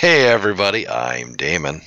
Hey, 0.00 0.28
everybody, 0.28 0.88
I'm 0.88 1.34
Damon, 1.34 1.82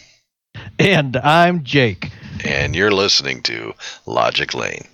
And 0.78 1.16
I'm 1.18 1.64
Jake. 1.64 2.12
and 2.44 2.76
you're 2.76 2.92
listening 2.92 3.42
to 3.44 3.74
Logic 4.06 4.54
Lane. 4.54 4.86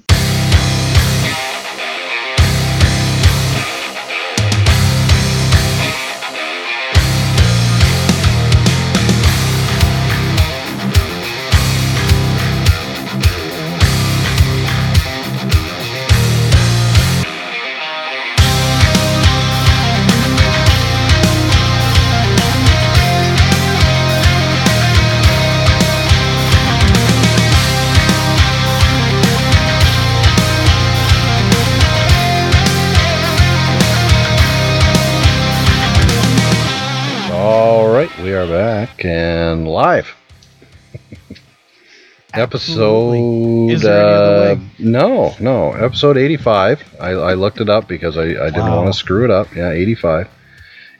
Absolutely. 42.37 43.19
episode 43.19 43.73
Is 43.75 43.81
there 43.81 43.99
any 44.01 44.13
other 44.13 44.51
uh, 44.51 44.55
way? 44.55 44.61
no, 44.79 45.35
no, 45.39 45.71
episode 45.73 46.17
85. 46.17 46.83
I, 46.99 47.09
I 47.11 47.33
looked 47.33 47.59
it 47.61 47.69
up 47.69 47.87
because 47.87 48.17
I, 48.17 48.23
I 48.23 48.49
didn't 48.49 48.57
Wow. 48.69 48.77
want 48.83 48.93
to 48.93 48.97
screw 48.97 49.23
it 49.25 49.31
up. 49.31 49.53
Yeah, 49.55 49.71
85. 49.71 50.27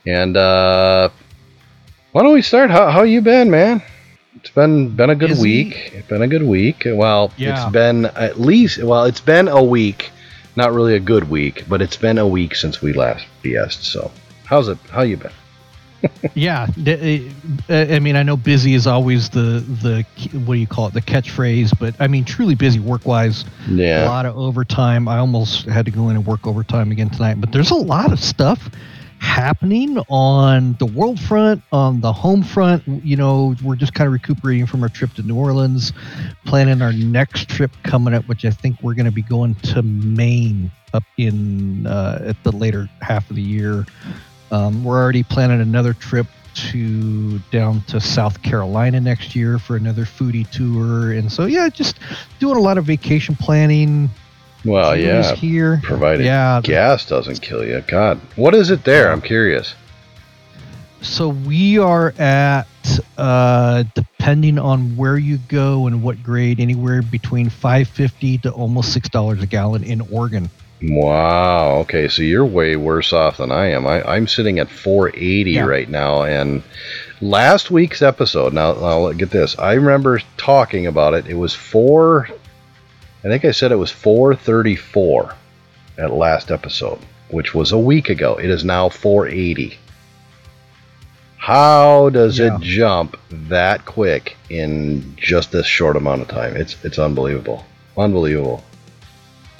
And 0.06 0.36
uh 0.36 1.10
why 2.12 2.22
don't 2.22 2.32
we 2.34 2.42
start? 2.42 2.70
How 2.70 2.90
how 2.90 3.02
you 3.02 3.20
been, 3.20 3.50
man? 3.50 3.82
It's 4.36 4.50
been 4.50 4.94
been 4.96 5.10
a 5.10 5.14
good 5.14 5.30
Busy. 5.30 5.42
week. 5.42 5.92
It's 5.94 6.08
been 6.08 6.22
a 6.22 6.28
good 6.28 6.42
week. 6.44 6.82
Well, 6.86 7.32
Yeah. 7.36 7.62
it's 7.64 7.72
been 7.72 8.06
at 8.06 8.40
least 8.40 8.82
well, 8.82 9.04
it's 9.04 9.20
been 9.20 9.48
a 9.48 9.62
week. 9.62 10.10
Not 10.56 10.72
really 10.72 10.94
a 10.96 11.00
good 11.00 11.28
week, 11.30 11.64
but 11.68 11.80
it's 11.82 11.96
been 11.96 12.18
a 12.18 12.26
week 12.26 12.54
since 12.56 12.80
we 12.82 12.92
last 12.92 13.26
BS'd. 13.44 13.84
So, 13.84 14.10
how's 14.44 14.68
it? 14.68 14.78
How 14.90 15.02
you 15.02 15.16
been? 15.16 15.30
Yeah, 16.34 16.66
uh, 16.86 17.72
I 17.72 17.98
mean, 17.98 18.16
I 18.16 18.22
know 18.22 18.36
busy 18.36 18.74
is 18.74 18.86
always 18.86 19.30
the 19.30 19.64
the 19.82 20.04
what 20.38 20.54
do 20.54 20.60
you 20.60 20.66
call 20.66 20.86
it, 20.86 20.94
the 20.94 21.00
catchphrase, 21.00 21.76
but 21.78 21.94
I 22.00 22.06
mean, 22.06 22.24
truly 22.24 22.54
busy 22.54 22.78
work 22.78 23.06
wise. 23.06 23.44
Yeah, 23.68 24.04
a 24.04 24.08
lot 24.08 24.26
of 24.26 24.36
overtime. 24.36 25.08
I 25.08 25.18
almost 25.18 25.66
had 25.66 25.86
to 25.86 25.90
go 25.90 26.08
in 26.08 26.16
and 26.16 26.26
work 26.26 26.46
overtime 26.46 26.92
again 26.92 27.10
tonight, 27.10 27.40
but 27.40 27.52
there's 27.52 27.70
a 27.70 27.76
lot 27.76 28.12
of 28.12 28.20
stuff 28.20 28.70
happening 29.20 29.98
on 30.08 30.74
the 30.78 30.86
world 30.86 31.18
front, 31.18 31.62
on 31.72 32.00
the 32.00 32.12
home 32.12 32.42
front. 32.42 32.84
You 32.86 33.16
know, 33.16 33.54
we're 33.62 33.76
just 33.76 33.94
kind 33.94 34.06
of 34.06 34.12
recuperating 34.12 34.66
from 34.66 34.82
our 34.82 34.88
trip 34.88 35.12
to 35.14 35.22
New 35.22 35.36
Orleans, 35.36 35.92
planning 36.44 36.82
our 36.82 36.92
next 36.92 37.48
trip 37.48 37.72
coming 37.82 38.14
up, 38.14 38.28
which 38.28 38.44
I 38.44 38.50
think 38.50 38.80
we're 38.82 38.94
going 38.94 39.06
to 39.06 39.12
be 39.12 39.22
going 39.22 39.54
to 39.56 39.82
Maine 39.82 40.70
up 40.94 41.04
in 41.16 41.86
uh, 41.86 42.22
at 42.26 42.42
the 42.44 42.52
later 42.52 42.88
half 43.00 43.28
of 43.30 43.36
the 43.36 43.42
year. 43.42 43.86
Um, 44.50 44.84
we're 44.84 45.00
already 45.00 45.22
planning 45.22 45.60
another 45.60 45.92
trip 45.92 46.26
to 46.54 47.38
down 47.50 47.82
to 47.82 48.00
South 48.00 48.42
Carolina 48.42 49.00
next 49.00 49.36
year 49.36 49.58
for 49.58 49.76
another 49.76 50.04
foodie 50.04 50.48
tour, 50.50 51.12
and 51.12 51.30
so 51.30 51.46
yeah, 51.46 51.68
just 51.68 51.98
doing 52.40 52.56
a 52.56 52.60
lot 52.60 52.78
of 52.78 52.84
vacation 52.84 53.36
planning. 53.36 54.10
Well, 54.64 54.96
yeah. 54.96 55.34
here. 55.34 55.80
provided 55.84 56.26
Yeah, 56.26 56.60
gas 56.62 57.06
doesn't 57.06 57.40
kill 57.40 57.64
you. 57.64 57.82
God, 57.86 58.20
what 58.36 58.54
is 58.54 58.70
it 58.70 58.84
there? 58.84 59.12
I'm 59.12 59.20
curious. 59.22 59.74
so 61.00 61.28
we 61.28 61.78
are 61.78 62.12
at 62.18 62.66
uh, 63.16 63.84
depending 63.94 64.58
on 64.58 64.96
where 64.96 65.16
you 65.16 65.38
go 65.48 65.86
and 65.86 66.02
what 66.02 66.22
grade, 66.22 66.58
anywhere 66.58 67.02
between 67.02 67.50
five 67.50 67.86
fifty 67.88 68.38
to 68.38 68.50
almost 68.50 68.92
six 68.92 69.08
dollars 69.08 69.42
a 69.42 69.46
gallon 69.46 69.84
in 69.84 70.00
Oregon. 70.00 70.50
Wow. 70.82 71.78
Okay, 71.80 72.06
so 72.08 72.22
you're 72.22 72.46
way 72.46 72.76
worse 72.76 73.12
off 73.12 73.38
than 73.38 73.50
I 73.50 73.70
am. 73.72 73.86
I, 73.86 74.02
I'm 74.02 74.26
sitting 74.28 74.58
at 74.60 74.70
480 74.70 75.50
Yeah. 75.52 75.62
right 75.64 75.88
now, 75.88 76.22
and 76.22 76.62
last 77.20 77.70
week's 77.70 78.00
episode. 78.02 78.52
Now, 78.52 78.74
now 78.74 79.10
get 79.12 79.30
this. 79.30 79.58
I 79.58 79.72
remember 79.74 80.20
talking 80.36 80.86
about 80.86 81.14
it. 81.14 81.26
It 81.26 81.34
was 81.34 81.54
four. 81.54 82.28
I 83.24 83.28
think 83.28 83.44
I 83.44 83.50
said 83.50 83.72
it 83.72 83.76
was 83.76 83.90
434 83.90 85.34
at 85.98 86.12
last 86.12 86.52
episode, 86.52 87.00
which 87.30 87.52
was 87.54 87.72
a 87.72 87.78
week 87.78 88.08
ago. 88.08 88.36
It 88.36 88.48
is 88.48 88.64
now 88.64 88.88
480. 88.88 89.76
How 91.38 92.10
does 92.10 92.38
Yeah. 92.38 92.56
it 92.56 92.60
jump 92.62 93.16
that 93.30 93.84
quick 93.84 94.36
in 94.50 95.14
just 95.16 95.50
this 95.50 95.66
short 95.66 95.96
amount 95.96 96.22
of 96.22 96.28
time? 96.28 96.56
It's 96.56 96.76
it's 96.84 96.98
unbelievable. 96.98 97.64
Unbelievable. 97.96 98.62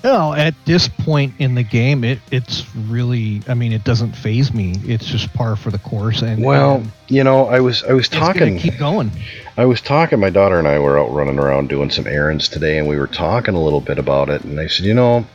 No, 0.04 0.32
at 0.32 0.54
this 0.64 0.86
point 0.86 1.34
in 1.40 1.56
the 1.56 1.64
game, 1.64 2.04
it 2.04 2.20
it's 2.30 2.64
really. 2.74 3.42
I 3.48 3.54
mean, 3.54 3.72
it 3.72 3.82
doesn't 3.82 4.12
faze 4.12 4.54
me. 4.54 4.76
It's 4.84 5.06
just 5.06 5.32
par 5.34 5.56
for 5.56 5.70
the 5.70 5.78
course, 5.78 6.22
and 6.22 6.44
Well, 6.44 6.76
and 6.76 6.92
you 7.08 7.24
know, 7.24 7.46
I 7.48 7.60
was 7.60 7.82
I 7.82 7.94
was 7.94 8.08
talking 8.08 8.58
keep 8.58 8.78
going. 8.78 9.10
I 9.56 9.64
was 9.64 9.80
talking 9.80 10.20
my 10.20 10.30
daughter 10.30 10.58
and 10.58 10.68
I 10.68 10.78
were 10.78 10.98
out 10.98 11.12
running 11.12 11.40
around 11.40 11.68
doing 11.68 11.90
some 11.90 12.06
errands 12.06 12.48
today 12.48 12.78
and 12.78 12.86
we 12.86 12.96
were 12.96 13.08
talking 13.08 13.54
a 13.54 13.62
little 13.62 13.80
bit 13.80 13.98
about 13.98 14.28
it 14.28 14.44
and 14.44 14.60
I 14.60 14.68
said, 14.68 14.86
"You 14.86 14.94
know, 14.94 15.26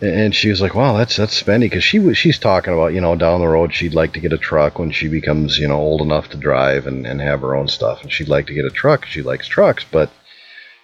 and 0.00 0.32
she 0.32 0.50
was 0.50 0.60
like, 0.60 0.76
"Wow, 0.76 0.96
that's 0.96 1.16
that's 1.16 1.42
spendy 1.42 1.62
because 1.62 1.82
she 1.82 1.98
was 1.98 2.16
she's 2.16 2.38
talking 2.38 2.74
about, 2.74 2.94
you 2.94 3.00
know, 3.00 3.16
down 3.16 3.40
the 3.40 3.48
road 3.48 3.74
she'd 3.74 3.94
like 3.94 4.12
to 4.12 4.20
get 4.20 4.32
a 4.32 4.38
truck 4.38 4.78
when 4.78 4.92
she 4.92 5.08
becomes, 5.08 5.58
you 5.58 5.66
know, 5.66 5.78
old 5.78 6.00
enough 6.00 6.28
to 6.28 6.36
drive 6.36 6.86
and 6.86 7.06
and 7.06 7.20
have 7.20 7.40
her 7.40 7.56
own 7.56 7.66
stuff 7.66 8.02
and 8.02 8.12
she'd 8.12 8.28
like 8.28 8.46
to 8.46 8.54
get 8.54 8.64
a 8.64 8.70
truck. 8.70 9.04
She 9.06 9.22
likes 9.22 9.48
trucks, 9.48 9.84
but 9.90 10.10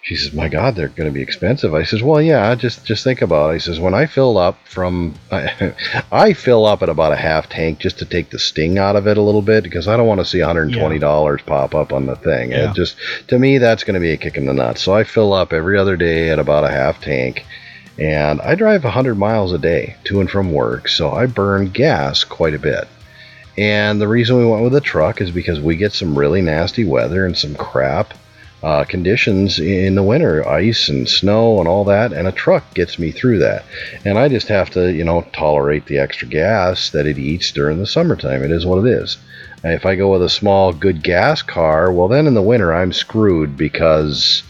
she 0.03 0.15
says, 0.15 0.33
"My 0.33 0.49
God, 0.49 0.75
they're 0.75 0.87
going 0.87 1.09
to 1.09 1.13
be 1.13 1.21
expensive." 1.21 1.73
I 1.73 1.83
says, 1.83 2.01
"Well, 2.01 2.21
yeah, 2.21 2.55
just 2.55 2.85
just 2.85 3.03
think 3.03 3.21
about 3.21 3.51
it." 3.51 3.55
I 3.55 3.57
says, 3.59 3.79
"When 3.79 3.93
I 3.93 4.07
fill 4.07 4.37
up 4.37 4.57
from, 4.65 5.13
I, 5.31 5.73
I 6.11 6.33
fill 6.33 6.65
up 6.65 6.81
at 6.81 6.89
about 6.89 7.13
a 7.13 7.17
half 7.17 7.49
tank 7.49 7.79
just 7.79 7.99
to 7.99 8.05
take 8.05 8.31
the 8.31 8.39
sting 8.39 8.79
out 8.79 8.95
of 8.95 9.07
it 9.07 9.17
a 9.17 9.21
little 9.21 9.43
bit 9.43 9.63
because 9.63 9.87
I 9.87 9.97
don't 9.97 10.07
want 10.07 10.19
to 10.19 10.25
see 10.25 10.39
$120 10.39 11.45
pop 11.45 11.75
up 11.75 11.93
on 11.93 12.07
the 12.07 12.15
thing. 12.15 12.51
Yeah. 12.51 12.71
It 12.71 12.75
just 12.75 12.97
to 13.27 13.37
me 13.37 13.59
that's 13.59 13.83
going 13.83 13.93
to 13.93 13.99
be 13.99 14.11
a 14.11 14.17
kick 14.17 14.37
in 14.37 14.45
the 14.45 14.53
nuts. 14.53 14.81
So 14.81 14.93
I 14.93 15.03
fill 15.03 15.33
up 15.33 15.53
every 15.53 15.77
other 15.77 15.95
day 15.95 16.29
at 16.31 16.39
about 16.39 16.63
a 16.63 16.71
half 16.71 16.99
tank, 17.01 17.45
and 17.99 18.41
I 18.41 18.55
drive 18.55 18.83
100 18.83 19.15
miles 19.15 19.53
a 19.53 19.59
day 19.59 19.97
to 20.05 20.19
and 20.19 20.29
from 20.29 20.51
work, 20.51 20.87
so 20.87 21.11
I 21.11 21.27
burn 21.27 21.69
gas 21.69 22.23
quite 22.23 22.55
a 22.55 22.59
bit. 22.59 22.87
And 23.55 24.01
the 24.01 24.07
reason 24.07 24.37
we 24.37 24.45
went 24.45 24.63
with 24.63 24.73
a 24.73 24.81
truck 24.81 25.21
is 25.21 25.29
because 25.29 25.59
we 25.59 25.75
get 25.75 25.93
some 25.93 26.17
really 26.17 26.41
nasty 26.41 26.85
weather 26.85 27.25
and 27.25 27.37
some 27.37 27.53
crap 27.53 28.13
uh, 28.63 28.83
conditions 28.83 29.59
in 29.59 29.95
the 29.95 30.03
winter, 30.03 30.47
ice 30.47 30.87
and 30.89 31.09
snow 31.09 31.59
and 31.59 31.67
all 31.67 31.83
that, 31.85 32.13
and 32.13 32.27
a 32.27 32.31
truck 32.31 32.73
gets 32.73 32.99
me 32.99 33.11
through 33.11 33.39
that. 33.39 33.65
And 34.05 34.19
I 34.19 34.27
just 34.27 34.47
have 34.49 34.69
to, 34.71 34.91
you 34.91 35.03
know, 35.03 35.25
tolerate 35.33 35.87
the 35.87 35.97
extra 35.97 36.27
gas 36.27 36.91
that 36.91 37.07
it 37.07 37.17
eats 37.17 37.51
during 37.51 37.79
the 37.79 37.87
summertime. 37.87 38.43
It 38.43 38.51
is 38.51 38.65
what 38.65 38.85
it 38.85 38.91
is. 38.91 39.17
And 39.63 39.73
if 39.73 39.85
I 39.85 39.95
go 39.95 40.11
with 40.11 40.23
a 40.23 40.29
small, 40.29 40.73
good 40.73 41.03
gas 41.03 41.41
car, 41.41 41.91
well, 41.91 42.07
then 42.07 42.27
in 42.27 42.33
the 42.33 42.41
winter 42.41 42.73
I'm 42.73 42.93
screwed 42.93 43.57
because 43.57 44.43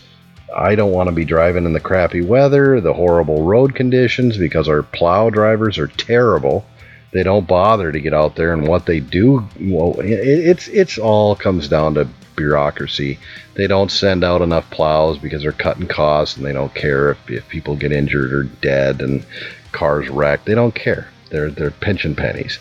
I 0.55 0.75
don't 0.75 0.91
want 0.91 1.07
to 1.07 1.15
be 1.15 1.25
driving 1.25 1.65
in 1.65 1.73
the 1.73 1.79
crappy 1.79 2.21
weather, 2.21 2.81
the 2.81 2.93
horrible 2.93 3.43
road 3.43 3.75
conditions, 3.75 4.37
because 4.37 4.67
our 4.67 4.83
plow 4.83 5.29
drivers 5.29 5.77
are 5.77 5.87
terrible. 5.87 6.65
They 7.13 7.23
don't 7.23 7.47
bother 7.47 7.91
to 7.91 7.99
get 7.99 8.13
out 8.13 8.35
there, 8.35 8.53
and 8.53 8.67
what 8.67 8.85
they 8.85 8.99
do, 8.99 9.47
well, 9.59 9.99
it, 9.99 10.11
it's 10.11 10.67
it's 10.69 10.97
all 10.97 11.35
comes 11.35 11.67
down 11.67 11.95
to 11.95 12.07
bureaucracy. 12.35 13.19
They 13.55 13.67
don't 13.67 13.91
send 13.91 14.23
out 14.23 14.41
enough 14.41 14.69
plows 14.69 15.17
because 15.17 15.41
they're 15.41 15.51
cutting 15.51 15.87
costs, 15.87 16.37
and 16.37 16.45
they 16.45 16.53
don't 16.53 16.73
care 16.73 17.11
if, 17.11 17.29
if 17.29 17.47
people 17.49 17.75
get 17.75 17.91
injured 17.91 18.33
or 18.33 18.43
dead 18.43 19.01
and 19.01 19.25
cars 19.71 20.09
wrecked. 20.09 20.45
They 20.45 20.55
don't 20.55 20.75
care. 20.75 21.09
They're 21.29 21.49
they're 21.49 21.71
pinching 21.71 22.15
pennies. 22.15 22.59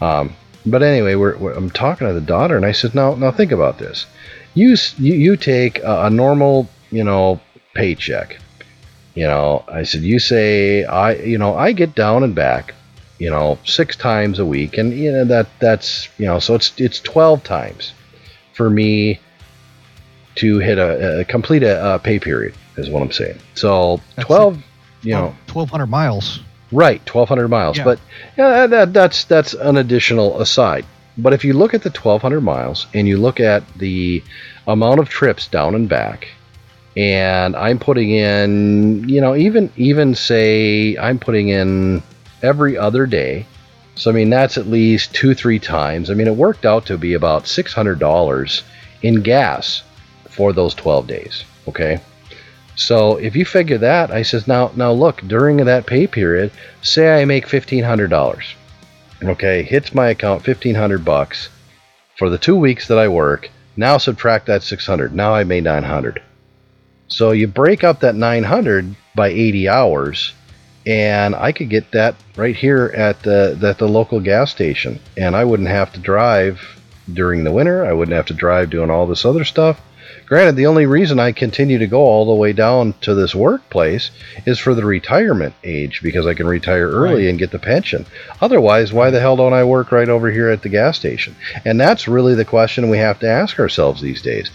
Um, 0.00 0.34
but 0.66 0.82
anyway, 0.82 1.14
we're, 1.14 1.36
we're, 1.38 1.52
I'm 1.52 1.70
talking 1.70 2.06
to 2.06 2.12
the 2.12 2.20
daughter, 2.20 2.56
and 2.56 2.66
I 2.66 2.72
said, 2.72 2.94
"Now, 2.94 3.14
now 3.14 3.30
think 3.30 3.52
about 3.52 3.78
this. 3.78 4.06
You 4.54 4.76
you, 4.98 5.14
you 5.14 5.36
take 5.36 5.78
a, 5.80 6.06
a 6.06 6.10
normal, 6.10 6.68
you 6.90 7.04
know, 7.04 7.40
paycheck. 7.74 8.38
You 9.14 9.26
know, 9.26 9.64
I 9.68 9.82
said, 9.82 10.02
you 10.02 10.18
say 10.18 10.84
I, 10.84 11.14
you 11.14 11.38
know, 11.38 11.56
I 11.56 11.72
get 11.72 11.94
down 11.94 12.22
and 12.22 12.34
back, 12.34 12.74
you 13.18 13.28
know, 13.28 13.58
six 13.64 13.96
times 13.96 14.38
a 14.38 14.46
week, 14.46 14.78
and 14.78 14.92
you 14.92 15.12
know 15.12 15.24
that 15.24 15.48
that's 15.60 16.08
you 16.18 16.26
know, 16.26 16.38
so 16.38 16.54
it's 16.54 16.72
it's 16.78 17.00
twelve 17.00 17.42
times 17.42 17.92
for 18.60 18.68
me 18.68 19.18
to 20.34 20.58
hit 20.58 20.76
a, 20.76 21.20
a 21.20 21.24
complete 21.24 21.62
a, 21.62 21.94
a 21.94 21.98
pay 21.98 22.18
period 22.18 22.52
is 22.76 22.90
what 22.90 23.02
I'm 23.02 23.10
saying. 23.10 23.38
So 23.54 24.02
That's 24.16 24.26
twelve, 24.26 24.62
you 25.00 25.12
know, 25.12 25.34
twelve 25.46 25.70
hundred 25.70 25.86
miles. 25.86 26.40
Right, 26.72 27.00
1,200 27.00 27.48
miles. 27.48 27.78
Yeah. 27.78 27.84
But 27.84 28.00
yeah, 28.36 28.66
that, 28.66 28.92
that's 28.92 29.24
that's 29.24 29.54
an 29.54 29.78
additional 29.78 30.42
aside. 30.42 30.84
But 31.16 31.32
if 31.32 31.42
you 31.42 31.54
look 31.54 31.72
at 31.72 31.82
the 31.82 31.88
1,200 31.88 32.42
miles 32.42 32.86
and 32.92 33.08
you 33.08 33.16
look 33.16 33.40
at 33.40 33.66
the 33.78 34.22
amount 34.68 35.00
of 35.00 35.08
trips 35.08 35.48
down 35.48 35.74
and 35.74 35.88
back, 35.88 36.28
and 36.98 37.56
I'm 37.56 37.78
putting 37.78 38.10
in, 38.10 39.08
you 39.08 39.22
know, 39.22 39.34
even 39.34 39.72
even 39.76 40.14
say 40.14 40.98
I'm 40.98 41.18
putting 41.18 41.48
in 41.48 42.02
every 42.42 42.76
other 42.76 43.06
day, 43.06 43.46
So 44.00 44.10
I 44.10 44.14
mean 44.14 44.30
that's 44.30 44.56
at 44.56 44.66
least 44.66 45.12
two 45.12 45.34
three 45.34 45.58
times. 45.58 46.08
I 46.10 46.14
mean 46.14 46.26
it 46.26 46.34
worked 46.34 46.64
out 46.64 46.86
to 46.86 46.96
be 46.96 47.12
about 47.12 47.46
six 47.46 47.74
hundred 47.74 47.98
dollars 47.98 48.62
in 49.02 49.20
gas 49.20 49.82
for 50.30 50.54
those 50.54 50.74
twelve 50.74 51.06
days. 51.06 51.44
Okay. 51.68 52.00
So 52.76 53.18
if 53.18 53.36
you 53.36 53.44
figure 53.44 53.76
that, 53.76 54.10
I 54.10 54.22
says 54.22 54.48
now 54.48 54.72
now 54.74 54.90
look 54.90 55.20
during 55.28 55.58
that 55.58 55.84
pay 55.84 56.06
period, 56.06 56.50
say 56.80 57.20
I 57.20 57.26
make 57.26 57.46
fifteen 57.46 57.84
hundred 57.84 58.08
dollars. 58.08 58.46
Okay, 59.22 59.62
hits 59.64 59.94
my 59.94 60.08
account 60.08 60.44
fifteen 60.44 60.76
hundred 60.76 61.04
bucks 61.04 61.50
for 62.16 62.30
the 62.30 62.38
two 62.38 62.56
weeks 62.56 62.88
that 62.88 62.98
I 62.98 63.08
work. 63.08 63.50
Now 63.76 63.98
subtract 63.98 64.46
that 64.46 64.62
six 64.62 64.86
hundred. 64.86 65.14
Now 65.14 65.34
I 65.34 65.44
made 65.44 65.64
nine 65.64 65.82
hundred. 65.82 66.22
So 67.08 67.32
you 67.32 67.48
break 67.48 67.84
up 67.84 68.00
that 68.00 68.14
nine 68.14 68.44
hundred 68.44 68.96
by 69.14 69.28
eighty 69.28 69.68
hours, 69.68 70.32
and 70.86 71.34
I 71.34 71.52
could 71.52 71.68
get 71.70 71.90
that 71.92 72.16
right 72.36 72.56
here 72.56 72.92
at 72.96 73.22
the 73.22 73.58
at 73.62 73.78
the 73.78 73.88
local 73.88 74.20
gas 74.20 74.50
station, 74.50 74.98
and 75.16 75.36
I 75.36 75.44
wouldn't 75.44 75.68
have 75.68 75.92
to 75.94 76.00
drive 76.00 76.60
during 77.12 77.44
the 77.44 77.52
winter. 77.52 77.84
I 77.84 77.92
wouldn't 77.92 78.16
have 78.16 78.26
to 78.26 78.34
drive 78.34 78.70
doing 78.70 78.90
all 78.90 79.06
this 79.06 79.24
other 79.24 79.44
stuff. 79.44 79.80
Granted, 80.26 80.54
the 80.54 80.66
only 80.66 80.86
reason 80.86 81.18
I 81.18 81.32
continue 81.32 81.78
to 81.78 81.88
go 81.88 82.02
all 82.02 82.24
the 82.24 82.34
way 82.40 82.52
down 82.52 82.94
to 83.00 83.16
this 83.16 83.34
workplace 83.34 84.12
is 84.46 84.60
for 84.60 84.74
the 84.76 84.84
retirement 84.84 85.54
age 85.64 86.02
because 86.04 86.24
I 86.24 86.34
can 86.34 86.46
retire 86.46 86.88
early 86.88 87.24
Right. 87.24 87.30
and 87.30 87.38
get 87.38 87.50
the 87.50 87.58
pension. 87.58 88.06
Otherwise, 88.40 88.92
why 88.92 89.10
the 89.10 89.18
hell 89.18 89.34
don't 89.36 89.52
I 89.52 89.64
work 89.64 89.90
right 89.90 90.08
over 90.08 90.30
here 90.30 90.48
at 90.48 90.62
the 90.62 90.68
gas 90.68 90.96
station? 90.96 91.34
And 91.64 91.80
that's 91.80 92.06
really 92.06 92.36
the 92.36 92.44
question 92.44 92.90
we 92.90 92.98
have 92.98 93.18
to 93.20 93.28
ask 93.28 93.58
ourselves 93.58 94.00
these 94.02 94.22
days. 94.22 94.50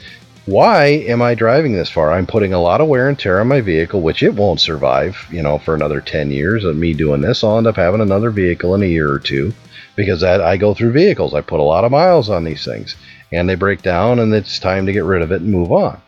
Why 0.45 0.85
am 0.85 1.23
I 1.23 1.33
driving 1.33 1.73
this 1.73 1.89
far? 1.89 2.11
I'm 2.11 2.27
putting 2.27 2.53
a 2.53 2.61
lot 2.61 2.79
of 2.79 2.87
wear 2.87 3.09
and 3.09 3.17
tear 3.17 3.41
on 3.41 3.47
my 3.47 3.61
vehicle, 3.61 4.01
which 4.01 4.21
it 4.21 4.35
won't 4.35 4.61
survive, 4.61 5.17
you 5.31 5.41
know, 5.41 5.57
for 5.57 5.73
another 5.73 5.99
10 5.99 6.29
years 6.29 6.63
of 6.63 6.75
me 6.75 6.93
doing 6.93 7.21
this. 7.21 7.43
I'll 7.43 7.57
end 7.57 7.65
up 7.65 7.77
having 7.77 8.01
another 8.01 8.29
vehicle 8.29 8.75
in 8.75 8.83
a 8.83 8.87
year 8.87 9.11
or 9.11 9.17
two 9.17 9.53
because 9.95 10.21
that 10.21 10.41
I 10.41 10.57
go 10.57 10.75
through 10.75 10.91
vehicles. 10.91 11.33
I 11.33 11.41
put 11.41 11.59
a 11.59 11.63
lot 11.63 11.83
of 11.83 11.91
miles 11.91 12.29
on 12.29 12.43
these 12.43 12.63
things 12.63 12.95
and 13.31 13.49
they 13.49 13.55
break 13.55 13.81
down 13.81 14.19
and 14.19 14.31
it's 14.35 14.59
time 14.59 14.85
to 14.85 14.93
get 14.93 15.03
rid 15.03 15.23
of 15.23 15.31
it 15.31 15.41
and 15.41 15.49
move 15.49 15.71
on. 15.71 15.99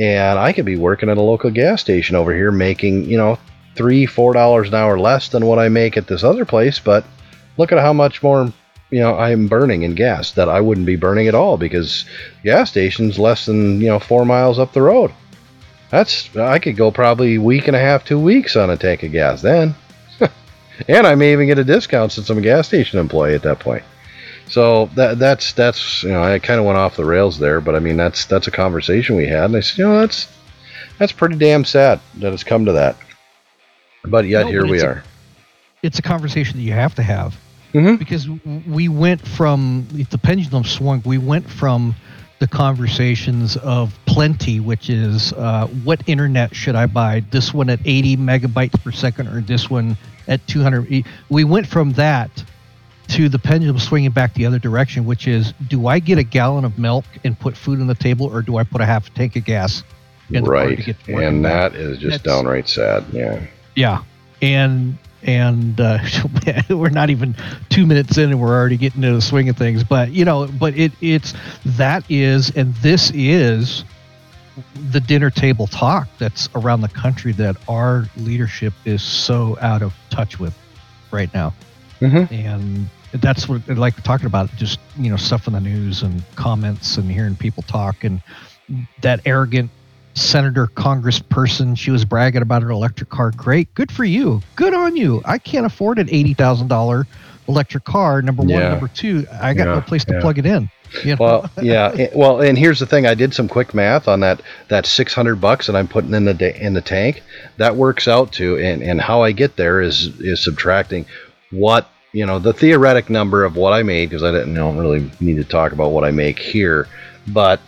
And 0.00 0.36
I 0.36 0.52
could 0.52 0.64
be 0.64 0.76
working 0.76 1.08
at 1.08 1.18
a 1.18 1.22
local 1.22 1.50
gas 1.50 1.80
station 1.80 2.16
over 2.16 2.34
here 2.34 2.50
making, 2.50 3.04
you 3.04 3.18
know, 3.18 3.38
three, 3.76 4.04
four 4.04 4.32
dollars 4.32 4.66
an 4.66 4.74
hour 4.74 4.98
less 4.98 5.28
than 5.28 5.46
what 5.46 5.60
I 5.60 5.68
make 5.68 5.96
at 5.96 6.08
this 6.08 6.24
other 6.24 6.44
place, 6.44 6.80
but 6.80 7.04
look 7.56 7.70
at 7.70 7.78
how 7.78 7.92
much 7.92 8.20
more 8.20 8.52
you 8.90 9.00
know 9.00 9.16
I'm 9.16 9.46
burning 9.48 9.82
in 9.82 9.94
gas 9.94 10.32
that 10.32 10.48
I 10.48 10.60
wouldn't 10.60 10.86
be 10.86 10.96
burning 10.96 11.28
at 11.28 11.34
all 11.34 11.56
because 11.56 12.04
gas 12.44 12.70
station's 12.70 13.18
less 13.18 13.46
than, 13.46 13.80
you 13.80 13.88
know, 13.88 13.98
four 13.98 14.24
miles 14.24 14.58
up 14.58 14.72
the 14.72 14.82
road. 14.82 15.12
That's 15.90 16.34
I 16.36 16.58
could 16.58 16.76
go 16.76 16.90
probably 16.90 17.36
a 17.36 17.40
week 17.40 17.66
and 17.66 17.76
a 17.76 17.80
half, 17.80 18.04
two 18.04 18.18
weeks 18.18 18.56
on 18.56 18.70
a 18.70 18.76
tank 18.76 19.02
of 19.02 19.12
gas 19.12 19.42
then. 19.42 19.74
and 20.88 21.06
I 21.06 21.14
may 21.14 21.32
even 21.32 21.46
get 21.46 21.58
a 21.58 21.64
discount 21.64 22.12
since 22.12 22.30
I'm 22.30 22.38
a 22.38 22.42
gas 22.42 22.68
station 22.68 22.98
employee 22.98 23.34
at 23.34 23.42
that 23.42 23.58
point. 23.60 23.82
So 24.46 24.86
that 24.96 25.18
that's 25.18 25.52
that's 25.52 26.02
you 26.02 26.10
know 26.10 26.22
I 26.22 26.38
kind 26.40 26.58
of 26.58 26.66
went 26.66 26.78
off 26.78 26.96
the 26.96 27.04
rails 27.04 27.38
there, 27.38 27.60
but 27.60 27.74
I 27.76 27.78
mean 27.78 27.96
that's 27.96 28.24
that's 28.24 28.48
a 28.48 28.50
conversation 28.52 29.16
we 29.16 29.26
had, 29.26 29.44
and 29.44 29.56
I 29.56 29.60
said 29.60 29.78
you 29.78 29.84
know 29.84 30.00
that's 30.00 30.28
that's 30.98 31.12
pretty 31.12 31.36
damn 31.36 31.64
sad 31.64 32.00
that 32.18 32.32
it's 32.32 32.44
come 32.44 32.64
to 32.66 32.72
that. 32.72 32.96
But 34.04 34.26
yet 34.26 34.46
No, 34.46 34.50
here 34.50 34.62
but 34.62 34.70
we 34.70 34.80
a- 34.80 34.86
are. 34.86 35.04
It's 35.82 35.98
a 35.98 36.02
conversation 36.02 36.56
that 36.56 36.62
you 36.62 36.72
have 36.72 36.94
to 36.96 37.02
have. 37.02 37.36
Mhm. 37.72 37.98
because 37.98 38.28
we 38.66 38.88
went 38.88 39.20
from 39.26 39.86
the 39.92 40.18
pendulum 40.18 40.64
swung 40.64 41.02
we 41.04 41.18
went 41.18 41.48
from 41.48 41.94
the 42.40 42.48
conversations 42.48 43.56
of 43.58 43.96
plenty 44.06 44.60
which 44.60 44.88
is 44.90 45.32
uh, 45.34 45.66
what 45.84 46.00
internet 46.06 46.54
should 46.54 46.74
i 46.74 46.86
buy 46.86 47.22
this 47.30 47.52
one 47.54 47.68
at 47.70 47.78
80 47.84 48.16
megabytes 48.16 48.82
per 48.82 48.90
second 48.90 49.28
or 49.28 49.40
this 49.40 49.68
one 49.70 49.96
at 50.26 50.44
200 50.46 50.90
E- 50.90 51.04
we 51.28 51.44
went 51.44 51.66
from 51.66 51.92
that 51.92 52.30
to 53.08 53.28
the 53.28 53.38
pendulum 53.38 53.78
swinging 53.78 54.10
back 54.10 54.34
the 54.34 54.46
other 54.46 54.58
direction 54.58 55.04
which 55.04 55.28
is 55.28 55.52
do 55.68 55.86
i 55.86 55.98
get 55.98 56.18
a 56.18 56.22
gallon 56.24 56.64
of 56.64 56.78
milk 56.78 57.04
and 57.24 57.38
put 57.38 57.56
food 57.56 57.80
on 57.80 57.86
the 57.86 57.94
table 57.94 58.26
or 58.26 58.40
do 58.42 58.56
i 58.56 58.64
put 58.64 58.80
a 58.80 58.86
half 58.86 59.12
tank 59.14 59.36
of 59.36 59.44
gas 59.44 59.82
in 60.32 60.44
Right, 60.44 60.78
and 61.08 61.44
that 61.44 61.74
is 61.74 61.98
just 61.98 62.22
That's- 62.22 62.22
downright 62.22 62.68
sad. 62.68 63.04
Yeah. 63.12 63.40
Yeah, 63.74 64.02
and 64.40 64.96
and 65.22 65.80
uh, 65.80 65.98
we're 66.70 66.90
not 66.90 67.10
even 67.10 67.34
two 67.68 67.86
minutes 67.86 68.18
in, 68.18 68.30
and 68.30 68.40
we're 68.40 68.54
already 68.54 68.76
getting 68.76 69.02
into 69.02 69.14
the 69.14 69.22
swing 69.22 69.48
of 69.48 69.56
things. 69.56 69.84
But 69.84 70.10
you 70.10 70.24
know, 70.24 70.46
but 70.46 70.76
it 70.76 70.92
it's 71.00 71.34
that 71.64 72.04
is, 72.08 72.54
and 72.56 72.74
this 72.76 73.10
is 73.14 73.84
the 74.90 75.00
dinner 75.00 75.30
table 75.30 75.66
talk 75.66 76.08
that's 76.18 76.48
around 76.54 76.80
the 76.82 76.88
country 76.88 77.32
that 77.32 77.56
our 77.68 78.04
leadership 78.16 78.74
is 78.84 79.02
so 79.02 79.56
out 79.60 79.82
of 79.82 79.94
touch 80.10 80.38
with 80.38 80.56
right 81.10 81.32
now, 81.32 81.54
Mhm. 82.00 82.30
and 82.30 82.88
that's 83.12 83.48
what 83.48 83.62
I 83.68 83.72
like 83.72 84.00
talking 84.02 84.26
about. 84.26 84.54
Just 84.56 84.78
you 84.98 85.10
know, 85.10 85.16
stuff 85.16 85.46
in 85.46 85.52
the 85.54 85.60
news 85.60 86.02
and 86.02 86.22
comments 86.36 86.96
and 86.96 87.10
hearing 87.10 87.36
people 87.36 87.62
talk 87.62 88.04
and 88.04 88.20
that 89.02 89.20
arrogant 89.26 89.70
senator 90.14 90.66
congressperson 90.66 91.76
she 91.78 91.90
was 91.90 92.04
bragging 92.04 92.42
about 92.42 92.62
an 92.62 92.70
electric 92.70 93.08
car 93.10 93.30
great 93.36 93.72
good 93.74 93.90
for 93.92 94.04
you 94.04 94.42
good 94.56 94.74
on 94.74 94.96
you 94.96 95.22
i 95.24 95.38
can't 95.38 95.64
afford 95.64 95.98
an 95.98 96.08
$80000 96.08 97.06
electric 97.48 97.84
car 97.84 98.20
number 98.20 98.42
one 98.42 98.50
Yeah. 98.50 98.68
number 98.70 98.88
two 98.88 99.26
i 99.40 99.54
got 99.54 99.66
no 99.66 99.80
place 99.80 100.04
to 100.06 100.14
yeah. 100.14 100.20
plug 100.20 100.38
it 100.38 100.46
in 100.46 100.68
you 101.04 101.10
know? 101.10 101.16
Well, 101.20 101.50
yeah. 101.62 101.92
eh, 101.96 102.08
Well, 102.16 102.40
and 102.40 102.58
here's 102.58 102.80
the 102.80 102.86
thing: 102.86 103.06
I 103.06 103.14
did 103.14 103.32
some 103.32 103.46
quick 103.46 103.74
math 103.74 104.08
on 104.08 104.18
that 104.20 104.42
that 104.66 104.86
600 104.86 105.40
bucks 105.40 105.68
that 105.68 105.76
I'm 105.76 105.86
putting 105.86 106.12
in 106.14 106.24
the 106.24 106.34
da- 106.34 106.58
in 106.60 106.74
the 106.74 106.80
tank. 106.80 107.22
That 107.58 107.76
works 107.76 108.08
out 108.08 108.32
to, 108.32 108.58
and 108.58 108.82
and 108.82 109.00
how 109.00 109.22
I 109.22 109.30
get 109.30 109.54
there 109.54 109.80
is 109.80 110.06
is 110.20 110.42
subtracting 110.42 111.06
what 111.52 111.88
you 112.12 112.26
know 112.26 112.40
the 112.40 112.52
theoretic 112.52 113.08
number 113.08 113.44
of 113.44 113.54
what 113.54 113.72
I 113.72 113.84
made 113.84 114.10
because 114.10 114.24
I 114.24 114.32
didn't 114.32 114.52
don't 114.54 114.78
really 114.78 115.08
need 115.20 115.36
to 115.36 115.44
talk 115.44 115.70
about 115.70 115.92
what 115.92 116.02
I 116.02 116.10
make 116.10 116.40
here, 116.40 116.88
but 117.28 117.60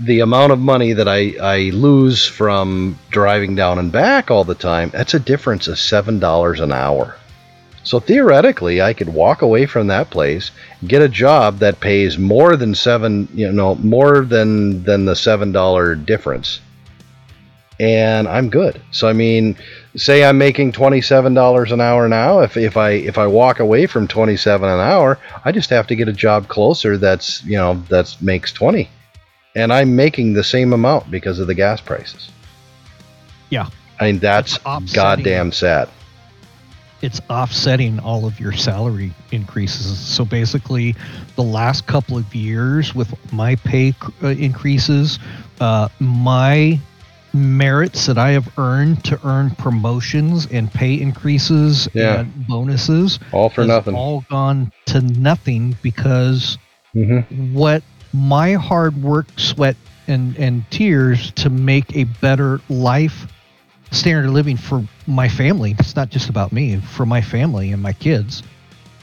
the 0.00 0.20
amount 0.20 0.52
of 0.52 0.58
money 0.58 0.92
that 0.94 1.08
I, 1.08 1.34
I 1.40 1.58
lose 1.70 2.26
from 2.26 2.98
driving 3.10 3.54
down 3.54 3.78
and 3.78 3.92
back 3.92 4.30
all 4.30 4.44
the 4.44 4.54
time, 4.54 4.90
that's 4.90 5.14
a 5.14 5.20
difference 5.20 5.68
of 5.68 5.76
$7 5.76 6.60
an 6.60 6.72
hour. 6.72 7.16
So 7.82 7.98
theoretically, 7.98 8.82
I 8.82 8.92
could 8.92 9.08
walk 9.08 9.42
away 9.42 9.66
from 9.66 9.86
that 9.86 10.10
place, 10.10 10.50
get 10.86 11.02
a 11.02 11.08
job 11.08 11.58
that 11.58 11.80
pays 11.80 12.18
more 12.18 12.56
than 12.56 12.74
seven, 12.74 13.28
you 13.34 13.50
know, 13.50 13.74
more 13.76 14.20
than 14.20 14.84
than 14.84 15.06
the 15.06 15.16
seven 15.16 15.50
dollar 15.50 15.94
difference, 15.94 16.60
and 17.80 18.28
I'm 18.28 18.50
good. 18.50 18.82
So 18.90 19.08
I 19.08 19.14
mean, 19.14 19.56
say 19.96 20.22
I'm 20.24 20.36
making 20.36 20.72
twenty 20.72 21.00
seven 21.00 21.32
dollars 21.32 21.72
an 21.72 21.80
hour 21.80 22.06
now. 22.06 22.40
If 22.40 22.58
if 22.58 22.76
I 22.76 22.90
if 22.90 23.16
I 23.16 23.26
walk 23.26 23.60
away 23.60 23.86
from 23.86 24.06
twenty 24.06 24.36
seven 24.36 24.68
an 24.68 24.80
hour, 24.80 25.18
I 25.46 25.50
just 25.50 25.70
have 25.70 25.86
to 25.86 25.96
get 25.96 26.06
a 26.06 26.12
job 26.12 26.48
closer 26.48 26.98
that's 26.98 27.42
you 27.44 27.56
know 27.56 27.82
that's 27.88 28.20
makes 28.20 28.52
twenty, 28.52 28.90
and 29.54 29.72
I'm 29.72 29.96
making 29.96 30.34
the 30.34 30.44
same 30.44 30.72
amount 30.72 31.10
because 31.10 31.38
of 31.38 31.46
the 31.46 31.54
gas 31.54 31.80
prices. 31.80 32.30
Yeah. 33.50 33.66
I 33.98 34.04
mean 34.06 34.18
that's 34.18 34.58
goddamn 34.92 35.52
sad. 35.52 35.88
it's 37.02 37.20
offsetting 37.30 37.98
all 38.00 38.26
of 38.26 38.38
your 38.40 38.52
salary 38.52 39.12
increases. 39.32 39.98
So 39.98 40.24
basically, 40.24 40.94
the 41.36 41.42
last 41.42 41.86
couple 41.86 42.16
of 42.16 42.34
years 42.34 42.94
with 42.94 43.12
my 43.32 43.56
pay 43.56 43.94
uh, 44.22 44.28
increases, 44.28 45.18
uh, 45.60 45.88
my 45.98 46.78
merits 47.32 48.06
that 48.06 48.18
I 48.18 48.30
have 48.30 48.48
earned 48.58 49.04
to 49.04 49.18
earn 49.24 49.50
promotions 49.50 50.46
and 50.50 50.72
pay 50.72 51.00
increases 51.00 51.88
Yeah. 51.94 52.20
and 52.20 52.46
bonuses 52.46 53.18
All 53.32 53.48
for 53.50 53.64
nothing. 53.64 53.94
all 53.94 54.24
gone 54.28 54.72
to 54.86 55.00
nothing 55.00 55.76
because 55.82 56.58
hmm 56.92 57.20
what 57.54 57.82
my 58.12 58.54
hard 58.54 59.02
work, 59.02 59.26
sweat, 59.36 59.76
and 60.06 60.36
and 60.36 60.68
tears 60.70 61.30
to 61.32 61.50
make 61.50 61.94
a 61.96 62.04
better 62.04 62.60
life 62.68 63.26
standard 63.90 64.26
of 64.26 64.32
living 64.32 64.56
for 64.56 64.84
my 65.06 65.28
family. 65.28 65.74
It's 65.78 65.96
not 65.96 66.10
just 66.10 66.28
about 66.28 66.52
me, 66.52 66.76
for 66.76 67.04
my 67.06 67.20
family 67.20 67.72
and 67.72 67.82
my 67.82 67.92
kids. 67.92 68.42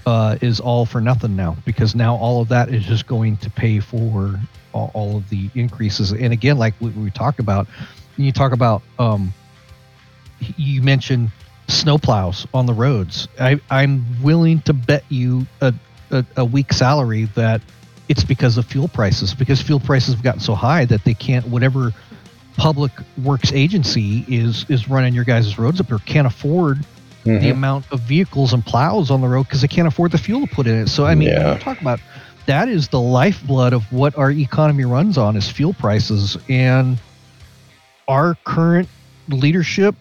Uh, 0.06 0.38
is 0.40 0.62
all 0.62 0.86
for 0.86 1.02
nothing 1.02 1.36
now 1.36 1.58
because 1.66 1.94
now 1.94 2.16
all 2.16 2.42
of 2.42 2.48
that 2.48 2.70
is 2.70 2.86
just 2.86 3.06
going 3.08 3.36
to 3.36 3.50
pay 3.50 3.82
for 3.82 4.40
all, 4.72 4.90
all 4.94 5.18
of 5.18 5.30
the 5.30 5.50
increases. 5.54 6.14
And 6.14 6.32
again, 6.32 6.58
like 6.58 6.74
we, 6.80 6.92
we 6.92 7.12
talked 7.12 7.40
about, 7.40 7.68
you 8.16 8.32
talk 8.32 8.54
about, 8.54 8.82
um, 9.00 9.34
you 10.56 10.82
mentioned 10.82 11.30
snowplows 11.68 12.48
on 12.54 12.66
the 12.66 12.74
roads. 12.74 13.28
I, 13.38 13.60
I'm 13.70 14.06
willing 14.24 14.62
to 14.62 14.74
bet 14.74 15.04
you 15.10 15.46
a, 15.60 15.74
a, 16.12 16.26
a 16.38 16.46
week 16.46 16.72
salary 16.72 17.26
that 17.36 17.62
it's 18.10 18.24
because 18.24 18.58
of 18.58 18.66
fuel 18.66 18.88
prices 18.88 19.34
because 19.34 19.62
fuel 19.62 19.80
prices 19.80 20.14
have 20.14 20.24
gotten 20.24 20.40
so 20.42 20.56
high 20.56 20.86
that 20.86 21.04
they 21.04 21.14
can't 21.14 21.46
whatever 21.48 21.92
public 22.58 22.92
works 23.24 23.52
agency 23.54 24.26
is 24.28 24.66
is 24.70 24.88
running 24.90 25.14
your 25.14 25.24
guys' 25.26 25.58
roads 25.60 25.80
up 25.80 25.88
here 25.88 26.00
can't 26.00 26.28
afford 26.28 26.86
the 27.24 27.32
Mhm. 27.32 27.52
amount 27.52 27.86
of 27.92 28.00
vehicles 28.02 28.54
and 28.54 28.66
plows 28.66 29.12
on 29.12 29.22
the 29.22 29.28
road 29.28 29.44
because 29.44 29.62
they 29.62 29.68
can't 29.68 29.88
afford 29.88 30.12
the 30.12 30.18
fuel 30.18 30.48
to 30.48 30.48
put 30.48 30.66
in 30.68 30.76
it 30.76 30.88
so 30.90 31.06
i 31.06 31.14
mean 31.16 31.30
Yeah. 31.30 31.58
talk 31.58 31.80
about 31.82 32.00
that 32.46 32.70
is 32.70 32.88
the 32.88 33.00
lifeblood 33.02 33.74
of 33.74 33.92
what 33.92 34.18
our 34.18 34.32
economy 34.32 34.86
runs 34.86 35.18
on 35.18 35.36
is 35.36 35.50
fuel 35.50 35.74
prices 35.74 36.38
and 36.48 36.98
our 38.08 38.36
current 38.46 38.88
leadership 39.28 39.96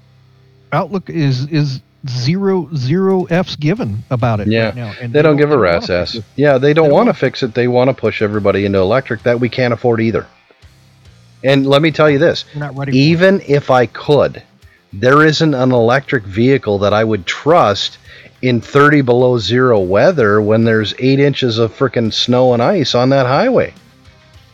outlook 0.72 1.10
is 1.10 1.46
is 1.46 1.80
zero 2.08 2.68
zero 2.74 3.24
f's 3.24 3.56
given 3.56 4.02
about 4.10 4.40
it 4.40 4.48
Yeah. 4.48 4.66
right 4.66 4.76
now. 4.76 4.92
And 5.00 5.12
They 5.12 5.22
don't 5.22 5.36
give 5.36 5.50
a 5.50 5.58
rat's 5.58 5.90
ass. 5.90 6.18
Yeah, 6.36 6.58
they 6.58 6.72
don't 6.72 6.86
don't 6.86 6.92
want 6.94 7.08
to 7.08 7.14
fix 7.14 7.42
it. 7.42 7.54
They 7.54 7.68
want 7.68 7.88
to 7.88 7.94
push 7.94 8.22
everybody 8.22 8.64
into 8.64 8.78
electric 8.78 9.22
that 9.24 9.40
we 9.40 9.48
can't 9.48 9.72
afford 9.74 10.00
either. 10.00 10.26
And 11.44 11.66
let 11.66 11.82
me 11.82 11.90
tell 11.90 12.08
you 12.10 12.18
this 12.18 12.44
even 12.92 13.40
if 13.46 13.70
I 13.70 13.86
could, 13.86 14.42
there 14.92 15.24
isn't 15.24 15.54
an 15.54 15.72
electric 15.72 16.24
vehicle 16.24 16.78
that 16.78 16.92
I 16.94 17.04
would 17.04 17.26
trust 17.26 17.98
in 18.42 18.60
30 18.60 19.00
below 19.02 19.38
zero 19.38 19.80
weather 19.80 20.40
when 20.40 20.64
there's 20.64 20.94
eight 20.98 21.18
inches 21.20 21.58
of 21.58 21.76
freaking 21.76 22.12
snow 22.12 22.52
and 22.52 22.62
ice 22.62 22.94
on 22.94 23.08
that 23.10 23.26
highway. 23.26 23.72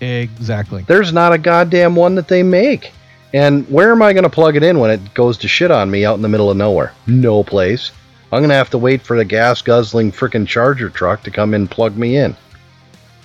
Exactly. 0.01 0.85
There's 0.87 1.13
not 1.13 1.33
a 1.33 1.39
goddamn 1.39 1.95
one 1.95 2.15
that 2.17 2.29
they 2.29 2.43
make. 2.43 2.93
And 3.35 3.69
where 3.71 3.93
am 3.93 4.03
I 4.03 4.13
going 4.13 4.25
to 4.25 4.31
plug 4.31 4.57
it 4.57 4.63
in 4.63 4.79
when 4.79 4.91
it 4.91 5.15
goes 5.15 5.39
to 5.39 5.49
shit 5.49 5.71
on 5.71 5.91
me 5.91 6.05
out 6.05 6.17
in 6.17 6.23
the 6.23 6.29
middle 6.29 6.51
of 6.51 6.57
nowhere? 6.57 6.93
No 7.07 7.43
place. 7.43 7.93
I'm 8.31 8.41
going 8.41 8.51
to 8.51 8.57
have 8.57 8.71
to 8.71 8.79
wait 8.79 9.03
for 9.03 9.17
the 9.17 9.25
gas 9.25 9.63
guzzling 9.63 10.13
frickin' 10.13 10.47
charger 10.47 10.91
truck 10.91 11.23
to 11.25 11.31
come 11.31 11.55
in 11.55 11.63
and 11.63 11.71
plug 11.71 11.97
me 11.97 12.17
in. 12.17 12.37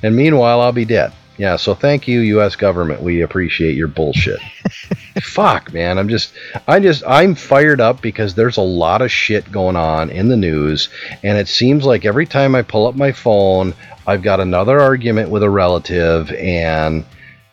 And 0.03 0.15
meanwhile, 0.15 0.61
I'll 0.61 0.71
be 0.71 0.85
dead. 0.85 1.13
Yeah, 1.37 1.55
so 1.55 1.75
thank 1.75 2.07
you, 2.07 2.21
U.S. 2.21 2.55
government. 2.55 3.01
We 3.01 3.21
appreciate 3.21 3.75
your 3.75 3.87
bullshit. 3.87 4.39
Fuck, 5.21 5.71
man. 5.71 5.99
I'm 5.99 6.09
just, 6.09 6.33
I 6.67 6.79
just, 6.79 7.03
I'm 7.05 7.35
fired 7.35 7.79
up 7.79 8.01
because 8.01 8.33
there's 8.33 8.57
a 8.57 8.61
lot 8.61 9.03
of 9.03 9.11
shit 9.11 9.51
going 9.51 9.75
on 9.75 10.09
in 10.09 10.29
the 10.29 10.37
news. 10.37 10.89
And 11.23 11.37
it 11.37 11.47
seems 11.47 11.85
like 11.85 12.05
every 12.05 12.25
time 12.25 12.55
I 12.55 12.63
pull 12.63 12.87
up 12.87 12.95
my 12.95 13.11
phone, 13.11 13.75
I've 14.07 14.23
got 14.23 14.39
another 14.39 14.79
argument 14.79 15.29
with 15.29 15.43
a 15.43 15.49
relative. 15.49 16.31
And 16.31 17.05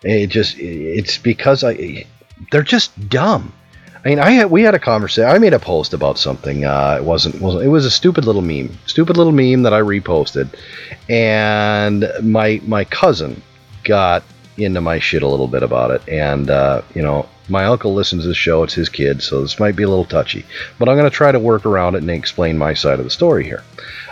it 0.02 0.28
just, 0.28 0.58
it's 0.58 1.18
because 1.18 1.62
I, 1.62 2.06
they're 2.50 2.62
just 2.62 3.08
dumb. 3.08 3.52
I 4.04 4.08
mean, 4.10 4.18
I 4.18 4.30
had 4.32 4.50
we 4.50 4.62
had 4.62 4.74
a 4.74 4.78
conversation. 4.78 5.30
I 5.30 5.38
made 5.38 5.54
a 5.54 5.58
post 5.58 5.94
about 5.94 6.18
something. 6.18 6.64
Uh, 6.64 6.98
it 7.00 7.04
wasn't 7.04 7.40
wasn't. 7.40 7.64
It 7.64 7.68
was 7.68 7.86
a 7.86 7.90
stupid 7.90 8.26
little 8.26 8.42
meme. 8.42 8.76
Stupid 8.86 9.16
little 9.16 9.32
meme 9.32 9.62
that 9.62 9.72
I 9.72 9.80
reposted, 9.80 10.48
and 11.08 12.06
my 12.22 12.60
my 12.66 12.84
cousin 12.84 13.42
got 13.82 14.22
into 14.58 14.80
my 14.80 14.98
shit 14.98 15.22
a 15.22 15.28
little 15.28 15.48
bit 15.48 15.62
about 15.62 15.90
it. 15.90 16.06
And 16.06 16.50
uh, 16.50 16.82
you 16.94 17.00
know, 17.00 17.28
my 17.48 17.64
uncle 17.64 17.92
listens 17.94 18.22
to 18.22 18.28
the 18.28 18.34
show. 18.34 18.62
It's 18.62 18.74
his 18.74 18.88
kid, 18.88 19.22
so 19.22 19.42
this 19.42 19.58
might 19.60 19.76
be 19.76 19.82
a 19.82 19.88
little 19.88 20.04
touchy. 20.04 20.44
But 20.78 20.88
I'm 20.88 20.96
going 20.96 21.10
to 21.10 21.14
try 21.16 21.30
to 21.32 21.38
work 21.38 21.66
around 21.66 21.94
it 21.94 21.98
and 21.98 22.10
explain 22.10 22.56
my 22.56 22.74
side 22.74 22.98
of 22.98 23.04
the 23.04 23.10
story 23.10 23.44
here. 23.44 23.62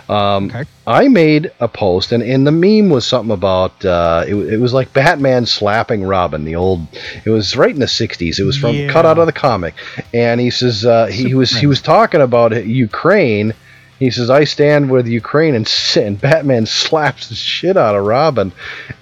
Um, 0.09 0.45
Okay. 0.45 0.65
I 0.85 1.07
made 1.07 1.51
a 1.61 1.67
post, 1.69 2.11
and, 2.11 2.21
and 2.21 2.45
the 2.45 2.51
meme 2.51 2.89
was 2.89 3.05
something 3.05 3.31
about 3.33 3.83
uh, 3.85 4.25
it, 4.27 4.35
it 4.35 4.59
was 4.59 4.73
like 4.73 4.91
Batman 4.93 5.45
slapping 5.45 6.03
Robin. 6.03 6.43
The 6.43 6.55
old, 6.55 6.85
it 7.25 7.29
was 7.29 7.55
right 7.55 7.73
in 7.73 7.79
the 7.79 7.85
'60s. 7.85 8.37
It 8.37 8.43
was 8.43 8.57
from 8.57 8.75
Yeah. 8.75 8.89
cut 8.91 9.05
out 9.05 9.17
of 9.17 9.25
the 9.25 9.31
comic, 9.31 9.75
and 10.13 10.41
he 10.41 10.49
says 10.49 10.85
uh, 10.85 11.05
he 11.05 11.33
was 11.33 11.51
he 11.51 11.67
was 11.67 11.81
talking 11.81 12.19
about 12.21 12.65
Ukraine. 12.65 13.53
He 13.97 14.11
says, 14.11 14.29
"I 14.29 14.43
stand 14.43 14.91
with 14.91 15.07
Ukraine," 15.07 15.55
and, 15.55 15.73
and 15.95 16.19
Batman 16.19 16.65
slaps 16.65 17.29
the 17.29 17.35
shit 17.35 17.77
out 17.77 17.95
of 17.95 18.05
Robin, 18.05 18.51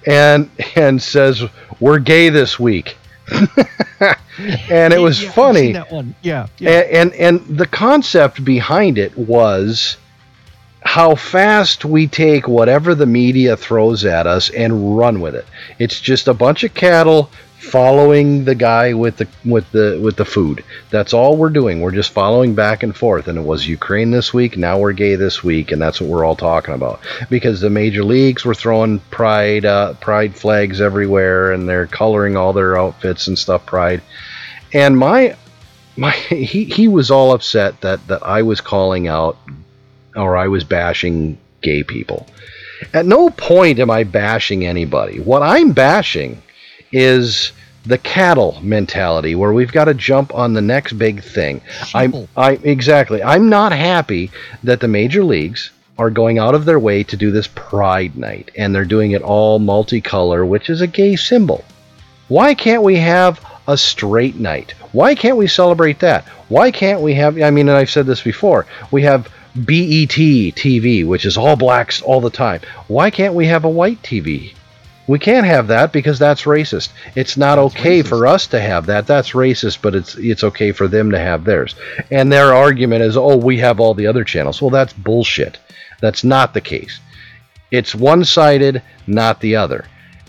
and 0.06 0.48
and 0.76 1.02
says, 1.02 1.42
"We're 1.80 1.98
gay 1.98 2.28
this 2.28 2.60
week." 2.60 2.96
and 4.70 4.92
it 4.92 5.00
was 5.00 5.22
Yeah, 5.22 5.30
funny 5.32 5.72
that 5.72 5.90
one. 5.92 6.14
Yeah. 6.22 6.46
yeah. 6.58 6.70
and, 6.70 7.12
and 7.14 7.40
and 7.46 7.58
the 7.58 7.66
concept 7.66 8.44
behind 8.44 8.98
it 8.98 9.16
was 9.16 9.96
how 10.84 11.14
fast 11.14 11.84
we 11.84 12.06
take 12.08 12.48
whatever 12.48 12.94
the 12.94 13.06
media 13.06 13.56
throws 13.56 14.04
at 14.04 14.26
us 14.26 14.50
and 14.50 14.96
run 14.96 15.20
with 15.20 15.34
it. 15.34 15.46
It's 15.78 16.00
just 16.00 16.26
a 16.28 16.34
bunch 16.34 16.64
of 16.64 16.74
cattle 16.74 17.30
following 17.62 18.44
the 18.44 18.54
guy 18.54 18.92
with 18.92 19.16
the 19.16 19.28
with 19.44 19.70
the 19.70 19.98
with 20.02 20.16
the 20.16 20.24
food. 20.24 20.64
That's 20.90 21.14
all 21.14 21.36
we're 21.36 21.50
doing. 21.50 21.80
We're 21.80 21.92
just 21.92 22.10
following 22.10 22.54
back 22.54 22.82
and 22.82 22.94
forth. 22.94 23.28
And 23.28 23.38
it 23.38 23.42
was 23.42 23.66
Ukraine 23.66 24.10
this 24.10 24.34
week. 24.34 24.56
Now 24.56 24.78
we're 24.78 24.92
gay 24.92 25.14
this 25.14 25.44
week, 25.44 25.70
and 25.70 25.80
that's 25.80 26.00
what 26.00 26.10
we're 26.10 26.24
all 26.24 26.36
talking 26.36 26.74
about. 26.74 27.00
Because 27.30 27.60
the 27.60 27.70
major 27.70 28.02
leagues 28.02 28.44
were 28.44 28.54
throwing 28.54 28.98
pride 29.10 29.64
uh, 29.64 29.94
pride 29.94 30.34
flags 30.34 30.80
everywhere, 30.80 31.52
and 31.52 31.68
they're 31.68 31.86
coloring 31.86 32.36
all 32.36 32.52
their 32.52 32.76
outfits 32.76 33.28
and 33.28 33.38
stuff 33.38 33.64
pride. 33.64 34.02
And 34.72 34.98
my 34.98 35.36
my 35.96 36.10
he, 36.28 36.64
he 36.64 36.88
was 36.88 37.10
all 37.10 37.32
upset 37.32 37.80
that 37.82 38.06
that 38.08 38.22
I 38.24 38.42
was 38.42 38.60
calling 38.60 39.06
out 39.06 39.38
or 40.16 40.36
I 40.36 40.48
was 40.48 40.64
bashing 40.64 41.38
gay 41.62 41.84
people. 41.84 42.26
At 42.92 43.06
no 43.06 43.30
point 43.30 43.78
am 43.78 43.90
I 43.90 44.02
bashing 44.02 44.66
anybody. 44.66 45.20
What 45.20 45.42
I'm 45.42 45.72
bashing 45.72 46.42
is 46.92 47.52
the 47.84 47.98
cattle 47.98 48.58
mentality 48.62 49.34
where 49.34 49.52
we've 49.52 49.72
got 49.72 49.86
to 49.86 49.94
jump 49.94 50.34
on 50.34 50.52
the 50.52 50.60
next 50.60 50.92
big 50.92 51.22
thing. 51.22 51.60
I'm 51.94 52.28
I 52.36 52.52
exactly. 52.52 53.22
I'm 53.22 53.48
not 53.48 53.72
happy 53.72 54.30
that 54.62 54.80
the 54.80 54.88
major 54.88 55.24
leagues 55.24 55.70
are 55.98 56.10
going 56.10 56.38
out 56.38 56.54
of 56.54 56.64
their 56.64 56.78
way 56.78 57.02
to 57.04 57.16
do 57.16 57.30
this 57.30 57.48
pride 57.48 58.16
night 58.16 58.50
and 58.56 58.74
they're 58.74 58.84
doing 58.84 59.12
it 59.12 59.22
all 59.22 59.60
multicolor, 59.60 60.46
which 60.46 60.70
is 60.70 60.80
a 60.80 60.86
gay 60.86 61.16
symbol. 61.16 61.64
Why 62.28 62.54
can't 62.54 62.82
we 62.82 62.96
have 62.96 63.44
a 63.66 63.76
straight 63.76 64.36
night? 64.36 64.72
Why 64.92 65.14
can't 65.14 65.36
we 65.36 65.48
celebrate 65.48 65.98
that? 66.00 66.24
Why 66.48 66.70
can't 66.70 67.00
we 67.00 67.14
have 67.14 67.40
I 67.40 67.50
mean 67.50 67.68
and 67.68 67.76
I've 67.76 67.90
said 67.90 68.06
this 68.06 68.22
before. 68.22 68.66
We 68.90 69.02
have 69.02 69.28
BET 69.54 70.16
TV, 70.56 71.04
which 71.04 71.26
is 71.26 71.36
all 71.36 71.56
blacks 71.56 72.00
all 72.00 72.20
the 72.20 72.30
time. 72.30 72.60
Why 72.86 73.10
can't 73.10 73.34
we 73.34 73.46
have 73.46 73.64
a 73.64 73.68
white 73.68 74.02
TV? 74.02 74.54
We 75.08 75.18
can't 75.18 75.46
have 75.46 75.66
that 75.68 75.92
because 75.92 76.18
that's 76.18 76.42
racist. 76.42 76.90
It's 77.16 77.36
not 77.36 77.56
That's 77.56 77.74
okay 77.74 78.02
racist. 78.02 78.08
for 78.08 78.26
us 78.26 78.46
to 78.48 78.60
have 78.60 78.86
that. 78.86 79.06
That's 79.06 79.32
racist, 79.32 79.78
but 79.82 79.94
it's 79.94 80.14
it's 80.16 80.44
okay 80.44 80.72
for 80.72 80.86
them 80.88 81.10
to 81.10 81.18
have 81.18 81.44
theirs. 81.44 81.74
And 82.10 82.30
their 82.32 82.54
argument 82.54 83.02
is, 83.02 83.16
"Oh, 83.16 83.36
we 83.36 83.58
have 83.58 83.80
all 83.80 83.94
the 83.94 84.06
other 84.06 84.24
channels." 84.24 84.62
Well, 84.62 84.70
that's 84.70 84.92
bullshit. 84.92 85.58
That's 86.00 86.22
not 86.24 86.54
the 86.54 86.60
case. 86.60 87.00
It's 87.70 87.94
one-sided, 87.94 88.82
not 89.06 89.40
the 89.40 89.56
other. 89.56 89.86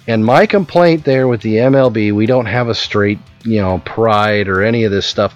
And 0.08 0.26
my 0.26 0.46
complaint 0.46 1.04
there 1.04 1.28
with 1.28 1.42
the 1.42 1.58
MLB, 1.58 2.12
we 2.12 2.26
don't 2.26 2.46
have 2.46 2.68
a 2.70 2.76
straight, 2.76 3.20
you 3.44 3.62
know, 3.62 3.82
pride 3.86 4.48
or 4.48 4.62
any 4.64 4.84
of 4.86 4.92
this 4.92 5.06
stuff. 5.06 5.36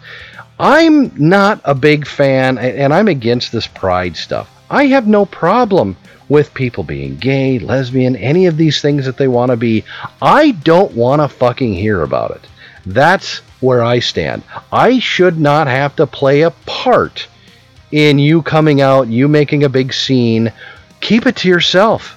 I'm 0.60 1.12
not 1.18 1.62
a 1.64 1.76
big 1.76 2.08
fan, 2.08 2.58
and 2.58 2.94
I'm 2.94 3.08
against 3.08 3.52
this 3.52 3.68
pride 3.68 4.18
stuff. 4.18 4.50
I 4.70 4.88
have 4.88 5.08
no 5.08 5.26
problem 5.26 5.96
with 6.30 6.54
people 6.54 6.84
being 6.84 7.16
gay, 7.18 7.60
lesbian, 7.60 8.16
any 8.16 8.46
of 8.48 8.58
these 8.58 8.82
things 8.82 9.06
that 9.06 9.18
they 9.18 9.28
want 9.28 9.52
to 9.52 9.58
be. 9.58 9.84
I 10.22 10.52
don't 10.52 10.94
want 10.94 11.22
to 11.22 11.28
fucking 11.28 11.74
hear 11.74 12.02
about 12.02 12.32
it. 12.32 12.42
That's 12.86 13.38
where 13.60 13.84
I 13.84 14.00
stand. 14.00 14.44
I 14.72 15.00
should 15.00 15.40
not 15.40 15.68
have 15.68 15.96
to 15.98 16.08
play 16.08 16.42
a 16.42 16.52
part 16.52 17.28
in 17.92 18.20
you 18.20 18.42
coming 18.42 18.82
out, 18.82 19.08
you 19.08 19.28
making 19.28 19.64
a 19.64 19.70
big 19.70 19.94
scene. 19.94 20.52
Keep 21.00 21.26
it 21.26 21.38
to 21.38 21.48
yourself. 21.48 22.14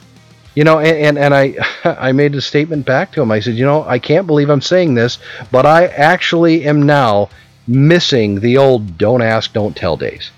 You 0.54 0.64
know, 0.64 0.80
and, 0.80 1.16
and, 1.16 1.18
and 1.18 1.34
I 1.34 1.54
I 1.84 2.12
made 2.12 2.34
a 2.34 2.40
statement 2.40 2.84
back 2.84 3.12
to 3.12 3.22
him. 3.22 3.30
I 3.30 3.40
said, 3.40 3.54
you 3.54 3.64
know, 3.64 3.84
I 3.84 3.98
can't 3.98 4.26
believe 4.26 4.50
I'm 4.50 4.60
saying 4.60 4.94
this, 4.94 5.18
but 5.52 5.64
I 5.64 5.86
actually 5.86 6.64
am 6.64 6.82
now 6.82 7.30
missing 7.66 8.40
the 8.40 8.58
old 8.58 8.98
don't 8.98 9.22
ask, 9.22 9.52
don't 9.52 9.76
tell 9.76 9.96
days. 9.96 10.30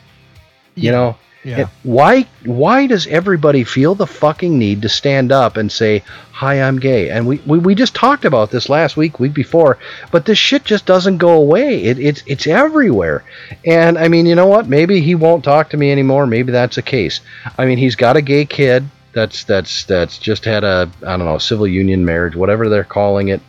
You 0.75 0.91
know? 0.91 1.17
Yeah. 1.45 1.69
Why 1.83 2.27
why 2.45 2.87
does 2.87 3.09
everybody 3.09 3.65
feel 3.65 3.97
the 3.97 4.07
fucking 4.07 4.57
need 4.57 4.83
to 4.83 4.89
stand 4.89 5.33
up 5.33 5.57
and 5.57 5.73
say, 5.73 6.05
Hi, 6.31 6.63
I'm 6.63 6.79
gay? 6.79 7.11
And 7.11 7.27
we, 7.27 7.39
we, 7.47 7.59
we 7.59 7.75
just 7.75 7.95
talked 7.95 8.25
about 8.25 8.51
this 8.51 8.69
last 8.69 8.97
week, 8.97 9.19
week 9.19 9.35
before, 9.35 9.79
but 10.13 10.25
this 10.25 10.39
shit 10.39 10.65
just 10.65 10.87
doesn't 10.87 11.19
go 11.19 11.33
away. 11.33 11.83
It, 11.83 11.99
it's 11.99 12.23
it's 12.27 12.47
everywhere. 12.47 13.25
And 13.65 13.99
I 13.99 14.07
mean, 14.07 14.27
you 14.27 14.37
know 14.37 14.47
what? 14.47 14.69
Maybe 14.69 15.01
he 15.01 15.17
won't 15.17 15.43
talk 15.43 15.71
to 15.71 15.77
me 15.77 15.91
anymore. 15.91 16.27
Maybe 16.27 16.53
that's 16.53 16.77
the 16.77 16.83
case. 16.83 17.21
I 17.59 17.67
mean, 17.67 17.79
he's 17.79 17.97
got 17.97 18.17
a 18.17 18.23
gay 18.23 18.45
kid 18.45 18.85
that's 19.13 19.45
that's 19.45 19.85
that's 19.85 20.19
just 20.19 20.45
had 20.45 20.63
a 20.63 20.91
I 21.05 21.17
don't 21.17 21.27
know, 21.27 21.39
civil 21.39 21.67
union 21.67 22.05
marriage, 22.05 22.37
whatever 22.37 22.69
they're 22.69 22.85
calling 22.85 23.29
it. 23.29 23.41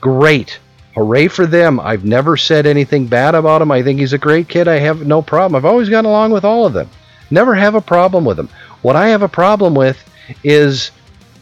Great. 0.00 0.58
Hooray 0.94 1.28
for 1.28 1.46
them. 1.46 1.80
I've 1.80 2.04
never 2.04 2.36
said 2.36 2.66
anything 2.66 3.06
bad 3.06 3.34
about 3.34 3.62
him. 3.62 3.70
I 3.70 3.82
think 3.82 3.98
he's 3.98 4.12
a 4.12 4.18
great 4.18 4.48
kid. 4.48 4.68
I 4.68 4.78
have 4.78 5.06
no 5.06 5.22
problem. 5.22 5.56
I've 5.56 5.64
always 5.64 5.88
gotten 5.88 6.08
along 6.08 6.32
with 6.32 6.44
all 6.44 6.66
of 6.66 6.72
them. 6.72 6.88
Never 7.32 7.54
have 7.54 7.74
a 7.74 7.80
problem 7.80 8.26
with 8.26 8.36
them. 8.36 8.50
What 8.82 8.94
I 8.94 9.08
have 9.08 9.22
a 9.22 9.28
problem 9.28 9.74
with 9.74 9.96
is 10.44 10.90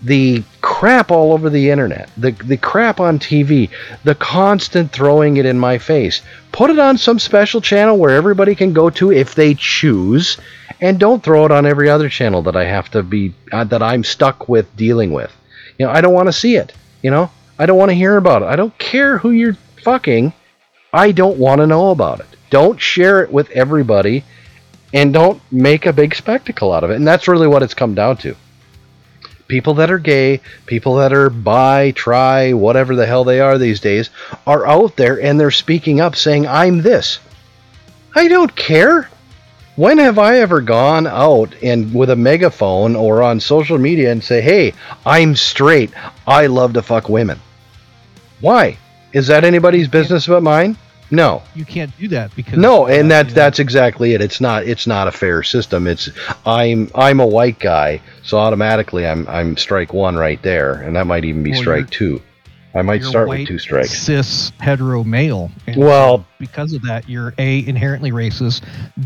the 0.04 0.44
crap 0.60 1.10
all 1.10 1.32
over 1.32 1.50
the 1.50 1.68
internet, 1.68 2.08
the 2.16 2.30
the 2.30 2.56
crap 2.56 3.00
on 3.00 3.18
TV, 3.18 3.70
the 4.04 4.14
constant 4.14 4.92
throwing 4.92 5.36
it 5.36 5.46
in 5.46 5.58
my 5.58 5.78
face. 5.78 6.22
Put 6.52 6.70
it 6.70 6.78
on 6.78 6.96
some 6.96 7.18
special 7.18 7.60
channel 7.60 7.98
where 7.98 8.14
everybody 8.14 8.54
can 8.54 8.72
go 8.72 8.88
to 8.90 9.10
if 9.10 9.34
they 9.34 9.54
choose, 9.54 10.38
and 10.80 11.00
don't 11.00 11.24
throw 11.24 11.44
it 11.44 11.50
on 11.50 11.66
every 11.66 11.90
other 11.90 12.08
channel 12.08 12.42
that 12.42 12.56
I 12.56 12.66
have 12.66 12.88
to 12.92 13.02
be 13.02 13.34
uh, 13.50 13.64
that 13.64 13.82
I'm 13.82 14.04
stuck 14.04 14.48
with 14.48 14.76
dealing 14.76 15.12
with. 15.12 15.32
You 15.76 15.86
know, 15.86 15.92
I 15.92 16.00
don't 16.00 16.14
want 16.14 16.28
to 16.28 16.32
see 16.32 16.54
it. 16.54 16.72
You 17.02 17.10
know, 17.10 17.32
I 17.58 17.66
don't 17.66 17.78
want 17.78 17.90
to 17.90 17.96
hear 17.96 18.16
about 18.16 18.42
it. 18.42 18.46
I 18.46 18.54
don't 18.54 18.78
care 18.78 19.18
who 19.18 19.32
you're 19.32 19.58
fucking. 19.82 20.32
I 20.92 21.10
don't 21.10 21.38
want 21.38 21.60
to 21.60 21.66
know 21.66 21.90
about 21.90 22.20
it. 22.20 22.28
Don't 22.48 22.80
share 22.80 23.24
it 23.24 23.32
with 23.32 23.50
everybody 23.50 24.24
and 24.92 25.12
don't 25.12 25.40
make 25.52 25.86
a 25.86 25.92
big 25.92 26.14
spectacle 26.14 26.72
out 26.72 26.84
of 26.84 26.90
it. 26.90 26.96
And 26.96 27.06
that's 27.06 27.28
really 27.28 27.48
what 27.48 27.62
it's 27.62 27.74
come 27.74 27.94
down 27.94 28.16
to. 28.18 28.36
People 29.48 29.74
that 29.74 29.90
are 29.90 29.98
gay, 29.98 30.40
people 30.66 30.96
that 30.96 31.12
are 31.12 31.28
bi, 31.28 31.90
tri, 31.92 32.52
whatever 32.52 32.94
the 32.94 33.06
hell 33.06 33.24
they 33.24 33.40
are 33.40 33.58
these 33.58 33.80
days, 33.80 34.10
are 34.46 34.66
out 34.66 34.96
there 34.96 35.20
and 35.20 35.38
they're 35.38 35.50
speaking 35.50 36.00
up 36.00 36.14
saying, 36.14 36.46
I'm 36.46 36.82
this. 36.82 37.18
I 38.14 38.28
don't 38.28 38.54
care. 38.54 39.08
When 39.76 39.98
have 39.98 40.18
I 40.18 40.40
ever 40.40 40.60
gone 40.60 41.06
out 41.06 41.54
and 41.62 41.94
with 41.94 42.10
a 42.10 42.16
megaphone 42.16 42.96
or 42.96 43.22
on 43.22 43.40
social 43.40 43.78
media 43.78 44.10
and 44.10 44.22
say, 44.22 44.40
"Hey, 44.40 44.74
I'm 45.06 45.36
straight. 45.36 45.90
I 46.26 46.48
love 46.48 46.74
to 46.74 46.82
fuck 46.82 47.08
women." 47.08 47.40
Why? 48.40 48.76
Is 49.12 49.28
that 49.28 49.44
anybody's 49.44 49.88
business 49.88 50.26
but 50.26 50.42
mine? 50.42 50.76
No. 51.10 51.42
You 51.54 51.64
can't 51.64 51.96
do 51.98 52.08
that 52.08 52.34
because 52.36 52.58
No, 52.58 52.86
and 52.86 53.10
uh, 53.10 53.24
that's 53.24 53.58
exactly 53.58 54.14
it. 54.14 54.20
It's 54.20 54.40
not 54.40 54.64
it's 54.64 54.86
not 54.86 55.08
a 55.08 55.12
fair 55.12 55.42
system. 55.42 55.86
It's 55.86 56.08
I'm 56.46 56.90
I'm 56.94 57.20
a 57.20 57.26
white 57.26 57.58
guy, 57.58 58.00
so 58.22 58.38
automatically 58.38 59.06
I'm 59.06 59.26
I'm 59.28 59.56
strike 59.56 59.92
one 59.92 60.16
right 60.16 60.40
there, 60.42 60.74
and 60.74 60.94
that 60.96 61.06
might 61.06 61.24
even 61.24 61.42
be 61.42 61.50
Well, 61.52 61.60
strike 61.60 61.90
two. 61.90 62.20
I 62.72 62.82
might 62.82 63.02
start 63.02 63.26
white, 63.26 63.40
with 63.40 63.48
two 63.48 63.58
strikes. 63.58 63.98
Cis 63.98 64.52
hetero 64.60 65.02
male. 65.02 65.50
And 65.66 65.76
Well- 65.76 66.24
because 66.38 66.72
of 66.72 66.82
that, 66.82 67.08
you're 67.08 67.34
a 67.38 67.66
inherently 67.66 68.12
racist. 68.12 68.62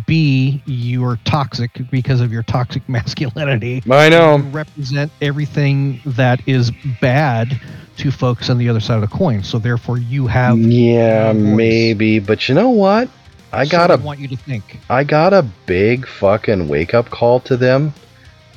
B, 0.06 0.62
you're 0.66 1.18
toxic 1.24 1.70
because 1.90 2.20
of 2.20 2.30
your 2.30 2.42
toxic 2.42 2.86
masculinity. 2.88 3.82
I 3.90 4.08
know. 4.10 4.36
You 4.36 4.42
represent 4.44 5.10
everything 5.22 6.00
that 6.04 6.46
is 6.46 6.70
bad 7.00 7.58
to 7.98 8.10
folks 8.10 8.50
on 8.50 8.58
the 8.58 8.68
other 8.68 8.80
side 8.80 9.02
of 9.02 9.08
the 9.08 9.16
coin. 9.16 9.42
So 9.42 9.58
therefore, 9.58 9.98
you 9.98 10.26
have. 10.26 10.58
Yeah, 10.58 11.32
maybe, 11.32 12.18
but 12.18 12.48
you 12.48 12.54
know 12.54 12.70
what? 12.70 13.08
I 13.52 13.64
so 13.64 13.70
got 13.70 13.90
a 13.90 13.96
want 13.96 14.20
you 14.20 14.28
to 14.28 14.36
think. 14.36 14.80
I 14.90 15.04
got 15.04 15.32
a 15.32 15.42
big 15.66 16.06
fucking 16.06 16.68
wake 16.68 16.94
up 16.94 17.10
call 17.10 17.40
to 17.40 17.56
them. 17.56 17.94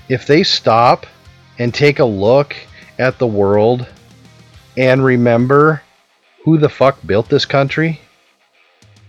If 0.10 0.25
they 0.25 0.44
stop 0.44 1.06
and 1.60 1.74
take 1.74 2.00
a 2.00 2.06
look 2.06 2.56
at 2.98 3.20
the 3.20 3.27
world 3.27 3.88
and 4.75 5.03
remember 5.03 5.82
who 6.44 6.58
the 6.58 6.70
fuck 6.70 6.98
built 7.06 7.29
this 7.29 7.46
country? 7.46 8.00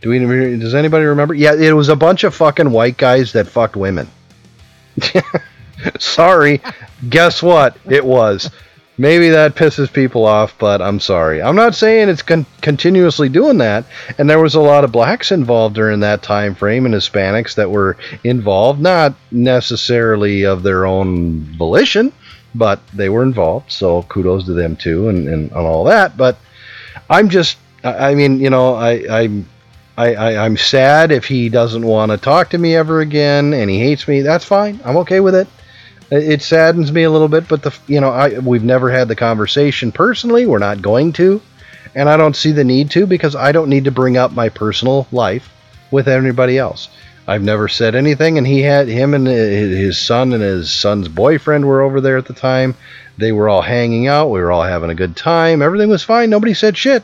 Do 0.01 0.11
we 0.11 0.19
does 0.19 0.75
anybody 0.75 1.05
remember? 1.05 1.35
Yeah, 1.35 1.55
it 1.55 1.73
was 1.73 1.89
a 1.89 1.97
bunch 1.97 2.25
of 2.25 2.35
fucking 2.35 2.71
white 2.71 2.97
guys 2.97 3.33
that 3.33 3.49
fucked 3.49 3.77
women. 3.77 4.09
sorry. 5.99 6.61
Guess 7.09 7.43
what? 7.43 7.77
It 7.89 8.05
was. 8.05 8.51
Maybe 9.01 9.29
that 9.29 9.55
pisses 9.55 9.93
people 9.93 10.27
off, 10.27 10.59
but 10.59 10.83
I'm 10.83 10.99
sorry. 10.99 11.41
I'm 11.41 11.55
not 11.55 11.77
saying 11.77 12.09
it's 12.09 12.23
con- 12.23 12.47
continuously 12.61 13.29
doing 13.29 13.59
that. 13.59 13.85
And 14.19 14.29
there 14.29 14.41
was 14.41 14.57
a 14.57 14.61
lot 14.61 14.83
of 14.83 14.91
blacks 14.91 15.31
involved 15.31 15.77
during 15.77 16.01
that 16.01 16.25
time 16.25 16.57
frame 16.57 16.85
and 16.85 16.93
Hispanics 16.93 17.55
that 17.55 17.71
were 17.71 17.97
involved, 18.25 18.81
not 18.81 19.15
necessarily 19.31 20.45
of 20.45 20.65
their 20.65 20.85
own 20.85 21.43
volition, 21.57 22.13
but 22.57 22.81
they 22.93 23.09
were 23.09 23.23
involved. 23.23 23.71
So 23.71 24.03
kudos 24.03 24.47
to 24.47 24.53
them 24.53 24.75
too, 24.75 25.09
and, 25.09 25.29
and, 25.29 25.53
all 25.53 25.85
that. 25.85 26.17
But 26.17 26.37
I'm 27.09 27.29
just, 27.29 27.57
I 27.85 28.17
mean, 28.17 28.41
you 28.41 28.51
know, 28.51 28.75
I, 28.75 29.23
I'm. 29.23 29.49
I, 29.97 30.15
I, 30.15 30.45
I'm 30.45 30.57
sad 30.57 31.11
if 31.11 31.25
he 31.25 31.49
doesn't 31.49 31.85
want 31.85 32.13
to 32.13 32.19
talk 32.19 32.51
to 32.51 32.59
me 32.59 32.77
ever 32.77 33.01
again 33.01 33.53
and 33.53 33.69
he 33.69 33.81
hates 33.81 34.07
me. 34.07 34.21
That's 34.21 34.45
fine. 34.45 34.79
I'm 34.85 34.97
okay 34.99 35.19
with 35.19 35.35
it. 35.35 35.49
It 36.11 36.41
saddens 36.41 36.91
me 36.91 37.03
a 37.03 37.11
little 37.11 37.29
bit, 37.29 37.49
but 37.49 37.63
the 37.63 37.75
you 37.87 38.01
know 38.01 38.11
I 38.11 38.39
we've 38.39 38.65
never 38.65 38.91
had 38.91 39.09
the 39.09 39.17
conversation 39.17 39.93
personally. 39.93 40.47
We're 40.47 40.59
not 40.59 40.81
going 40.81 41.13
to, 41.15 41.43
and 41.95 42.09
I 42.09 42.17
don't 42.17 42.37
see 42.37 42.53
the 42.53 42.65
need 42.65 42.91
to 42.93 43.07
because 43.07 43.37
I 43.37 43.53
don't 43.53 43.69
need 43.69 43.85
to 43.85 43.91
bring 43.91 44.17
up 44.17 44.33
my 44.33 44.49
personal 44.49 45.07
life 45.13 45.51
with 45.91 46.09
anybody 46.09 46.57
else. 46.57 46.89
I've 47.27 47.43
never 47.43 47.69
said 47.69 47.95
anything, 47.95 48.39
and 48.39 48.47
he 48.47 48.63
had 48.63 48.89
him 48.89 49.13
and 49.13 49.27
his 49.27 49.99
son 49.99 50.33
and 50.33 50.43
his 50.43 50.73
son's 50.73 51.09
boyfriend 51.09 51.67
were 51.67 51.83
over 51.83 52.01
there 52.01 52.17
at 52.17 52.25
the 52.25 52.33
time. 52.33 52.75
They 53.19 53.33
were 53.33 53.51
all 53.51 53.61
hanging 53.61 54.07
out. 54.07 54.31
We 54.31 54.41
were 54.41 54.51
all 54.51 54.63
having 54.63 54.89
a 54.89 54.95
good 54.95 55.15
time. 55.15 55.61
Everything 55.61 55.91
was 55.91 56.03
fine. 56.03 56.31
Nobody 56.31 56.55
said 56.55 56.79
shit. 56.79 57.03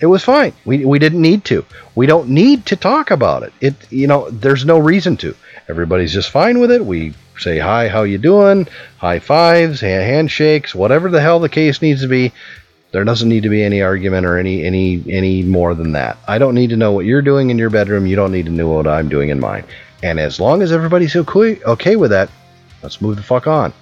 It 0.00 0.06
was 0.06 0.22
fine. 0.22 0.52
We, 0.64 0.84
we 0.84 0.98
didn't 0.98 1.22
need 1.22 1.44
to. 1.46 1.64
We 1.94 2.06
don't 2.06 2.28
need 2.28 2.66
to 2.66 2.76
talk 2.76 3.10
about 3.10 3.42
it. 3.42 3.52
It 3.60 3.74
you 3.90 4.06
know 4.06 4.30
there's 4.30 4.64
no 4.64 4.78
reason 4.78 5.16
to. 5.18 5.34
Everybody's 5.68 6.12
just 6.12 6.30
fine 6.30 6.60
with 6.60 6.70
it. 6.70 6.84
We 6.84 7.14
say 7.38 7.58
hi, 7.58 7.88
how 7.88 8.02
you 8.02 8.18
doing? 8.18 8.68
High 8.98 9.18
fives, 9.18 9.80
ha- 9.80 9.86
handshakes, 9.86 10.74
whatever 10.74 11.08
the 11.08 11.20
hell 11.20 11.40
the 11.40 11.48
case 11.48 11.82
needs 11.82 12.02
to 12.02 12.08
be. 12.08 12.32
There 12.92 13.04
doesn't 13.04 13.28
need 13.28 13.42
to 13.42 13.48
be 13.48 13.62
any 13.62 13.82
argument 13.82 14.26
or 14.26 14.38
any 14.38 14.64
any 14.64 15.02
any 15.08 15.42
more 15.42 15.74
than 15.74 15.92
that. 15.92 16.18
I 16.28 16.38
don't 16.38 16.54
need 16.54 16.70
to 16.70 16.76
know 16.76 16.92
what 16.92 17.06
you're 17.06 17.22
doing 17.22 17.50
in 17.50 17.58
your 17.58 17.70
bedroom. 17.70 18.06
You 18.06 18.16
don't 18.16 18.32
need 18.32 18.46
to 18.46 18.52
know 18.52 18.68
what 18.68 18.86
I'm 18.86 19.08
doing 19.08 19.30
in 19.30 19.40
mine. 19.40 19.64
And 20.02 20.20
as 20.20 20.38
long 20.38 20.62
as 20.62 20.72
everybody's 20.72 21.16
okay 21.16 21.62
okay 21.64 21.96
with 21.96 22.10
that, 22.10 22.30
let's 22.82 23.00
move 23.00 23.16
the 23.16 23.22
fuck 23.22 23.46
on. 23.46 23.72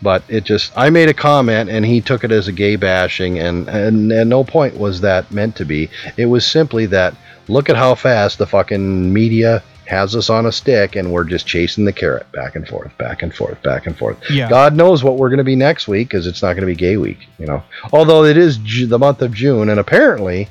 But 0.00 0.22
it 0.28 0.44
just 0.44 0.72
I 0.76 0.90
made 0.90 1.08
a 1.08 1.14
comment 1.14 1.70
and 1.70 1.84
he 1.84 2.00
took 2.00 2.22
it 2.22 2.30
as 2.30 2.46
a 2.48 2.52
gay 2.52 2.76
bashing 2.76 3.38
and 3.38 3.68
and 3.68 4.12
at 4.12 4.26
no 4.26 4.44
point 4.44 4.76
was 4.76 5.00
that 5.00 5.30
meant 5.32 5.56
to 5.56 5.64
be. 5.64 5.90
It 6.16 6.26
was 6.26 6.46
simply 6.46 6.86
that 6.86 7.14
look 7.48 7.68
at 7.68 7.76
how 7.76 7.94
fast 7.94 8.38
the 8.38 8.46
fucking 8.46 9.12
media 9.12 9.62
has 9.86 10.14
us 10.14 10.28
on 10.28 10.46
a 10.46 10.52
stick 10.52 10.96
and 10.96 11.10
we're 11.10 11.24
just 11.24 11.46
chasing 11.46 11.84
the 11.84 11.92
carrot 11.92 12.30
back 12.32 12.54
and 12.56 12.68
forth, 12.68 12.96
back 12.98 13.22
and 13.22 13.34
forth, 13.34 13.60
back 13.62 13.86
and 13.86 13.96
forth. 13.96 14.18
Yeah. 14.30 14.48
God 14.48 14.76
knows 14.76 15.02
what 15.02 15.16
we're 15.16 15.30
going 15.30 15.38
to 15.38 15.44
be 15.44 15.56
next 15.56 15.88
week 15.88 16.08
because 16.08 16.26
it's 16.26 16.42
not 16.42 16.52
going 16.52 16.60
to 16.60 16.66
be 16.66 16.74
gay 16.74 16.98
week, 16.98 17.26
you 17.38 17.46
know. 17.46 17.62
Although 17.92 18.24
it 18.24 18.36
is 18.36 18.58
Ju- 18.58 18.86
the 18.86 18.98
month 18.98 19.22
of 19.22 19.32
June 19.32 19.70
and 19.70 19.80
apparently 19.80 20.48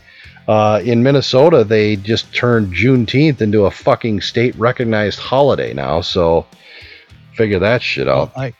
uh, 0.47 0.81
in 0.83 1.03
Minnesota 1.03 1.63
they 1.63 1.95
just 1.95 2.33
turned 2.33 2.73
Juneteenth 2.73 3.41
into 3.41 3.65
a 3.65 3.71
fucking 3.71 4.21
state 4.21 4.55
recognized 4.55 5.19
holiday 5.19 5.71
now. 5.73 6.01
So 6.01 6.47
figure 7.35 7.59
that 7.59 7.83
shit 7.83 8.07
out. 8.07 8.35
Well, 8.35 8.45
I, 8.45 8.53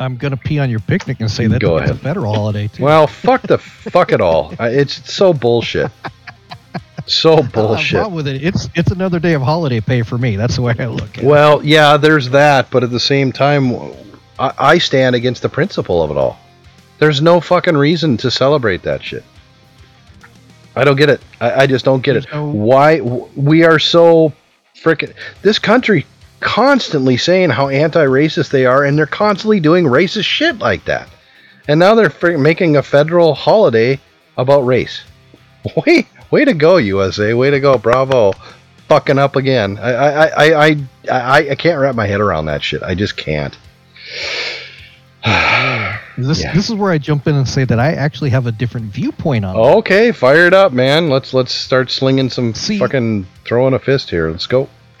I'm 0.00 0.16
gonna 0.16 0.36
pee 0.36 0.58
on 0.58 0.70
your 0.70 0.80
picnic 0.80 1.20
and 1.20 1.30
say 1.30 1.46
that 1.46 1.60
Go 1.60 1.76
it's 1.76 1.90
a 1.90 1.94
federal 1.94 2.34
holiday 2.34 2.68
too. 2.68 2.82
Well, 2.82 3.06
fuck 3.06 3.42
the 3.42 3.58
fuck 3.58 4.12
it 4.12 4.20
all. 4.20 4.54
It's 4.58 5.12
so 5.12 5.32
bullshit. 5.32 5.90
So 7.06 7.32
I 7.32 7.36
don't 7.36 7.44
have 7.44 7.54
a 7.54 7.66
bullshit. 7.68 8.10
with 8.10 8.28
it. 8.28 8.42
It's 8.42 8.68
it's 8.74 8.90
another 8.90 9.18
day 9.18 9.34
of 9.34 9.42
holiday 9.42 9.80
pay 9.80 10.02
for 10.02 10.16
me. 10.18 10.36
That's 10.36 10.56
the 10.56 10.62
way 10.62 10.74
I 10.78 10.86
look 10.86 11.18
at 11.18 11.24
it. 11.24 11.26
Well, 11.26 11.64
yeah, 11.64 11.96
there's 11.96 12.30
that, 12.30 12.70
but 12.70 12.82
at 12.82 12.90
the 12.90 13.00
same 13.00 13.32
time, 13.32 13.74
I, 14.38 14.52
I 14.58 14.78
stand 14.78 15.14
against 15.16 15.42
the 15.42 15.48
principle 15.48 16.02
of 16.02 16.10
it 16.10 16.16
all. 16.16 16.38
There's 16.98 17.20
no 17.20 17.40
fucking 17.40 17.76
reason 17.76 18.16
to 18.18 18.30
celebrate 18.30 18.82
that 18.82 19.02
shit. 19.02 19.24
I 20.76 20.84
don't 20.84 20.96
get 20.96 21.10
it. 21.10 21.20
I, 21.40 21.62
I 21.62 21.66
just 21.66 21.84
don't 21.84 22.02
get 22.02 22.16
it. 22.16 22.26
No- 22.32 22.48
Why 22.50 23.00
we 23.00 23.64
are 23.64 23.78
so 23.78 24.32
freaking 24.76 25.12
this 25.42 25.58
country 25.58 26.06
constantly 26.40 27.16
saying 27.16 27.50
how 27.50 27.68
anti-racist 27.68 28.50
they 28.50 28.66
are, 28.66 28.84
and 28.84 28.96
they're 28.98 29.06
constantly 29.06 29.60
doing 29.60 29.84
racist 29.84 30.24
shit 30.24 30.58
like 30.58 30.84
that. 30.86 31.08
And 31.68 31.78
now 31.78 31.94
they're 31.94 32.38
making 32.38 32.76
a 32.76 32.82
federal 32.82 33.34
holiday 33.34 34.00
about 34.36 34.62
race. 34.66 35.02
Way, 35.86 36.06
way 36.30 36.44
to 36.46 36.54
go, 36.54 36.78
USA! 36.78 37.34
Way 37.34 37.50
to 37.50 37.60
go, 37.60 37.76
bravo! 37.76 38.32
Fucking 38.88 39.18
up 39.18 39.36
again. 39.36 39.78
I, 39.78 39.90
I, 39.92 40.26
I, 40.26 40.66
I, 40.66 40.76
I, 41.10 41.50
I 41.50 41.54
can't 41.54 41.78
wrap 41.78 41.94
my 41.94 42.06
head 42.06 42.20
around 42.20 42.46
that 42.46 42.62
shit. 42.62 42.82
I 42.82 42.94
just 42.94 43.16
can't. 43.16 43.56
This 46.16 46.42
Yeah. 46.42 46.52
this 46.54 46.68
is 46.68 46.74
where 46.74 46.90
I 46.92 46.98
jump 46.98 47.26
in 47.28 47.34
and 47.34 47.48
say 47.48 47.64
that 47.64 47.78
I 47.78 47.92
actually 47.92 48.30
have 48.30 48.46
a 48.46 48.52
different 48.52 48.86
viewpoint 48.92 49.44
on. 49.44 49.56
Okay, 49.56 50.12
fire 50.12 50.46
it 50.46 50.52
up, 50.52 50.72
man. 50.72 51.08
Let's 51.08 51.32
let's 51.32 51.52
start 51.52 51.90
slinging 51.90 52.28
some 52.28 52.52
See- 52.52 52.78
fucking 52.78 53.26
throwing 53.46 53.72
a 53.74 53.78
fist 53.78 54.10
here. 54.10 54.30
Let's 54.30 54.46
go. 54.46 54.68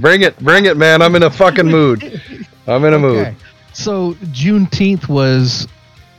bring 0.00 0.22
it, 0.22 0.38
bring 0.38 0.66
it, 0.66 0.76
man. 0.76 1.02
I'm 1.02 1.14
in 1.14 1.22
a 1.22 1.30
fucking 1.30 1.66
mood. 1.66 2.20
I'm 2.66 2.84
in 2.84 2.94
a 2.94 2.98
mood. 2.98 3.26
Okay. 3.26 3.36
So 3.72 4.14
Juneteenth 4.14 5.08
was 5.08 5.68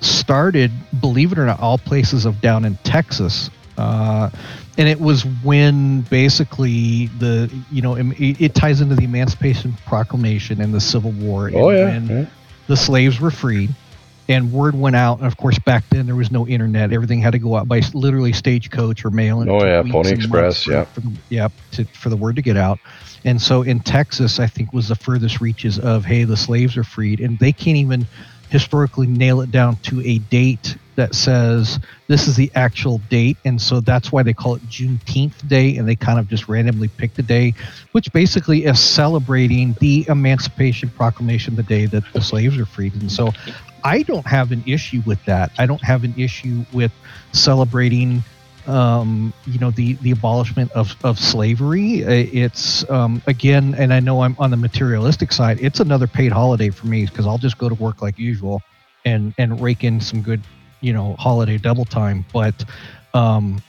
started, 0.02 0.72
believe 1.00 1.32
it 1.32 1.38
or 1.38 1.46
not, 1.46 1.60
all 1.60 1.78
places 1.78 2.26
of 2.26 2.42
down 2.42 2.66
in 2.66 2.76
Texas. 2.78 3.50
Uh, 3.78 4.30
and 4.78 4.88
it 4.88 5.00
was 5.00 5.26
when 5.44 6.02
basically 6.02 7.08
the 7.20 7.52
you 7.72 7.82
know 7.82 7.96
it, 7.96 8.42
it 8.42 8.56
ties 8.56 8.82
into 8.82 8.96
the 8.96 9.04
Emancipation 9.04 9.74
Proclamation 9.86 10.62
and 10.62 10.74
the 10.74 10.82
Civil 10.82 11.12
War. 11.12 11.50
Oh 11.54 11.70
and 11.70 12.10
yeah. 12.10 12.20
yeah. 12.22 12.26
the 12.68 12.78
slaves 12.78 13.20
were 13.20 13.32
freed 13.32 13.74
and 14.28 14.52
word 14.52 14.76
went 14.76 14.96
out 14.96 15.20
and 15.20 15.28
of 15.28 15.38
course 15.38 15.60
back 15.60 15.84
then 15.90 16.06
there 16.06 16.16
was 16.16 16.32
no 16.32 16.48
internet 16.48 16.92
everything 16.92 17.22
had 17.22 17.32
to 17.32 17.40
go 17.40 17.56
out 17.56 17.68
by 17.68 17.82
literally 17.94 18.34
stagecoach 18.34 19.06
or 19.06 19.12
mail 19.12 19.42
and 19.42 19.50
Oh, 19.50 19.64
yeah, 19.64 19.84
Pony 19.84 20.12
Express, 20.12 20.68
yeah. 20.68 20.86
for 20.86 21.02
the, 21.02 21.12
yep 21.30 21.52
to, 21.74 21.86
for 21.86 22.10
the 22.10 22.18
word 22.18 22.36
to 22.36 22.42
get 22.42 22.58
out 22.58 22.80
and 23.26 23.42
so 23.42 23.62
in 23.62 23.80
texas 23.80 24.40
i 24.40 24.48
think 24.48 24.72
was 24.72 24.88
the 24.88 24.96
furthest 24.96 25.42
reaches 25.42 25.78
of 25.80 26.06
hey 26.06 26.24
the 26.24 26.38
slaves 26.38 26.78
are 26.78 26.84
freed 26.84 27.20
and 27.20 27.38
they 27.40 27.52
can't 27.52 27.78
even 27.78 28.06
historically 28.50 29.08
nail 29.08 29.42
it 29.42 29.52
down 29.52 29.76
to 29.78 30.00
a 30.02 30.20
date 30.20 30.78
that 30.96 31.14
says 31.14 31.80
this 32.08 32.28
is 32.28 32.38
the 32.38 32.50
actual 32.56 33.00
date 33.10 33.36
and 33.44 33.62
so 33.62 33.82
that's 33.82 34.12
why 34.12 34.24
they 34.24 34.34
call 34.34 34.56
it 34.56 34.62
juneteenth 34.70 35.46
day 35.48 35.76
and 35.76 35.88
they 35.88 35.96
kind 35.96 36.20
of 36.20 36.28
just 36.30 36.48
randomly 36.48 36.88
pick 36.88 37.14
the 37.16 37.24
day 37.24 37.54
which 37.96 38.12
basically 38.12 38.66
is 38.66 38.78
celebrating 38.78 39.74
the 39.80 40.06
Emancipation 40.10 40.90
Proclamation, 40.90 41.56
the 41.56 41.64
day 41.64 41.86
that 41.86 42.04
the 42.12 42.20
slaves 42.20 42.58
are 42.58 42.66
freed. 42.66 42.94
And 42.94 43.10
so 43.10 43.32
I 43.86 44.02
don't 44.02 44.28
have 44.28 44.52
an 44.52 44.64
issue 44.68 45.02
with 45.06 45.24
that. 45.24 45.52
I 45.58 45.66
don't 45.66 45.82
have 45.82 46.04
an 46.04 46.14
issue 46.18 46.66
with 46.74 46.92
celebrating, 47.32 48.22
um, 48.68 49.34
you 49.46 49.60
know, 49.60 49.72
the, 49.72 49.94
the 49.96 50.12
abolishment 50.12 50.72
of, 50.72 50.96
of 51.04 51.20
slavery. 51.20 52.00
It's, 52.00 52.90
um, 52.90 53.22
again, 53.28 53.76
and 53.78 53.94
I 53.94 54.00
know 54.00 54.22
I'm 54.22 54.36
on 54.40 54.52
the 54.52 54.58
materialistic 54.58 55.32
side, 55.32 55.60
it's 55.62 55.80
another 55.80 56.08
paid 56.08 56.32
holiday 56.32 56.70
for 56.70 56.88
me 56.88 57.06
because 57.06 57.28
I'll 57.28 57.38
just 57.38 57.58
go 57.58 57.70
to 57.70 57.76
work 57.76 58.02
like 58.02 58.18
usual 58.18 58.62
and, 59.06 59.34
and 59.38 59.60
rake 59.62 59.84
in 59.84 60.00
some 60.00 60.22
good, 60.22 60.42
you 60.82 60.94
know, 60.94 61.16
holiday 61.18 61.58
double 61.58 61.86
time. 61.86 62.26
But, 62.34 62.66
um, 63.14 63.62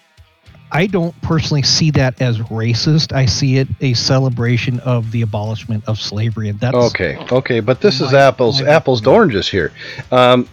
I 0.72 0.87
don't 0.87 1.18
personally 1.22 1.62
see 1.62 1.92
that 1.92 2.20
as 2.20 2.38
racist. 2.38 3.12
I 3.12 3.26
see 3.26 3.59
it 3.59 3.68
a 3.80 3.94
celebration 3.94 4.80
of 4.80 5.12
the 5.12 5.22
abolishment 5.22 5.85
of 5.87 6.00
slavery, 6.00 6.48
and 6.48 6.59
that's 6.59 6.76
Okay, 6.76 7.16
okay, 7.30 7.61
but 7.61 7.80
this 7.80 8.00
is 8.00 8.12
apples 8.12 8.61
my- 8.61 8.68
apples 8.68 9.00
to 9.02 9.11
oranges 9.11 9.48
here. 9.48 9.72
Um, 10.11 10.48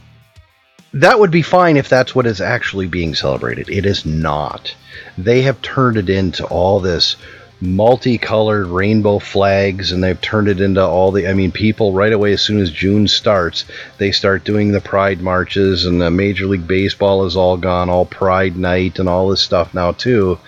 that 0.93 1.19
would 1.19 1.31
be 1.31 1.41
fine 1.41 1.77
if 1.77 1.89
that's 1.89 2.13
what 2.13 2.27
is 2.27 2.39
actually 2.39 2.87
being 2.87 3.15
celebrated. 3.15 3.69
It 3.69 3.85
is 3.85 4.05
not. 4.05 4.75
They 5.17 5.41
have 5.41 5.61
turned 5.61 5.97
it 5.97 6.09
into 6.09 6.45
all 6.45 6.79
this 6.79 7.15
multicolored 7.61 8.67
rainbow 8.67 9.19
flags 9.19 9.91
and 9.91 10.03
they've 10.03 10.19
turned 10.19 10.49
it 10.49 10.59
into 10.59 10.85
all 10.85 11.11
the 11.11 11.29
I 11.29 11.33
mean 11.33 11.51
people 11.51 11.93
right 11.93 12.11
away 12.11 12.33
as 12.33 12.41
soon 12.41 12.59
as 12.59 12.69
June 12.69 13.07
starts 13.07 13.63
they 13.97 14.11
start 14.11 14.43
doing 14.43 14.73
the 14.73 14.81
pride 14.81 15.21
marches 15.21 15.85
and 15.85 16.01
the 16.01 16.11
major 16.11 16.45
league 16.45 16.67
baseball 16.67 17.25
is 17.25 17.37
all 17.37 17.55
gone 17.55 17.89
all 17.89 18.05
pride 18.05 18.57
night 18.57 18.99
and 18.99 19.07
all 19.07 19.29
this 19.29 19.39
stuff 19.39 19.73
now 19.73 19.93
too 19.93 20.39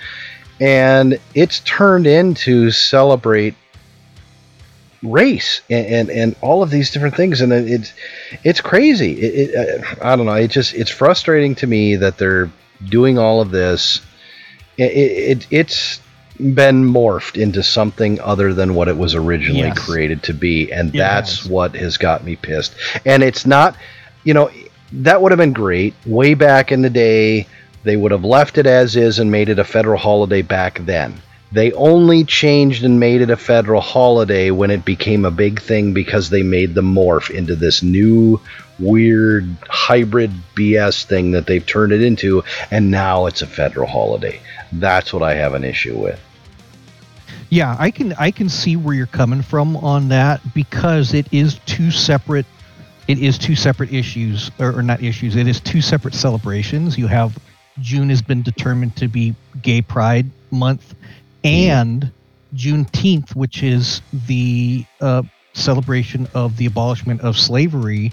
and 0.59 1.17
it's 1.33 1.61
turned 1.61 2.05
into 2.05 2.69
celebrate 2.69 3.55
race 5.05 5.61
and, 5.69 5.85
and, 5.85 6.09
and 6.09 6.35
all 6.41 6.63
of 6.63 6.69
these 6.69 6.91
different 6.91 7.15
things. 7.15 7.41
And 7.41 7.53
it's 7.53 7.93
it's 8.43 8.61
crazy. 8.61 9.13
It, 9.13 9.49
it, 9.55 10.03
i 10.03 10.15
don't 10.15 10.25
know. 10.25 10.33
It 10.33 10.49
just 10.51 10.73
it's 10.73 10.91
frustrating 10.91 11.55
to 11.55 11.67
me 11.67 11.95
that 11.97 12.17
they're 12.17 12.49
doing 12.83 13.17
all 13.17 13.41
of 13.41 13.51
this. 13.51 14.01
It, 14.77 14.91
it 14.91 15.47
it's 15.51 16.01
been 16.37 16.83
morphed 16.83 17.41
into 17.41 17.63
something 17.63 18.19
other 18.19 18.53
than 18.53 18.75
what 18.75 18.89
it 18.89 18.97
was 18.97 19.15
originally 19.15 19.61
Yes. 19.61 19.79
created 19.79 20.23
to 20.23 20.33
be. 20.33 20.71
And 20.71 20.91
that's 20.91 21.39
has. 21.41 21.49
what 21.49 21.75
has 21.75 21.97
got 21.97 22.23
me 22.23 22.35
pissed. 22.35 22.75
And 23.05 23.23
it's 23.23 23.45
not 23.45 23.75
you 24.23 24.33
know 24.33 24.49
that 24.91 25.21
would 25.21 25.31
have 25.31 25.39
been 25.39 25.53
great. 25.53 25.93
Way 26.05 26.33
back 26.33 26.71
in 26.71 26.81
the 26.81 26.89
day 26.89 27.47
they 27.83 27.95
would 27.95 28.11
have 28.11 28.25
left 28.25 28.57
it 28.57 28.65
as 28.65 28.95
is 28.95 29.19
and 29.19 29.29
made 29.31 29.47
it 29.47 29.59
a 29.59 29.63
federal 29.63 29.97
holiday 29.99 30.41
back 30.41 30.79
then 30.85 31.21
they 31.55 31.71
only 31.71 32.25
changed 32.25 32.83
and 32.83 32.99
made 32.99 33.21
it 33.21 33.29
a 33.29 33.37
federal 33.37 33.79
holiday 33.79 34.51
when 34.51 34.71
it 34.71 34.83
became 34.83 35.23
a 35.23 35.31
big 35.31 35.61
thing 35.61 35.93
because 35.93 36.29
they 36.29 36.43
made 36.43 36.75
the 36.75 36.81
morph 36.81 37.29
into 37.29 37.55
this 37.55 37.81
new 37.81 38.41
weird 38.77 39.47
hybrid 39.69 40.31
BS 40.53 41.05
thing 41.05 41.31
that 41.31 41.47
they've 41.47 41.65
turned 41.65 41.93
it 41.93 42.01
into, 42.01 42.43
and 42.71 42.91
now 42.91 43.27
it's 43.27 43.41
a 43.41 43.47
federal 43.47 43.87
holiday. 43.87 44.41
That's 44.73 45.13
what 45.13 45.23
I 45.23 45.35
have 45.35 45.53
an 45.53 45.63
issue 45.63 45.97
with. 45.97 46.19
Yeah, 47.49 47.77
I 47.79 47.89
can 47.89 48.11
I 48.13 48.31
can 48.31 48.49
see 48.49 48.75
where 48.75 48.93
you're 48.93 49.05
coming 49.05 49.41
from 49.41 49.77
on 49.77 50.09
that 50.09 50.41
because 50.53 51.13
it 51.13 51.31
is 51.31 51.57
two 51.65 51.89
separate 51.89 52.45
it 53.07 53.17
is 53.19 53.37
two 53.37 53.55
separate 53.55 53.93
issues 53.93 54.51
or, 54.59 54.77
or 54.77 54.83
not 54.83 55.01
issues. 55.01 55.37
It 55.37 55.47
is 55.47 55.61
two 55.61 55.81
separate 55.81 56.15
celebrations. 56.15 56.97
You 56.97 57.07
have 57.07 57.37
June 57.79 58.09
has 58.09 58.21
been 58.21 58.41
determined 58.41 58.97
to 58.97 59.07
be 59.07 59.35
Gay 59.61 59.81
Pride 59.81 60.29
Month, 60.51 60.95
and 61.45 62.11
Juneteenth, 62.55 63.35
which 63.35 63.63
is 63.63 64.01
the 64.27 64.85
uh, 64.99 65.21
celebration 65.53 66.27
of 66.33 66.57
the 66.57 66.65
abolishment 66.65 67.21
of 67.21 67.37
slavery, 67.37 68.11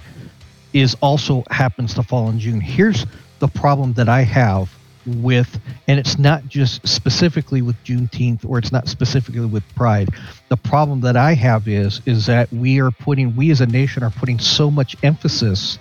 is 0.72 0.96
also 1.00 1.42
happens 1.50 1.94
to 1.94 2.02
fall 2.02 2.28
in 2.28 2.38
June. 2.38 2.60
Here's 2.60 3.06
the 3.38 3.48
problem 3.48 3.94
that 3.94 4.08
I 4.08 4.22
have 4.22 4.70
with, 5.06 5.60
and 5.88 5.98
it's 5.98 6.18
not 6.18 6.46
just 6.46 6.86
specifically 6.86 7.62
with 7.62 7.76
Juneteenth 7.84 8.48
or 8.48 8.58
it's 8.58 8.70
not 8.70 8.88
specifically 8.88 9.44
with 9.46 9.64
Pride. 9.74 10.10
The 10.48 10.56
problem 10.56 11.00
that 11.00 11.16
I 11.16 11.34
have 11.34 11.66
is 11.66 12.00
is 12.06 12.26
that 12.26 12.52
we 12.52 12.80
are 12.80 12.90
putting, 12.90 13.34
we 13.34 13.50
as 13.50 13.60
a 13.60 13.66
nation 13.66 14.02
are 14.02 14.10
putting 14.10 14.38
so 14.38 14.70
much 14.70 14.96
emphasis 15.02 15.78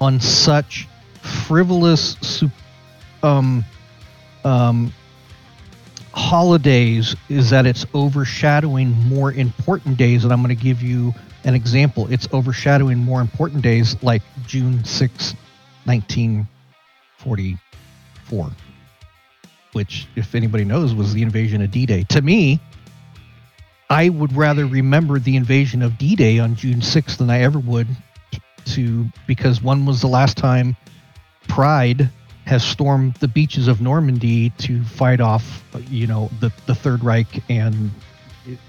on 0.00 0.20
such 0.20 0.88
frivolous, 1.22 2.42
um, 3.22 3.64
um, 4.44 4.92
holidays 6.18 7.14
is 7.28 7.50
that 7.50 7.64
it's 7.64 7.86
overshadowing 7.94 8.90
more 8.90 9.32
important 9.32 9.96
days 9.96 10.24
and 10.24 10.32
i'm 10.32 10.42
going 10.42 10.52
to 10.54 10.62
give 10.62 10.82
you 10.82 11.14
an 11.44 11.54
example. 11.54 12.12
It's 12.12 12.26
overshadowing 12.32 12.98
more 12.98 13.20
important 13.20 13.62
days 13.62 13.96
like 14.02 14.22
june 14.46 14.82
6 14.84 15.34
1944 15.84 18.50
which 19.72 20.08
if 20.16 20.34
anybody 20.34 20.64
knows 20.64 20.92
was 20.94 21.14
the 21.14 21.22
invasion 21.22 21.62
of 21.62 21.70
d-day. 21.70 22.02
To 22.10 22.20
me 22.20 22.58
i 23.88 24.08
would 24.08 24.32
rather 24.34 24.66
remember 24.66 25.20
the 25.20 25.36
invasion 25.36 25.82
of 25.82 25.96
d-day 25.98 26.40
on 26.40 26.56
june 26.56 26.80
6th 26.80 27.18
than 27.18 27.30
i 27.30 27.42
ever 27.42 27.60
would 27.60 27.86
to 28.64 29.06
because 29.26 29.62
one 29.62 29.86
was 29.86 30.00
the 30.00 30.08
last 30.08 30.36
time 30.36 30.76
pride 31.46 32.10
has 32.48 32.64
stormed 32.64 33.12
the 33.16 33.28
beaches 33.28 33.68
of 33.68 33.82
Normandy 33.82 34.48
to 34.50 34.82
fight 34.82 35.20
off, 35.20 35.62
you 35.90 36.06
know, 36.06 36.30
the, 36.40 36.50
the 36.64 36.74
Third 36.74 37.04
Reich 37.04 37.42
and 37.50 37.90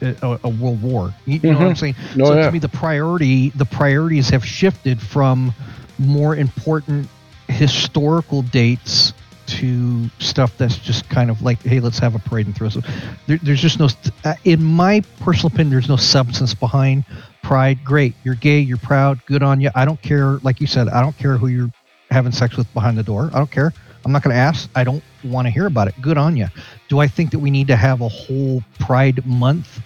a, 0.01 0.37
a 0.43 0.49
world 0.49 0.81
war. 0.81 1.13
You, 1.25 1.39
you 1.41 1.51
know 1.53 1.59
what 1.59 1.67
I'm 1.67 1.75
saying? 1.75 1.95
No, 2.13 2.25
so 2.25 2.35
yeah. 2.35 2.45
to 2.47 2.51
me, 2.51 2.59
the 2.59 2.67
priority 2.67 3.49
the 3.51 3.65
priorities 3.65 4.29
have 4.29 4.45
shifted 4.45 5.01
from 5.01 5.53
more 5.97 6.35
important 6.35 7.07
historical 7.47 8.41
dates 8.41 9.13
to 9.47 10.09
stuff 10.19 10.57
that's 10.57 10.77
just 10.77 11.09
kind 11.09 11.31
of 11.31 11.41
like, 11.41 11.61
hey, 11.63 11.79
let's 11.79 11.99
have 11.99 12.15
a 12.15 12.19
parade 12.19 12.47
and 12.47 12.55
throw 12.55 12.67
some. 12.67 12.83
There, 13.27 13.39
there's 13.41 13.61
just 13.61 13.79
no, 13.79 13.87
uh, 14.25 14.35
in 14.43 14.61
my 14.61 15.01
personal 15.21 15.47
opinion, 15.47 15.71
there's 15.71 15.89
no 15.89 15.95
substance 15.95 16.53
behind 16.53 17.05
pride. 17.41 17.83
Great, 17.85 18.13
you're 18.25 18.35
gay, 18.35 18.59
you're 18.59 18.77
proud, 18.77 19.25
good 19.25 19.41
on 19.41 19.61
you. 19.61 19.69
I 19.73 19.85
don't 19.85 20.01
care, 20.01 20.37
like 20.39 20.59
you 20.59 20.67
said, 20.67 20.89
I 20.89 21.01
don't 21.01 21.17
care 21.17 21.37
who 21.37 21.47
you're 21.47 21.71
having 22.09 22.31
sex 22.31 22.57
with 22.57 22.71
behind 22.73 22.97
the 22.97 23.03
door. 23.03 23.29
I 23.33 23.37
don't 23.37 23.51
care. 23.51 23.73
I'm 24.05 24.11
not 24.11 24.23
going 24.23 24.33
to 24.33 24.39
ask. 24.39 24.69
I 24.75 24.83
don't 24.83 25.03
want 25.23 25.45
to 25.47 25.51
hear 25.51 25.67
about 25.67 25.87
it. 25.87 25.95
Good 26.01 26.17
on 26.17 26.35
you. 26.37 26.47
Do 26.87 26.99
I 26.99 27.07
think 27.07 27.31
that 27.31 27.39
we 27.39 27.51
need 27.51 27.67
to 27.67 27.75
have 27.75 28.01
a 28.01 28.07
whole 28.07 28.63
Pride 28.79 29.25
month 29.25 29.81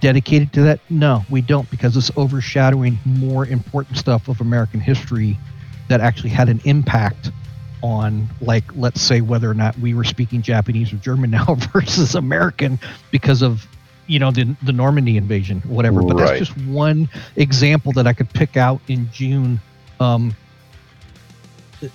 dedicated 0.00 0.52
to 0.54 0.62
that? 0.62 0.80
No, 0.90 1.22
we 1.30 1.40
don't 1.40 1.70
because 1.70 1.96
it's 1.96 2.10
overshadowing 2.16 2.98
more 3.04 3.46
important 3.46 3.96
stuff 3.96 4.28
of 4.28 4.40
American 4.40 4.80
history 4.80 5.38
that 5.88 6.00
actually 6.00 6.30
had 6.30 6.48
an 6.48 6.60
impact 6.64 7.30
on 7.82 8.26
like 8.40 8.64
let's 8.74 9.00
say 9.02 9.20
whether 9.20 9.50
or 9.50 9.54
not 9.54 9.78
we 9.78 9.92
were 9.94 10.04
speaking 10.04 10.40
Japanese 10.42 10.92
or 10.92 10.96
German 10.96 11.30
now 11.32 11.54
versus 11.72 12.14
American 12.14 12.78
because 13.10 13.42
of 13.42 13.66
you 14.06 14.18
know 14.18 14.30
the 14.30 14.56
the 14.62 14.72
Normandy 14.72 15.16
invasion 15.18 15.60
whatever 15.66 16.00
but 16.02 16.16
Right. 16.16 16.26
that's 16.38 16.48
just 16.48 16.56
one 16.66 17.08
example 17.36 17.92
that 17.92 18.06
I 18.06 18.14
could 18.14 18.30
pick 18.32 18.56
out 18.56 18.80
in 18.88 19.10
June 19.12 19.60
um 20.00 20.34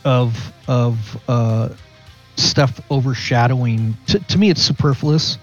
of 0.06 0.54
of 0.68 0.98
uh 1.30 1.70
stuff 2.36 2.80
overshadowing 2.90 3.96
to, 4.08 4.20
to 4.20 4.38
me 4.38 4.50
it's 4.50 4.62
superfluous. 4.62 5.38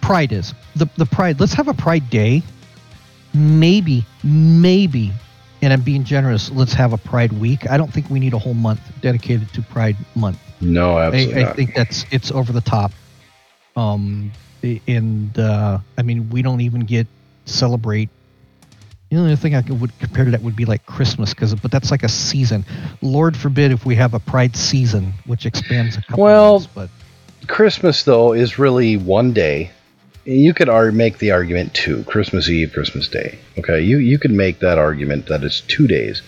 Pride 0.00 0.32
is. 0.32 0.54
The 0.76 0.88
the 0.96 1.06
pride 1.06 1.40
let's 1.40 1.54
have 1.54 1.68
a 1.68 1.74
pride 1.74 2.08
day. 2.10 2.42
Maybe 3.34 4.04
maybe 4.24 5.12
and 5.60 5.72
i'm 5.72 5.82
being 5.82 6.04
generous 6.04 6.50
let's 6.50 6.72
have 6.72 6.92
a 6.92 6.98
pride 6.98 7.32
week. 7.32 7.68
I 7.68 7.76
don't 7.76 7.92
think 7.92 8.08
we 8.10 8.20
need 8.20 8.32
a 8.32 8.38
whole 8.38 8.54
month 8.54 8.80
dedicated 9.00 9.52
to 9.54 9.62
pride 9.62 9.96
month. 10.14 10.38
No, 10.60 10.98
absolutely 10.98 11.44
I, 11.44 11.50
I 11.50 11.52
think 11.52 11.74
that's 11.74 12.04
it's 12.10 12.30
over 12.30 12.52
the 12.52 12.60
top. 12.60 12.92
Um 13.76 14.32
and 14.88 15.38
uh 15.38 15.78
i 15.96 16.02
mean 16.02 16.28
we 16.30 16.42
don't 16.42 16.60
even 16.60 16.80
get 16.80 17.06
celebrate 17.44 18.08
the 19.10 19.16
only 19.16 19.36
thing 19.36 19.54
I 19.54 19.62
could, 19.62 19.80
would 19.80 19.98
compare 19.98 20.24
to 20.26 20.30
that 20.32 20.42
would 20.42 20.56
be 20.56 20.64
like 20.64 20.84
Christmas, 20.86 21.32
because 21.32 21.54
but 21.54 21.70
that's 21.70 21.90
like 21.90 22.02
a 22.02 22.08
season. 22.08 22.64
Lord 23.00 23.36
forbid 23.36 23.72
if 23.72 23.86
we 23.86 23.94
have 23.96 24.14
a 24.14 24.20
Pride 24.20 24.54
season, 24.54 25.14
which 25.24 25.46
expands 25.46 25.96
a 25.96 26.02
couple 26.02 26.24
Well, 26.24 26.52
months. 26.52 26.68
But 26.74 26.90
Christmas 27.46 28.02
though 28.02 28.32
is 28.32 28.58
really 28.58 28.96
one 28.96 29.32
day. 29.32 29.70
You 30.24 30.52
could 30.52 30.68
ar- 30.68 30.92
make 30.92 31.18
the 31.18 31.30
argument 31.30 31.72
two: 31.72 32.04
Christmas 32.04 32.50
Eve, 32.50 32.72
Christmas 32.74 33.08
Day. 33.08 33.38
Okay, 33.58 33.80
you 33.80 33.96
you 33.96 34.18
could 34.18 34.30
make 34.30 34.58
that 34.58 34.76
argument 34.76 35.26
that 35.28 35.42
it's 35.42 35.62
two 35.62 35.86
days. 35.86 36.20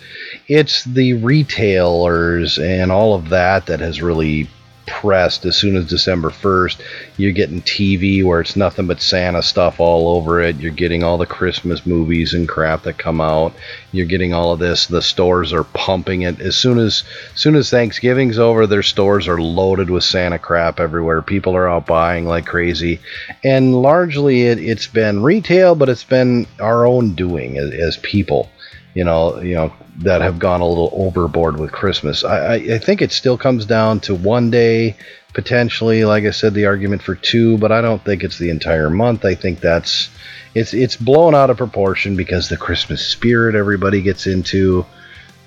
It's 0.49 0.85
the 0.85 1.15
retailers 1.15 2.59
and 2.59 2.91
all 2.91 3.15
of 3.15 3.29
that 3.29 3.67
that 3.67 3.81
has 3.81 4.01
really 4.01 4.49
pressed 4.87 5.45
as 5.45 5.57
soon 5.57 5.77
as 5.77 5.87
December 5.87 6.31
1st. 6.31 6.81
You're 7.17 7.33
getting 7.33 7.63
TV 7.63 8.25
where 8.25 8.41
it's 8.41 8.57
nothing 8.57 8.87
but 8.87 9.01
Santa 9.01 9.43
stuff 9.43 9.81
all 9.81 10.17
over 10.17 10.41
it. 10.41 10.57
You're 10.57 10.73
getting 10.73 11.03
all 11.03 11.19
the 11.19 11.27
Christmas 11.27 11.87
movies 11.87 12.35
and 12.35 12.49
crap 12.49 12.83
that 12.83 12.99
come 12.99 13.21
out. 13.21 13.55
You're 13.93 14.07
getting 14.07 14.33
all 14.33 14.53
of 14.53 14.59
this. 14.59 14.87
The 14.87 15.03
stores 15.03 15.53
are 15.53 15.65
pumping 15.65 16.23
it. 16.23 16.41
As 16.41 16.57
soon 16.57 16.79
as 16.79 17.05
soon 17.35 17.57
as 17.57 17.71
Thanksgiving's 17.71 18.39
over, 18.39 18.67
their 18.67 18.83
stores 18.83 19.29
are 19.29 19.41
loaded 19.41 19.91
with 19.91 20.05
Santa 20.05 20.39
crap 20.39 20.81
everywhere. 20.81 21.23
People 21.23 21.57
are 21.57 21.69
out 21.69 21.87
buying 21.87 22.27
like 22.27 22.47
crazy. 22.47 23.01
And 23.45 23.81
largely 23.81 24.43
it, 24.43 24.59
it's 24.59 24.87
been 24.87 25.23
retail, 25.23 25.75
but 25.75 25.89
it's 25.89 26.05
been 26.05 26.47
our 26.61 26.87
own 26.87 27.15
doing 27.15 27.59
as, 27.59 27.73
as 27.73 27.97
people 27.99 28.51
you 28.95 29.05
know, 29.05 29.41
you 29.41 29.55
know 29.55 29.73
that 29.99 30.23
have 30.23 30.39
gone 30.39 30.61
a 30.61 30.67
little 30.67 30.91
overboard 30.93 31.59
with 31.59 31.73
Christmas. 31.73 32.25
I, 32.25 32.39
I, 32.39 32.55
I 32.55 32.79
think 32.79 33.03
it 33.03 33.13
still 33.13 33.37
comes 33.37 33.67
down 33.67 34.01
to 34.01 34.15
one 34.15 34.51
day, 34.51 34.97
potentially. 35.35 36.05
Like 36.05 36.25
I 36.25 36.31
said, 36.31 36.55
the 36.55 36.67
argument 36.67 37.03
for 37.03 37.15
two, 37.15 37.59
but 37.59 37.73
I 37.73 37.81
don't 37.81 38.03
think 38.05 38.25
it's 38.25 38.39
the 38.39 38.51
entire 38.51 38.91
month. 38.91 39.25
I 39.25 39.35
think 39.35 39.61
that's 39.61 40.09
it's 40.55 40.75
it's 40.75 40.97
blown 40.97 41.35
out 41.35 41.51
of 41.51 41.57
proportion 41.57 42.17
because 42.17 42.49
the 42.49 42.57
Christmas 42.57 43.07
spirit 43.07 43.55
everybody 43.55 44.01
gets 44.03 44.27
into, 44.27 44.87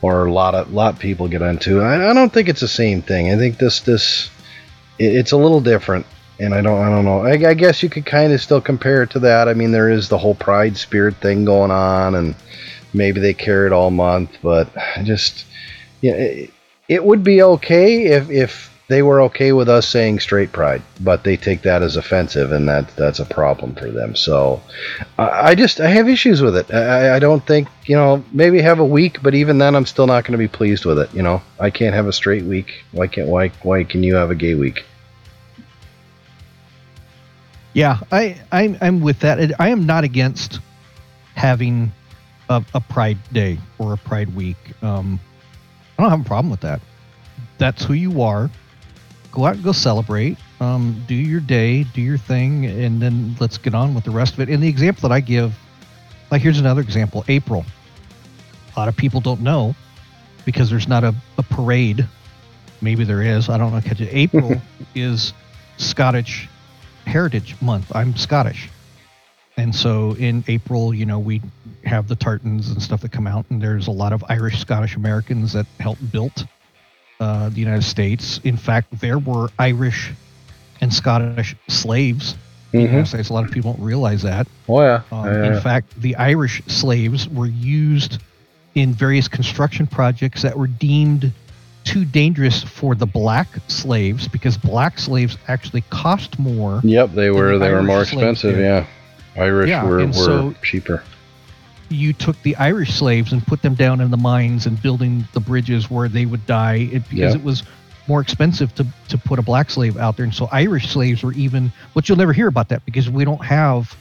or 0.02 0.26
a 0.26 0.32
lot 0.32 0.56
of 0.56 0.72
lot 0.72 0.94
of 0.94 1.00
people 1.00 1.28
get 1.28 1.42
into. 1.42 1.82
I, 1.82 2.12
I 2.12 2.14
don't 2.14 2.32
think 2.32 2.50
it's 2.50 2.62
the 2.62 2.68
same 2.68 3.02
thing. 3.02 3.32
I 3.32 3.38
think 3.38 3.58
this 3.58 3.82
this 3.82 4.30
it, 5.00 5.16
it's 5.16 5.32
a 5.32 5.38
little 5.38 5.62
different. 5.62 6.06
And 6.40 6.54
I 6.56 6.62
don't, 6.62 6.82
I 6.82 6.90
don't 6.90 7.06
know. 7.06 7.22
I, 7.22 7.52
I 7.52 7.54
guess 7.54 7.84
you 7.84 7.90
could 7.90 8.08
kind 8.08 8.34
of 8.34 8.42
still 8.42 8.60
compare 8.60 9.04
it 9.04 9.12
to 9.12 9.20
that. 9.20 9.48
I 9.48 9.54
mean, 9.54 9.72
there 9.72 9.92
is 9.92 10.10
the 10.10 10.18
whole 10.18 10.34
Pride 10.34 10.76
Spirit 10.76 11.16
thing 11.18 11.46
going 11.46 11.70
on, 11.70 12.16
and 12.16 12.36
maybe 12.94 13.20
they 13.20 13.34
carry 13.34 13.68
it 13.68 13.74
all 13.74 13.92
month. 13.92 14.38
But 14.42 14.70
I 14.78 15.04
just, 15.04 15.46
yeah, 16.02 16.14
it, 16.14 16.54
it 16.88 17.04
would 17.04 17.24
be 17.24 17.42
okay 17.42 18.06
if 18.06 18.30
if 18.30 18.70
they 18.90 19.02
were 19.02 19.22
okay 19.22 19.54
with 19.54 19.70
us 19.70 19.88
saying 19.88 20.20
straight 20.20 20.52
pride, 20.52 20.82
but 21.00 21.24
they 21.24 21.38
take 21.38 21.62
that 21.62 21.82
as 21.82 21.96
offensive, 21.96 22.52
and 22.52 22.68
that 22.68 22.96
that's 22.96 23.20
a 23.20 23.26
problem 23.26 23.74
for 23.76 23.90
them. 23.90 24.16
So 24.16 24.62
I 25.18 25.52
I 25.52 25.56
just 25.56 25.80
I 25.80 25.90
have 25.90 26.10
issues 26.10 26.42
with 26.42 26.58
it. 26.58 26.74
I, 26.74 27.16
I 27.16 27.20
don't 27.20 27.46
think 27.46 27.68
you 27.86 27.96
know 27.96 28.24
maybe 28.32 28.62
have 28.62 28.80
a 28.80 28.86
week, 28.86 29.24
but 29.24 29.34
even 29.34 29.58
then 29.58 29.76
I'm 29.76 29.86
still 29.86 30.08
not 30.08 30.26
going 30.26 30.34
to 30.34 30.38
be 30.38 30.48
pleased 30.48 30.86
with 30.86 31.00
it. 31.00 31.14
You 31.14 31.24
know 31.24 31.42
I 31.60 31.70
can't 31.70 31.96
have 31.96 32.08
a 32.08 32.14
straight 32.14 32.44
week. 32.44 32.84
Why 32.92 33.08
can't 33.08 33.30
why 33.30 33.50
why 33.64 33.84
can 33.84 34.04
you 34.04 34.16
have 34.16 34.32
a 34.32 34.36
gay 34.36 34.56
week? 34.56 34.84
Yeah, 37.74 38.00
I 38.12 38.40
I'm, 38.52 38.78
I'm 38.82 39.02
with 39.02 39.20
that. 39.22 39.60
I 39.60 39.70
am 39.70 39.86
not 39.86 40.04
against 40.04 40.60
having 41.36 41.92
a, 42.54 42.66
a 42.76 42.82
Pride 42.82 43.18
Day 43.32 43.60
or 43.80 43.94
a 43.94 43.98
Pride 43.98 44.34
Week. 44.36 44.58
Um, 44.82 45.20
I 45.98 46.04
don't 46.04 46.12
have 46.12 46.22
a 46.22 46.26
problem 46.26 46.50
with 46.50 46.62
that. 46.62 46.82
That's 47.58 47.84
who 47.84 47.94
you 47.94 48.22
are. 48.22 48.50
Go 49.32 49.46
out 49.46 49.56
and 49.56 49.64
go 49.64 49.72
celebrate. 49.72 50.38
Um, 50.60 51.04
do 51.08 51.16
your 51.16 51.40
day, 51.40 51.84
do 51.84 52.02
your 52.02 52.18
thing, 52.18 52.66
and 52.66 53.02
then 53.02 53.36
let's 53.40 53.58
get 53.58 53.74
on 53.74 53.94
with 53.94 54.04
the 54.04 54.12
rest 54.12 54.34
of 54.34 54.40
it. 54.40 54.50
And 54.50 54.62
the 54.62 54.68
example 54.68 55.08
that 55.10 55.14
I 55.14 55.20
give, 55.20 55.54
like 56.32 56.42
here's 56.42 56.60
another 56.60 56.82
example: 56.82 57.26
April. 57.28 57.66
A 58.76 58.80
lot 58.80 58.88
of 58.88 58.96
people 58.96 59.20
don't 59.20 59.42
know 59.42 59.76
because 60.46 60.70
there's 60.70 60.88
not 60.88 61.04
a, 61.04 61.14
a 61.38 61.44
parade. 61.44 62.08
Maybe 62.82 63.04
there 63.04 63.22
is. 63.22 63.50
I 63.50 63.58
don't 63.58 63.74
know. 63.74 63.82
Catch 63.82 64.02
it. 64.02 64.10
April 64.12 64.62
is 64.96 65.34
Scottish 65.78 66.50
Heritage 67.06 67.56
Month. 67.62 67.92
I'm 67.96 68.16
Scottish. 68.16 68.70
And 69.58 69.76
so 69.76 70.16
in 70.16 70.44
April, 70.48 70.94
you 70.94 71.06
know, 71.06 71.20
we 71.20 71.42
have 71.86 72.08
the 72.08 72.16
tartans 72.16 72.70
and 72.70 72.82
stuff 72.82 73.02
that 73.02 73.12
come 73.12 73.28
out, 73.28 73.46
and 73.50 73.62
there's 73.62 73.88
a 73.88 73.92
lot 73.92 74.14
of 74.14 74.24
Irish 74.30 74.60
Scottish 74.60 74.96
Americans 74.96 75.54
that 75.54 75.66
helped 75.80 76.12
build 76.12 76.48
uh, 77.20 77.50
the 77.50 77.60
United 77.60 77.84
States. 77.84 78.40
In 78.44 78.58
fact, 78.58 79.00
there 79.00 79.20
were 79.20 79.50
Irish 79.60 80.12
and 80.82 80.94
Scottish 80.94 81.56
slaves 81.68 82.36
in 82.74 82.80
the. 82.82 82.86
United 82.88 83.08
States. 83.08 83.30
A 83.30 83.34
lot 83.34 83.46
of 83.46 83.52
people 83.52 83.74
don't 83.74 83.84
realize 83.86 84.22
that. 84.24 84.48
Oh 84.68 84.82
yeah, 84.82 85.02
Um, 85.12 85.26
Yeah, 85.26 85.46
in 85.46 85.54
yeah. 85.54 85.60
fact, 85.62 86.02
the 86.02 86.16
Irish 86.16 86.62
slaves 86.68 87.28
were 87.30 87.46
used 87.48 88.22
in 88.76 88.94
various 88.94 89.28
construction 89.28 89.86
projects 89.86 90.42
that 90.42 90.58
were 90.58 90.68
deemed 90.68 91.32
too 91.84 92.06
dangerous 92.06 92.64
for 92.64 92.96
the 92.96 93.06
black 93.06 93.48
slaves 93.68 94.28
because 94.28 94.58
black 94.58 94.98
slaves 94.98 95.38
actually 95.50 95.82
cost 95.90 96.40
more. 96.40 96.80
Yep, 96.84 97.12
they 97.12 97.30
were 97.30 97.58
the 97.60 97.66
they 97.66 97.72
were 97.72 97.84
more 97.84 98.02
expensive. 98.04 98.56
did. 98.56 98.62
Yeah, 98.62 98.88
Irish 99.36 99.70
Yeah, 99.70 99.84
were, 99.84 99.98
were 100.08 100.14
so- 100.14 100.56
cheaper. 100.64 101.04
You 101.90 102.14
took 102.14 102.42
the 102.44 102.56
Irish 102.56 102.94
slaves 102.94 103.32
and 103.34 103.46
put 103.46 103.62
them 103.62 103.76
down 103.76 104.02
in 104.02 104.10
the 104.12 104.18
mines 104.18 104.66
and 104.66 104.82
building 104.82 105.26
the 105.34 105.40
bridges 105.40 105.90
where 105.90 106.08
they 106.08 106.26
would 106.26 106.46
die 106.46 106.90
it, 106.92 107.04
because 107.10 107.34
Yeah. 107.34 107.40
it 107.40 107.44
was 107.44 107.64
more 108.08 108.20
expensive 108.22 108.74
to, 108.76 108.86
to 109.10 109.18
put 109.18 109.40
a 109.40 109.42
black 109.42 109.70
slave 109.70 109.98
out 109.98 110.18
there. 110.18 110.26
And 110.26 110.34
so 110.34 110.50
Irish 110.52 110.90
slaves 110.90 111.24
were 111.24 111.34
even, 111.34 111.72
but 111.94 112.10
you'll 112.10 112.18
never 112.18 112.34
hear 112.34 112.48
about 112.48 112.70
that 112.70 112.84
because 112.86 113.10
we 113.10 113.24
don't 113.26 113.44
have 113.46 113.96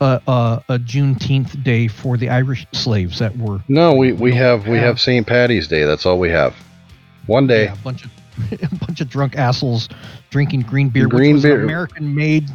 a, 0.00 0.20
a, 0.26 0.64
a 0.70 0.78
Juneteenth 0.78 1.62
day 1.62 1.86
for 1.86 2.16
the 2.16 2.28
Irish 2.30 2.66
slaves 2.72 3.18
that 3.18 3.36
were 3.36 3.60
No, 3.68 3.94
we, 3.94 4.12
we 4.12 4.32
have 4.34 4.66
we 4.66 4.78
have 4.78 4.98
St. 5.00 5.26
Patty's 5.26 5.68
Day. 5.68 5.84
That's 5.84 6.06
all 6.06 6.18
we 6.18 6.30
have. 6.30 6.56
One 7.26 7.46
day. 7.46 7.64
Yeah, 7.64 7.74
a 7.74 7.76
bunch 7.76 8.04
of 8.04 8.10
a 8.72 8.74
bunch 8.86 9.00
of 9.02 9.08
drunk 9.10 9.36
assholes 9.36 9.88
drinking 10.30 10.62
green 10.62 10.88
beer, 10.88 11.06
Green 11.06 11.34
which 11.34 11.34
was 11.34 11.42
beer. 11.44 11.62
American-made, 11.62 12.48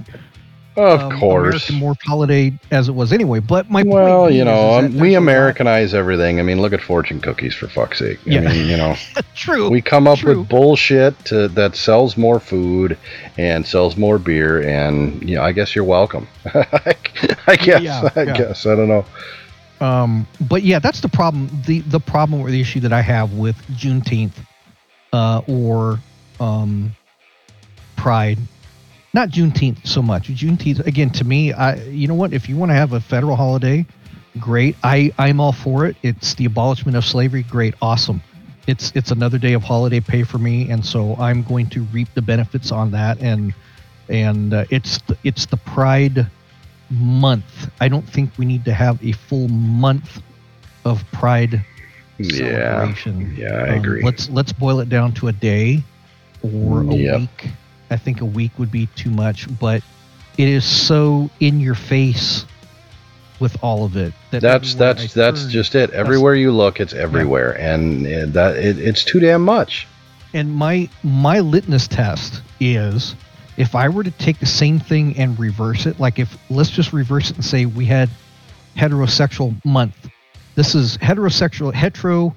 Of 0.77 1.01
um, 1.01 1.19
course. 1.19 1.69
American 1.69 1.75
morph 1.75 2.01
holiday 2.03 2.51
as 2.71 2.89
it 2.89 2.91
was 2.93 3.13
anyway. 3.13 3.39
But 3.39 3.69
my 3.69 3.83
Well, 3.83 4.23
point 4.23 4.33
you 4.35 4.43
being 4.43 4.53
know, 4.53 4.79
is, 4.79 4.85
um, 4.85 4.93
we 4.99 4.99
there's 4.99 5.15
a 5.15 5.19
lot- 5.19 5.21
Americanize 5.23 5.93
everything. 5.93 6.39
I 6.39 6.43
mean, 6.43 6.61
look 6.61 6.73
at 6.73 6.81
fortune 6.81 7.21
cookies 7.21 7.53
for 7.55 7.67
fuck's 7.67 7.99
sake. 7.99 8.19
I 8.25 8.29
Yeah. 8.29 8.39
mean, 8.41 8.67
you 8.67 8.77
know, 8.77 8.95
True. 9.35 9.69
we 9.69 9.81
come 9.81 10.07
up 10.07 10.19
True. 10.19 10.39
with 10.39 10.49
bullshit 10.49 11.17
to, 11.25 11.47
that 11.49 11.75
sells 11.75 12.17
more 12.17 12.39
food 12.39 12.97
and 13.37 13.65
sells 13.65 13.95
more 13.97 14.17
beer, 14.17 14.61
and 14.67 15.27
you 15.27 15.35
know, 15.35 15.43
I 15.43 15.51
guess 15.53 15.75
you're 15.75 15.85
welcome. 15.85 16.27
I 17.47 17.55
guess. 17.55 17.81
Yeah, 17.81 18.09
I 18.15 18.23
yeah. 18.23 18.37
guess. 18.37 18.65
I 18.65 18.75
don't 18.75 18.87
know. 18.89 19.05
Um, 19.81 20.25
but 20.41 20.63
yeah, 20.63 20.79
that's 20.79 21.01
the 21.01 21.09
problem. 21.09 21.49
The 21.65 21.79
the 21.81 21.99
problem 21.99 22.41
or 22.41 22.49
the 22.49 22.61
issue 22.61 22.79
that 22.81 22.93
I 22.93 23.01
have 23.01 23.33
with 23.33 23.55
Juneteenth, 23.71 24.31
uh, 25.13 25.41
or 25.47 25.99
um, 26.39 26.95
Pride, 27.97 28.37
not 29.15 29.31
Juneteenth 29.31 29.87
so 29.87 30.03
much. 30.03 30.29
Juneteenth 30.29 30.85
again 30.87 31.11
to 31.11 31.25
me, 31.25 31.53
I 31.53 31.75
you 31.85 32.07
know 32.07 32.15
what? 32.15 32.33
If 32.33 32.49
you 32.49 32.57
want 32.57 32.71
to 32.71 32.75
have 32.75 32.93
a 32.93 33.01
federal 33.01 33.37
holiday, 33.37 33.87
great. 34.39 34.77
I 34.83 35.13
I'm 35.19 35.41
all 35.41 35.53
for 35.53 35.85
it. 35.87 35.97
It's 36.03 36.35
the 36.35 36.45
abolishment 36.45 36.97
of 36.97 37.05
slavery. 37.05 37.43
Great, 37.43 37.75
awesome. 37.81 38.23
It's 38.67 38.91
it's 38.95 39.11
another 39.11 39.39
day 39.39 39.53
of 39.53 39.63
holiday 39.63 40.01
pay 40.01 40.23
for 40.23 40.39
me, 40.39 40.69
and 40.71 40.85
so 40.85 41.15
I'm 41.19 41.43
going 41.43 41.69
to 41.71 41.83
reap 41.93 42.09
the 42.15 42.21
benefits 42.23 42.71
on 42.71 42.91
that. 42.91 43.19
And 43.21 43.53
and 44.09 44.53
uh, 44.53 44.65
it's 44.71 44.99
the, 45.07 45.17
it's 45.23 45.45
the 45.47 45.57
Pride 45.57 46.31
month. 46.89 47.69
I 47.81 47.89
don't 47.89 48.07
think 48.07 48.31
we 48.37 48.45
need 48.45 48.65
to 48.65 48.73
have 48.73 49.01
a 49.03 49.13
full 49.13 49.49
month 49.49 50.21
of 50.85 51.09
Pride 51.11 51.65
Yeah. 52.19 52.93
celebration. 52.93 53.33
Yeah, 53.35 53.53
I 53.63 53.69
Um, 53.69 53.75
agree. 53.75 54.01
Let's 54.01 54.29
let's 54.29 54.53
boil 54.53 54.79
it 54.81 54.89
down 54.89 55.13
to 55.15 55.27
a 55.27 55.33
day 55.33 55.85
or 56.41 56.85
a 56.89 56.95
Yep. 56.95 57.21
week. 57.21 57.51
I 57.89 57.97
think 57.97 58.21
a 58.21 58.25
week 58.25 58.51
would 58.57 58.71
be 58.71 58.87
too 58.95 59.09
much, 59.11 59.47
but 59.59 59.81
it 60.37 60.47
is 60.47 60.65
so 60.65 61.29
in 61.39 61.59
your 61.59 61.75
face 61.75 62.45
with 63.39 63.57
all 63.61 63.83
of 63.85 63.97
it 63.97 64.13
that 64.31 64.41
That's 64.41 64.75
that's 64.75 65.13
that's 65.13 65.41
turn- 65.43 65.51
just 65.51 65.75
it. 65.75 65.89
Everywhere 65.91 66.35
you 66.35 66.51
look, 66.51 66.79
it's 66.79 66.93
everywhere, 66.93 67.51
and 67.59 68.05
uh, 68.07 68.25
that 68.27 68.55
it, 68.55 68.79
it's 68.79 69.03
too 69.03 69.19
damn 69.19 69.41
much. 69.43 69.87
and 70.33 70.53
my 70.53 70.89
my 71.03 71.39
litmus 71.41 71.87
test 71.87 72.41
is 72.59 73.15
if 73.57 73.75
I 73.75 73.87
were 73.89 74.03
to 74.03 74.11
take 74.11 74.39
the 74.39 74.45
same 74.45 74.79
thing 74.79 75.17
and 75.17 75.37
reverse 75.39 75.85
it, 75.85 75.99
like 75.99 76.17
if 76.19 76.37
let's 76.49 76.69
just 76.69 76.91
reverse 76.93 77.29
it 77.29 77.35
and 77.37 77.45
say 77.45 77.65
we 77.65 77.85
had 77.85 78.09
heterosexual 78.77 79.63
month. 79.65 80.09
This 80.55 80.75
is 80.75 80.97
heterosexual 80.97 81.73
hetero 81.73 82.35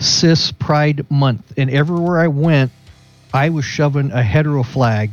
cis 0.00 0.50
pride 0.52 1.08
month, 1.10 1.52
and 1.56 1.70
everywhere 1.70 2.18
I 2.20 2.28
went, 2.28 2.72
I 3.32 3.48
was 3.50 3.64
shoving 3.64 4.10
a 4.12 4.22
hetero 4.22 4.62
flag 4.62 5.12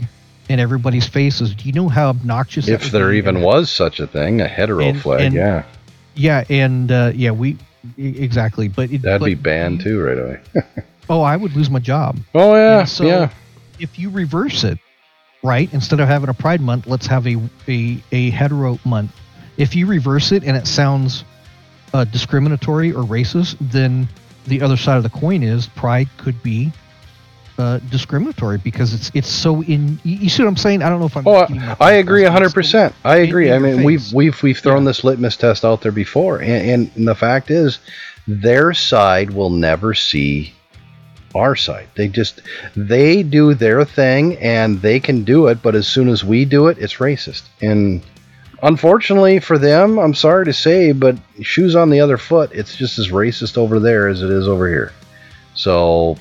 in 0.50 0.60
everybody's 0.60 1.08
faces. 1.08 1.54
Do 1.54 1.66
you 1.68 1.74
know 1.74 1.90
how 1.90 2.10
obnoxious? 2.10 2.68
If 2.68 2.92
there 2.92 3.14
even 3.14 3.42
was 3.42 3.70
such 3.70 4.00
a 4.00 4.08
thing, 4.08 4.42
a 4.42 4.48
hetero 4.48 4.84
And- 4.86 5.02
flag, 5.02 5.22
and- 5.22 5.36
yeah, 5.36 5.64
yeah, 6.16 6.44
and 6.50 6.92
uh, 6.92 7.12
yeah, 7.16 7.32
we 7.32 7.58
exactly, 7.98 8.68
but 8.68 8.92
it, 8.92 9.02
that'd 9.02 9.20
but 9.22 9.26
be 9.26 9.36
banned 9.36 9.82
too 9.82 10.02
right 10.04 10.18
away. 10.18 10.40
Oh, 11.10 11.22
I 11.22 11.38
would 11.38 11.56
lose 11.56 11.70
my 11.70 11.80
job. 11.80 12.18
oh 12.36 12.54
yeah, 12.54 12.80
And 12.82 12.90
so 12.90 13.06
yeah. 13.06 13.30
if 13.80 13.98
you 13.98 14.10
reverse 14.10 14.66
it, 14.66 14.78
right, 15.42 15.72
instead 15.74 16.02
of 16.02 16.08
having 16.10 16.28
a 16.28 16.34
pride 16.34 16.60
month, 16.60 16.86
let's 16.86 17.08
have 17.08 17.26
a 17.26 17.38
a, 17.70 18.04
a 18.12 18.30
hetero 18.32 18.78
month. 18.84 19.12
If 19.56 19.74
you 19.74 19.86
reverse 19.88 20.34
it 20.34 20.44
and 20.44 20.58
it 20.58 20.68
sounds 20.68 21.24
uh, 21.94 22.04
discriminatory 22.04 22.92
or 22.92 23.04
racist, 23.04 23.56
then 23.62 24.10
the 24.48 24.62
other 24.62 24.76
side 24.76 24.98
of 24.98 25.04
the 25.04 25.10
coin 25.10 25.44
is 25.44 25.68
pride 25.68 26.10
could 26.18 26.44
be 26.44 26.74
uh, 27.58 27.80
discriminatory 27.90 28.58
because 28.60 28.94
it's 28.94 29.12
it's 29.14 29.30
so 29.30 29.62
in. 29.64 30.00
You, 30.04 30.30
see 30.30 30.44
what 30.44 30.50
I'm 30.50 30.58
saying? 30.58 30.84
I 30.84 30.90
don't 30.90 31.00
know 31.00 31.06
if 31.08 31.18
I'm. 31.18 31.28
Oh, 31.28 31.48
I 31.80 31.94
agree 31.94 32.24
100. 32.24 32.54
percent 32.54 32.94
I 33.04 33.18
agree. 33.18 33.52
I 33.52 33.60
mean, 33.60 33.84
we've 33.84 34.12
we've 34.14 34.42
we've 34.44 34.60
thrown 34.60 34.84
Yeah. 34.84 34.90
this 34.90 35.04
litmus 35.04 35.38
test 35.38 35.66
out 35.66 35.82
there 35.82 35.92
before, 35.92 36.42
and, 36.42 36.90
and 36.96 37.08
the 37.08 37.16
fact 37.16 37.50
is, 37.52 37.80
their 38.28 38.74
side 38.74 39.32
will 39.32 39.50
never 39.50 39.94
see 39.94 40.54
our 41.36 41.56
side. 41.56 41.88
They 41.96 42.08
just 42.08 42.42
they 42.76 43.24
do 43.24 43.54
their 43.54 43.84
thing, 43.86 44.38
and 44.38 44.82
they 44.82 45.00
can 45.00 45.24
do 45.24 45.48
it. 45.48 45.62
But 45.62 45.76
as 45.76 45.88
soon 45.88 46.10
as 46.10 46.24
we 46.24 46.46
do 46.46 46.68
it, 46.68 46.78
it's 46.80 46.96
racist. 46.96 47.44
And 47.62 48.02
unfortunately 48.64 49.40
for 49.40 49.58
them, 49.58 50.00
I'm 50.00 50.14
sorry 50.16 50.46
to 50.46 50.54
say, 50.54 50.92
but 50.92 51.16
shoes 51.42 51.76
on 51.76 51.90
the 51.90 52.00
other 52.00 52.18
foot, 52.18 52.52
it's 52.54 52.76
just 52.76 52.98
as 52.98 53.10
racist 53.10 53.58
over 53.58 53.80
there 53.80 54.08
as 54.08 54.22
it 54.24 54.30
is 54.32 54.48
over 54.48 54.68
here. 54.68 54.94
So 55.54 56.18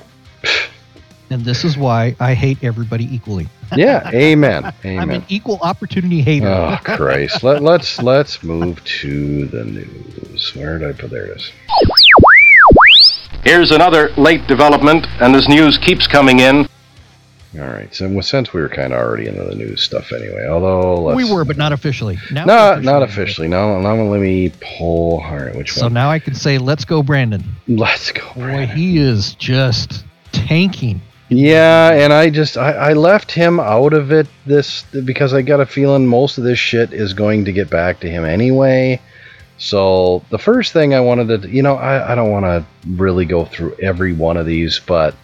And 1.29 1.43
this 1.43 1.65
is 1.65 1.77
why 1.77 2.15
I 2.19 2.33
hate 2.33 2.63
everybody 2.63 3.13
equally. 3.13 3.47
yeah, 3.75 4.09
amen, 4.13 4.73
amen. 4.85 4.99
I'm 4.99 5.09
an 5.09 5.25
equal 5.27 5.57
opportunity 5.61 6.21
hater. 6.21 6.47
Oh 6.47 6.77
Christ! 6.83 7.43
Let, 7.43 7.61
let's 7.61 8.01
let's 8.01 8.41
move 8.43 8.81
to 9.01 9.45
the 9.47 9.65
news. 9.65 10.55
Where 10.55 10.79
did 10.79 10.89
I 10.89 10.93
put? 10.93 11.09
There 11.11 11.25
it 11.25 11.37
is. 11.37 11.51
Here's 13.43 13.71
another 13.71 14.09
late 14.17 14.45
development, 14.47 15.05
and 15.21 15.35
as 15.35 15.47
news 15.47 15.77
keeps 15.77 16.07
coming 16.07 16.39
in, 16.39 16.67
All 17.59 17.65
right. 17.67 17.93
So 17.93 18.07
well, 18.09 18.21
since 18.21 18.53
we 18.53 18.61
were 18.61 18.69
kind 18.69 18.93
of 18.93 18.99
already 18.99 19.27
into 19.27 19.43
the 19.43 19.55
news 19.55 19.81
stuff 19.81 20.11
anyway, 20.11 20.47
although 20.47 20.95
let's, 21.01 21.17
we 21.17 21.29
were, 21.31 21.45
but 21.45 21.57
not 21.57 21.71
officially. 21.71 22.17
Now 22.31 22.45
not 22.45 22.77
we're 22.77 22.81
not 22.83 23.03
officially. 23.03 23.47
Now 23.47 23.79
now 23.79 23.95
let 23.95 24.19
me 24.21 24.51
pull. 24.77 25.21
All 25.21 25.35
right, 25.37 25.55
which 25.55 25.73
So 25.73 25.83
one? 25.83 25.93
now 25.93 26.09
I 26.09 26.19
can 26.19 26.35
say, 26.35 26.57
let's 26.57 26.85
go, 26.85 27.03
Brandon. 27.03 27.43
let's 27.67 28.11
go. 28.11 28.21
Boy, 28.33 28.65
he 28.67 28.97
is 28.97 29.33
just 29.35 30.03
tanking 30.31 31.01
Yeah, 31.29 31.91
and 31.91 32.13
I 32.13 32.29
just 32.29 32.57
I, 32.57 32.71
I 32.71 32.93
left 32.93 33.31
him 33.31 33.59
out 33.59 33.93
of 33.93 34.11
it 34.11 34.27
this 34.45 34.83
because 34.83 35.33
I 35.33 35.41
got 35.41 35.59
a 35.59 35.65
feeling 35.65 36.07
most 36.07 36.37
of 36.37 36.43
this 36.45 36.59
shit 36.59 36.93
is 36.93 37.13
going 37.13 37.45
to 37.45 37.51
get 37.51 37.69
back 37.69 37.99
to 38.01 38.09
him 38.09 38.23
anyway. 38.23 39.01
So 39.57 40.23
the 40.29 40.37
first 40.37 40.71
thing 40.71 40.93
I 40.93 40.99
wanted 40.99 41.41
to, 41.41 41.49
you 41.49 41.63
know, 41.63 41.75
I, 41.75 42.11
I 42.11 42.15
don't 42.15 42.31
want 42.31 42.45
to 42.45 42.65
really 42.87 43.25
go 43.25 43.43
through 43.43 43.75
every 43.81 44.13
one 44.13 44.37
of 44.37 44.45
these, 44.45 44.79
but 44.79 45.15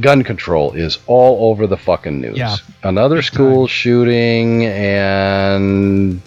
gun 0.00 0.22
control 0.22 0.72
is 0.72 0.98
all 1.06 1.50
over 1.50 1.66
the 1.66 1.76
fucking 1.76 2.20
news. 2.20 2.38
Yeah, 2.38 2.56
Another 2.82 3.22
school 3.22 3.66
shooting 3.66 4.64
and 4.66 6.22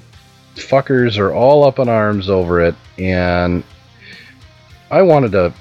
fuckers 0.56 1.18
are 1.18 1.34
all 1.34 1.64
up 1.64 1.80
in 1.80 1.88
arms 1.88 2.30
over 2.30 2.62
it 2.62 2.76
and 2.98 3.64
I 4.92 5.04
wanted 5.04 5.32
to 5.32 5.54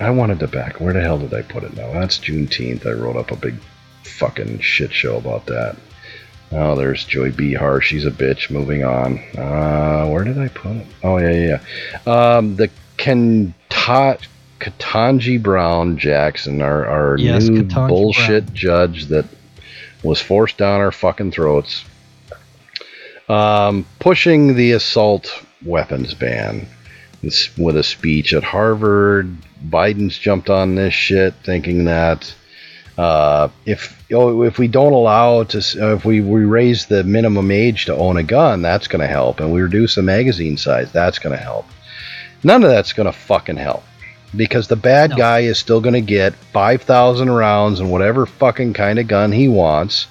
I 0.00 0.10
wanted 0.10 0.38
to 0.40 0.48
back. 0.48 0.80
Where 0.80 0.92
the 0.92 1.00
hell 1.00 1.18
did 1.18 1.34
I 1.34 1.42
put 1.42 1.64
it 1.64 1.74
now? 1.76 1.92
That's 1.92 2.18
Juneteenth. 2.18 2.86
I 2.86 2.92
wrote 2.92 3.16
up 3.16 3.30
a 3.30 3.36
big 3.36 3.56
fucking 4.04 4.60
shit 4.60 4.92
show 4.92 5.16
about 5.16 5.46
that. 5.46 5.76
Oh, 6.52 6.76
there's 6.76 7.04
Joy 7.04 7.30
Behar. 7.32 7.80
She's 7.80 8.06
a 8.06 8.10
bitch. 8.10 8.50
Moving 8.50 8.84
on. 8.84 9.18
Uh, 9.36 10.08
where 10.08 10.24
did 10.24 10.38
I 10.38 10.48
put 10.48 10.76
it? 10.76 10.86
Oh, 11.02 11.18
yeah, 11.18 11.30
yeah. 11.30 11.60
yeah. 12.06 12.36
Um, 12.36 12.56
the 12.56 12.70
Ketanji 14.60 15.42
Brown 15.42 15.98
Jackson, 15.98 16.62
our, 16.62 16.86
our 16.86 17.18
Yes, 17.18 17.48
new 17.48 17.62
Ketanji 17.64 17.88
bullshit 17.88 18.46
Brown. 18.46 18.56
judge 18.56 19.06
that 19.06 19.26
was 20.02 20.20
forced 20.20 20.56
down 20.58 20.80
our 20.80 20.92
fucking 20.92 21.32
throats, 21.32 21.84
um, 23.28 23.84
pushing 23.98 24.54
the 24.54 24.72
assault 24.72 25.44
weapons 25.64 26.14
ban 26.14 26.66
with 27.22 27.76
a 27.76 27.82
speech 27.82 28.32
at 28.32 28.44
Harvard. 28.44 29.36
Biden's 29.66 30.18
jumped 30.18 30.50
on 30.50 30.74
this 30.74 30.94
shit, 30.94 31.34
thinking 31.44 31.84
that 31.84 32.34
uh, 32.96 33.48
if 33.64 34.04
oh, 34.12 34.42
if 34.42 34.58
we 34.58 34.68
don't 34.68 34.92
allow 34.92 35.44
to 35.44 35.58
uh, 35.58 35.94
if 35.94 36.04
we, 36.04 36.20
we 36.20 36.44
raise 36.44 36.86
the 36.86 37.04
minimum 37.04 37.50
age 37.50 37.86
to 37.86 37.94
own 37.96 38.16
a 38.16 38.22
gun, 38.22 38.62
that's 38.62 38.88
going 38.88 39.00
to 39.00 39.06
help, 39.06 39.40
and 39.40 39.52
we 39.52 39.60
reduce 39.62 39.94
the 39.94 40.02
magazine 40.02 40.56
size, 40.56 40.90
that's 40.92 41.18
going 41.18 41.36
to 41.36 41.42
help. 41.42 41.66
None 42.44 42.62
of 42.62 42.70
that's 42.70 42.92
going 42.92 43.06
to 43.06 43.12
fucking 43.12 43.56
help 43.56 43.82
because 44.36 44.68
the 44.68 44.76
bad 44.76 45.10
No. 45.10 45.16
guy 45.16 45.40
is 45.40 45.58
still 45.58 45.80
going 45.80 45.94
to 45.94 46.00
get 46.00 46.34
five 46.34 46.82
thousand 46.82 47.30
rounds 47.30 47.80
and 47.80 47.90
whatever 47.90 48.26
fucking 48.26 48.74
kind 48.74 48.98
of 48.98 49.08
gun 49.08 49.32
he 49.32 49.48
wants, 49.48 50.06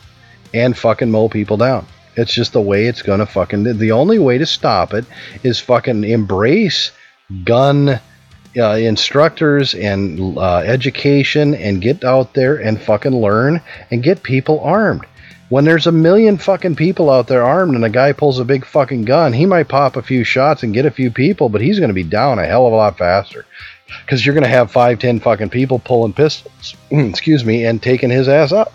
and 0.53 0.77
fucking 0.77 1.11
mow 1.11 1.29
people 1.29 1.57
down. 1.57 1.85
It's 2.15 2.33
just 2.33 2.53
the 2.53 2.61
way 2.61 2.87
it's 2.87 3.01
going 3.01 3.19
to 3.19 3.25
fucking. 3.25 3.77
The 3.77 3.91
only 3.91 4.17
way 4.17 4.37
to 4.39 4.45
stop 4.45 4.93
it 4.93 5.05
is 5.43 5.59
fucking 5.59 6.03
embrace 6.03 6.91
gun 7.43 7.99
uh, 8.57 8.75
instructors 8.75 9.73
and 9.73 10.37
uh, 10.37 10.57
education 10.59 11.53
and 11.55 11.81
get 11.81 12.03
out 12.03 12.33
there 12.33 12.55
and 12.57 12.81
fucking 12.81 13.15
learn 13.15 13.61
and 13.91 14.03
get 14.03 14.23
people 14.23 14.59
armed. 14.61 15.05
When 15.49 15.63
there's 15.63 15.87
a 15.87 15.91
million 15.93 16.37
fucking 16.37 16.75
people 16.75 17.09
out 17.09 17.27
there 17.27 17.43
armed 17.43 17.75
and 17.75 17.85
a 17.85 17.89
guy 17.89 18.11
pulls 18.11 18.39
a 18.39 18.43
big 18.45 18.65
fucking 18.65 19.05
gun, 19.05 19.31
he 19.31 19.45
might 19.45 19.69
pop 19.69 19.95
a 19.95 20.01
few 20.01 20.23
shots 20.25 20.63
and 20.63 20.73
get 20.73 20.85
a 20.85 20.91
few 20.91 21.09
people, 21.09 21.47
but 21.47 21.61
he's 21.61 21.79
going 21.79 21.87
to 21.89 21.93
be 21.93 22.03
down 22.03 22.37
a 22.39 22.45
hell 22.45 22.67
of 22.67 22.73
a 22.73 22.75
lot 22.75 22.97
faster. 22.97 23.45
Because 24.01 24.25
you're 24.25 24.35
going 24.35 24.43
to 24.43 24.49
have 24.49 24.69
five, 24.71 24.99
ten 24.99 25.21
fucking 25.21 25.49
people 25.49 25.79
pulling 25.79 26.11
pistols, 26.11 26.75
excuse 26.91 27.45
me, 27.45 27.65
and 27.65 27.81
taking 27.81 28.09
his 28.09 28.27
ass 28.27 28.51
up. 28.51 28.73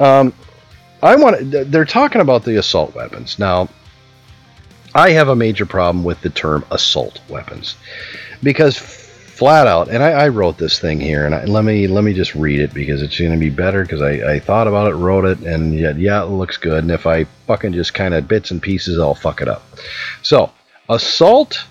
Um, 0.00 0.32
I 1.02 1.16
want. 1.16 1.52
th- 1.52 1.66
They're 1.68 1.84
talking 1.84 2.22
about 2.22 2.44
the 2.44 2.56
assault 2.56 2.94
weapons 2.94 3.38
now. 3.38 3.68
I 4.94 5.10
have 5.10 5.28
a 5.28 5.36
major 5.36 5.66
problem 5.66 6.04
with 6.04 6.20
the 6.20 6.30
term 6.30 6.64
assault 6.70 7.20
weapons 7.28 7.76
because 8.42 8.78
flat 9.34 9.66
out, 9.66 9.88
and 9.88 10.02
I, 10.02 10.12
I 10.12 10.28
wrote 10.28 10.58
this 10.58 10.78
thing 10.78 11.00
here, 11.00 11.26
and 11.26 11.34
I, 11.34 11.44
let 11.46 11.64
me 11.64 11.88
let 11.88 12.04
me 12.04 12.12
just 12.12 12.34
read 12.36 12.60
it 12.60 12.72
because 12.72 13.02
it's 13.02 13.18
going 13.18 13.32
to 13.32 13.36
be 13.36 13.50
better 13.50 13.82
because 13.82 14.00
I, 14.00 14.34
I 14.34 14.38
thought 14.38 14.68
about 14.68 14.90
it, 14.90 14.94
wrote 14.94 15.24
it, 15.24 15.40
and 15.40 15.74
yet 15.74 15.98
yeah, 15.98 16.22
it 16.22 16.26
looks 16.26 16.56
good. 16.56 16.84
And 16.84 16.92
if 16.92 17.06
I 17.06 17.24
fucking 17.46 17.72
just 17.72 17.94
kind 17.94 18.14
of 18.14 18.28
bits 18.28 18.52
and 18.52 18.62
pieces, 18.62 18.98
I'll 18.98 19.16
fuck 19.16 19.40
it 19.40 19.48
up. 19.48 19.64
So, 20.22 20.52
assault 20.88 21.64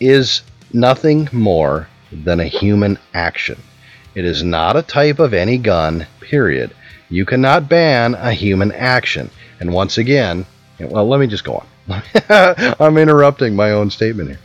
is 0.00 0.42
nothing 0.72 1.28
more 1.32 1.88
than 2.10 2.40
a 2.40 2.46
human 2.46 2.98
action. 3.12 3.60
It 4.14 4.24
is 4.24 4.42
not 4.42 4.76
a 4.76 4.82
type 4.82 5.18
of 5.18 5.34
any 5.34 5.58
gun. 5.58 6.06
Period. 6.20 6.74
You 7.10 7.26
cannot 7.26 7.68
ban 7.68 8.14
a 8.14 8.32
human 8.32 8.72
action. 8.72 9.30
And 9.60 9.72
once 9.72 9.98
again, 9.98 10.46
well, 10.80 11.06
let 11.06 11.20
me 11.20 11.26
just 11.26 11.44
go 11.44 11.56
on. 11.56 11.66
I'm 12.80 12.98
interrupting 12.98 13.54
my 13.54 13.70
own 13.72 13.90
statement 13.90 14.30
here. 14.30 14.38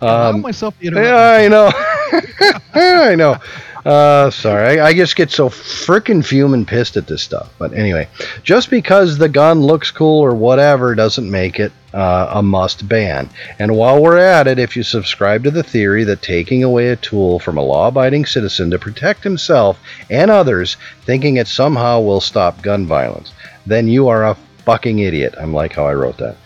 Allow 0.00 0.30
Um, 0.30 0.40
myself 0.42 0.78
to 0.80 0.86
interrupt. 0.86 1.06
Yeah, 1.06 1.16
I 1.16 1.48
know. 1.48 1.70
I 2.74 3.14
know. 3.14 3.36
Uh, 3.84 4.28
sorry, 4.30 4.78
I, 4.80 4.88
I 4.88 4.92
just 4.92 5.16
get 5.16 5.30
so 5.30 5.48
freaking 5.48 6.22
fuming 6.22 6.66
pissed 6.66 6.96
at 6.96 7.06
this 7.06 7.22
stuff. 7.22 7.50
But 7.58 7.72
anyway, 7.72 8.08
just 8.42 8.68
because 8.70 9.16
the 9.16 9.28
gun 9.28 9.60
looks 9.60 9.90
cool 9.90 10.20
or 10.22 10.34
whatever 10.34 10.94
doesn't 10.94 11.30
make 11.30 11.58
it 11.58 11.72
uh, 11.94 12.28
a 12.34 12.42
must 12.42 12.86
ban. 12.88 13.30
And 13.58 13.74
while 13.76 14.02
we're 14.02 14.18
at 14.18 14.46
it, 14.46 14.58
if 14.58 14.76
you 14.76 14.82
subscribe 14.82 15.44
to 15.44 15.50
the 15.50 15.62
theory 15.62 16.04
that 16.04 16.20
taking 16.20 16.62
away 16.64 16.88
a 16.88 16.96
tool 16.96 17.38
from 17.38 17.56
a 17.56 17.62
law 17.62 17.88
abiding 17.88 18.26
citizen 18.26 18.70
to 18.72 18.78
protect 18.78 19.24
himself 19.24 19.78
and 20.10 20.30
others, 20.30 20.76
thinking 21.06 21.36
it 21.36 21.48
somehow 21.48 22.00
will 22.00 22.20
stop 22.20 22.60
gun 22.60 22.84
violence, 22.86 23.32
then 23.64 23.88
you 23.88 24.08
are 24.08 24.26
a 24.26 24.36
fucking 24.66 24.98
idiot. 24.98 25.34
I'm 25.40 25.54
like 25.54 25.72
how 25.72 25.86
I 25.86 25.94
wrote 25.94 26.18
that. 26.18 26.36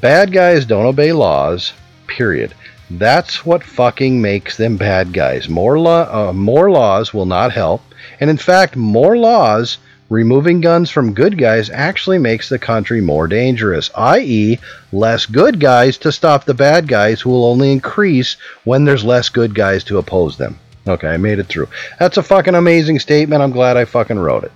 Bad 0.00 0.32
guys 0.32 0.64
don't 0.64 0.86
obey 0.86 1.12
laws, 1.12 1.74
period. 2.06 2.54
That's 2.90 3.44
what 3.44 3.62
fucking 3.62 4.20
makes 4.20 4.56
them 4.56 4.76
bad 4.76 5.12
guys. 5.12 5.48
More 5.48 5.78
law, 5.78 6.28
uh, 6.28 6.32
more 6.32 6.70
laws 6.70 7.12
will 7.12 7.26
not 7.26 7.52
help, 7.52 7.82
and 8.20 8.30
in 8.30 8.36
fact, 8.36 8.76
more 8.76 9.16
laws 9.16 9.78
removing 10.08 10.60
guns 10.60 10.90
from 10.90 11.14
good 11.14 11.38
guys 11.38 11.70
actually 11.70 12.18
makes 12.18 12.48
the 12.48 12.58
country 12.58 13.00
more 13.00 13.26
dangerous. 13.26 13.90
I.e., 13.96 14.58
less 14.92 15.26
good 15.26 15.58
guys 15.58 15.98
to 15.98 16.12
stop 16.12 16.44
the 16.44 16.54
bad 16.54 16.86
guys, 16.86 17.20
who 17.20 17.30
will 17.30 17.44
only 17.44 17.72
increase 17.72 18.36
when 18.64 18.84
there's 18.84 19.04
less 19.04 19.28
good 19.28 19.54
guys 19.54 19.84
to 19.84 19.98
oppose 19.98 20.36
them. 20.36 20.58
Okay, 20.86 21.08
I 21.08 21.16
made 21.16 21.38
it 21.38 21.46
through. 21.46 21.68
That's 21.98 22.16
a 22.16 22.22
fucking 22.22 22.54
amazing 22.54 22.98
statement. 22.98 23.42
I'm 23.42 23.52
glad 23.52 23.76
I 23.76 23.84
fucking 23.84 24.18
wrote 24.18 24.44
it. 24.44 24.52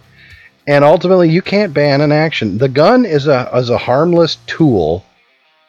And 0.66 0.84
ultimately, 0.84 1.30
you 1.30 1.42
can't 1.42 1.72
ban 1.72 2.00
an 2.00 2.12
action. 2.12 2.58
The 2.58 2.68
gun 2.68 3.06
is 3.06 3.26
a 3.26 3.48
is 3.54 3.70
a 3.70 3.78
harmless 3.78 4.36
tool 4.46 5.05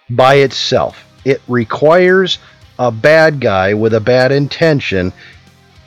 by 0.10 0.36
itself. 0.36 1.04
It 1.26 1.42
requires 1.48 2.40
a 2.80 2.92
bad 2.92 3.40
guy 3.42 3.74
with 3.74 3.94
a 3.94 4.00
bad 4.00 4.32
intention 4.32 5.12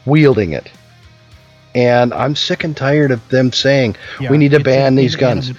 wielding 0.04 0.52
it. 0.52 0.70
And 1.74 2.12
I'm 2.12 2.35
sick 2.35 2.64
and 2.64 2.76
tired 2.76 3.12
of 3.12 3.26
them 3.28 3.52
saying, 3.52 3.96
Yeah, 4.18 4.30
we 4.30 4.38
need 4.38 4.50
to 4.50 4.61
ban 4.61 4.96
these 4.96 5.14
guns. 5.14 5.52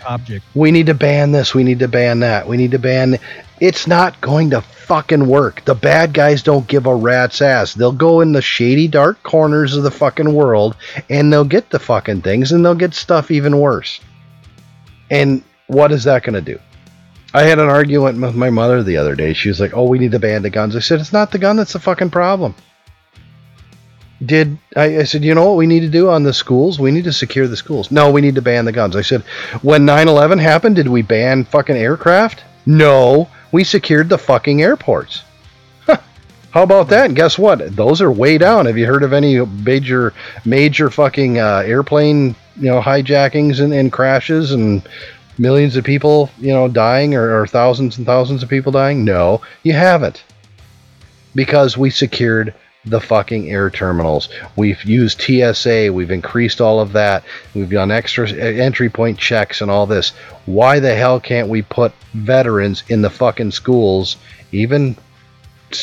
We 0.53 0.71
need 0.71 0.87
to 0.87 0.93
ban 0.93 1.31
this. 1.31 1.55
We 1.55 1.63
need 1.63 1.79
to 1.79 1.87
ban 1.87 2.19
that. 2.19 2.47
We 2.47 2.57
need 2.57 2.71
to 2.71 2.79
ban. 2.79 3.17
It's 3.61 3.87
not 3.87 4.19
going 4.19 4.49
to 4.49 4.61
fucking 4.61 5.25
work. 5.25 5.63
The 5.63 5.75
bad 5.75 6.13
guys 6.13 6.43
don't 6.43 6.67
give 6.67 6.85
a 6.85 6.93
rat's 6.93 7.41
ass. 7.41 7.73
They'll 7.73 7.93
go 7.93 8.19
in 8.19 8.33
the 8.33 8.41
shady, 8.41 8.89
dark 8.89 9.23
corners 9.23 9.77
of 9.77 9.83
the 9.83 9.91
fucking 9.91 10.33
world 10.33 10.75
and 11.09 11.31
they'll 11.31 11.45
get 11.45 11.69
the 11.69 11.79
fucking 11.79 12.23
things 12.23 12.51
and 12.51 12.65
they'll 12.65 12.75
get 12.75 12.93
stuff 12.93 13.31
even 13.31 13.57
worse. 13.57 14.01
And 15.09 15.43
what 15.67 15.93
is 15.93 16.03
that 16.03 16.23
going 16.23 16.33
to 16.33 16.41
do? 16.41 16.59
I 17.33 17.43
had 17.43 17.59
an 17.59 17.69
argument 17.69 18.19
with 18.19 18.35
my 18.35 18.49
mother 18.49 18.83
the 18.83 18.97
other 18.97 19.15
day. 19.15 19.33
She 19.33 19.49
was 19.49 19.59
like, 19.59 19.73
"Oh, 19.73 19.87
we 19.87 19.99
need 19.99 20.11
to 20.11 20.19
ban 20.19 20.41
the 20.41 20.49
guns." 20.49 20.75
I 20.75 20.79
said, 20.79 20.99
"It's 20.99 21.13
not 21.13 21.31
the 21.31 21.37
gun 21.37 21.55
that's 21.55 21.73
the 21.73 21.79
fucking 21.79 22.09
problem." 22.09 22.55
Did 24.23 24.57
I, 24.75 24.99
I 24.99 25.03
said, 25.05 25.23
"You 25.23 25.33
know 25.33 25.47
what 25.47 25.57
we 25.57 25.67
need 25.67 25.79
to 25.81 25.89
do 25.89 26.09
on 26.09 26.23
the 26.23 26.33
schools? 26.33 26.79
We 26.79 26.91
need 26.91 27.05
to 27.05 27.13
secure 27.13 27.47
the 27.47 27.57
schools." 27.57 27.89
No, 27.89 28.11
we 28.11 28.21
need 28.21 28.35
to 28.35 28.41
ban 28.41 28.65
the 28.65 28.71
guns. 28.71 28.95
I 28.95 29.01
said, 29.01 29.23
"When 29.61 29.85
9/11 29.85 30.39
happened, 30.39 30.75
did 30.75 30.89
we 30.89 31.01
ban 31.01 31.45
fucking 31.45 31.77
aircraft?" 31.77 32.43
No, 32.65 33.29
we 33.51 33.63
secured 33.63 34.09
the 34.09 34.17
fucking 34.17 34.61
airports. 34.61 35.23
How 36.51 36.63
about 36.63 36.89
that? 36.89 37.05
And 37.05 37.15
guess 37.15 37.39
what? 37.39 37.75
Those 37.77 38.01
are 38.01 38.11
way 38.11 38.37
down. 38.37 38.65
Have 38.65 38.77
you 38.77 38.85
heard 38.85 39.03
of 39.03 39.13
any 39.13 39.39
major, 39.39 40.13
major 40.43 40.89
fucking 40.89 41.39
uh, 41.39 41.63
airplane, 41.65 42.35
you 42.57 42.69
know, 42.69 42.81
hijackings 42.81 43.61
and, 43.61 43.73
and 43.73 43.89
crashes 43.89 44.51
and 44.51 44.81
millions 45.41 45.75
of 45.75 45.83
people, 45.83 46.29
you 46.39 46.53
know, 46.53 46.67
dying 46.67 47.15
or, 47.15 47.41
or 47.41 47.47
thousands 47.47 47.97
and 47.97 48.05
thousands 48.05 48.43
of 48.43 48.49
people 48.49 48.71
dying? 48.71 49.03
No, 49.03 49.41
you 49.63 49.73
haven't. 49.73 50.23
Because 51.33 51.75
we 51.77 51.89
secured 51.89 52.53
the 52.85 53.01
fucking 53.01 53.49
air 53.49 53.69
terminals. 53.69 54.29
We've 54.55 54.83
used 54.83 55.21
TSA. 55.21 55.91
We've 55.93 56.11
increased 56.11 56.61
all 56.61 56.79
of 56.79 56.93
that. 56.93 57.23
We've 57.55 57.69
done 57.69 57.91
extra 57.91 58.29
entry 58.29 58.89
point 58.89 59.17
checks 59.17 59.61
and 59.61 59.69
all 59.69 59.85
this. 59.85 60.09
Why 60.45 60.79
the 60.79 60.95
hell 60.95 61.19
can't 61.19 61.49
we 61.49 61.63
put 61.63 61.93
veterans 62.13 62.83
in 62.87 63.01
the 63.01 63.09
fucking 63.09 63.51
schools, 63.51 64.17
even 64.51 64.95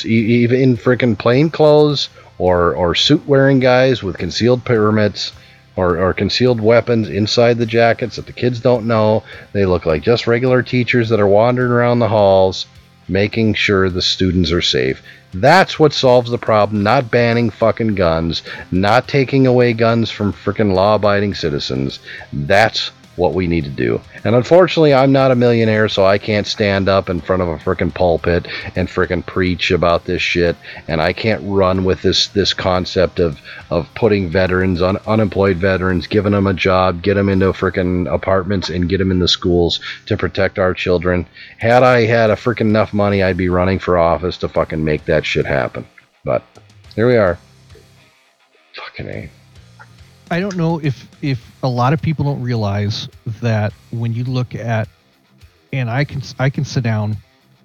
even 0.04 0.60
in 0.60 0.76
freaking 0.76 1.18
plain 1.18 1.50
clothes 1.50 2.10
or 2.36 2.74
or 2.74 2.94
suit 2.94 3.26
wearing 3.26 3.58
guys 3.58 4.02
with 4.02 4.18
concealed 4.18 4.64
permits? 4.64 5.32
Or, 5.78 5.96
or 5.98 6.12
concealed 6.12 6.60
weapons 6.60 7.08
inside 7.08 7.56
the 7.56 7.64
jackets 7.64 8.16
that 8.16 8.26
the 8.26 8.32
kids 8.32 8.58
don't 8.58 8.84
know. 8.84 9.22
They 9.52 9.64
look 9.64 9.86
like 9.86 10.02
just 10.02 10.26
regular 10.26 10.60
teachers 10.60 11.08
that 11.10 11.20
are 11.20 11.26
wandering 11.28 11.70
around 11.70 12.00
the 12.00 12.08
halls. 12.08 12.66
making 13.08 13.54
sure 13.54 13.88
the 13.88 14.02
students 14.02 14.52
are 14.52 14.60
safe. 14.60 15.02
That's 15.32 15.78
what 15.78 15.92
solves 15.92 16.30
the 16.30 16.38
problem, 16.38 16.82
not 16.82 17.10
banning 17.10 17.50
fucking 17.50 17.94
guns, 17.94 18.42
not 18.70 19.08
taking 19.08 19.46
away 19.46 19.72
guns 19.72 20.10
from 20.10 20.32
freaking 20.32 20.74
law 20.74 20.96
abiding 20.96 21.34
citizens. 21.34 22.00
That's 22.32 22.90
what 23.18 23.34
we 23.34 23.46
need 23.46 23.64
to 23.64 23.70
do. 23.70 24.00
And 24.24 24.34
unfortunately, 24.34 24.94
I'm 24.94 25.12
not 25.12 25.30
a 25.30 25.36
millionaire, 25.36 25.88
so 25.88 26.06
I 26.06 26.18
can't 26.18 26.46
stand 26.46 26.88
up 26.88 27.10
in 27.10 27.20
front 27.20 27.42
of 27.42 27.48
a 27.48 27.56
freaking 27.56 27.92
pulpit 27.92 28.46
and 28.76 28.88
freaking 28.88 29.24
preach 29.24 29.70
about 29.70 30.04
this 30.04 30.22
shit. 30.22 30.56
And 30.86 31.00
I 31.00 31.12
can't 31.12 31.42
run 31.44 31.84
with 31.84 32.02
this 32.02 32.28
this 32.28 32.54
concept 32.54 33.20
of 33.20 33.40
of 33.70 33.92
putting 33.94 34.30
veterans, 34.30 34.80
un, 34.80 34.96
unemployed 35.06 35.56
veterans, 35.56 36.06
giving 36.06 36.32
them 36.32 36.46
a 36.46 36.54
job, 36.54 37.02
get 37.02 37.14
them 37.14 37.28
into 37.28 37.52
freaking 37.52 38.12
apartments, 38.12 38.70
and 38.70 38.88
get 38.88 38.98
them 38.98 39.10
in 39.10 39.18
the 39.18 39.28
schools 39.28 39.80
to 40.06 40.16
protect 40.16 40.58
our 40.58 40.72
children. 40.72 41.26
Had 41.58 41.82
I 41.82 42.06
had 42.06 42.30
a 42.30 42.36
freaking 42.36 42.62
enough 42.62 42.92
money, 42.92 43.22
I'd 43.22 43.36
be 43.36 43.48
running 43.48 43.78
for 43.78 43.98
office 43.98 44.38
to 44.38 44.48
fucking 44.48 44.84
make 44.84 45.04
that 45.06 45.26
shit 45.26 45.46
happen. 45.46 45.86
But 46.24 46.42
here 46.94 47.06
we 47.06 47.16
are. 47.16 47.38
Fucking 48.74 49.08
a. 49.08 49.30
I 50.30 50.40
don't 50.40 50.56
know 50.56 50.78
if 50.78 51.08
if 51.22 51.40
a 51.62 51.68
lot 51.68 51.92
of 51.92 52.02
people 52.02 52.24
don't 52.24 52.42
realize 52.42 53.08
that 53.40 53.72
when 53.90 54.12
you 54.12 54.24
look 54.24 54.54
at 54.54 54.88
and 55.72 55.88
I 55.88 56.04
can 56.04 56.22
I 56.38 56.50
can 56.50 56.64
sit 56.64 56.82
down 56.82 57.16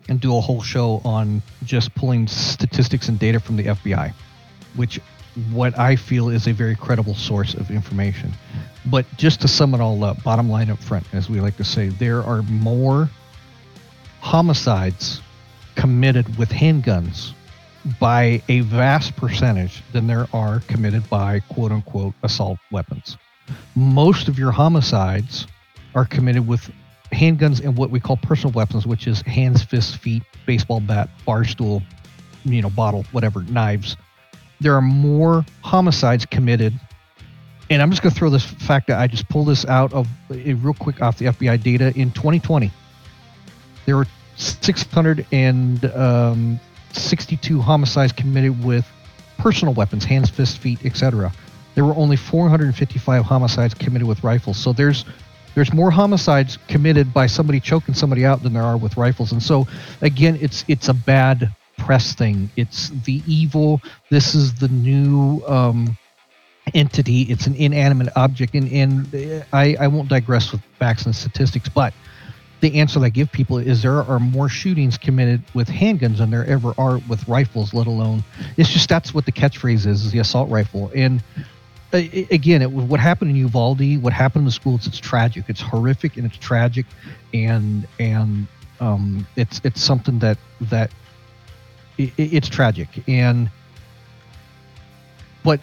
and 0.08 0.20
do 0.20 0.36
a 0.38 0.42
whole 0.42 0.62
show 0.62 1.02
on 1.04 1.42
just 1.64 1.94
pulling 1.96 2.28
statistics 2.28 3.10
and 3.10 3.20
data 3.20 3.40
from 3.40 3.58
the 3.58 3.66
FBI, 3.66 4.14
which 4.76 5.00
what 5.52 5.78
I 5.78 5.96
feel 5.96 6.30
is 6.30 6.48
a 6.48 6.54
very 6.54 6.76
credible 6.76 7.16
source 7.16 7.54
of 7.54 7.72
information. 7.72 8.34
But 8.86 9.06
just 9.18 9.42
to 9.42 9.48
sum 9.48 9.74
it 9.74 9.82
all 9.82 10.04
up, 10.04 10.24
bottom 10.24 10.50
line 10.50 10.70
up 10.70 10.80
front, 10.80 11.06
as 11.14 11.30
we 11.30 11.42
like 11.42 11.58
to 11.58 11.64
say, 11.64 11.88
there 11.88 12.22
are 12.24 12.44
more 12.44 13.10
homicides 14.20 15.22
committed 15.76 16.38
with 16.38 16.50
handguns 16.50 17.34
by 18.00 18.42
a 18.48 18.62
vast 18.62 19.16
percentage 19.16 19.84
than 19.92 20.08
there 20.08 20.28
are 20.34 20.62
committed 20.62 21.10
by 21.10 21.40
quote 21.42 21.72
unquote 21.72 22.14
assault 22.24 22.60
weapons. 22.72 23.18
Most 23.76 24.28
of 24.28 24.40
your 24.40 24.52
homicides 24.52 25.48
are 25.96 26.06
committed 26.06 26.48
with 26.48 26.72
handguns 27.12 27.64
and 27.64 27.78
what 27.78 27.90
we 27.90 28.00
call 28.00 28.18
personal 28.18 28.54
weapons, 28.54 28.88
which 28.88 29.08
is 29.08 29.22
hands, 29.22 29.64
fists, 29.64 29.96
feet, 29.96 30.24
baseball 30.46 30.80
bat, 30.80 31.10
bar 31.26 31.44
stool, 31.44 31.82
you 32.46 32.62
know, 32.62 32.70
bottle, 32.70 33.06
whatever, 33.12 33.44
knives. 33.44 33.96
There 34.60 34.76
are 34.76 34.82
more 34.82 35.46
homicides 35.62 36.26
committed. 36.26 36.74
And 37.70 37.82
I'm 37.82 37.90
just 37.90 38.02
going 38.02 38.14
to 38.14 38.20
throw 38.20 38.30
this 38.30 38.46
fact 38.46 38.88
that 38.88 39.00
I 39.00 39.08
just 39.08 39.28
pulled 39.30 39.48
this 39.48 39.66
out 39.66 39.94
of 39.94 40.08
uh, 40.30 40.36
real 40.36 40.74
quick 40.74 41.02
off 41.02 41.18
the 41.18 41.26
FBI 41.26 41.62
data 41.62 41.94
in 41.96 42.12
2020. 42.12 42.72
There 43.86 43.98
were 43.98 44.08
600 44.36 45.26
and 45.32 45.86
um, 45.86 46.60
62 46.96 47.62
homicides 47.62 48.12
committed 48.12 48.64
with 48.64 48.88
personal 49.38 49.74
weapons, 49.74 50.06
hands, 50.06 50.30
fists, 50.30 50.56
feet, 50.56 50.86
etc. 50.86 51.32
There 51.76 51.86
were 51.86 51.96
only 51.96 52.16
455 52.16 53.24
homicides 53.26 53.74
committed 53.74 54.08
with 54.08 54.24
rifles. 54.24 54.58
So 54.58 54.74
there's 54.74 55.06
there's 55.56 55.74
more 55.74 55.92
homicides 55.92 56.58
committed 56.68 57.14
by 57.14 57.28
somebody 57.28 57.60
choking 57.60 57.94
somebody 57.94 58.26
out 58.26 58.42
than 58.42 58.54
there 58.54 58.64
are 58.64 58.78
with 58.78 58.98
rifles. 58.98 59.32
And 59.32 59.42
so 59.42 59.68
again, 60.02 60.38
it's 60.42 60.66
it's 60.68 60.88
a 60.88 60.94
bad 60.94 61.54
press 61.78 62.14
thing. 62.14 62.50
It's 62.56 62.90
the 63.06 63.22
evil. 63.28 63.82
This 64.10 64.36
is 64.36 64.56
the 64.56 64.68
new 64.68 65.44
um, 65.48 65.98
entity. 66.74 67.24
It's 67.24 67.48
an 67.48 67.56
inanimate 67.56 68.10
object. 68.16 68.56
And 68.56 68.72
and 68.72 69.46
I 69.52 69.76
I 69.80 69.88
won't 69.88 70.10
digress 70.10 70.52
with 70.52 70.62
facts 70.80 71.06
and 71.06 71.16
statistics, 71.16 71.70
but 71.70 71.94
the 72.64 72.80
answer 72.80 72.98
that 72.98 73.06
I 73.06 73.10
give 73.10 73.30
people 73.30 73.58
is 73.58 73.82
there 73.82 74.02
are 74.02 74.20
more 74.22 74.48
shootings 74.48 74.98
committed 74.98 75.44
with 75.54 75.68
handguns 75.68 76.20
than 76.20 76.32
there 76.32 76.46
ever 76.46 76.74
are 76.78 77.00
with 77.10 77.28
rifles, 77.28 77.74
let 77.74 77.88
alone. 77.88 78.24
It's 78.56 78.70
just 78.70 78.88
that's 78.88 79.14
what 79.14 79.26
the 79.26 79.34
catchphrase 79.34 79.86
is, 79.86 80.06
is 80.06 80.12
the 80.14 80.20
assault 80.20 80.50
rifle. 80.50 80.90
And 80.96 81.22
uh, 81.92 81.98
again, 82.32 82.62
it 82.62 82.72
what 82.72 83.02
happened 83.02 83.32
in 83.32 83.36
Uvalde, 83.36 84.02
what 84.02 84.14
happened 84.14 84.44
in 84.44 84.46
the 84.46 84.52
schools, 84.52 84.88
it's 84.88 84.98
tragic. 84.98 85.44
It's 85.50 85.60
horrific 85.60 86.16
and 86.16 86.26
it's 86.26 86.38
tragic, 86.38 86.86
and 87.34 87.86
and 88.00 88.48
um, 88.80 89.28
it's 89.36 89.60
it's 89.66 89.84
something 89.84 90.20
that 90.20 90.38
that 90.62 90.90
it, 91.98 92.14
it's 92.18 92.48
tragic. 92.48 92.88
And 93.10 93.52
but 95.44 95.60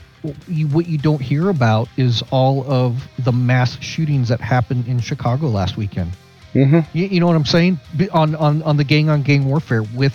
you, 0.47 0.69
what 0.69 0.87
you 0.87 0.99
don't 0.99 1.23
hear 1.23 1.49
about 1.49 1.89
is 1.97 2.23
all 2.31 2.71
of 2.71 3.09
the 3.21 3.33
mass 3.33 3.81
shootings 3.81 4.29
that 4.29 4.43
happened 4.43 4.87
in 4.87 5.01
Chicago 5.01 5.47
last 5.47 5.79
weekend. 5.79 6.13
Mm-hmm. 6.55 6.81
You, 6.97 7.07
you 7.07 7.21
know 7.21 7.27
what 7.27 7.37
I'm 7.37 7.45
saying? 7.45 7.79
On 8.13 8.35
on 8.35 8.63
on 8.63 8.77
the 8.77 8.85
gang 8.85 9.09
on 9.09 9.23
gang 9.23 9.45
warfare 9.45 9.83
with 9.83 10.15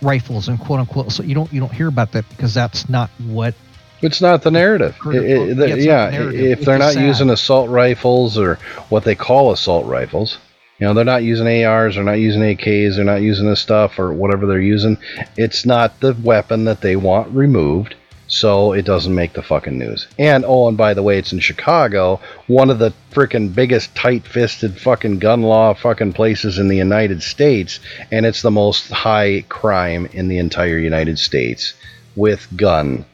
rifles 0.00 0.48
and 0.48 0.58
quote 0.58 0.80
unquote. 0.80 1.12
So 1.12 1.22
you 1.22 1.34
don't 1.34 1.52
you 1.52 1.60
don't 1.60 1.72
hear 1.72 1.88
about 1.88 2.12
that 2.12 2.28
because 2.28 2.54
that's 2.54 2.88
not 2.88 3.10
what. 3.26 3.54
It's 4.00 4.20
not 4.20 4.42
the 4.42 4.50
narrative. 4.50 4.96
It, 5.06 5.14
it, 5.14 5.56
the, 5.56 5.80
yeah, 5.80 6.10
narrative. 6.10 6.40
if 6.40 6.60
they're 6.62 6.78
not 6.78 6.94
sad. 6.94 7.06
using 7.06 7.30
assault 7.30 7.70
rifles 7.70 8.36
or 8.36 8.56
what 8.88 9.04
they 9.04 9.14
call 9.14 9.52
assault 9.52 9.86
rifles, 9.86 10.38
you 10.80 10.86
know, 10.88 10.94
they're 10.94 11.04
not 11.04 11.22
using 11.22 11.64
ARs, 11.64 11.94
they're 11.94 12.02
not 12.02 12.14
using 12.14 12.42
AKs, 12.42 12.96
they're 12.96 13.04
not 13.04 13.22
using 13.22 13.46
this 13.46 13.60
stuff 13.60 14.00
or 14.00 14.12
whatever 14.12 14.46
they're 14.46 14.60
using. 14.60 14.98
It's 15.36 15.64
not 15.64 16.00
the 16.00 16.16
weapon 16.20 16.64
that 16.64 16.80
they 16.80 16.96
want 16.96 17.32
removed 17.32 17.94
so 18.32 18.72
it 18.72 18.86
doesn't 18.86 19.14
make 19.14 19.34
the 19.34 19.42
fucking 19.42 19.78
news. 19.78 20.06
And 20.18 20.42
oh, 20.46 20.66
and 20.66 20.76
by 20.76 20.94
the 20.94 21.02
way, 21.02 21.18
it's 21.18 21.34
in 21.34 21.40
Chicago, 21.40 22.18
one 22.46 22.70
of 22.70 22.78
the 22.78 22.94
freaking 23.10 23.54
biggest 23.54 23.94
tight-fisted 23.94 24.80
fucking 24.80 25.18
gun 25.18 25.42
law 25.42 25.74
fucking 25.74 26.14
places 26.14 26.58
in 26.58 26.68
the 26.68 26.76
United 26.76 27.22
States, 27.22 27.78
and 28.10 28.24
it's 28.24 28.40
the 28.40 28.50
most 28.50 28.90
high 28.90 29.44
crime 29.50 30.06
in 30.14 30.28
the 30.28 30.38
entire 30.38 30.78
United 30.78 31.18
States 31.18 31.74
with 32.16 32.48
gun 32.56 33.04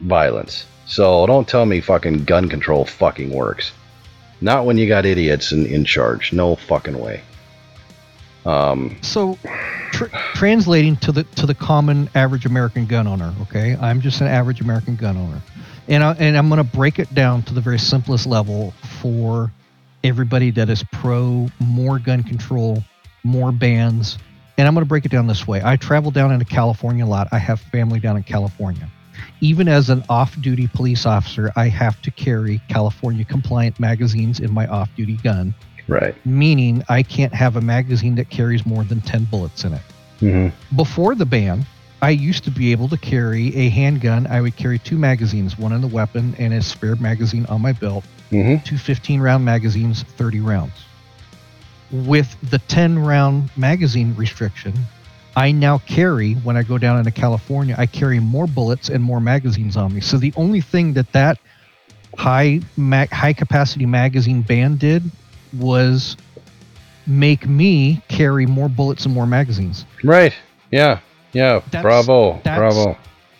violence. 0.00 0.66
So 0.84 1.26
don't 1.26 1.48
tell 1.48 1.64
me 1.64 1.80
fucking 1.80 2.24
gun 2.24 2.50
control 2.50 2.84
fucking 2.84 3.30
works. 3.30 3.72
Not 4.42 4.66
when 4.66 4.76
you 4.76 4.86
got 4.86 5.06
idiots 5.06 5.50
in, 5.50 5.64
in 5.64 5.86
charge. 5.86 6.34
No 6.34 6.56
fucking 6.56 6.98
way. 6.98 7.22
Um, 8.48 8.96
so, 9.02 9.38
tr- 9.92 10.06
translating 10.34 10.96
to 10.96 11.12
the 11.12 11.24
to 11.24 11.44
the 11.44 11.54
common 11.54 12.08
average 12.14 12.46
American 12.46 12.86
gun 12.86 13.06
owner, 13.06 13.34
okay, 13.42 13.76
I'm 13.78 14.00
just 14.00 14.22
an 14.22 14.26
average 14.26 14.62
American 14.62 14.96
gun 14.96 15.18
owner, 15.18 15.42
and 15.86 16.02
I, 16.02 16.14
and 16.14 16.34
I'm 16.34 16.48
going 16.48 16.56
to 16.56 16.64
break 16.64 16.98
it 16.98 17.14
down 17.14 17.42
to 17.42 17.54
the 17.54 17.60
very 17.60 17.78
simplest 17.78 18.24
level 18.24 18.72
for 19.02 19.52
everybody 20.02 20.50
that 20.52 20.70
is 20.70 20.82
pro 20.92 21.48
more 21.60 21.98
gun 21.98 22.22
control, 22.22 22.82
more 23.22 23.52
bans, 23.52 24.16
and 24.56 24.66
I'm 24.66 24.72
going 24.72 24.84
to 24.84 24.88
break 24.88 25.04
it 25.04 25.10
down 25.10 25.26
this 25.26 25.46
way. 25.46 25.60
I 25.62 25.76
travel 25.76 26.10
down 26.10 26.32
into 26.32 26.46
California 26.46 27.04
a 27.04 27.06
lot. 27.06 27.28
I 27.32 27.38
have 27.38 27.60
family 27.60 28.00
down 28.00 28.16
in 28.16 28.22
California. 28.22 28.88
Even 29.42 29.68
as 29.68 29.90
an 29.90 30.04
off-duty 30.08 30.68
police 30.68 31.04
officer, 31.04 31.52
I 31.54 31.68
have 31.68 32.00
to 32.02 32.10
carry 32.10 32.62
California 32.68 33.26
compliant 33.26 33.78
magazines 33.78 34.40
in 34.40 34.52
my 34.52 34.66
off-duty 34.68 35.16
gun 35.16 35.54
Right. 35.88 36.14
Meaning 36.26 36.84
I 36.88 37.02
can't 37.02 37.34
have 37.34 37.56
a 37.56 37.60
magazine 37.60 38.14
that 38.16 38.28
carries 38.28 38.64
more 38.66 38.84
than 38.84 39.00
10 39.00 39.24
bullets 39.24 39.64
in 39.64 39.72
it. 39.72 39.82
Mm-hmm. 40.20 40.76
Before 40.76 41.14
the 41.14 41.24
ban, 41.24 41.66
I 42.02 42.10
used 42.10 42.44
to 42.44 42.50
be 42.50 42.70
able 42.72 42.88
to 42.90 42.96
carry 42.96 43.54
a 43.56 43.68
handgun. 43.70 44.26
I 44.26 44.40
would 44.40 44.56
carry 44.56 44.78
two 44.78 44.98
magazines, 44.98 45.58
one 45.58 45.72
in 45.72 45.80
the 45.80 45.88
weapon 45.88 46.34
and 46.38 46.52
a 46.54 46.62
spare 46.62 46.96
magazine 46.96 47.46
on 47.46 47.62
my 47.62 47.72
belt, 47.72 48.04
mm-hmm. 48.30 48.62
two 48.64 48.78
15 48.78 49.20
round 49.20 49.44
magazines, 49.44 50.02
30 50.02 50.40
rounds. 50.40 50.74
With 51.90 52.36
the 52.50 52.58
10 52.58 52.98
round 52.98 53.50
magazine 53.56 54.14
restriction, 54.14 54.74
I 55.34 55.52
now 55.52 55.78
carry, 55.78 56.34
when 56.34 56.56
I 56.56 56.62
go 56.62 56.78
down 56.78 56.98
into 56.98 57.10
California, 57.10 57.74
I 57.78 57.86
carry 57.86 58.20
more 58.20 58.46
bullets 58.46 58.88
and 58.88 59.02
more 59.02 59.20
magazines 59.20 59.76
on 59.76 59.94
me. 59.94 60.00
So 60.00 60.18
the 60.18 60.32
only 60.36 60.60
thing 60.60 60.92
that 60.94 61.12
that 61.12 61.38
high 62.16 62.60
high 63.12 63.32
capacity 63.32 63.86
magazine 63.86 64.42
ban 64.42 64.76
did 64.76 65.02
was 65.54 66.16
make 67.06 67.48
me 67.48 68.02
carry 68.08 68.46
more 68.46 68.68
bullets 68.68 69.04
and 69.04 69.14
more 69.14 69.26
magazines. 69.26 69.86
Right. 70.04 70.34
Yeah. 70.70 71.00
Yeah. 71.32 71.62
That's, 71.70 71.82
bravo. 71.82 72.40
That's, 72.44 72.58
bravo. 72.58 72.98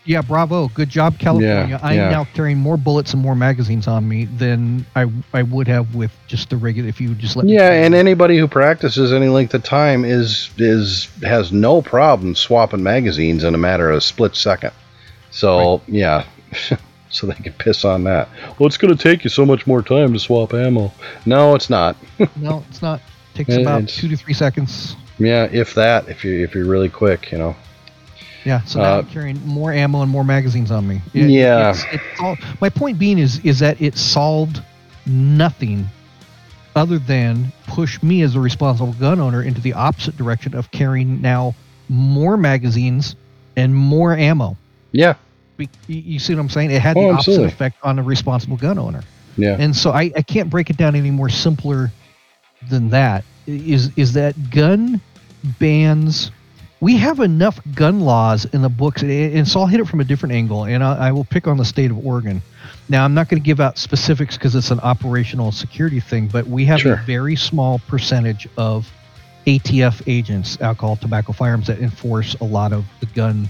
Yeah, 0.08 0.22
bravo. 0.22 0.68
Good 0.68 0.88
job, 0.88 1.18
California. 1.18 1.66
Yeah, 1.68 1.86
I'm 1.86 1.96
yeah. 1.96 2.08
now 2.08 2.24
carrying 2.32 2.56
more 2.56 2.78
bullets 2.78 3.12
and 3.12 3.20
more 3.20 3.34
magazines 3.34 3.86
on 3.86 4.08
me 4.08 4.24
than 4.24 4.86
I 4.96 5.04
I 5.34 5.42
would 5.42 5.68
have 5.68 5.94
with 5.94 6.12
just 6.26 6.48
the 6.48 6.56
regular 6.56 6.88
if 6.88 6.98
you 6.98 7.14
just 7.14 7.36
let 7.36 7.46
Yeah, 7.46 7.70
and 7.72 7.94
anybody 7.94 8.38
who 8.38 8.48
practices 8.48 9.12
any 9.12 9.28
length 9.28 9.52
of 9.52 9.64
time 9.64 10.06
is 10.06 10.48
is 10.56 11.10
has 11.22 11.52
no 11.52 11.82
problem 11.82 12.34
swapping 12.34 12.82
magazines 12.82 13.44
in 13.44 13.54
a 13.54 13.58
matter 13.58 13.90
of 13.90 13.98
a 13.98 14.00
split 14.00 14.34
second. 14.34 14.72
So, 15.30 15.72
right. 15.72 15.82
yeah. 15.88 16.24
so 17.18 17.26
they 17.26 17.34
can 17.34 17.52
piss 17.54 17.84
on 17.84 18.04
that. 18.04 18.28
Well, 18.58 18.66
it's 18.66 18.76
going 18.76 18.96
to 18.96 19.02
take 19.02 19.24
you 19.24 19.30
so 19.30 19.44
much 19.44 19.66
more 19.66 19.82
time 19.82 20.12
to 20.12 20.18
swap 20.18 20.54
ammo. 20.54 20.92
No, 21.26 21.54
it's 21.54 21.68
not. 21.68 21.96
no, 22.36 22.64
it's 22.68 22.82
not. 22.82 23.00
It 23.34 23.44
takes 23.44 23.56
about 23.56 23.88
two 23.88 24.08
to 24.08 24.16
three 24.16 24.34
seconds. 24.34 24.96
Yeah, 25.18 25.48
if 25.50 25.74
that, 25.74 26.08
if 26.08 26.24
you 26.24 26.44
if 26.44 26.54
you're 26.54 26.66
really 26.66 26.88
quick, 26.88 27.32
you 27.32 27.38
know. 27.38 27.56
Yeah, 28.44 28.62
so 28.62 28.80
now 28.80 28.94
uh, 28.94 28.98
I'm 28.98 29.06
carrying 29.06 29.44
more 29.44 29.72
ammo 29.72 30.02
and 30.02 30.10
more 30.10 30.24
magazines 30.24 30.70
on 30.70 30.86
me. 30.86 31.02
It, 31.12 31.28
yeah. 31.28 31.70
It's, 31.70 31.84
it's 31.92 32.20
all, 32.20 32.36
my 32.60 32.68
point 32.68 32.98
being 32.98 33.18
is 33.18 33.44
is 33.44 33.58
that 33.58 33.80
it 33.82 33.96
solved 33.96 34.62
nothing 35.06 35.86
other 36.76 36.98
than 36.98 37.52
push 37.66 38.00
me 38.02 38.22
as 38.22 38.36
a 38.36 38.40
responsible 38.40 38.92
gun 38.94 39.20
owner 39.20 39.42
into 39.42 39.60
the 39.60 39.72
opposite 39.72 40.16
direction 40.16 40.54
of 40.54 40.70
carrying 40.70 41.20
now 41.20 41.54
more 41.88 42.36
magazines 42.36 43.16
and 43.56 43.74
more 43.74 44.14
ammo. 44.14 44.56
Yeah. 44.92 45.14
Be- 45.58 45.68
You 45.88 46.18
see 46.18 46.34
what 46.34 46.40
I'm 46.40 46.48
saying? 46.48 46.70
It 46.70 46.80
had 46.80 46.96
Oh, 46.96 47.08
the 47.08 47.14
opposite 47.14 47.42
effect 47.44 47.76
on 47.82 47.98
a 47.98 48.02
responsible 48.02 48.56
gun 48.56 48.78
owner. 48.78 49.02
Yeah. 49.36 49.56
And 49.58 49.76
so 49.76 49.90
I, 49.90 50.10
I 50.16 50.22
can't 50.22 50.48
break 50.48 50.70
it 50.70 50.76
down 50.78 50.94
any 50.96 51.10
more 51.10 51.28
simpler 51.28 51.92
than 52.70 52.88
that. 52.90 53.24
Is 53.46 53.90
is 53.96 54.14
that 54.14 54.50
gun 54.50 55.00
bans? 55.58 56.30
We 56.80 56.96
have 56.98 57.18
enough 57.18 57.58
gun 57.74 58.00
laws 58.00 58.44
in 58.46 58.62
the 58.62 58.68
books, 58.68 59.02
and- 59.02 59.10
and 59.10 59.48
so 59.48 59.60
I'll 59.60 59.66
hit 59.66 59.80
it 59.80 59.88
from 59.88 60.00
a 60.00 60.04
different 60.04 60.32
angle, 60.34 60.64
and 60.64 60.82
I, 60.84 61.08
I 61.08 61.12
will 61.12 61.24
pick 61.24 61.48
on 61.48 61.56
the 61.56 61.64
state 61.64 61.90
of 61.90 62.06
Oregon. 62.06 62.40
Now 62.88 63.04
I'm 63.04 63.14
not 63.14 63.28
going 63.28 63.42
to 63.42 63.44
give 63.44 63.58
out 63.60 63.78
specifics 63.78 64.36
because 64.36 64.54
it's 64.54 64.70
an 64.70 64.78
operational 64.80 65.50
security 65.50 65.98
thing, 66.00 66.28
but 66.28 66.46
we 66.46 66.64
have 66.66 66.80
Sure. 66.80 66.94
a 66.94 67.02
very 67.04 67.34
small 67.34 67.80
percentage 67.88 68.46
of 68.56 68.88
ATF 69.46 70.02
agents, 70.06 70.56
alcohol, 70.60 70.94
tobacco, 70.96 71.32
firearms, 71.32 71.66
that 71.66 71.80
enforce 71.80 72.34
a 72.40 72.44
lot 72.44 72.72
of 72.72 72.84
the 73.00 73.06
gun 73.06 73.48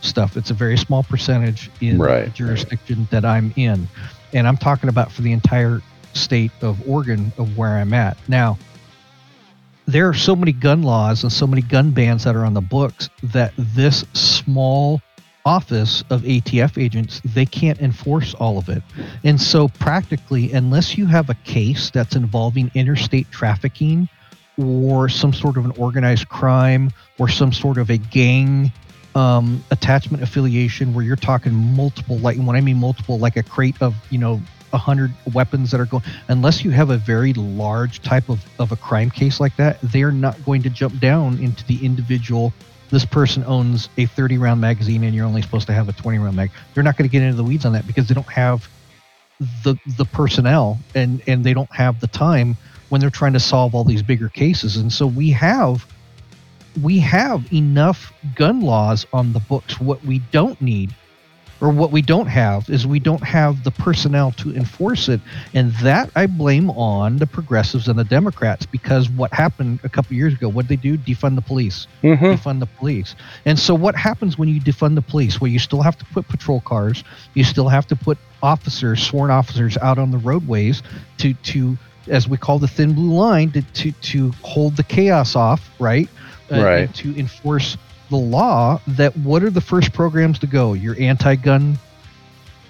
stuff. 0.00 0.36
It's 0.36 0.50
a 0.50 0.54
very 0.54 0.76
small 0.76 1.02
percentage 1.02 1.70
in 1.80 1.98
Right, 1.98 2.24
the 2.24 2.30
jurisdiction 2.30 3.08
that 3.10 3.24
I'm 3.24 3.52
in 3.56 3.88
and 4.32 4.46
I'm 4.46 4.56
talking 4.56 4.88
about 4.88 5.10
for 5.10 5.22
the 5.22 5.32
entire 5.32 5.80
state 6.12 6.52
of 6.62 6.88
Oregon 6.88 7.32
of 7.38 7.56
where 7.56 7.76
I'm 7.76 7.92
at. 7.92 8.16
Now, 8.28 8.58
there 9.86 10.08
are 10.08 10.14
so 10.14 10.36
many 10.36 10.52
gun 10.52 10.82
laws 10.82 11.22
and 11.22 11.32
so 11.32 11.46
many 11.46 11.62
gun 11.62 11.90
bans 11.90 12.24
that 12.24 12.36
are 12.36 12.44
on 12.44 12.54
the 12.54 12.60
books 12.60 13.08
that 13.22 13.52
this 13.56 14.04
small 14.12 15.00
office 15.46 16.04
of 16.10 16.20
ATF 16.22 16.80
agents 16.80 17.20
they 17.24 17.46
can't 17.46 17.80
enforce 17.80 18.34
all 18.34 18.58
of 18.58 18.68
it. 18.68 18.82
And 19.24 19.40
so 19.40 19.68
practically 19.68 20.52
unless 20.52 20.98
you 20.98 21.06
have 21.06 21.30
a 21.30 21.34
case 21.34 21.90
that's 21.90 22.14
involving 22.14 22.70
interstate 22.74 23.30
trafficking 23.30 24.08
or 24.58 25.08
some 25.08 25.32
sort 25.32 25.56
of 25.56 25.64
an 25.64 25.72
organized 25.72 26.28
crime 26.28 26.90
or 27.18 27.28
some 27.28 27.52
sort 27.52 27.78
of 27.78 27.88
a 27.88 27.96
gang 27.96 28.70
um, 29.14 29.64
attachment 29.70 30.22
affiliation 30.22 30.94
where 30.94 31.04
you're 31.04 31.16
talking 31.16 31.52
multiple 31.52 32.18
like 32.18 32.36
when 32.38 32.56
i 32.56 32.60
mean 32.60 32.76
multiple 32.76 33.18
like 33.18 33.36
a 33.36 33.42
crate 33.42 33.80
of 33.80 33.94
you 34.10 34.18
know 34.18 34.40
a 34.72 34.78
hundred 34.78 35.12
weapons 35.32 35.70
that 35.70 35.80
are 35.80 35.86
going 35.86 36.04
unless 36.28 36.64
you 36.64 36.70
have 36.70 36.90
a 36.90 36.96
very 36.96 37.32
large 37.32 38.00
type 38.02 38.28
of, 38.28 38.44
of 38.60 38.70
a 38.70 38.76
crime 38.76 39.10
case 39.10 39.40
like 39.40 39.54
that 39.56 39.80
they're 39.82 40.12
not 40.12 40.42
going 40.44 40.62
to 40.62 40.70
jump 40.70 40.96
down 41.00 41.38
into 41.38 41.66
the 41.66 41.84
individual. 41.84 42.52
This 42.90 43.04
person 43.04 43.44
owns 43.44 43.88
a 43.98 44.06
30 44.06 44.38
round 44.38 44.60
magazine 44.60 45.02
and 45.04 45.14
you're 45.14 45.26
only 45.26 45.42
supposed 45.42 45.66
to 45.66 45.72
have 45.72 45.88
a 45.88 45.92
20 45.92 46.18
round 46.18 46.36
mag 46.36 46.50
they're 46.74 46.84
not 46.84 46.96
going 46.96 47.08
to 47.08 47.12
get 47.12 47.22
into 47.22 47.36
the 47.36 47.44
weeds 47.44 47.64
on 47.64 47.72
that 47.72 47.86
because 47.86 48.06
they 48.06 48.14
don't 48.14 48.28
have 48.28 48.68
the 49.64 49.76
the 49.96 50.04
personnel 50.04 50.78
and 50.94 51.22
and 51.26 51.42
they 51.44 51.54
don't 51.54 51.72
have 51.72 51.98
the 52.00 52.06
time 52.06 52.56
when 52.90 53.00
they're 53.00 53.10
trying 53.10 53.32
to 53.32 53.40
solve 53.40 53.74
all 53.74 53.84
these 53.84 54.02
bigger 54.02 54.28
cases. 54.28 54.76
And 54.76 54.92
so 54.92 55.06
we 55.06 55.30
have 55.30 55.86
we 56.82 56.98
have 57.00 57.52
enough 57.52 58.12
gun 58.34 58.60
laws 58.60 59.06
on 59.12 59.32
the 59.32 59.40
books. 59.40 59.80
What 59.80 60.04
we 60.04 60.20
don't 60.30 60.60
need, 60.60 60.94
or 61.60 61.70
what 61.70 61.90
we 61.90 62.00
don't 62.00 62.26
have, 62.26 62.70
is 62.70 62.86
we 62.86 63.00
don't 63.00 63.22
have 63.22 63.64
the 63.64 63.70
personnel 63.70 64.32
to 64.32 64.54
enforce 64.54 65.08
it. 65.08 65.20
And 65.52 65.72
that 65.82 66.10
I 66.14 66.26
blame 66.26 66.70
on 66.70 67.16
the 67.16 67.26
progressives 67.26 67.88
and 67.88 67.98
the 67.98 68.04
Democrats 68.04 68.66
because 68.66 69.10
what 69.10 69.32
happened 69.32 69.80
a 69.84 69.88
couple 69.88 70.16
years 70.16 70.32
ago, 70.32 70.48
what 70.48 70.68
did 70.68 70.78
they 70.78 70.82
do? 70.82 70.96
Defund 70.96 71.34
the 71.34 71.42
police. 71.42 71.86
Mm-hmm. 72.02 72.24
Defund 72.24 72.60
the 72.60 72.66
police. 72.66 73.14
And 73.44 73.58
so 73.58 73.74
what 73.74 73.94
happens 73.94 74.38
when 74.38 74.48
you 74.48 74.60
defund 74.60 74.94
the 74.94 75.02
police? 75.02 75.40
Well, 75.40 75.50
you 75.50 75.58
still 75.58 75.82
have 75.82 75.98
to 75.98 76.04
put 76.06 76.28
patrol 76.28 76.60
cars, 76.60 77.04
you 77.34 77.44
still 77.44 77.68
have 77.68 77.86
to 77.88 77.96
put 77.96 78.16
officers, 78.42 79.02
sworn 79.02 79.30
officers, 79.30 79.76
out 79.78 79.98
on 79.98 80.10
the 80.10 80.18
roadways 80.18 80.82
to 81.18 81.34
to 81.34 81.76
as 82.08 82.28
we 82.28 82.36
call 82.36 82.58
the 82.58 82.68
thin 82.68 82.94
blue 82.94 83.12
line 83.14 83.50
to 83.52 83.62
to, 83.62 83.92
to 83.92 84.30
hold 84.42 84.76
the 84.76 84.82
chaos 84.82 85.36
off, 85.36 85.70
right? 85.78 86.08
Uh, 86.50 86.62
Right. 86.62 86.94
to 86.94 87.16
enforce 87.16 87.76
the 88.08 88.16
law 88.16 88.80
that 88.88 89.16
what 89.16 89.42
are 89.42 89.50
the 89.50 89.60
first 89.60 89.92
programs 89.92 90.38
to 90.40 90.46
go? 90.46 90.72
Your 90.72 90.96
anti-gun 90.98 91.78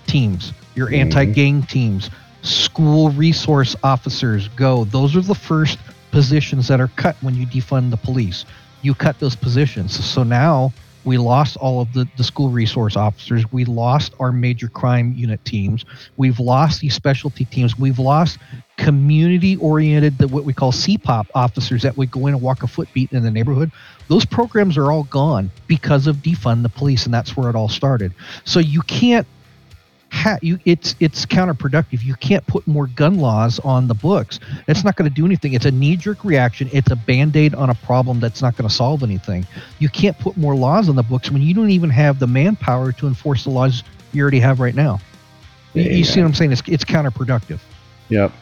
teams, 0.06 0.52
your 0.74 0.88
Mhm. 0.88 0.98
anti-gang 1.00 1.62
teams, 1.62 2.10
school 2.42 3.10
resource 3.10 3.76
officers 3.82 4.48
go. 4.56 4.84
Those 4.84 5.16
are 5.16 5.20
the 5.22 5.34
first 5.34 5.78
positions 6.10 6.68
that 6.68 6.80
are 6.80 6.90
cut 6.96 7.16
when 7.20 7.34
you 7.36 7.46
defund 7.46 7.90
the 7.90 7.96
police. 7.96 8.44
You 8.82 8.94
cut 8.94 9.18
those 9.18 9.36
positions. 9.36 9.92
So 10.04 10.22
now 10.22 10.72
we 11.04 11.18
lost 11.18 11.56
all 11.56 11.80
of 11.80 11.92
the, 11.92 12.06
the 12.16 12.24
school 12.24 12.50
resource 12.50 12.96
officers. 12.96 13.50
We 13.52 13.64
lost 13.64 14.14
our 14.20 14.32
major 14.32 14.68
crime 14.68 15.12
unit 15.12 15.44
teams. 15.44 15.84
We've 16.16 16.38
lost 16.38 16.80
these 16.80 16.94
specialty 16.94 17.44
teams. 17.44 17.78
We've 17.78 17.98
lost 17.98 18.38
community 18.76 19.56
oriented, 19.56 20.30
what 20.30 20.44
we 20.44 20.52
call 20.52 20.72
CPOP 20.72 21.26
officers 21.34 21.82
that 21.82 21.96
would 21.96 22.10
go 22.10 22.26
in 22.26 22.34
and 22.34 22.42
walk 22.42 22.62
a 22.62 22.66
foot 22.66 22.88
beat 22.92 23.12
in 23.12 23.22
the 23.22 23.30
neighborhood. 23.30 23.70
Those 24.08 24.24
programs 24.24 24.76
are 24.76 24.90
all 24.90 25.04
gone 25.04 25.50
because 25.66 26.06
of 26.06 26.16
defund 26.16 26.62
the 26.62 26.68
police, 26.68 27.04
and 27.04 27.14
that's 27.14 27.36
where 27.36 27.48
it 27.48 27.56
all 27.56 27.68
started. 27.68 28.12
So 28.44 28.58
you 28.58 28.82
can't 28.82 29.26
ha- 30.20 30.38
you 30.42 30.58
it's 30.64 30.94
it's 31.00 31.26
counterproductive. 31.26 32.02
You 32.02 32.14
can't 32.14 32.46
put 32.46 32.66
more 32.66 32.86
gun 32.86 33.18
laws 33.18 33.58
on 33.60 33.88
the 33.88 33.94
books. 33.94 34.38
It's 34.68 34.84
not 34.84 34.96
going 34.96 35.08
to 35.08 35.14
do 35.14 35.24
anything. 35.24 35.54
It's 35.54 35.64
a 35.64 35.70
knee 35.70 35.96
jerk 35.96 36.24
reaction. 36.24 36.68
It's 36.72 36.90
a 36.90 36.96
band 36.96 37.36
aid 37.36 37.54
on 37.54 37.70
a 37.70 37.74
problem 37.74 38.20
that's 38.20 38.42
not 38.42 38.56
going 38.56 38.68
to 38.68 38.74
solve 38.74 39.02
anything. 39.02 39.46
You 39.78 39.88
can't 39.88 40.18
put 40.18 40.36
more 40.36 40.54
laws 40.54 40.88
on 40.88 40.96
the 40.96 41.02
books 41.02 41.30
when 41.30 41.42
you 41.42 41.54
don't 41.54 41.70
even 41.70 41.90
have 41.90 42.18
the 42.18 42.26
manpower 42.26 42.92
to 42.92 43.06
enforce 43.06 43.44
the 43.44 43.50
laws 43.50 43.82
you 44.12 44.22
already 44.22 44.40
have 44.40 44.60
right 44.60 44.74
now. 44.74 45.00
You, 45.74 45.82
you 45.82 46.04
see 46.04 46.20
what 46.20 46.26
I'm 46.26 46.34
saying? 46.34 46.52
It's 46.52 46.62
it's 46.66 46.84
counterproductive. 46.84 47.60
Yep. 48.08 48.32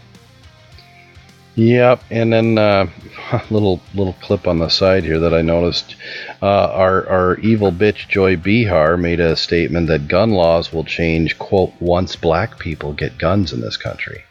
Yep. 1.58 2.04
And 2.12 2.32
then 2.32 2.56
uh, 2.56 2.86
little 3.50 3.80
little 3.92 4.12
clip 4.20 4.46
on 4.46 4.58
the 4.60 4.68
side 4.68 5.02
here 5.02 5.18
that 5.18 5.34
I 5.34 5.42
noticed. 5.42 5.96
Uh, 6.40 6.46
our 6.46 7.06
our 7.08 7.36
evil 7.38 7.72
bitch 7.72 8.08
Joy 8.08 8.36
Behar 8.36 8.96
made 8.96 9.18
a 9.18 9.34
statement 9.34 9.88
that 9.88 10.06
gun 10.06 10.30
laws 10.30 10.72
will 10.72 10.84
change 10.84 11.36
quote 11.36 11.72
once 11.80 12.14
black 12.14 12.60
people 12.60 12.92
get 12.92 13.18
guns 13.18 13.52
in 13.52 13.60
this 13.60 13.76
country. 13.76 14.22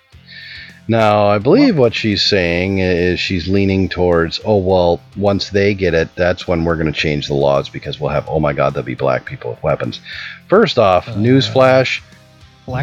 Now, 0.88 1.28
I 1.28 1.38
believe 1.38 1.78
what 1.78 1.94
she's 1.94 2.24
saying 2.24 2.80
is 2.80 3.20
she's 3.20 3.50
leaning 3.50 3.90
towards, 3.90 4.40
oh, 4.46 4.56
well, 4.56 5.02
once 5.18 5.50
they 5.50 5.74
get 5.74 5.94
it, 5.94 6.08
that's 6.16 6.48
when 6.48 6.64
we're 6.64 6.78
going 6.78 6.88
to 6.94 6.98
change 6.98 7.28
the 7.28 7.34
laws 7.34 7.68
because 7.68 8.00
we'll 8.00 8.12
have, 8.12 8.26
oh 8.30 8.40
my 8.40 8.54
God, 8.54 8.74
there'll 8.74 8.86
be 8.86 8.96
black 8.96 9.26
people 9.26 9.50
with 9.52 9.62
weapons. 9.64 10.00
First 10.48 10.80
off, 10.80 11.10
Uh, 11.10 11.16
newsflash, 11.16 12.00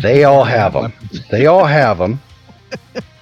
they 0.03 0.25
all 0.25 0.45
have 0.45 0.75
them. 0.75 0.83
weapons. 0.83 1.29
They 1.31 1.47
all 1.47 1.65
have 1.65 1.97
them. 1.97 2.21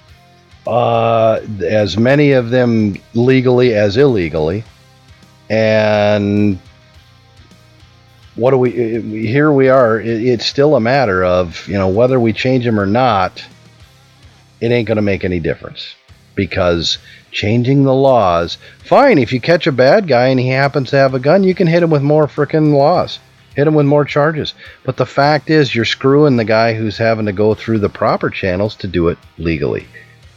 Uh, 0.65 1.41
as 1.65 1.97
many 1.97 2.31
of 2.31 2.49
them 2.49 2.95
legally 3.13 3.73
as 3.73 3.97
illegally, 3.97 4.63
and 5.49 6.57
what 8.35 8.51
do 8.51 8.57
we? 8.57 8.71
Here 9.27 9.51
we 9.51 9.67
are. 9.67 9.99
It, 9.99 10.23
it's 10.23 10.45
still 10.45 10.75
a 10.75 10.79
matter 10.79 11.23
of 11.23 11.67
you 11.67 11.77
know 11.77 11.89
whether 11.89 12.19
we 12.19 12.33
change 12.33 12.63
them 12.63 12.79
or 12.79 12.85
not. 12.85 13.43
It 14.61 14.71
ain't 14.71 14.87
going 14.87 14.95
to 14.95 15.01
make 15.01 15.25
any 15.25 15.41
difference 15.41 15.95
because 16.35 16.97
changing 17.31 17.83
the 17.83 17.93
laws. 17.93 18.57
Fine, 18.83 19.17
if 19.17 19.33
you 19.33 19.41
catch 19.41 19.67
a 19.67 19.71
bad 19.71 20.07
guy 20.07 20.27
and 20.27 20.39
he 20.39 20.47
happens 20.47 20.91
to 20.91 20.95
have 20.95 21.13
a 21.13 21.19
gun, 21.19 21.43
you 21.43 21.53
can 21.53 21.67
hit 21.67 21.83
him 21.83 21.89
with 21.89 22.01
more 22.01 22.27
frickin' 22.27 22.73
laws. 22.73 23.19
Hit 23.55 23.67
him 23.67 23.75
with 23.75 23.85
more 23.85 24.05
charges. 24.05 24.53
But 24.83 24.97
the 24.97 25.05
fact 25.05 25.49
is, 25.49 25.75
you're 25.75 25.85
screwing 25.85 26.37
the 26.37 26.45
guy 26.45 26.73
who's 26.73 26.97
having 26.97 27.25
to 27.27 27.31
go 27.33 27.53
through 27.53 27.79
the 27.79 27.89
proper 27.89 28.29
channels 28.29 28.75
to 28.77 28.87
do 28.87 29.09
it 29.09 29.17
legally. 29.37 29.85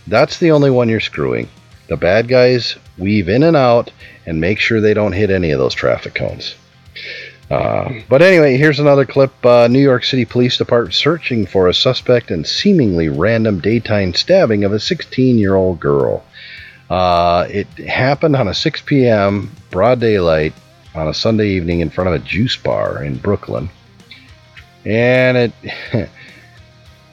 That's 0.07 0.39
the 0.39 0.53
only 0.53 0.71
one 0.71 0.89
you're 0.89 1.01
screwing. 1.01 1.49
The 1.89 1.97
bad 1.97 2.29
guys 2.29 2.77
weave 2.99 3.29
in 3.29 3.43
and 3.43 3.57
out 3.57 3.93
and 4.25 4.41
make 4.41 4.59
sure 4.59 4.81
they 4.81 4.95
don't 4.95 5.13
hit 5.13 5.31
any 5.31 5.51
of 5.51 5.59
those 5.59 5.75
traffic 5.75 6.15
cones. 6.15 6.55
Uh, 7.51 7.93
but 8.09 8.23
anyway, 8.23 8.57
here's 8.57 8.81
another 8.81 9.05
clip. 9.05 9.33
Uh, 9.45 9.69
New 9.69 9.81
York 9.81 10.05
City 10.05 10.25
Police 10.25 10.59
Department 10.59 10.95
searching 10.95 11.47
for 11.47 11.69
a 11.69 11.75
suspect 11.75 12.31
in 12.31 12.45
seemingly 12.45 13.09
random 13.09 13.61
daytime 13.61 14.15
stabbing 14.15 14.65
of 14.65 14.73
a 14.73 14.81
16 14.81 15.39
year 15.39 15.55
old 15.55 15.79
girl. 15.79 16.25
Uh, 16.91 17.47
it 17.49 17.67
happened 17.87 18.37
on 18.37 18.49
a 18.49 18.55
6 18.55 18.83
p.m. 18.83 19.51
broad 19.71 20.01
daylight 20.01 20.55
on 20.95 21.09
a 21.09 21.15
Sunday 21.15 21.51
evening 21.51 21.81
in 21.81 21.91
front 21.91 22.09
of 22.09 22.15
a 22.15 22.19
juice 22.19 22.57
bar 22.57 23.03
in 23.03 23.17
Brooklyn. 23.17 23.69
And 24.85 25.37
it, 25.37 25.53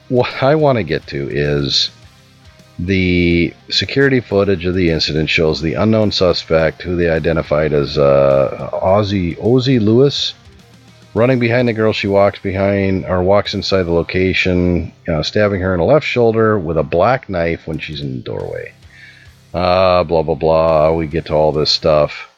what 0.08 0.42
I 0.42 0.54
want 0.54 0.76
to 0.76 0.84
get 0.84 1.06
to 1.08 1.28
is 1.28 1.90
the 2.78 3.54
security 3.70 4.20
footage 4.20 4.66
of 4.66 4.74
the 4.74 4.90
incident 4.90 5.30
shows 5.30 5.60
the 5.60 5.74
unknown 5.74 6.10
suspect, 6.10 6.82
who 6.82 6.96
they 6.96 7.08
identified 7.08 7.72
as 7.72 7.96
uh, 7.96 8.70
Ozzy 8.72 9.36
Ozzy 9.36 9.80
Lewis, 9.80 10.34
running 11.14 11.38
behind 11.38 11.68
the 11.68 11.72
girl. 11.72 11.92
She 11.92 12.08
walks 12.08 12.40
behind 12.40 13.04
or 13.04 13.22
walks 13.22 13.54
inside 13.54 13.84
the 13.84 13.92
location, 13.92 14.92
uh, 15.08 15.22
stabbing 15.22 15.60
her 15.60 15.74
in 15.74 15.80
the 15.80 15.86
left 15.86 16.06
shoulder 16.06 16.58
with 16.58 16.76
a 16.76 16.82
black 16.82 17.28
knife 17.28 17.66
when 17.66 17.78
she's 17.78 18.00
in 18.00 18.16
the 18.16 18.22
doorway. 18.22 18.72
Uh, 19.52 20.02
blah 20.02 20.22
blah 20.22 20.34
blah. 20.34 20.92
We 20.92 21.06
get 21.06 21.26
to 21.26 21.34
all 21.34 21.52
this 21.52 21.70
stuff. 21.70 22.28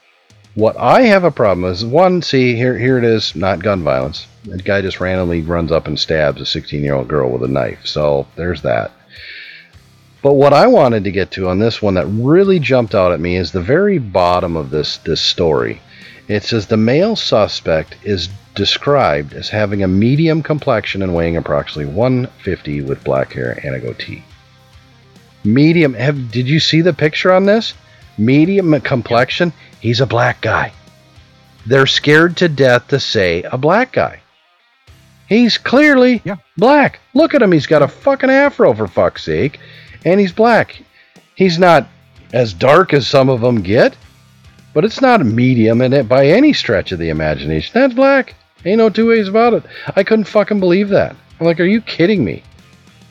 What 0.55 0.77
I 0.79 1.03
have 1.03 1.25
a 1.25 1.31
problem 1.31 1.71
is 1.71 1.85
one. 1.85 2.21
See 2.21 2.57
here, 2.57 2.79
here 2.79 2.99
it 2.99 3.05
is. 3.05 3.35
Not 3.35 3.63
gun 3.63 3.83
violence. 3.83 4.27
The 4.45 4.59
guy 4.59 4.81
just 4.83 5.01
randomly 5.01 5.41
runs 5.43 5.73
up 5.73 5.87
and 5.87 5.99
stabs 5.99 6.41
a 6.41 6.45
16-year-old 6.45 7.09
girl 7.09 7.31
with 7.31 7.43
a 7.43 7.49
knife. 7.49 7.87
So 7.87 8.27
there's 8.37 8.63
that. 8.63 8.91
But 10.27 10.33
what 10.33 10.53
I 10.53 10.67
wanted 10.67 11.05
to 11.05 11.13
get 11.13 11.31
to 11.31 11.49
on 11.49 11.61
this 11.61 11.81
one 11.81 11.95
that 11.95 12.07
really 12.09 12.59
jumped 12.59 12.97
out 12.97 13.13
at 13.13 13.21
me 13.21 13.37
is 13.37 13.53
the 13.53 13.61
very 13.61 13.99
bottom 13.99 14.57
of 14.57 14.71
this 14.71 14.97
this 14.97 15.21
story. 15.21 15.81
It 16.27 16.43
says 16.43 16.67
the 16.67 16.77
male 16.77 17.15
suspect 17.15 17.95
is 18.03 18.29
described 18.57 19.35
as 19.35 19.51
having 19.51 19.85
a 19.85 19.87
medium 19.87 20.43
complexion 20.43 21.01
and 21.03 21.15
weighing 21.15 21.37
approximately 21.37 21.95
150 21.95 22.81
with 22.81 23.05
black 23.05 23.35
hair 23.35 23.61
and 23.63 23.77
a 23.77 23.79
goatee. 23.79 24.25
Medium. 25.45 25.95
Have 25.95 26.33
did 26.33 26.49
you 26.49 26.59
see 26.59 26.81
the 26.81 26.93
picture 26.93 27.31
on 27.31 27.47
this? 27.47 27.75
Medium 28.19 28.81
complexion. 28.81 29.53
He's 29.79 30.01
a 30.01 30.07
black 30.07 30.41
guy. 30.41 30.73
They're 31.67 31.87
scared 31.87 32.37
to 32.39 32.49
death 32.49 32.89
to 32.89 32.99
say 32.99 33.45
a 33.45 33.57
black 33.57 33.93
guy. 33.93 34.23
He's 35.29 35.57
clearly 35.57 36.21
Yeah. 36.25 36.39
black. 36.57 36.99
Look 37.15 37.33
at 37.33 37.43
him. 37.43 37.53
He's 37.53 37.67
got 37.69 37.83
a 37.83 37.89
fucking 37.89 38.31
afro 38.31 38.75
for 38.75 38.89
fuck's 38.89 39.23
sake, 39.23 39.61
and 40.07 40.21
he's 40.21 40.33
black. 40.33 40.83
He's 41.35 41.59
not 41.59 41.89
as 42.33 42.55
dark 42.55 42.95
as 42.95 43.07
some 43.07 43.29
of 43.29 43.43
them 43.43 43.61
get, 43.61 43.97
but 44.73 44.85
it's 44.85 45.01
not 45.01 45.21
a 45.21 45.25
medium 45.25 45.83
in 45.83 45.93
it 45.93 46.09
by 46.09 46.29
any 46.29 46.53
stretch 46.53 46.93
of 46.93 46.99
the 46.99 47.11
imagination. 47.11 47.73
That's 47.75 47.93
black. 47.93 48.35
Ain't 48.65 48.79
no 48.79 48.89
two 48.89 49.09
ways 49.09 49.29
about 49.29 49.53
it. 49.53 49.65
I 49.97 50.05
couldn't 50.05 50.25
fucking 50.25 50.61
believe 50.61 50.89
that. 50.91 51.15
I'm 51.39 51.47
like, 51.47 51.61
are 51.61 51.65
you 51.65 51.81
kidding 51.83 52.25
me? 52.25 52.43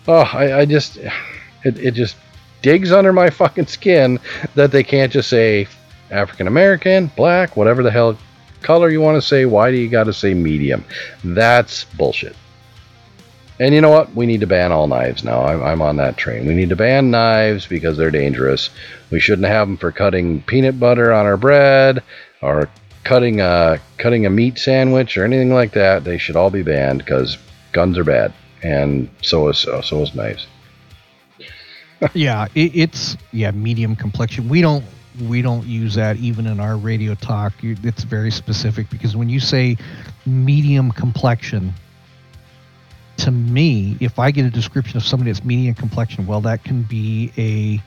Oh, 0.08 0.30
I, 0.34 0.62
I 0.62 0.66
just, 0.66 0.98
it, 1.64 1.78
it 1.78 1.92
just 1.92 2.16
digs 2.62 2.92
under 2.92 3.14
my 3.14 3.30
fucking 3.42 3.68
skin 3.68 4.20
that 4.56 4.72
they 4.72 4.84
can't 4.84 5.12
just 5.12 5.30
say 5.30 5.68
African 6.12 6.48
American, 6.48 7.08
black, 7.16 7.58
whatever 7.58 7.84
the 7.84 7.92
hell 7.92 8.18
color 8.62 8.90
you 8.90 9.02
want 9.02 9.22
to 9.22 9.28
say. 9.28 9.46
Why 9.46 9.70
do 9.70 9.78
you 9.78 9.90
got 9.90 10.06
to 10.06 10.14
say 10.14 10.34
medium? 10.34 10.86
That's 11.24 11.84
bullshit. 11.84 12.36
And 13.60 13.74
you 13.74 13.80
know 13.80 13.90
what? 13.90 14.14
We 14.14 14.26
need 14.26 14.42
to 14.42 14.48
ban 14.48 14.72
all 14.72 14.88
knives 14.88 15.24
now. 15.24 15.46
I'm, 15.46 15.64
I'm 15.64 15.82
on 15.82 15.96
that 15.98 16.18
train. 16.18 16.46
We 16.46 16.54
need 16.54 16.70
to 16.70 16.76
ban 16.76 17.10
knives 17.10 17.66
because 17.66 17.98
they're 17.98 18.12
dangerous. 18.12 18.70
We 19.12 19.20
shouldn't 19.20 19.48
have 19.48 19.68
them 19.68 19.78
for 19.78 19.92
cutting 19.92 20.42
peanut 20.42 20.80
butter 20.80 21.14
on 21.14 21.26
our 21.26 21.38
bread 21.38 22.04
or 22.42 22.70
cutting 23.06 23.40
a 23.40 23.80
cutting 23.98 24.26
a 24.26 24.30
meat 24.30 24.58
sandwich 24.58 25.18
or 25.18 25.24
anything 25.24 25.54
like 25.54 25.72
that. 25.74 26.04
They 26.04 26.18
should 26.18 26.36
all 26.36 26.50
be 26.50 26.64
banned 26.64 27.00
because 27.00 27.38
guns 27.72 27.98
are 27.98 28.04
bad, 28.04 28.34
and 28.62 29.10
so 29.22 29.48
is 29.48 29.60
so, 29.60 29.80
so 29.80 30.02
is 30.02 30.14
knives. 30.14 30.48
yeah, 32.14 32.48
it, 32.56 32.76
it's 32.76 33.16
yeah 33.32 33.52
medium 33.52 33.96
complexion. 33.96 34.50
We 34.50 34.60
don't 34.60 34.84
we 35.30 35.42
don't 35.42 35.66
use 35.66 35.96
that 35.96 36.18
even 36.18 36.46
in 36.46 36.60
our 36.60 36.76
radio 36.76 37.16
talk. 37.16 37.54
It's 37.62 38.04
very 38.04 38.32
specific 38.32 38.90
because 38.90 39.16
when 39.16 39.30
you 39.30 39.40
say 39.40 39.78
medium 40.26 40.92
complexion, 40.92 41.74
to 43.18 43.32
me, 43.32 43.98
if 44.00 44.20
I 44.20 44.32
get 44.32 44.46
a 44.46 44.50
description 44.50 44.98
of 44.98 45.04
somebody 45.04 45.32
that's 45.32 45.44
medium 45.44 45.76
complexion, 45.76 46.28
well, 46.28 46.42
that 46.42 46.64
can 46.64 46.84
be 46.84 47.32
a 47.38 47.82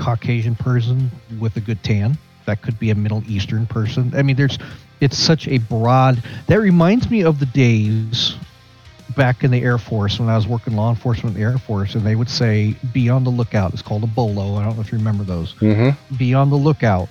Caucasian 0.00 0.54
person 0.54 1.10
with 1.40 1.56
a 1.56 1.60
good 1.60 1.82
tan. 1.82 2.16
That 2.46 2.62
could 2.62 2.78
be 2.78 2.90
a 2.90 2.94
Middle 2.94 3.22
Eastern 3.28 3.66
person. 3.66 4.12
I 4.16 4.22
mean, 4.22 4.36
there's 4.36 4.58
it's 5.00 5.18
such 5.18 5.46
a 5.48 5.58
broad. 5.58 6.22
That 6.46 6.60
reminds 6.60 7.10
me 7.10 7.22
of 7.22 7.38
the 7.38 7.46
days 7.46 8.36
back 9.16 9.44
in 9.44 9.50
the 9.50 9.62
Air 9.62 9.78
Force 9.78 10.18
when 10.18 10.28
I 10.28 10.36
was 10.36 10.46
working 10.46 10.74
law 10.74 10.90
enforcement 10.90 11.36
in 11.36 11.42
the 11.42 11.48
Air 11.48 11.58
Force, 11.58 11.94
and 11.94 12.06
they 12.06 12.14
would 12.14 12.30
say, 12.30 12.74
"Be 12.92 13.08
on 13.08 13.24
the 13.24 13.30
lookout." 13.30 13.72
It's 13.72 13.82
called 13.82 14.04
a 14.04 14.06
bolo. 14.06 14.56
I 14.56 14.64
don't 14.64 14.76
know 14.76 14.80
if 14.80 14.92
you 14.92 14.98
remember 14.98 15.24
those. 15.24 15.54
Mm-hmm. 15.54 16.16
Be 16.16 16.34
on 16.34 16.50
the 16.50 16.56
lookout, 16.56 17.08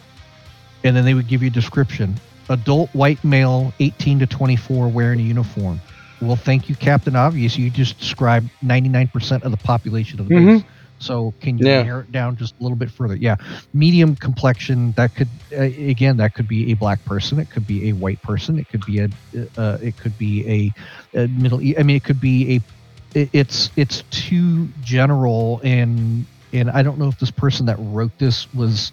and 0.83 0.95
then 0.95 1.05
they 1.05 1.13
would 1.13 1.27
give 1.27 1.43
you 1.43 1.49
a 1.49 1.51
description: 1.51 2.15
adult 2.49 2.89
white 2.93 3.23
male, 3.23 3.73
18 3.79 4.19
to 4.19 4.27
24, 4.27 4.87
wearing 4.87 5.19
a 5.19 5.23
uniform. 5.23 5.79
Well, 6.21 6.35
thank 6.35 6.69
you, 6.69 6.75
Captain 6.75 7.15
Obvious. 7.15 7.57
You 7.57 7.69
just 7.69 7.99
described 7.99 8.49
99% 8.61 9.43
of 9.43 9.51
the 9.51 9.57
population 9.57 10.19
of 10.19 10.25
the 10.27 10.31
Mhm. 10.31 10.59
base. 10.59 10.63
So 10.99 11.33
can 11.41 11.57
you 11.59 11.67
Yeah. 11.67 11.83
narrow 11.83 12.01
it 12.01 12.11
down 12.11 12.37
just 12.37 12.55
a 12.59 12.63
little 12.63 12.75
bit 12.77 12.89
further? 12.89 13.15
Yeah, 13.15 13.35
medium 13.73 14.15
complexion. 14.15 14.93
That 14.97 15.13
could 15.13 15.29
uh, 15.55 15.61
again, 15.61 16.17
that 16.17 16.33
could 16.33 16.47
be 16.47 16.71
a 16.71 16.73
black 16.75 17.03
person. 17.05 17.39
It 17.39 17.49
could 17.51 17.67
be 17.67 17.89
a 17.89 17.93
white 17.93 18.21
person. 18.23 18.57
It 18.57 18.67
could 18.67 18.83
be 18.83 18.99
a, 18.99 19.09
uh, 19.57 19.77
it 19.81 19.97
could 19.97 20.17
be 20.17 20.73
a, 21.15 21.19
a 21.23 21.27
middle. 21.27 21.59
I 21.77 21.83
mean, 21.83 21.97
it 21.97 22.03
could 22.03 22.19
be 22.19 22.55
a. 22.55 23.19
it- 23.19 23.29
It's 23.33 23.69
it's 23.75 24.03
too 24.09 24.69
general, 24.81 25.61
and 25.63 26.25
and 26.53 26.69
I 26.71 26.81
don't 26.81 26.97
know 26.97 27.07
if 27.09 27.17
this 27.19 27.31
person 27.31 27.67
that 27.67 27.77
wrote 27.79 28.17
this 28.17 28.51
was 28.53 28.91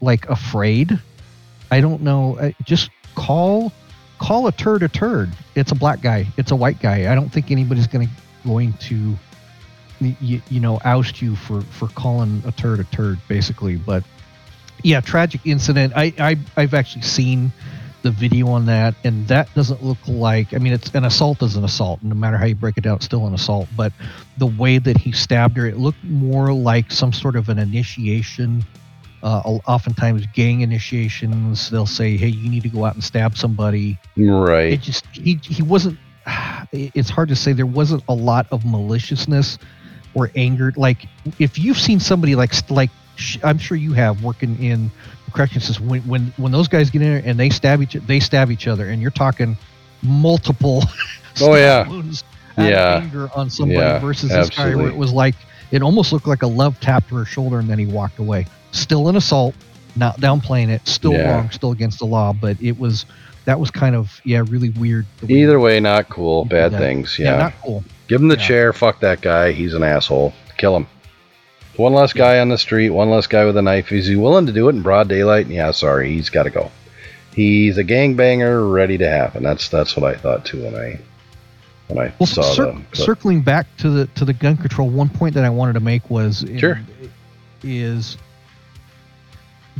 like 0.00 0.28
afraid. 0.28 0.98
I 1.70 1.80
don't 1.80 2.02
know. 2.02 2.52
Just 2.64 2.90
call 3.16 3.72
call 4.18 4.46
a 4.46 4.52
turd 4.52 4.82
a 4.82 4.88
turd. 4.88 5.30
It's 5.54 5.72
a 5.72 5.74
black 5.74 6.00
guy. 6.00 6.26
It's 6.36 6.50
a 6.50 6.56
white 6.56 6.80
guy. 6.80 7.10
I 7.10 7.14
don't 7.14 7.30
think 7.30 7.50
anybody's 7.50 7.86
going 7.86 8.06
to 8.06 8.12
going 8.44 8.72
to 8.74 9.14
you, 10.00 10.40
you 10.48 10.60
know 10.60 10.78
oust 10.84 11.20
you 11.20 11.34
for 11.34 11.60
for 11.62 11.88
calling 11.88 12.42
a 12.46 12.52
turd 12.52 12.80
a 12.80 12.84
turd 12.84 13.18
basically 13.28 13.76
but 13.76 14.04
yeah 14.84 15.00
tragic 15.00 15.40
incident 15.44 15.92
I, 15.96 16.12
I 16.18 16.36
i've 16.56 16.74
actually 16.74 17.02
seen 17.02 17.52
the 18.02 18.10
video 18.12 18.48
on 18.48 18.66
that 18.66 18.94
and 19.02 19.26
that 19.26 19.52
doesn't 19.54 19.82
look 19.82 19.98
like 20.06 20.54
i 20.54 20.58
mean 20.58 20.72
it's 20.72 20.94
an 20.94 21.04
assault 21.04 21.42
is 21.42 21.56
an 21.56 21.64
assault 21.64 22.00
no 22.02 22.14
matter 22.14 22.36
how 22.36 22.46
you 22.46 22.54
break 22.54 22.78
it 22.78 22.82
down 22.82 22.96
it's 22.96 23.04
still 23.04 23.26
an 23.26 23.34
assault 23.34 23.68
but 23.76 23.92
the 24.38 24.46
way 24.46 24.78
that 24.78 24.96
he 24.96 25.10
stabbed 25.10 25.56
her 25.56 25.66
it 25.66 25.78
looked 25.78 26.02
more 26.04 26.52
like 26.52 26.92
some 26.92 27.12
sort 27.12 27.34
of 27.34 27.48
an 27.48 27.58
initiation 27.58 28.64
uh, 29.22 29.40
oftentimes 29.66 30.24
gang 30.34 30.60
initiations 30.60 31.70
they'll 31.70 31.86
say 31.86 32.16
hey 32.16 32.28
you 32.28 32.48
need 32.50 32.62
to 32.62 32.68
go 32.68 32.84
out 32.84 32.94
and 32.94 33.02
stab 33.02 33.36
somebody 33.36 33.98
Right. 34.16 34.72
it 34.72 34.80
just 34.80 35.04
he 35.12 35.38
he 35.42 35.62
wasn't 35.62 35.98
it's 36.72 37.10
hard 37.10 37.28
to 37.28 37.36
say 37.36 37.52
there 37.52 37.66
wasn't 37.66 38.02
a 38.08 38.14
lot 38.14 38.46
of 38.52 38.64
maliciousness 38.64 39.58
or 40.14 40.30
anger 40.36 40.72
like 40.76 41.06
if 41.38 41.58
you've 41.58 41.78
seen 41.78 42.00
somebody 42.00 42.34
like 42.34 42.52
like 42.70 42.90
i'm 43.44 43.58
sure 43.58 43.76
you 43.76 43.92
have 43.92 44.22
working 44.22 44.56
in 44.62 44.90
corrections 45.32 45.80
when 45.80 46.00
when 46.02 46.32
when 46.36 46.52
those 46.52 46.68
guys 46.68 46.90
get 46.90 47.02
in 47.02 47.12
there 47.14 47.22
and 47.24 47.38
they 47.38 47.50
stab 47.50 47.82
each 47.82 47.94
they 47.94 48.20
stab 48.20 48.50
each 48.50 48.66
other 48.66 48.88
and 48.88 49.02
you're 49.02 49.10
talking 49.10 49.56
multiple 50.02 50.82
Oh, 51.40 51.54
yeah. 51.54 51.88
wounds 51.88 52.24
Yeah. 52.56 52.98
anger 53.00 53.28
on 53.36 53.48
somebody 53.48 53.78
Yeah, 53.80 53.98
versus 54.00 54.32
this 54.32 54.50
guy 54.50 54.74
where 54.74 54.88
it 54.88 54.96
was 54.96 55.12
like 55.12 55.36
it 55.70 55.82
almost 55.82 56.12
looked 56.12 56.26
like 56.26 56.42
a 56.42 56.46
love 56.48 56.80
tap 56.80 57.06
to 57.08 57.14
her 57.16 57.24
shoulder 57.24 57.58
and 57.60 57.68
then 57.68 57.78
he 57.78 57.86
walked 57.86 58.18
away 58.18 58.46
still 58.72 59.08
an 59.08 59.16
assault 59.16 59.54
not 59.96 60.20
downplaying 60.20 60.68
it 60.68 60.86
still 60.86 61.12
Yeah. 61.12 61.34
wrong 61.34 61.50
still 61.50 61.72
against 61.72 61.98
the 61.98 62.06
law 62.06 62.32
but 62.32 62.56
it 62.62 62.78
was 62.78 63.06
that 63.46 63.58
was 63.58 63.70
kind 63.70 63.94
of 63.96 64.20
yeah 64.24 64.42
really 64.48 64.70
weird 64.70 65.06
way- 65.22 65.34
Either 65.42 65.58
way, 65.58 65.80
not 65.80 66.08
cool. 66.10 66.44
Bad 66.44 66.72
things. 66.72 67.18
yeah, 67.18 67.32
Yeah. 67.32 67.36
not 67.38 67.52
cool 67.64 67.82
Give 68.06 68.20
him 68.20 68.28
the 68.28 68.36
yeah. 68.38 68.46
chair. 68.46 68.72
Fuck 68.72 69.00
that 69.00 69.20
guy. 69.22 69.52
He's 69.52 69.74
an 69.74 69.82
asshole. 69.82 70.32
Kill 70.58 70.74
him. 70.76 70.86
One 71.76 71.92
less 71.94 72.12
guy 72.12 72.40
on 72.40 72.48
the 72.48 72.56
street. 72.58 72.90
One 72.90 73.08
less 73.10 73.26
guy 73.26 73.44
with 73.44 73.56
a 73.56 73.62
knife. 73.62 73.92
Is 73.92 74.06
he 74.06 74.16
willing 74.16 74.46
to 74.46 74.52
do 74.52 74.68
it 74.68 74.74
in 74.74 74.82
broad 74.82 75.08
daylight? 75.08 75.46
Yeah, 75.46 75.70
sorry, 75.72 76.10
he's 76.12 76.28
got 76.30 76.42
to 76.44 76.50
go. 76.50 76.70
He's 77.34 77.76
a 77.78 77.84
gangbanger 77.84 78.70
ready 78.72 78.98
to 78.98 79.08
happen. 79.08 79.42
That's 79.42 79.68
that's 79.68 79.96
what 79.96 80.10
I 80.12 80.16
thought 80.18 80.44
too 80.44 80.64
when 80.64 80.74
I 80.74 80.98
when 81.88 81.98
I 82.06 82.12
Well, 82.18 82.26
saw 82.26 82.42
cir- 82.42 82.66
them. 82.66 82.86
But- 82.90 82.98
circling 82.98 83.40
back 83.42 83.66
to 83.78 83.88
the 83.90 84.06
to 84.16 84.24
the 84.26 84.32
gun 84.34 84.56
control, 84.56 84.88
one 84.90 85.08
point 85.08 85.34
that 85.34 85.44
I 85.44 85.50
wanted 85.50 85.74
to 85.74 85.80
make 85.80 86.08
was 86.10 86.44
Sure. 86.58 86.80
is 87.62 88.16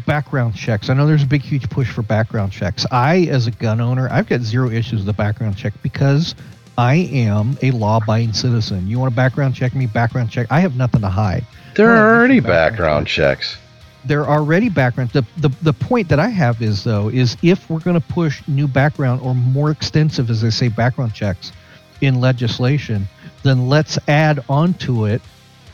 background 0.06 0.54
checks. 0.54 0.90
I 0.90 0.94
know 0.94 1.06
there's 1.06 1.22
a 1.22 1.26
big 1.26 1.42
huge 1.42 1.68
push 1.70 1.90
for 1.90 2.02
background 2.02 2.52
checks. 2.52 2.86
I, 2.90 3.26
as 3.30 3.46
a 3.46 3.50
gun 3.50 3.80
owner, 3.80 4.08
I've 4.10 4.28
got 4.28 4.40
zero 4.40 4.70
issues 4.70 5.00
with 5.00 5.08
a 5.08 5.12
background 5.12 5.56
check 5.56 5.74
because 5.82 6.34
I 6.76 6.94
am 6.94 7.58
a 7.62 7.70
law-abiding 7.72 8.32
citizen. 8.32 8.86
You 8.86 8.98
want 9.00 9.12
to 9.12 9.16
background 9.16 9.54
check 9.54 9.74
me? 9.74 9.86
Background 9.86 10.30
check. 10.30 10.46
I 10.50 10.60
have 10.60 10.76
nothing 10.76 11.00
to 11.00 11.08
hide. 11.08 11.44
there 11.74 11.90
are 11.90 12.16
already 12.16 12.40
background 12.40 12.76
background 12.76 13.06
checks. 13.06 13.56
There 14.04 14.24
are 14.24 14.38
already 14.38 14.68
background. 14.68 15.10
The, 15.10 15.26
the 15.36 15.48
the 15.62 15.72
point 15.72 16.08
that 16.08 16.20
I 16.20 16.28
have 16.28 16.62
is 16.62 16.84
though 16.84 17.08
is 17.08 17.36
if 17.42 17.68
we're 17.68 17.80
going 17.80 18.00
to 18.00 18.06
push 18.06 18.46
new 18.46 18.68
background 18.68 19.20
or 19.22 19.34
more 19.34 19.70
extensive, 19.70 20.30
as 20.30 20.40
they 20.40 20.50
say, 20.50 20.68
background 20.68 21.14
checks 21.14 21.52
in 22.00 22.20
legislation, 22.20 23.08
then 23.42 23.68
let's 23.68 23.98
add 24.06 24.44
onto 24.48 25.06
it 25.06 25.20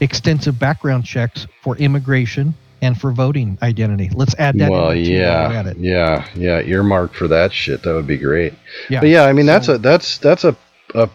extensive 0.01 0.59
background 0.59 1.05
checks 1.05 1.47
for 1.62 1.77
immigration 1.77 2.55
and 2.85 3.01
for 3.01 3.12
voting 3.12 3.59
identity. 3.62 4.11
Let's 4.12 4.35
add 4.39 4.59
that. 4.59 4.70
Well, 4.70 4.91
in 4.91 5.05
too 5.05 5.12
while 5.18 5.49
we're 5.49 5.72
yeah, 5.72 5.72
yeah, 5.76 6.28
yeah. 6.35 6.61
Earmarked 6.61 7.16
for 7.16 7.28
that 7.28 7.53
shit. 7.53 7.82
That 7.82 7.95
would 7.95 8.07
be 8.07 8.18
great. 8.18 8.53
Yeah. 8.91 9.01
But 9.01 9.09
yeah, 9.09 9.24
I 9.24 9.32
mean 9.32 9.47
that's 9.47 9.68
a 9.68 9.78
that's 9.78 10.18
that's 10.18 10.45
a, 10.45 10.55
a 10.95 11.09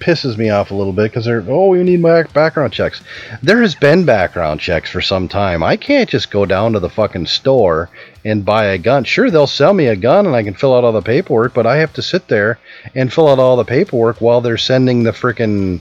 pisses 0.00 0.36
me 0.36 0.48
off 0.48 0.70
a 0.70 0.74
little 0.74 0.92
bit 0.92 1.10
because 1.10 1.26
they're 1.26 1.44
oh 1.46 1.68
we 1.68 1.82
need 1.82 2.02
back, 2.02 2.32
background 2.32 2.72
checks. 2.72 3.02
There 3.42 3.60
has 3.60 3.74
been 3.74 4.04
background 4.04 4.60
checks 4.60 4.90
for 4.90 5.02
some 5.02 5.28
time. 5.28 5.62
I 5.62 5.76
can't 5.76 6.08
just 6.08 6.30
go 6.30 6.46
down 6.46 6.72
to 6.72 6.80
the 6.80 6.88
fucking 6.90 7.26
store 7.26 7.90
and 8.24 8.44
buy 8.44 8.64
a 8.66 8.78
gun. 8.78 9.04
Sure, 9.04 9.30
they'll 9.30 9.46
sell 9.46 9.74
me 9.74 9.86
a 9.86 9.96
gun 9.96 10.26
and 10.26 10.34
I 10.34 10.42
can 10.42 10.54
fill 10.54 10.74
out 10.74 10.84
all 10.84 10.92
the 10.92 11.02
paperwork, 11.02 11.52
but 11.52 11.66
I 11.66 11.76
have 11.76 11.92
to 11.94 12.02
sit 12.02 12.28
there 12.28 12.58
and 12.94 13.12
fill 13.12 13.28
out 13.28 13.38
all 13.38 13.56
the 13.56 13.64
paperwork 13.64 14.20
while 14.20 14.40
they're 14.40 14.56
sending 14.56 15.02
the 15.02 15.12
frickin' 15.12 15.80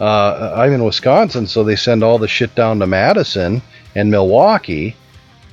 uh, 0.00 0.54
I'm 0.56 0.72
in 0.72 0.84
Wisconsin, 0.84 1.46
so 1.46 1.62
they 1.62 1.76
send 1.76 2.02
all 2.02 2.18
the 2.18 2.26
shit 2.26 2.56
down 2.56 2.80
to 2.80 2.88
Madison 2.88 3.62
and 3.94 4.10
Milwaukee 4.10 4.96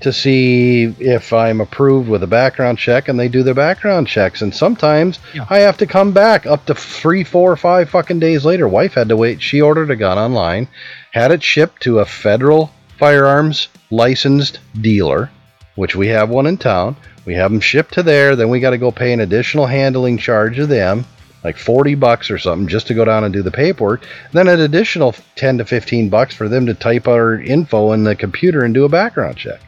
to 0.01 0.13
see 0.13 0.83
if 0.99 1.33
I'm 1.33 1.59
approved 1.59 2.07
with 2.07 2.23
a 2.23 2.27
background 2.27 2.77
check, 2.77 3.09
and 3.09 3.19
they 3.19 3.27
do 3.27 3.43
their 3.43 3.53
background 3.53 4.07
checks. 4.07 4.41
And 4.41 4.55
sometimes 4.55 5.19
Yeah. 5.33 5.45
I 5.49 5.59
have 5.59 5.75
to 5.77 5.85
come 5.85 6.13
back 6.13 6.45
up 6.45 6.65
to 6.67 6.73
three, 6.75 7.25
four, 7.25 7.55
five 7.57 7.89
fucking 7.89 8.19
days 8.19 8.45
later. 8.45 8.65
Wife 8.65 8.93
had 8.93 9.09
to 9.09 9.17
wait. 9.17 9.41
She 9.41 9.61
ordered 9.61 9.91
a 9.91 9.97
gun 9.97 10.17
online, 10.17 10.69
had 11.11 11.31
it 11.31 11.43
shipped 11.43 11.81
to 11.83 11.99
a 11.99 12.05
federal 12.05 12.71
firearms 12.97 13.67
licensed 13.91 14.59
dealer, 14.79 15.29
which 15.75 15.97
we 15.97 16.07
have 16.07 16.29
one 16.29 16.45
in 16.45 16.57
town. 16.57 16.95
We 17.25 17.33
have 17.35 17.51
them 17.51 17.59
shipped 17.59 17.93
to 17.95 18.03
there. 18.03 18.37
Then 18.37 18.49
we 18.49 18.61
got 18.61 18.69
to 18.69 18.77
go 18.77 18.91
pay 18.91 19.11
an 19.11 19.19
additional 19.19 19.65
handling 19.65 20.17
charge 20.17 20.55
to 20.55 20.65
them, 20.65 21.05
like 21.43 21.57
40 21.57 21.95
bucks 21.95 22.29
or 22.29 22.37
something, 22.37 22.67
just 22.67 22.87
to 22.87 22.93
go 22.93 23.05
down 23.05 23.23
and 23.23 23.33
do 23.33 23.41
the 23.41 23.51
paperwork. 23.51 24.05
Then 24.33 24.47
an 24.47 24.59
additional 24.59 25.15
10 25.35 25.59
to 25.59 25.65
15 25.65 26.09
bucks 26.09 26.35
for 26.35 26.49
them 26.49 26.65
to 26.65 26.73
type 26.73 27.07
our 27.07 27.39
info 27.39 27.93
in 27.93 28.03
the 28.03 28.15
computer 28.15 28.63
and 28.65 28.73
do 28.73 28.85
a 28.85 28.89
background 28.89 29.37
check. 29.37 29.61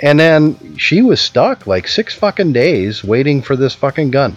And 0.00 0.18
then 0.20 0.76
she 0.76 1.02
was 1.02 1.20
stuck 1.20 1.66
like 1.66 1.88
six 1.88 2.14
fucking 2.14 2.52
days 2.52 3.02
waiting 3.02 3.42
for 3.42 3.56
this 3.56 3.74
fucking 3.74 4.10
gun. 4.10 4.36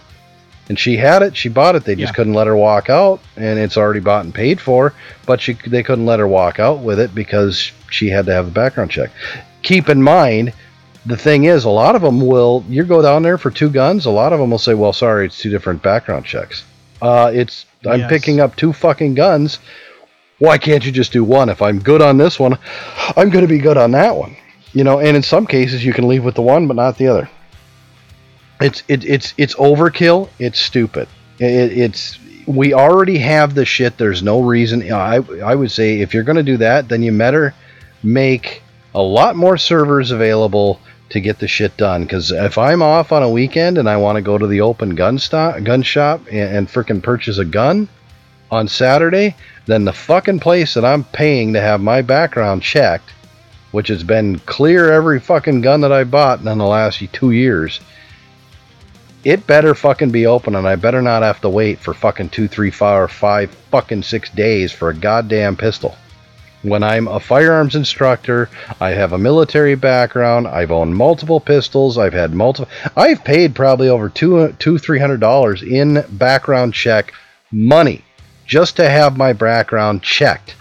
And 0.70 0.78
she 0.78 0.98
had 0.98 1.24
it, 1.24 1.36
she 1.36 1.50
bought 1.50 1.76
it. 1.76 1.84
They 1.84 1.96
just 1.96 2.12
Yeah. 2.12 2.16
couldn't 2.16 2.34
let 2.36 2.46
her 2.48 2.56
walk 2.56 2.90
out, 2.92 3.20
and 3.36 3.58
it's 3.58 3.76
already 3.76 4.00
bought 4.02 4.26
and 4.26 4.34
paid 4.34 4.62
for. 4.62 4.94
But 5.26 5.42
she, 5.42 5.54
they 5.66 5.82
couldn't 5.82 6.06
let 6.06 6.20
her 6.20 6.28
walk 6.28 6.60
out 6.60 6.80
with 6.80 7.00
it 7.00 7.16
because 7.16 7.72
she 7.90 8.10
had 8.10 8.28
to 8.28 8.34
have 8.34 8.48
a 8.48 8.52
background 8.52 8.92
check. 8.92 9.10
Keep 9.64 9.90
in 9.90 10.04
mind, 10.04 10.54
the 11.06 11.18
thing 11.18 11.46
is, 11.46 11.66
a 11.66 11.70
lot 11.70 11.96
of 11.96 12.02
them 12.02 12.26
will. 12.26 12.64
You 12.68 12.84
go 12.84 13.02
down 13.02 13.24
there 13.24 13.38
for 13.38 13.52
two 13.52 13.70
guns. 13.70 14.06
A 14.06 14.10
lot 14.12 14.34
of 14.34 14.40
them 14.40 14.52
will 14.52 14.58
say, 14.58 14.74
"Well, 14.74 14.94
sorry, 14.94 15.26
it's 15.28 15.38
two 15.40 15.50
different 15.50 15.82
background 15.82 16.26
checks." 16.26 16.64
Uh, 17.02 17.32
it's 17.34 17.66
I'm 17.90 18.02
Yes. 18.02 18.10
picking 18.10 18.40
up 18.42 18.56
two 18.56 18.74
fucking 18.74 19.14
guns. 19.16 19.60
Why 20.40 20.58
can't 20.58 20.86
you 20.86 20.92
just 20.92 21.12
do 21.14 21.24
one? 21.24 21.50
If 21.50 21.62
I'm 21.62 21.80
good 21.80 22.02
on 22.02 22.18
this 22.18 22.40
one, 22.40 22.58
I'm 23.18 23.30
going 23.30 23.44
to 23.46 23.48
be 23.48 23.60
good 23.60 23.78
on 23.78 23.92
that 23.92 24.16
one. 24.16 24.36
You 24.74 24.84
know, 24.84 25.00
and 25.00 25.16
in 25.18 25.24
some 25.24 25.48
cases 25.48 25.84
you 25.84 25.94
can 25.94 26.08
leave 26.08 26.24
with 26.24 26.36
the 26.36 26.42
one 26.42 26.68
but 26.68 26.76
not 26.76 26.98
the 26.98 27.08
other. 27.08 27.30
It's 28.62 28.84
it, 28.88 29.06
it's 29.06 29.34
it's 29.38 29.56
overkill. 29.56 30.30
It's 30.38 30.60
stupid. 30.60 31.08
It, 31.40 31.78
it's 31.78 32.20
we 32.46 32.74
already 32.74 33.18
have 33.20 33.56
the 33.56 33.64
shit. 33.66 33.98
There's 33.98 34.22
no 34.22 34.42
reason. 34.42 34.92
I 34.92 35.16
I 35.44 35.56
would 35.56 35.72
say 35.72 36.02
if 36.02 36.14
you're 36.14 36.24
going 36.24 36.36
to 36.38 36.44
do 36.44 36.58
that, 36.58 36.90
then 36.90 37.02
you 37.02 37.18
better 37.18 37.54
make 38.04 38.62
a 38.94 39.02
lot 39.02 39.36
more 39.36 39.58
servers 39.58 40.12
available 40.12 40.80
to 41.10 41.20
get 41.20 41.40
the 41.40 41.48
shit 41.48 41.76
done. 41.78 42.04
Because 42.04 42.32
if 42.32 42.58
I'm 42.58 42.82
off 42.82 43.12
on 43.12 43.24
a 43.24 43.30
weekend 43.30 43.78
and 43.78 43.90
I 43.90 43.98
want 43.98 44.16
to 44.18 44.22
go 44.22 44.38
to 44.38 44.48
the 44.48 44.62
open 44.62 44.96
gun 44.96 45.20
stop, 45.20 45.64
gun 45.64 45.84
shop 45.84 46.22
and, 46.32 46.58
and 46.58 46.68
frickin' 46.68 47.04
purchase 47.04 47.38
a 47.38 47.46
gun 47.46 47.90
on 48.52 48.68
Saturday, 48.68 49.36
then 49.66 49.86
the 49.86 49.94
fucking 49.94 50.40
place 50.40 50.74
that 50.74 50.86
I'm 50.86 51.04
paying 51.04 51.54
to 51.54 51.62
have 51.62 51.82
my 51.82 52.02
background 52.02 52.64
checked, 52.64 53.12
which 53.72 53.88
has 53.90 54.04
been 54.04 54.40
clear 54.40 54.92
every 54.92 55.20
fucking 55.20 55.62
gun 55.62 55.82
that 55.82 55.92
I 55.92 56.04
bought 56.04 56.40
in 56.40 56.46
the 56.46 56.66
last 56.66 57.04
two 57.12 57.32
years, 57.32 57.80
it 59.24 59.46
better 59.46 59.76
fucking 59.76 60.12
be 60.12 60.26
open 60.26 60.56
and 60.56 60.68
I 60.68 60.76
better 60.76 61.02
not 61.02 61.24
have 61.24 61.42
to 61.42 61.50
wait 61.50 61.80
for 61.80 61.94
fucking 61.94 62.30
two, 62.30 62.48
three, 62.48 62.72
four, 62.72 63.08
five, 63.08 63.52
fucking 63.70 64.04
six 64.04 64.30
days 64.30 64.72
for 64.72 64.90
a 64.90 64.96
goddamn 64.96 65.58
pistol. 65.58 65.96
When 66.62 66.84
I'm 66.84 67.08
a 67.08 67.22
firearms 67.22 67.76
instructor, 67.76 68.50
I 68.82 68.90
have 68.90 69.14
a 69.14 69.18
military 69.18 69.76
background. 69.76 70.46
I've 70.46 70.72
owned 70.72 70.96
multiple 70.96 71.40
pistols. 71.40 71.98
I've 71.98 72.14
had 72.14 72.34
multiple. 72.34 72.70
I've 72.98 73.24
paid 73.24 73.56
probably 73.56 73.88
over 73.88 74.10
two, 74.10 74.54
two, 74.60 74.78
three 74.78 75.00
hundred 75.00 75.22
dollars 75.22 75.64
in 75.64 76.04
background 76.10 76.74
check 76.74 77.14
money 77.52 78.04
just 78.46 78.76
to 78.76 78.90
have 78.90 79.16
my 79.16 79.32
background 79.32 80.04
checked 80.04 80.56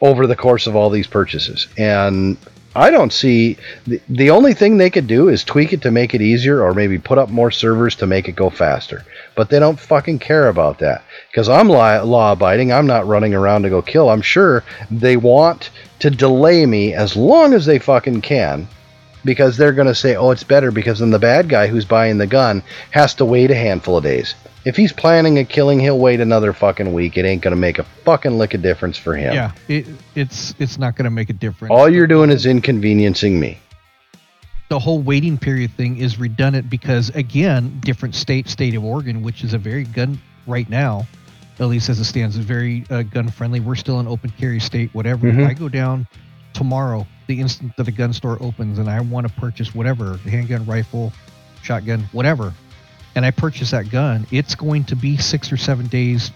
over 0.00 0.26
the 0.26 0.36
course 0.36 0.66
of 0.66 0.74
all 0.74 0.90
these 0.90 1.06
purchases. 1.06 1.68
And 1.78 2.36
I 2.76 2.90
don't 2.90 3.12
see 3.12 3.56
the, 3.86 4.00
the 4.08 4.30
only 4.30 4.52
thing 4.52 4.76
they 4.76 4.90
could 4.90 5.06
do 5.06 5.28
is 5.28 5.42
tweak 5.42 5.72
it 5.72 5.82
to 5.82 5.90
make 5.90 6.14
it 6.14 6.20
easier 6.20 6.62
or 6.62 6.74
maybe 6.74 6.98
put 6.98 7.16
up 7.16 7.30
more 7.30 7.50
servers 7.50 7.96
to 7.96 8.06
make 8.06 8.28
it 8.28 8.36
go 8.36 8.50
faster. 8.50 9.04
But 9.34 9.48
they 9.48 9.58
don't 9.58 9.80
fucking 9.80 10.18
care 10.18 10.48
about 10.48 10.78
that 10.80 11.02
because 11.30 11.48
I'm 11.48 11.68
law, 11.68 12.02
law 12.02 12.32
abiding. 12.32 12.72
I'm 12.72 12.86
not 12.86 13.06
running 13.06 13.34
around 13.34 13.62
to 13.62 13.70
go 13.70 13.80
kill. 13.80 14.10
I'm 14.10 14.20
sure 14.20 14.62
they 14.90 15.16
want 15.16 15.70
to 16.00 16.10
delay 16.10 16.66
me 16.66 16.92
as 16.92 17.16
long 17.16 17.54
as 17.54 17.64
they 17.64 17.78
fucking 17.78 18.20
can 18.20 18.68
because 19.24 19.56
they're 19.56 19.72
going 19.72 19.88
to 19.88 19.94
say, 19.94 20.14
oh, 20.14 20.30
it's 20.30 20.44
better 20.44 20.70
because 20.70 20.98
then 20.98 21.10
the 21.10 21.18
bad 21.18 21.48
guy 21.48 21.66
who's 21.66 21.86
buying 21.86 22.18
the 22.18 22.26
gun 22.26 22.62
has 22.90 23.14
to 23.14 23.24
wait 23.24 23.50
a 23.50 23.54
handful 23.54 23.96
of 23.96 24.04
days. 24.04 24.34
If 24.66 24.74
he's 24.76 24.92
planning 24.92 25.38
a 25.38 25.44
killing, 25.44 25.78
he'll 25.78 25.98
wait 25.98 26.18
another 26.20 26.52
fucking 26.52 26.92
week. 26.92 27.16
It 27.16 27.24
ain't 27.24 27.40
going 27.40 27.52
to 27.52 27.60
make 27.60 27.78
a 27.78 27.84
fucking 28.04 28.36
lick 28.36 28.52
of 28.52 28.62
difference 28.62 28.98
for 28.98 29.14
him. 29.14 29.32
Yeah, 29.32 29.52
it, 29.68 29.86
it's 30.16 30.56
it's 30.58 30.76
not 30.76 30.96
going 30.96 31.04
to 31.04 31.10
make 31.10 31.30
a 31.30 31.34
difference. 31.34 31.70
All 31.70 31.88
you're 31.88 32.08
doing 32.08 32.30
is 32.30 32.46
inconveniencing 32.46 33.38
me. 33.38 33.58
the 34.68 34.78
whole 34.80 35.00
waiting 35.00 35.38
period 35.38 35.70
thing 35.76 35.98
is 35.98 36.18
redundant 36.18 36.68
because 36.68 37.10
again, 37.10 37.78
different 37.84 38.16
state, 38.16 38.48
state 38.48 38.74
of 38.74 38.84
Oregon, 38.84 39.22
which 39.22 39.44
is 39.44 39.54
a 39.54 39.58
very 39.58 39.84
gun 39.84 40.20
right 40.48 40.68
now, 40.68 41.06
at 41.60 41.66
least 41.68 41.88
as 41.88 42.00
it 42.00 42.04
stands, 42.04 42.36
is 42.36 42.44
very 42.44 42.84
uh, 42.90 43.02
gun 43.02 43.28
friendly. 43.28 43.60
We're 43.60 43.76
still 43.76 44.00
an 44.00 44.08
open 44.08 44.30
carry 44.30 44.58
state. 44.58 44.92
Whatever. 44.94 45.28
Mhm. 45.30 45.42
If 45.44 45.48
I 45.48 45.54
go 45.54 45.68
down 45.68 46.08
tomorrow, 46.54 47.06
the 47.28 47.38
instant 47.40 47.76
that 47.76 47.86
a 47.86 47.92
gun 47.92 48.12
store 48.12 48.36
opens, 48.42 48.80
and 48.80 48.90
I 48.90 49.00
want 49.00 49.28
to 49.28 49.32
purchase 49.34 49.76
whatever 49.76 50.16
handgun, 50.16 50.66
rifle, 50.66 51.12
shotgun, 51.62 52.08
whatever, 52.10 52.52
and 53.16 53.24
I 53.24 53.30
purchase 53.32 53.72
that 53.72 53.90
gun, 53.90 54.26
it's 54.30 54.54
going 54.54 54.84
to 54.84 54.94
be 54.94 55.16
six 55.16 55.50
or 55.50 55.56
seven 55.56 55.86
days 55.86 56.30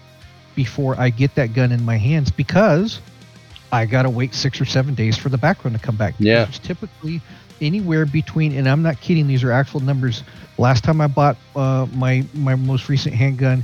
before 0.55 0.99
I 0.99 1.11
get 1.11 1.33
that 1.35 1.53
gun 1.53 1.71
in 1.71 1.85
my 1.85 1.95
hands 1.95 2.31
because 2.31 2.99
I 3.71 3.85
got 3.85 4.01
to 4.03 4.09
wait 4.09 4.33
six 4.33 4.59
or 4.59 4.65
seven 4.65 4.95
days 4.95 5.15
for 5.17 5.29
the 5.29 5.37
background 5.37 5.77
to 5.77 5.81
come 5.81 5.95
back. 5.95 6.15
Yeah. 6.19 6.43
It's 6.47 6.59
typically 6.59 7.21
anywhere 7.61 8.05
between, 8.05 8.53
and 8.57 8.67
I'm 8.67 8.81
not 8.81 8.99
kidding, 8.99 9.27
these 9.27 9.43
are 9.43 9.51
actual 9.51 9.79
numbers. 9.79 10.23
Last 10.57 10.83
time 10.83 10.99
I 10.99 11.07
bought 11.07 11.37
uh, 11.55 11.85
my 11.93 12.25
my 12.33 12.55
most 12.55 12.89
recent 12.89 13.15
handgun, 13.15 13.63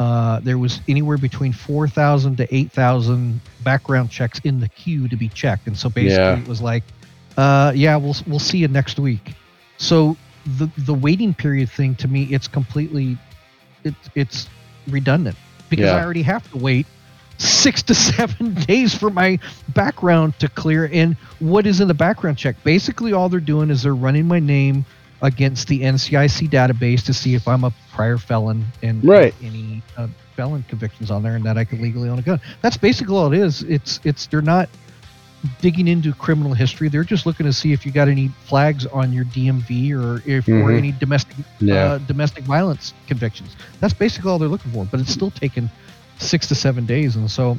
uh, 0.00 0.40
there 0.40 0.56
was 0.56 0.80
anywhere 0.88 1.18
between 1.18 1.52
4,000 1.52 2.36
to 2.36 2.54
8,000 2.54 3.40
background 3.62 4.10
checks 4.10 4.40
in 4.44 4.58
the 4.60 4.68
queue 4.68 5.08
to 5.08 5.16
be 5.16 5.28
checked, 5.28 5.66
and 5.66 5.76
so 5.76 5.88
basically 5.88 6.24
Yeah. 6.24 6.38
it 6.38 6.48
was 6.48 6.62
like, 6.62 6.84
uh, 7.36 7.72
yeah, 7.74 7.96
we'll 7.96 8.16
we'll 8.26 8.38
see 8.38 8.58
you 8.58 8.68
next 8.68 8.98
week. 8.98 9.34
So 9.76 10.16
the 10.44 10.68
the 10.78 10.94
waiting 10.94 11.34
period 11.34 11.70
thing 11.70 11.94
to 11.96 12.08
me, 12.08 12.24
it's 12.24 12.48
completely, 12.48 13.16
it, 13.84 13.94
it's 14.14 14.48
redundant 14.88 15.36
because 15.68 15.86
Yeah. 15.86 15.96
I 15.96 16.04
already 16.04 16.22
have 16.22 16.50
to 16.52 16.58
wait 16.58 16.86
six 17.38 17.82
to 17.84 17.94
seven 17.94 18.54
days 18.66 18.94
for 18.94 19.10
my 19.10 19.38
background 19.68 20.38
to 20.40 20.48
clear. 20.48 20.88
And 20.92 21.16
what 21.40 21.66
is 21.66 21.80
in 21.80 21.88
the 21.88 21.94
background 21.94 22.38
check? 22.38 22.56
Basically, 22.64 23.12
all 23.12 23.28
they're 23.28 23.40
doing 23.40 23.70
is 23.70 23.82
they're 23.82 23.94
running 23.94 24.26
my 24.26 24.38
name 24.40 24.84
against 25.22 25.68
the 25.68 25.80
NCIC 25.82 26.50
database 26.50 27.04
to 27.04 27.14
see 27.14 27.34
if 27.34 27.46
I'm 27.46 27.64
a 27.64 27.72
prior 27.92 28.18
felon 28.18 28.64
and 28.82 29.04
Right. 29.04 29.34
any 29.42 29.82
uh, 29.96 30.08
felon 30.36 30.64
convictions 30.68 31.10
on 31.10 31.22
there, 31.22 31.36
and 31.36 31.44
that 31.44 31.56
I 31.56 31.64
can 31.64 31.80
legally 31.80 32.08
own 32.08 32.18
a 32.18 32.22
gun. 32.22 32.40
That's 32.60 32.76
basically 32.76 33.14
all 33.16 33.32
it 33.32 33.38
is. 33.38 33.62
It's 33.62 34.00
it's 34.04 34.26
they're 34.26 34.42
not 34.42 34.68
digging 35.60 35.88
into 35.88 36.12
criminal 36.12 36.54
history. 36.54 36.88
They're 36.88 37.04
just 37.04 37.26
looking 37.26 37.46
to 37.46 37.52
see 37.52 37.72
if 37.72 37.84
you 37.84 37.92
got 37.92 38.08
any 38.08 38.28
flags 38.44 38.86
on 38.86 39.12
your 39.12 39.24
DMV 39.24 39.92
or 39.92 40.22
if 40.26 40.46
or 40.48 40.52
Mhm. 40.70 40.78
any 40.78 40.92
domestic 40.92 41.36
Yeah. 41.60 41.74
uh, 41.84 41.98
domestic 41.98 42.44
violence 42.44 42.92
convictions. 43.08 43.56
That's 43.80 43.94
basically 43.94 44.30
all 44.30 44.38
they're 44.38 44.48
looking 44.48 44.72
for. 44.72 44.84
But 44.84 45.00
it's 45.00 45.12
still 45.12 45.30
taking 45.30 45.68
six 46.18 46.46
to 46.48 46.54
seven 46.54 46.86
days, 46.86 47.16
and 47.16 47.30
so 47.30 47.58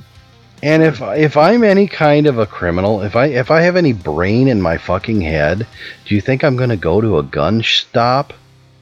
And 0.62 0.82
if 0.82 1.02
if 1.02 1.36
I'm 1.36 1.62
any 1.64 1.88
kind 1.88 2.26
of 2.26 2.38
a 2.40 2.46
criminal, 2.46 3.02
if 3.02 3.18
I 3.18 3.26
if 3.26 3.52
I 3.52 3.62
have 3.62 3.76
any 3.76 3.92
brain 3.92 4.48
in 4.48 4.62
my 4.62 4.78
fucking 4.78 5.20
head, 5.20 5.68
do 6.06 6.16
you 6.16 6.22
think 6.22 6.42
I'm 6.44 6.56
going 6.56 6.70
to 6.70 6.78
go 6.78 7.02
to 7.02 7.18
a 7.18 7.24
gun 7.24 7.62
stop 7.64 8.32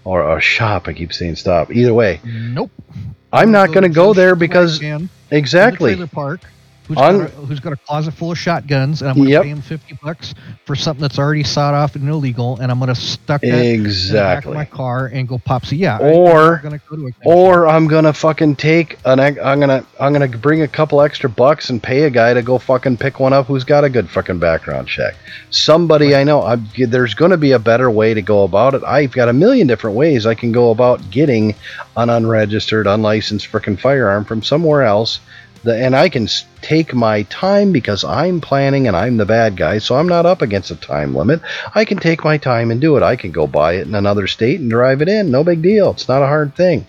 or 0.04 0.38
a 0.38 0.40
shop? 0.40 0.88
I 0.88 0.94
keep 0.94 1.12
saying 1.12 1.38
stop. 1.38 1.72
Either 1.72 1.94
way, 1.94 2.20
nope. 2.24 2.70
I'm 3.34 3.52
not 3.52 3.70
going 3.70 3.82
to 3.84 3.90
go 3.90 4.14
there 4.14 4.36
because 4.36 4.80
exactly. 5.32 5.92
the 5.92 5.96
trailer 5.96 6.08
park. 6.08 6.42
Who's, 6.96 6.98
got 6.98 7.16
a, 7.16 7.46
who's 7.46 7.60
got 7.60 7.74
a 7.74 7.78
closet 7.78 8.14
full 8.14 8.32
of 8.32 8.38
shotguns, 8.38 9.02
and 9.02 9.10
I'm 9.12 9.16
going 9.18 9.28
to 9.28 9.32
Yep. 9.34 9.44
pay 9.44 9.50
him 9.50 9.62
fifty 9.62 9.98
bucks 10.04 10.34
for 10.66 10.76
something 10.76 11.02
that's 11.02 11.18
already 11.20 11.44
sawed 11.44 11.74
off 11.74 11.96
and 11.96 12.08
illegal, 12.10 12.58
and 12.60 12.72
I'm 12.72 12.80
going 12.80 12.94
to 12.94 13.00
stuck 13.00 13.42
that 13.42 13.48
in 13.48 13.54
the 13.54 13.60
back 13.60 13.80
of 13.80 13.86
Exactly. 13.86 14.54
my 14.54 14.66
car 14.66 15.06
and 15.08 15.28
go 15.28 15.38
pop. 15.38 15.66
So 15.66 15.76
yeah, 15.76 15.98
Or- 16.00 16.56
I'm 16.58 16.62
going 16.64 16.80
to 16.80 16.86
go 16.90 16.96
to 16.98 17.08
a 17.08 17.12
Or 17.24 17.68
I'm 17.68 17.88
gonna 17.88 18.14
fucking 18.14 18.56
take 18.58 18.98
an. 19.06 19.20
ex- 19.20 19.40
I'm 19.44 19.60
gonna 19.60 19.86
I'm 20.00 20.12
gonna 20.14 20.28
bring 20.28 20.62
a 20.64 20.68
couple 20.68 21.02
extra 21.02 21.30
bucks 21.30 21.70
and 21.70 21.82
pay 21.82 22.04
a 22.04 22.10
guy 22.10 22.34
to 22.34 22.42
go 22.42 22.58
fucking 22.58 22.98
pick 22.98 23.20
one 23.20 23.32
up 23.34 23.46
who's 23.48 23.64
got 23.64 23.84
a 23.84 23.90
good 23.90 24.10
fucking 24.10 24.40
background 24.40 24.88
check. 24.88 25.16
Somebody 25.50 26.16
I 26.16 26.24
know. 26.24 26.42
I'm, 26.44 26.68
there's 26.78 27.14
gonna 27.14 27.38
be 27.38 27.52
a 27.52 27.60
better 27.60 27.90
way 27.92 28.14
to 28.14 28.22
go 28.22 28.44
about 28.44 28.74
it. 28.74 28.84
I've 28.84 29.12
got 29.12 29.30
a 29.30 29.34
million 29.34 29.68
different 29.68 29.96
ways 29.96 30.26
I 30.26 30.34
can 30.36 30.52
go 30.52 30.72
about 30.72 31.10
getting 31.12 31.56
an 31.98 32.10
unregistered, 32.10 32.88
unlicensed 32.88 33.52
freaking 33.52 33.80
firearm 33.80 34.26
from 34.26 34.42
somewhere 34.42 34.84
else. 34.84 35.20
The, 35.64 35.76
and 35.76 35.96
I 35.96 36.10
can 36.10 36.28
take 36.62 36.94
my 36.94 37.24
time 37.24 37.72
because 37.72 38.04
I'm 38.04 38.42
planning 38.42 38.88
and 38.88 38.98
I'm 38.98 39.18
the 39.18 39.26
bad 39.26 39.56
guy, 39.56 39.78
so 39.78 39.96
I'm 39.96 40.08
not 40.08 40.26
up 40.26 40.42
against 40.42 40.72
a 40.72 40.76
time 40.76 41.14
limit. 41.14 41.42
I 41.76 41.86
can 41.86 42.00
take 42.00 42.24
my 42.24 42.38
time 42.38 42.72
and 42.72 42.82
do 42.82 42.98
it. 42.98 43.04
I 43.04 43.16
can 43.16 43.32
go 43.32 43.46
buy 43.46 43.74
it 43.74 43.88
in 43.88 43.94
another 43.94 44.28
state 44.28 44.60
and 44.60 44.70
drive 44.70 45.02
it 45.02 45.10
in. 45.10 45.30
No 45.30 45.44
big 45.44 45.62
deal. 45.62 45.92
It's 45.92 46.08
not 46.08 46.24
a 46.24 46.28
hard 46.28 46.56
thing. 46.56 46.88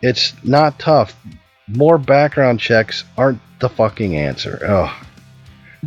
It's 0.00 0.32
not 0.42 0.78
tough. 0.78 1.14
More 1.66 1.98
background 1.98 2.60
checks 2.60 3.04
aren't 3.16 3.40
the 3.60 3.68
fucking 3.68 4.16
answer. 4.16 4.58
Oh. 4.62 5.02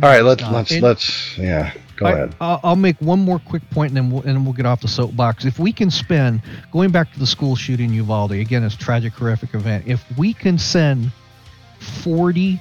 All 0.02 0.08
right, 0.08 0.22
let's 0.22 0.42
let's 0.42 0.72
let's 0.80 1.36
yeah. 1.36 1.74
Go 1.96 2.06
I, 2.06 2.12
ahead. 2.12 2.34
I'll, 2.40 2.60
I'll 2.64 2.76
make 2.76 2.96
one 3.00 3.20
more 3.20 3.38
quick 3.38 3.68
point 3.70 3.90
and 3.90 3.96
then 3.96 4.10
we'll, 4.10 4.22
and 4.22 4.44
we'll 4.44 4.54
get 4.54 4.64
off 4.64 4.80
the 4.80 4.88
soapbox. 4.88 5.44
If 5.44 5.58
we 5.58 5.72
can 5.72 5.90
spend, 5.90 6.40
going 6.72 6.90
back 6.90 7.12
to 7.12 7.18
the 7.18 7.26
school 7.26 7.56
shooting 7.56 7.90
in 7.90 7.94
Uvalde, 7.96 8.32
again, 8.32 8.64
it's 8.64 8.76
tragic, 8.76 9.12
horrific 9.12 9.54
event. 9.54 9.86
If 9.86 10.04
we 10.16 10.32
can 10.32 10.56
send 10.56 11.12
40 11.82 12.60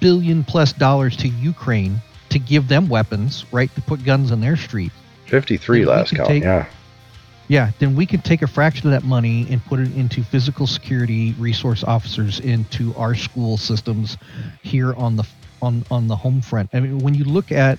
billion 0.00 0.44
plus 0.44 0.72
dollars 0.72 1.16
to 1.18 1.28
Ukraine 1.28 2.00
to 2.30 2.38
give 2.38 2.68
them 2.68 2.88
weapons, 2.88 3.44
right, 3.52 3.72
to 3.74 3.82
put 3.82 4.04
guns 4.04 4.32
on 4.32 4.40
their 4.40 4.56
streets, 4.56 4.94
53 5.26 5.80
Then 5.80 5.88
last 5.88 6.14
count. 6.14 6.28
take- 6.28 6.42
yeah. 6.42 6.66
Yeah, 7.48 7.70
then 7.78 7.94
we 7.94 8.06
can 8.06 8.22
take 8.22 8.42
a 8.42 8.48
fraction 8.48 8.88
of 8.88 8.90
that 9.00 9.06
money 9.06 9.46
and 9.50 9.64
put 9.64 9.78
it 9.78 9.94
into 9.94 10.24
physical 10.24 10.66
security 10.66 11.32
resource 11.38 11.84
officers 11.84 12.40
into 12.40 12.92
our 12.96 13.14
school 13.14 13.56
systems 13.56 14.18
here 14.62 14.92
on 14.94 15.14
the 15.14 15.22
on 15.62 15.84
on 15.88 16.08
the 16.08 16.16
home 16.16 16.40
front. 16.40 16.70
I 16.72 16.80
mean, 16.80 16.98
when 16.98 17.14
you 17.14 17.22
look 17.22 17.52
at 17.52 17.78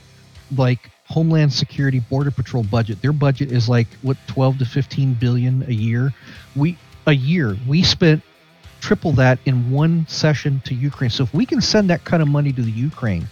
like 0.56 0.90
Homeland 1.10 1.52
Security 1.52 2.00
Border 2.00 2.32
Patrol 2.32 2.64
budget, 2.64 3.02
their 3.02 3.12
budget 3.12 3.52
is 3.52 3.68
like 3.68 3.88
what 4.04 4.16
12 4.28 4.60
to 4.60 4.66
15 4.66 5.16
billion 5.16 5.64
a 5.68 5.74
year. 5.74 6.14
We 6.56 6.78
a 7.06 7.14
year 7.14 7.58
we 7.68 7.84
spent 7.84 8.24
triple 8.82 9.12
that 9.14 9.40
in 9.46 9.72
one 9.72 10.08
session 10.08 10.62
to 10.66 10.74
Ukraine. 10.74 11.10
So 11.10 11.24
if 11.24 11.34
we 11.34 11.46
can 11.46 11.62
send 11.62 11.90
that 11.90 12.04
kind 12.06 12.22
of 12.22 12.28
money 12.30 12.52
to 12.54 12.62
the 12.62 12.72
Ukraine 12.72 13.28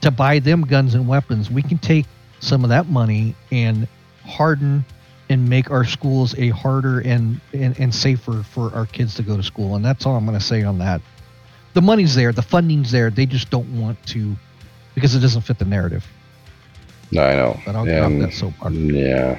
to 0.00 0.10
buy 0.10 0.38
them 0.38 0.62
guns 0.62 0.94
and 0.94 1.06
weapons, 1.08 1.50
we 1.50 1.62
can 1.62 1.78
take 1.78 2.06
some 2.40 2.64
of 2.64 2.70
that 2.70 2.86
money 2.88 3.34
and 3.50 3.88
harden 4.24 4.84
and 5.30 5.48
make 5.48 5.70
our 5.70 5.84
schools 5.84 6.34
a 6.38 6.50
harder 6.50 7.00
and, 7.00 7.40
and, 7.52 7.78
and 7.80 7.94
safer 7.94 8.42
for 8.42 8.74
our 8.74 8.86
kids 8.86 9.14
to 9.14 9.22
go 9.22 9.36
to 9.36 9.42
school. 9.42 9.76
And 9.76 9.84
that's 9.84 10.04
all 10.04 10.16
I'm 10.16 10.26
going 10.26 10.38
to 10.38 10.44
say 10.44 10.62
on 10.62 10.78
that. 10.78 11.00
The 11.72 11.82
money's 11.82 12.14
there, 12.14 12.32
the 12.32 12.42
funding's 12.42 12.90
there. 12.90 13.10
They 13.10 13.26
just 13.26 13.50
don't 13.50 13.80
want 13.80 14.04
to 14.08 14.36
because 14.94 15.14
it 15.14 15.20
doesn't 15.20 15.42
fit 15.42 15.58
the 15.58 15.64
narrative. 15.64 16.06
No, 17.10 17.22
I 17.22 17.34
know. 17.34 17.60
But 17.64 17.74
I'll 17.74 17.84
get 17.84 18.02
off 18.02 18.10
And- 18.10 18.22
that 18.22 18.32
soapbox. 18.32 18.74
Yeah. 18.74 19.38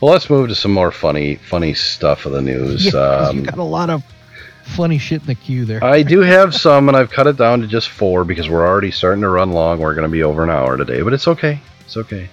Well, 0.00 0.10
let's 0.12 0.28
move 0.28 0.48
to 0.48 0.54
some 0.54 0.72
more 0.72 0.90
funny, 0.90 1.36
funny 1.36 1.74
stuff 1.74 2.26
of 2.26 2.32
the 2.32 2.42
news. 2.42 2.92
Yeah, 2.92 3.00
um, 3.00 3.38
you 3.38 3.42
got 3.44 3.58
a 3.58 3.62
lot 3.62 3.88
of 3.88 4.02
funny 4.64 4.98
shit 4.98 5.20
in 5.20 5.26
the 5.26 5.34
queue 5.34 5.64
there. 5.64 5.82
I 5.82 6.02
do 6.02 6.20
have 6.20 6.54
some, 6.54 6.88
and 6.88 6.96
I've 6.96 7.10
cut 7.10 7.26
it 7.26 7.36
down 7.36 7.60
to 7.60 7.66
just 7.66 7.88
four 7.88 8.24
because 8.24 8.48
we're 8.48 8.66
already 8.66 8.90
starting 8.90 9.22
to 9.22 9.28
run 9.28 9.52
long. 9.52 9.78
We're 9.78 9.94
going 9.94 10.08
to 10.08 10.12
be 10.12 10.22
over 10.22 10.42
an 10.42 10.50
hour 10.50 10.76
today, 10.76 11.02
but 11.02 11.12
it's 11.12 11.28
okay. 11.28 11.60
It's 11.84 11.96
okay. 11.96 12.28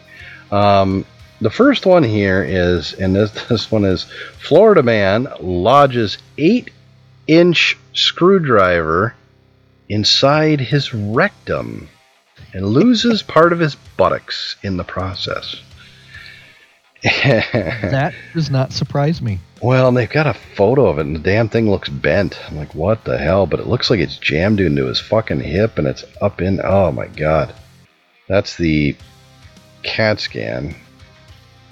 Um, 0.51 1.05
the 1.41 1.49
first 1.49 1.85
one 1.85 2.03
here 2.03 2.43
is, 2.43 2.93
and 2.93 3.15
this 3.15 3.31
this 3.49 3.71
one 3.71 3.85
is, 3.85 4.05
Florida 4.39 4.83
man 4.83 5.27
lodges 5.39 6.17
eight-inch 6.37 7.77
screwdriver 7.93 9.15
inside 9.89 10.59
his 10.59 10.93
rectum 10.93 11.89
and 12.53 12.65
loses 12.65 13.23
part 13.23 13.53
of 13.53 13.59
his 13.59 13.75
buttocks 13.75 14.55
in 14.63 14.77
the 14.77 14.83
process. 14.83 15.61
that 17.03 18.13
does 18.33 18.49
not 18.49 18.73
surprise 18.73 19.21
me. 19.21 19.39
Well, 19.61 19.87
and 19.87 19.97
they've 19.97 20.09
got 20.09 20.27
a 20.27 20.33
photo 20.33 20.85
of 20.87 20.99
it, 20.99 21.07
and 21.07 21.15
the 21.15 21.19
damn 21.19 21.49
thing 21.49 21.69
looks 21.69 21.89
bent. 21.89 22.39
I'm 22.47 22.57
like, 22.57 22.75
what 22.75 23.03
the 23.05 23.17
hell? 23.17 23.47
But 23.47 23.59
it 23.59 23.67
looks 23.67 23.89
like 23.89 23.99
it's 23.99 24.17
jammed 24.17 24.59
into 24.59 24.85
his 24.85 24.99
fucking 24.99 25.39
hip, 25.39 25.79
and 25.79 25.87
it's 25.87 26.05
up 26.21 26.41
in. 26.41 26.61
Oh 26.63 26.91
my 26.91 27.07
god, 27.07 27.53
that's 28.27 28.55
the 28.55 28.95
CAT 29.81 30.19
scan. 30.19 30.75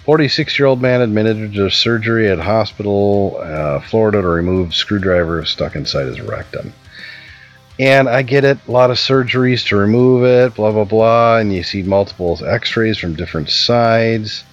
46 0.06 0.58
year 0.58 0.68
old 0.68 0.82
man 0.82 1.02
admitted 1.02 1.54
to 1.54 1.70
surgery 1.70 2.30
at 2.30 2.40
hospital, 2.40 3.38
uh, 3.42 3.80
Florida, 3.82 4.22
to 4.22 4.28
remove 4.28 4.74
screwdriver 4.74 5.44
stuck 5.46 5.76
inside 5.76 6.06
his 6.08 6.22
rectum. 6.22 6.74
And 7.78 8.08
I 8.08 8.22
get 8.22 8.46
it, 8.46 8.58
a 8.68 8.72
lot 8.72 8.90
of 8.90 8.98
surgeries 8.98 9.68
to 9.68 9.76
remove 9.76 10.24
it, 10.24 10.56
blah 10.56 10.72
blah 10.72 10.86
blah, 10.86 11.38
and 11.38 11.54
you 11.54 11.62
see 11.62 11.84
multiple 11.84 12.40
X-rays 12.44 12.98
from 12.98 13.16
different 13.16 13.50
sides. 13.50 14.44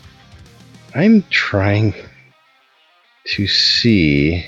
I'm 0.94 1.22
trying 1.30 1.94
to 3.26 3.46
see. 3.46 4.44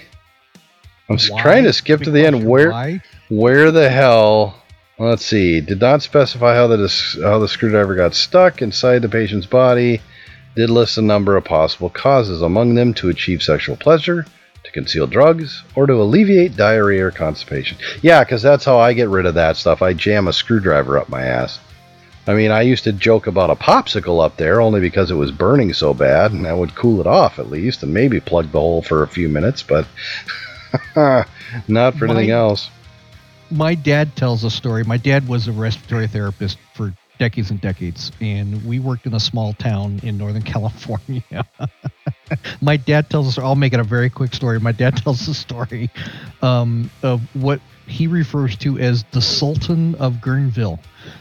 I'm 1.09 1.19
Why? 1.19 1.43
trying 1.43 1.65
to 1.65 1.73
skip 1.73 2.01
to 2.03 2.11
the 2.11 2.27
end. 2.27 2.45
Where 2.45 2.71
why? 2.71 3.03
where 3.29 3.71
the 3.71 3.91
hell? 3.91 4.63
Let's 4.99 5.25
see. 5.25 5.61
Did 5.61 5.81
not 5.81 6.03
specify 6.03 6.55
how 6.55 6.67
the 6.69 6.77
how 7.23 7.39
the 7.39 7.49
screwdriver 7.49 7.95
got 7.95 8.15
stuck 8.15 8.63
inside 8.63 9.03
the 9.03 9.09
patient's 9.09 9.47
body. 9.47 10.01
Did 10.55 10.71
list 10.71 10.99
a 10.99 11.03
number 11.03 11.37
of 11.37 11.45
possible 11.45 11.91
causes, 11.91 12.41
among 12.41 12.75
them 12.75 12.95
to 12.95 13.09
achieve 13.09 13.43
sexual 13.43 13.77
pleasure, 13.77 14.25
to 14.63 14.71
conceal 14.71 15.09
drugs, 15.09 15.65
or 15.75 15.87
to 15.87 15.95
alleviate 15.95 16.57
diarrhea 16.57 17.07
or 17.07 17.11
constipation. 17.11 17.77
Yeah, 18.03 18.23
because 18.23 18.41
that's 18.41 18.65
how 18.65 18.79
I 18.79 18.93
get 18.93 19.09
rid 19.09 19.27
of 19.27 19.35
that 19.35 19.57
stuff. 19.57 19.83
I 19.83 19.95
jam 19.95 20.29
a 20.29 20.33
screwdriver 20.33 20.97
up 20.97 21.09
my 21.09 21.23
ass. 21.23 21.59
I 22.27 22.35
mean, 22.35 22.51
I 22.51 22.63
used 22.63 22.85
to 22.85 22.93
joke 22.93 23.27
about 23.27 23.51
a 23.51 23.55
popsicle 23.55 24.25
up 24.25 24.37
there 24.37 24.61
only 24.61 24.81
because 24.81 25.11
it 25.11 25.15
was 25.15 25.31
burning 25.31 25.75
so 25.75 25.93
bad, 25.93 26.33
and 26.33 26.45
that 26.47 26.57
would 26.57 26.75
cool 26.75 27.01
it 27.01 27.07
off 27.07 27.39
at 27.39 27.51
least, 27.51 27.83
and 27.83 27.93
maybe 27.93 28.19
plug 28.19 28.51
the 28.51 28.61
hole 28.61 28.83
for 28.83 29.03
a 29.03 29.09
few 29.09 29.29
minutes, 29.29 29.63
but 29.63 29.87
not 31.69 31.95
for 31.97 32.07
anything 32.07 32.31
else. 32.31 32.71
my 33.51 33.75
dad 33.75 34.17
tells 34.17 34.43
a 34.43 34.51
story. 34.51 34.85
My 34.85 34.97
dad 34.97 35.29
was 35.29 35.49
a 35.49 35.53
respiratory 35.53 36.09
therapist 36.09 36.59
for 36.73 36.95
decades 37.19 37.51
and 37.51 37.61
decades, 37.61 38.11
and 38.21 38.65
we 38.65 38.79
worked 38.79 39.07
in 39.07 39.15
a 39.15 39.21
small 39.21 39.53
town 39.53 40.01
in 40.03 40.17
Northern 40.17 40.43
California. 40.55 41.23
my 42.63 42.77
dad 42.79 43.11
tells 43.11 43.29
us. 43.29 43.39
I'll 43.39 43.55
make 43.55 43.75
it 43.75 43.81
a 43.81 43.85
very 43.85 44.09
quick 44.09 44.35
story. 44.35 44.59
My 44.61 44.73
dad 44.73 44.97
tells 45.03 45.27
the 45.27 45.35
story 45.35 45.91
um, 46.41 46.91
of 47.03 47.21
what 47.35 47.61
he 47.87 48.07
refers 48.07 48.57
to 48.59 48.79
as 48.79 49.05
the 49.13 49.21
Sultan 49.21 49.95
of 49.97 50.15
Guerneville. 50.15 50.79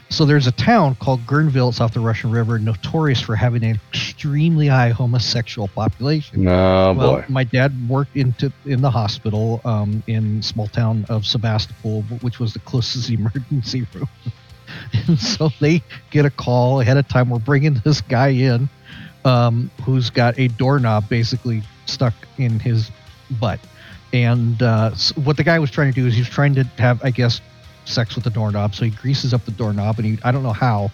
So 0.08 0.24
there's 0.24 0.46
a 0.46 0.52
town 0.52 0.94
called 0.96 1.26
Guerneville. 1.26 1.68
It's 1.70 1.80
off 1.80 1.92
the 1.94 2.00
Russian 2.00 2.30
River, 2.30 2.58
notorious 2.58 3.20
for 3.20 3.34
having 3.34 3.64
an 3.64 3.80
extremely 3.92 4.66
high 4.68 4.90
homosexual 4.90 5.68
population. 5.68 6.46
Oh 6.46 6.92
Well, 6.92 7.16
boy. 7.16 7.24
my 7.28 7.44
dad 7.44 7.72
worked 7.88 8.16
into 8.16 8.52
in 8.64 8.80
the 8.80 8.90
hospital 8.90 9.60
um, 9.64 10.02
in 10.06 10.42
small 10.42 10.68
town 10.68 11.04
of 11.08 11.26
Sebastopol, 11.26 12.02
which 12.20 12.38
was 12.38 12.52
the 12.52 12.60
closest 12.60 13.10
emergency 13.10 13.86
room. 13.94 14.08
and 15.08 15.18
so 15.18 15.50
they 15.60 15.82
get 16.10 16.24
a 16.24 16.30
call 16.30 16.80
ahead 16.80 16.96
of 16.96 17.08
time. 17.08 17.30
We're 17.30 17.38
bringing 17.38 17.74
this 17.84 18.00
guy 18.00 18.28
in, 18.28 18.68
um, 19.24 19.70
who's 19.84 20.10
got 20.10 20.38
a 20.38 20.48
doorknob 20.48 21.08
basically 21.08 21.62
stuck 21.86 22.14
in 22.38 22.58
his 22.60 22.90
butt. 23.40 23.60
And 24.12 24.62
uh, 24.62 24.90
s 24.92 25.16
what 25.16 25.36
the 25.36 25.42
guy 25.44 25.58
was 25.58 25.70
trying 25.70 25.92
to 25.92 26.00
do 26.00 26.06
is 26.06 26.14
he 26.14 26.20
was 26.20 26.28
trying 26.28 26.54
to 26.54 26.64
have, 26.78 27.02
I 27.02 27.10
guess, 27.10 27.40
sex 27.84 28.14
with 28.14 28.24
the 28.24 28.30
doorknob. 28.30 28.74
So 28.74 28.84
he 28.84 28.90
greases 28.90 29.34
up 29.34 29.44
the 29.44 29.50
doorknob, 29.50 29.98
and 29.98 30.06
he 30.06 30.18
I 30.24 30.32
don't 30.32 30.42
know 30.42 30.52
how, 30.52 30.90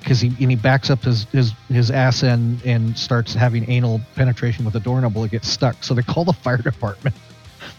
because 0.00 0.20
he 0.20 0.28
and 0.28 0.50
he 0.50 0.56
backs 0.56 0.90
up 0.90 1.02
his 1.02 1.24
his 1.24 1.52
his 1.68 1.90
ass 1.90 2.22
end 2.22 2.62
and 2.64 2.96
starts 2.96 3.34
having 3.34 3.68
anal 3.70 4.00
penetration 4.14 4.64
with 4.64 4.74
the 4.74 4.80
doorknob. 4.80 5.14
Well, 5.14 5.24
it 5.24 5.30
gets 5.30 5.48
stuck. 5.48 5.82
So 5.82 5.94
they 5.94 6.02
call 6.02 6.24
the 6.24 6.32
fire 6.44 6.58
department. 6.58 7.16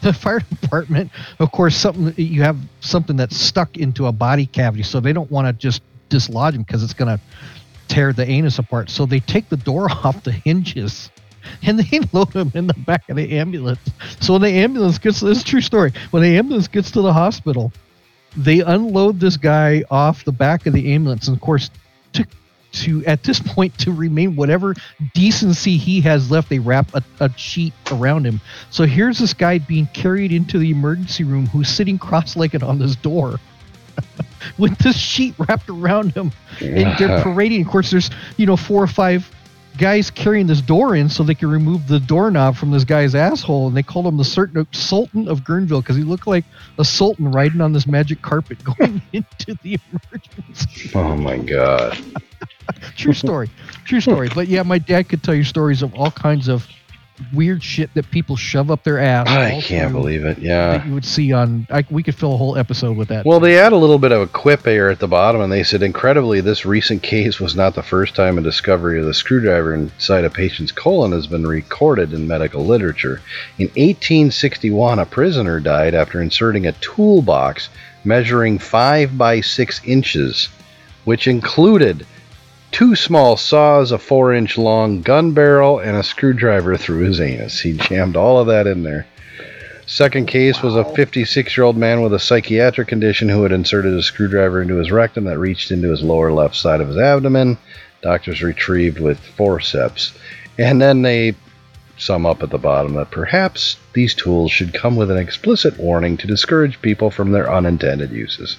The 0.01 0.13
fire 0.13 0.39
department, 0.39 1.11
of 1.39 1.51
course, 1.51 1.75
something 1.75 2.13
you 2.17 2.41
have 2.41 2.57
something 2.81 3.15
that's 3.15 3.37
stuck 3.37 3.77
into 3.77 4.07
a 4.07 4.11
body 4.11 4.45
cavity, 4.45 4.83
so 4.83 4.99
they 4.99 5.13
don't 5.13 5.31
want 5.31 5.47
to 5.47 5.53
just 5.53 5.81
dislodge 6.09 6.55
him 6.55 6.63
because 6.63 6.83
it's 6.83 6.93
going 6.93 7.17
to 7.17 7.23
tear 7.87 8.13
the 8.13 8.27
anus 8.27 8.59
apart. 8.59 8.89
So 8.89 9.05
they 9.05 9.19
take 9.19 9.49
the 9.49 9.57
door 9.57 9.89
off 10.03 10.23
the 10.23 10.31
hinges 10.31 11.09
and 11.61 11.79
they 11.79 11.99
load 12.13 12.33
him 12.33 12.51
in 12.53 12.67
the 12.67 12.73
back 12.73 13.09
of 13.09 13.15
the 13.15 13.37
ambulance. 13.37 13.79
So 14.19 14.33
when 14.33 14.41
the 14.41 14.49
ambulance 14.49 14.97
gets 14.97 15.19
this 15.19 15.43
true 15.43 15.61
story. 15.61 15.93
When 16.11 16.23
the 16.23 16.37
ambulance 16.37 16.67
gets 16.67 16.91
to 16.91 17.01
the 17.01 17.13
hospital, 17.13 17.71
they 18.35 18.61
unload 18.61 19.19
this 19.19 19.37
guy 19.37 19.83
off 19.91 20.25
the 20.25 20.31
back 20.31 20.65
of 20.65 20.73
the 20.73 20.93
ambulance, 20.93 21.27
and 21.27 21.35
of 21.35 21.41
course, 21.41 21.69
to 22.13 22.25
to 22.73 23.05
at 23.05 23.23
this 23.23 23.39
point 23.39 23.77
to 23.79 23.91
remain 23.91 24.35
whatever 24.35 24.73
decency 25.13 25.77
he 25.77 26.01
has 26.01 26.31
left, 26.31 26.49
they 26.49 26.59
wrap 26.59 26.93
a, 26.95 27.03
a 27.19 27.31
sheet 27.37 27.73
around 27.91 28.25
him. 28.25 28.41
So 28.71 28.85
here's 28.85 29.19
this 29.19 29.33
guy 29.33 29.59
being 29.59 29.87
carried 29.93 30.31
into 30.31 30.57
the 30.57 30.71
emergency 30.71 31.23
room, 31.23 31.45
who's 31.47 31.69
sitting 31.69 31.97
cross-legged 31.97 32.63
on 32.63 32.79
this 32.79 32.95
door. 32.95 33.39
With 34.57 34.77
this 34.79 34.97
sheet 34.97 35.35
wrapped 35.37 35.69
around 35.69 36.13
him, 36.15 36.31
and 36.59 36.97
they're 36.97 37.21
parading. 37.23 37.61
Of 37.61 37.67
course, 37.67 37.91
there's 37.91 38.09
you 38.37 38.45
know 38.45 38.57
four 38.57 38.83
or 38.83 38.87
five 38.87 39.29
guys 39.77 40.11
carrying 40.11 40.47
this 40.47 40.61
door 40.61 40.95
in 40.95 41.09
so 41.09 41.23
they 41.23 41.35
can 41.35 41.49
remove 41.49 41.87
the 41.87 41.99
doorknob 41.99 42.55
from 42.55 42.71
this 42.71 42.83
guy's 42.83 43.15
asshole, 43.15 43.67
and 43.67 43.75
they 43.75 43.83
called 43.83 44.05
him 44.05 44.17
the 44.17 44.23
certain 44.23 44.65
Sultan 44.71 45.27
of 45.27 45.41
Guerneville 45.41 45.81
because 45.81 45.95
he 45.95 46.03
looked 46.03 46.27
like 46.27 46.45
a 46.79 46.85
sultan 46.85 47.31
riding 47.31 47.61
on 47.61 47.73
this 47.73 47.87
magic 47.87 48.21
carpet 48.21 48.63
going 48.77 49.01
into 49.11 49.55
the 49.63 49.79
emergency. 49.91 50.91
Oh 50.95 51.15
my 51.15 51.37
god. 51.37 51.97
True 52.95 53.13
story, 53.13 53.49
true 53.85 53.99
story. 53.99 54.29
But 54.33 54.47
yeah, 54.47 54.63
my 54.63 54.77
dad 54.77 55.09
could 55.09 55.21
tell 55.21 55.35
you 55.35 55.43
stories 55.43 55.81
of 55.81 55.93
all 55.95 56.11
kinds 56.11 56.47
of 56.47 56.65
weird 57.33 57.61
shit 57.63 57.93
that 57.93 58.09
people 58.09 58.35
shove 58.35 58.71
up 58.71 58.83
their 58.83 58.99
ass. 58.99 59.27
I 59.27 59.61
can't 59.61 59.91
through 59.91 60.01
believe 60.01 60.25
it. 60.25 60.37
That 60.37 60.41
Yeah. 60.41 60.85
you 60.85 60.93
would 60.93 61.05
see 61.05 61.31
on. 61.31 61.67
I, 61.69 61.85
we 61.89 62.01
could 62.03 62.15
fill 62.15 62.33
a 62.33 62.37
whole 62.37 62.57
episode 62.57 62.97
with 62.97 63.09
that. 63.09 63.25
Well, 63.25 63.39
they 63.39 63.59
add 63.59 63.71
a 63.71 63.77
little 63.77 63.99
bit 63.99 64.11
of 64.11 64.21
a 64.21 64.27
quip 64.27 64.65
here 64.65 64.89
at 64.89 64.99
the 64.99 65.07
bottom, 65.07 65.41
and 65.41 65.51
they 65.51 65.63
said, 65.63 65.83
incredibly, 65.83 66.41
this 66.41 66.65
recent 66.65 67.03
case 67.03 67.39
was 67.39 67.55
not 67.55 67.75
the 67.75 67.83
first 67.83 68.15
time 68.15 68.37
a 68.37 68.41
discovery 68.41 68.99
of 68.99 69.05
the 69.05 69.13
screwdriver 69.13 69.73
inside 69.75 70.25
a 70.25 70.29
patient's 70.29 70.71
colon 70.71 71.11
has 71.11 71.27
been 71.27 71.45
recorded 71.45 72.13
in 72.13 72.27
medical 72.27 72.65
literature. 72.65 73.21
In 73.59 73.67
1861, 73.67 74.99
a 74.99 75.05
prisoner 75.05 75.59
died 75.59 75.93
after 75.93 76.21
inserting 76.21 76.65
a 76.65 76.71
toolbox 76.73 77.69
measuring 78.03 78.57
5 78.59 79.17
by 79.17 79.39
6 79.41 79.81
inches, 79.85 80.49
which 81.05 81.27
included 81.27 82.05
two 82.73 82.95
small 82.95 83.37
saws, 83.37 83.91
a 83.91 83.97
4 83.97 84.33
inch 84.33 84.57
long 84.57 85.01
gun 85.01 85.31
barrel, 85.31 85.79
and 85.79 85.95
a 85.95 86.03
screwdriver 86.03 86.75
through 86.75 87.05
his 87.05 87.21
anus. 87.21 87.61
He 87.61 87.73
jammed 87.73 88.17
all 88.17 88.39
of 88.39 88.47
that 88.47 88.67
in 88.67 88.83
there. 88.83 89.05
Second 89.85 90.27
case 90.27 90.61
was 90.61 90.75
a 90.75 90.83
56 90.83 91.55
year 91.55 91.65
old 91.65 91.77
man 91.77 92.01
with 92.01 92.13
a 92.13 92.19
psychiatric 92.19 92.87
condition 92.87 93.29
who 93.29 93.43
had 93.43 93.51
inserted 93.51 93.93
a 93.93 94.01
screwdriver 94.01 94.61
into 94.61 94.75
his 94.75 94.91
rectum 94.91 95.25
that 95.25 95.37
reached 95.37 95.71
into 95.71 95.91
his 95.91 96.01
lower 96.01 96.31
left 96.31 96.55
side 96.55 96.81
of 96.81 96.87
his 96.87 96.97
abdomen. 96.97 97.57
Doctors 98.01 98.41
retrieved 98.41 98.99
with 98.99 99.19
forceps. 99.19 100.17
And 100.57 100.81
then 100.81 101.03
they 101.03 101.35
sum 101.97 102.25
up 102.25 102.41
at 102.41 102.49
the 102.49 102.57
bottom 102.57 102.95
that 102.95 103.11
perhaps 103.11 103.77
these 103.93 104.15
tools 104.15 104.51
should 104.51 104.73
come 104.73 104.95
with 104.95 105.11
an 105.11 105.17
explicit 105.17 105.77
warning 105.77 106.17
to 106.17 106.27
discourage 106.27 106.81
people 106.81 107.11
from 107.11 107.31
their 107.31 107.51
unintended 107.53 108.11
uses. 108.11 108.57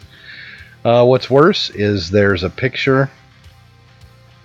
Uh, 0.84 1.04
what's 1.04 1.30
worse 1.30 1.70
is 1.70 2.10
there's 2.10 2.44
a 2.44 2.50
picture. 2.50 3.10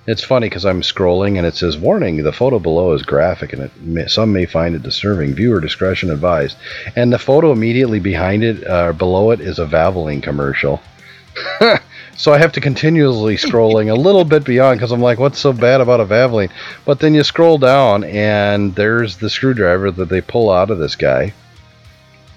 It's 0.09 0.23
funny 0.23 0.47
because 0.47 0.65
I'm 0.65 0.81
scrolling 0.81 1.37
and 1.37 1.45
it 1.45 1.53
says, 1.53 1.77
Warning, 1.77 2.23
the 2.23 2.31
photo 2.31 2.57
below 2.57 2.93
is 2.93 3.03
graphic 3.03 3.53
and 3.53 3.69
may, 3.79 4.07
some 4.07 4.33
may 4.33 4.47
find 4.47 4.73
it 4.73 4.81
disturbing. 4.81 5.35
Viewer 5.35 5.59
discretion 5.59 6.09
advised. 6.09 6.57
And 6.95 7.13
the 7.13 7.19
photo 7.19 7.51
immediately 7.51 7.99
behind 7.99 8.43
it, 8.43 8.65
uh, 8.65 8.91
below 8.93 9.29
it, 9.29 9.39
is 9.39 9.59
a 9.59 9.67
Valvoline 9.67 10.23
commercial. 10.23 10.81
so 12.17 12.33
I 12.33 12.39
have 12.39 12.53
to 12.53 12.59
continuously 12.59 13.35
scrolling 13.35 13.91
a 13.91 14.01
little 14.01 14.25
bit 14.25 14.45
beyond 14.45 14.79
because 14.79 14.91
I'm 14.91 14.99
like, 14.99 15.19
what's 15.19 15.37
so 15.37 15.53
bad 15.53 15.79
about 15.79 15.99
a 15.99 16.05
Valvoline? 16.05 16.49
But 16.85 16.99
then 16.99 17.13
you 17.13 17.23
scroll 17.23 17.59
down 17.59 18.03
and 18.03 18.73
there's 18.73 19.17
the 19.17 19.29
screwdriver 19.29 19.91
that 19.91 20.09
they 20.09 20.21
pull 20.21 20.49
out 20.49 20.71
of 20.71 20.79
this 20.79 20.95
guy. 20.95 21.33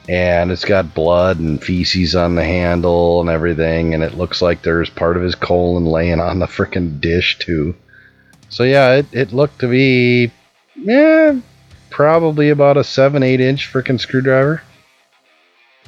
And 0.09 0.51
it's 0.51 0.65
got 0.65 0.95
blood 0.95 1.39
and 1.39 1.63
feces 1.63 2.17
on 2.17 2.35
the 2.35 2.45
handle 2.45 3.21
and 3.21 3.31
everything. 3.31 3.95
And 3.95 4.03
it 4.03 4.15
looks 4.17 4.43
like 4.43 4.63
there's 4.63 4.91
part 4.91 5.17
of 5.17 5.23
his 5.23 5.35
colon 5.37 5.87
laying 5.87 6.21
on 6.21 6.39
the 6.41 6.47
freaking 6.47 7.01
dish, 7.01 7.39
too. 7.39 7.75
So 8.49 8.65
yeah, 8.65 8.95
it, 8.97 9.07
it 9.13 9.33
looked 9.33 9.61
to 9.61 9.69
be, 9.69 10.31
yeah, 10.77 11.39
probably 11.89 12.51
about 12.51 12.77
a 12.77 12.85
7 12.85 13.23
8 13.23 13.41
inch 13.41 13.73
freaking 13.73 14.01
screwdriver. 14.01 14.63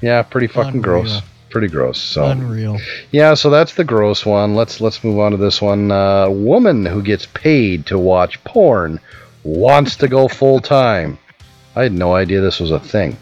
Yeah, 0.01 0.23
pretty 0.23 0.47
fucking 0.47 0.77
Unreal. 0.77 1.03
gross. 1.03 1.21
Pretty 1.51 1.69
gross. 1.69 2.01
So 2.01 2.25
Unreal. 2.25 2.79
yeah, 3.11 3.35
so 3.35 3.51
that's 3.51 3.75
the 3.75 3.85
gross 3.85 4.25
one. 4.27 4.55
Let's 4.55 4.81
let's 4.81 5.05
move 5.05 5.19
on 5.19 5.33
to 5.33 5.37
this 5.37 5.63
one. 5.63 5.91
Uh, 5.93 6.29
woman 6.29 6.85
who 6.85 7.01
gets 7.03 7.27
paid 7.27 7.87
to 7.87 7.99
watch 7.99 8.43
porn 8.45 8.99
wants 9.45 9.97
to 9.97 10.09
go 10.09 10.27
full 10.27 10.59
time. 10.61 11.19
I 11.77 11.83
had 11.85 11.93
no 11.93 12.15
idea 12.15 12.41
this 12.41 12.61
was 12.61 12.71
a 12.71 12.81
thing. 12.81 13.17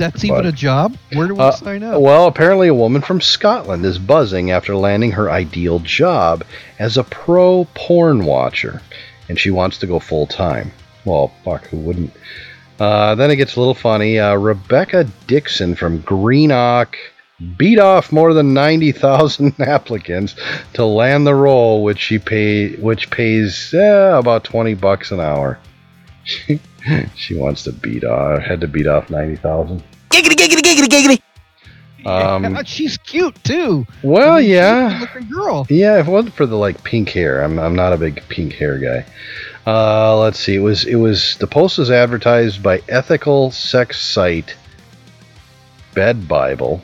That's 0.00 0.24
even 0.24 0.38
But- 0.38 0.46
a 0.46 0.52
job? 0.52 0.96
Where 1.12 1.28
do 1.28 1.34
we 1.34 1.40
Uh, 1.40 1.50
sign 1.50 1.82
up? 1.82 2.00
Well, 2.00 2.26
apparently 2.26 2.68
a 2.68 2.74
woman 2.74 3.02
from 3.02 3.20
Scotland 3.20 3.84
is 3.84 3.98
buzzing 3.98 4.50
after 4.50 4.74
landing 4.74 5.12
her 5.12 5.30
ideal 5.30 5.78
job 5.80 6.42
as 6.78 6.96
a 6.96 7.04
pro 7.04 7.66
porn 7.74 8.24
watcher, 8.24 8.80
and 9.28 9.38
she 9.38 9.50
wants 9.50 9.76
to 9.78 9.86
go 9.86 9.98
full 9.98 10.26
time. 10.26 10.72
Well, 11.04 11.30
fuck, 11.44 11.66
who 11.68 11.76
wouldn't? 11.76 12.12
Uh, 12.80 13.14
then 13.14 13.30
it 13.30 13.36
gets 13.36 13.56
a 13.56 13.60
little 13.60 13.74
funny. 13.74 14.18
Uh, 14.18 14.34
Rebecca 14.36 15.06
Dixon 15.26 15.74
from 15.74 15.98
Greenock 16.00 16.96
beat 17.58 17.78
off 17.78 18.10
more 18.10 18.32
than 18.32 18.54
ninety 18.54 18.92
thousand 18.92 19.54
applicants 19.60 20.34
to 20.72 20.84
land 20.86 21.26
the 21.26 21.34
role, 21.34 21.82
which 21.84 21.98
she 21.98 22.18
pay, 22.18 22.70
which 22.76 23.10
pays 23.10 23.74
eh, 23.74 24.18
about 24.18 24.44
twenty 24.44 24.72
bucks 24.72 25.10
an 25.10 25.20
hour. 25.20 25.58
she 27.16 27.34
wants 27.34 27.64
to 27.64 27.72
beat 27.72 28.04
off, 28.04 28.42
had 28.42 28.60
to 28.62 28.66
beat 28.68 28.86
off 28.86 29.10
ninety 29.10 29.36
thousand. 29.36 29.82
Giggity, 30.10 30.34
giggity, 30.34 30.62
giggity, 30.62 30.88
giggity. 30.88 31.20
Um, 32.06 32.44
Yeah, 32.44 32.62
she's 32.66 32.96
cute 32.98 33.42
too. 33.44 33.86
Well, 34.02 34.36
I 34.36 34.40
mean, 34.40 34.50
yeah, 34.50 34.98
good-looking 34.98 35.28
girl. 35.30 35.66
yeah. 35.68 36.00
If 36.00 36.08
it 36.08 36.10
wasn't 36.10 36.34
for 36.34 36.46
the 36.46 36.56
like 36.56 36.82
pink 36.84 37.10
hair, 37.10 37.42
I'm 37.42 37.58
I'm 37.58 37.74
not 37.74 37.92
a 37.92 37.96
big 37.98 38.22
pink 38.28 38.54
hair 38.54 38.78
guy. 38.78 39.04
Uh, 39.66 40.18
let's 40.18 40.38
see. 40.38 40.56
It 40.56 40.60
was 40.60 40.84
it 40.86 40.96
was 40.96 41.36
the 41.36 41.46
post 41.46 41.78
was 41.78 41.90
advertised 41.90 42.62
by 42.62 42.82
ethical 42.88 43.50
sex 43.50 44.00
site 44.00 44.56
Bedbible. 45.94 46.80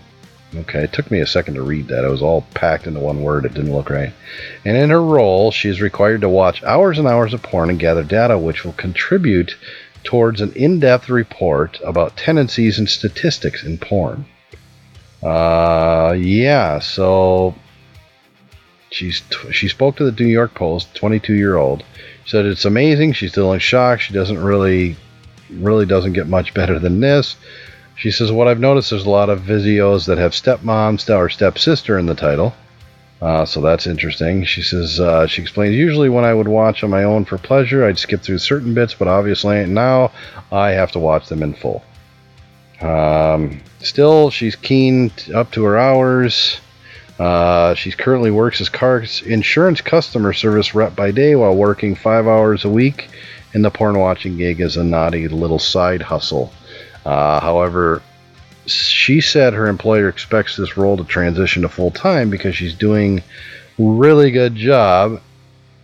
Okay, 0.54 0.84
it 0.84 0.92
took 0.92 1.10
me 1.10 1.20
a 1.20 1.26
second 1.26 1.54
to 1.54 1.62
read 1.62 1.88
that. 1.88 2.04
It 2.04 2.08
was 2.10 2.22
all 2.22 2.42
packed 2.54 2.86
into 2.86 3.00
one 3.00 3.22
word. 3.22 3.44
It 3.44 3.54
didn't 3.54 3.72
look 3.72 3.90
right. 3.90 4.12
And 4.64 4.76
in 4.76 4.90
her 4.90 5.02
role, 5.02 5.50
she 5.50 5.68
is 5.68 5.80
required 5.82 6.22
to 6.22 6.28
watch 6.28 6.62
hours 6.62 6.98
and 6.98 7.06
hours 7.06 7.34
of 7.34 7.42
porn 7.42 7.68
and 7.68 7.78
gather 7.78 8.02
data, 8.02 8.38
which 8.38 8.64
will 8.64 8.72
contribute 8.72 9.56
towards 10.06 10.40
an 10.40 10.52
in-depth 10.52 11.10
report 11.10 11.80
about 11.84 12.16
tendencies 12.16 12.78
and 12.78 12.88
statistics 12.88 13.64
in 13.64 13.76
porn. 13.76 14.24
Uh, 15.22 16.14
yeah. 16.16 16.78
So 16.78 17.54
she's 18.90 19.22
t- 19.28 19.52
she 19.52 19.68
spoke 19.68 19.96
to 19.96 20.08
the 20.08 20.24
New 20.24 20.30
York 20.30 20.54
Post, 20.54 20.94
22 20.94 21.34
year 21.34 21.56
old. 21.56 21.84
Said 22.24 22.46
it's 22.46 22.64
amazing. 22.64 23.12
She's 23.12 23.32
still 23.32 23.52
in 23.52 23.58
shock. 23.58 24.00
She 24.00 24.14
doesn't 24.14 24.42
really, 24.42 24.96
really 25.50 25.86
doesn't 25.86 26.12
get 26.12 26.28
much 26.28 26.54
better 26.54 26.78
than 26.78 27.00
this. 27.00 27.36
She 27.96 28.10
says 28.10 28.30
what 28.30 28.46
I've 28.46 28.60
noticed 28.60 28.90
there's 28.90 29.06
a 29.06 29.10
lot 29.10 29.30
of 29.30 29.40
videos 29.40 30.06
that 30.06 30.18
have 30.18 30.32
stepmom 30.32 31.00
st- 31.00 31.16
or 31.16 31.28
stepsister 31.28 31.98
in 31.98 32.06
the 32.06 32.14
title. 32.14 32.54
Uh, 33.20 33.46
so 33.46 33.60
that's 33.60 33.86
interesting. 33.86 34.44
She 34.44 34.62
says 34.62 35.00
uh, 35.00 35.26
she 35.26 35.40
explains 35.40 35.74
usually 35.74 36.08
when 36.08 36.24
I 36.24 36.34
would 36.34 36.48
watch 36.48 36.84
on 36.84 36.90
my 36.90 37.04
own 37.04 37.24
for 37.24 37.38
pleasure, 37.38 37.84
I'd 37.84 37.98
skip 37.98 38.22
through 38.22 38.38
certain 38.38 38.74
bits, 38.74 38.94
but 38.94 39.08
obviously 39.08 39.64
now 39.66 40.12
I 40.52 40.72
have 40.72 40.92
to 40.92 40.98
watch 40.98 41.28
them 41.28 41.42
in 41.42 41.54
full. 41.54 41.82
Um, 42.80 43.60
still, 43.78 44.30
she's 44.30 44.54
keen 44.54 45.10
t- 45.10 45.32
up 45.32 45.50
to 45.52 45.64
her 45.64 45.78
hours. 45.78 46.60
Uh, 47.18 47.74
she 47.74 47.90
currently 47.92 48.30
works 48.30 48.60
as 48.60 48.68
car 48.68 49.02
insurance 49.24 49.80
customer 49.80 50.34
service 50.34 50.74
rep 50.74 50.94
by 50.94 51.10
day 51.10 51.34
while 51.34 51.56
working 51.56 51.94
five 51.94 52.26
hours 52.26 52.66
a 52.66 52.68
week, 52.68 53.08
and 53.54 53.64
the 53.64 53.70
porn 53.70 53.98
watching 53.98 54.36
gig 54.36 54.60
is 54.60 54.76
a 54.76 54.84
naughty 54.84 55.26
little 55.26 55.58
side 55.58 56.02
hustle. 56.02 56.52
Uh, 57.06 57.40
however, 57.40 58.02
she 58.66 59.20
said 59.20 59.54
her 59.54 59.68
employer 59.68 60.08
expects 60.08 60.56
this 60.56 60.76
role 60.76 60.96
to 60.96 61.04
transition 61.04 61.62
to 61.62 61.68
full 61.68 61.90
time 61.90 62.30
because 62.30 62.56
she's 62.56 62.74
doing 62.74 63.22
really 63.78 64.30
good 64.30 64.54
job, 64.54 65.20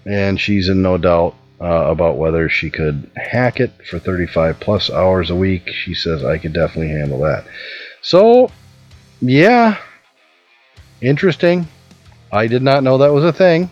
and 0.04 0.40
she's 0.40 0.68
in 0.68 0.82
no 0.82 0.98
doubt 0.98 1.34
uh, 1.60 1.90
about 1.90 2.16
whether 2.16 2.48
she 2.48 2.70
could 2.70 3.10
hack 3.16 3.60
it 3.60 3.72
for 3.88 3.98
35 3.98 4.58
plus 4.58 4.90
hours 4.90 5.30
a 5.30 5.36
week. 5.36 5.68
She 5.68 5.94
says 5.94 6.24
I 6.24 6.38
could 6.38 6.52
definitely 6.52 6.88
handle 6.88 7.20
that. 7.20 7.44
So, 8.00 8.50
yeah, 9.20 9.78
interesting. 11.00 11.68
I 12.32 12.46
did 12.46 12.62
not 12.62 12.82
know 12.82 12.98
that 12.98 13.12
was 13.12 13.24
a 13.24 13.32
thing. 13.32 13.70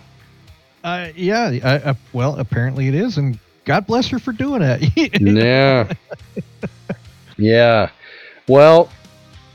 Uh, 0.85 1.09
yeah. 1.17 1.59
I, 1.65 1.91
I, 1.91 1.97
well, 2.13 2.39
apparently 2.39 2.89
it 2.89 2.95
is, 2.95 3.19
and 3.19 3.39
God 3.65 3.87
bless 3.87 4.09
her 4.09 4.19
for 4.19 4.33
doing 4.33 4.63
it. 4.63 5.21
yeah. 5.21 5.93
Yeah. 7.37 7.91
Well, 8.47 8.91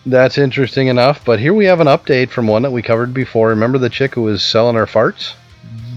that's 0.05 0.37
interesting 0.37 0.87
enough. 0.87 1.23
But 1.25 1.39
here 1.39 1.53
we 1.53 1.65
have 1.65 1.79
an 1.79 1.87
update 1.87 2.29
from 2.29 2.47
one 2.47 2.61
that 2.63 2.71
we 2.71 2.81
covered 2.81 3.13
before. 3.13 3.49
Remember 3.49 3.77
the 3.77 3.89
chick 3.89 4.13
who 4.15 4.23
was 4.23 4.43
selling 4.43 4.75
her 4.75 4.85
farts? 4.85 5.33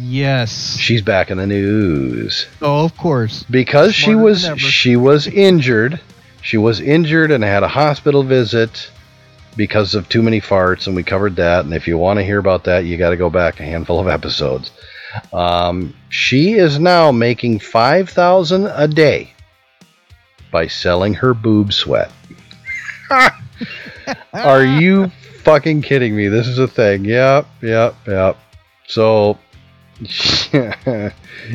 yes. 0.00 0.74
She's 0.78 1.02
back 1.02 1.30
in 1.30 1.36
the 1.36 1.46
news 1.46 2.46
Oh, 2.62 2.84
of 2.86 2.96
course. 2.96 3.44
because 3.50 3.94
she 3.94 4.14
was 4.14 4.48
she 4.56 4.96
was 4.96 5.26
injured. 5.26 6.00
She 6.40 6.56
was 6.56 6.80
injured 6.80 7.30
and 7.30 7.44
had 7.44 7.62
a 7.62 7.68
hospital 7.68 8.22
visit 8.22 8.90
because 9.56 9.94
of 9.94 10.08
too 10.08 10.22
many 10.22 10.40
farts, 10.40 10.86
and 10.86 10.96
we 10.96 11.02
covered 11.02 11.36
that. 11.36 11.64
And 11.66 11.74
if 11.74 11.86
you 11.86 11.98
want 11.98 12.18
to 12.20 12.24
hear 12.24 12.38
about 12.38 12.64
that, 12.64 12.84
you 12.86 12.96
got 12.96 13.10
to 13.10 13.16
go 13.18 13.28
back 13.28 13.60
a 13.60 13.64
handful 13.64 14.00
of 14.00 14.08
episodes. 14.08 14.70
Um, 15.32 15.94
she 16.08 16.52
is 16.54 16.78
now 16.78 17.12
making 17.12 17.58
five 17.58 18.08
thousand 18.08 18.66
a 18.66 18.88
day 18.88 19.34
by 20.50 20.68
selling 20.68 21.12
her 21.14 21.34
boob 21.34 21.72
sweat. 21.74 22.10
Are 24.32 24.64
you 24.64 25.08
fucking 25.42 25.82
kidding 25.82 26.14
me? 26.16 26.28
This 26.28 26.46
is 26.46 26.58
a 26.58 26.68
thing. 26.68 27.04
Yep, 27.04 27.46
yep, 27.62 27.94
yep. 28.06 28.36
So, 28.86 29.38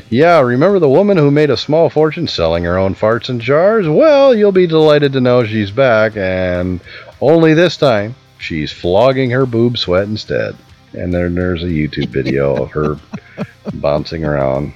yeah, 0.10 0.40
remember 0.40 0.80
the 0.80 0.90
woman 0.90 1.18
who 1.18 1.32
made 1.32 1.50
a 1.50 1.58
small 1.58 1.90
fortune 1.90 2.28
selling 2.28 2.64
her 2.64 2.78
own 2.78 2.96
farts 2.96 3.30
in 3.30 3.40
jars? 3.40 3.88
Well, 3.88 4.36
you'll 4.36 4.52
be 4.52 4.68
delighted 4.68 5.14
to 5.14 5.22
know 5.22 5.46
she's 5.46 5.72
back, 5.72 6.16
and 6.16 6.80
only 7.22 7.54
this 7.54 7.78
time 7.78 8.16
she's 8.38 8.72
flogging 8.72 9.32
her 9.32 9.46
boob 9.46 9.78
sweat 9.78 10.08
instead. 10.08 10.56
And 10.94 11.14
then 11.14 11.34
there's 11.34 11.64
a 11.64 11.68
YouTube 11.68 12.10
video 12.10 12.64
of 12.64 12.72
her 12.72 13.00
bouncing 13.76 14.24
around. 14.26 14.74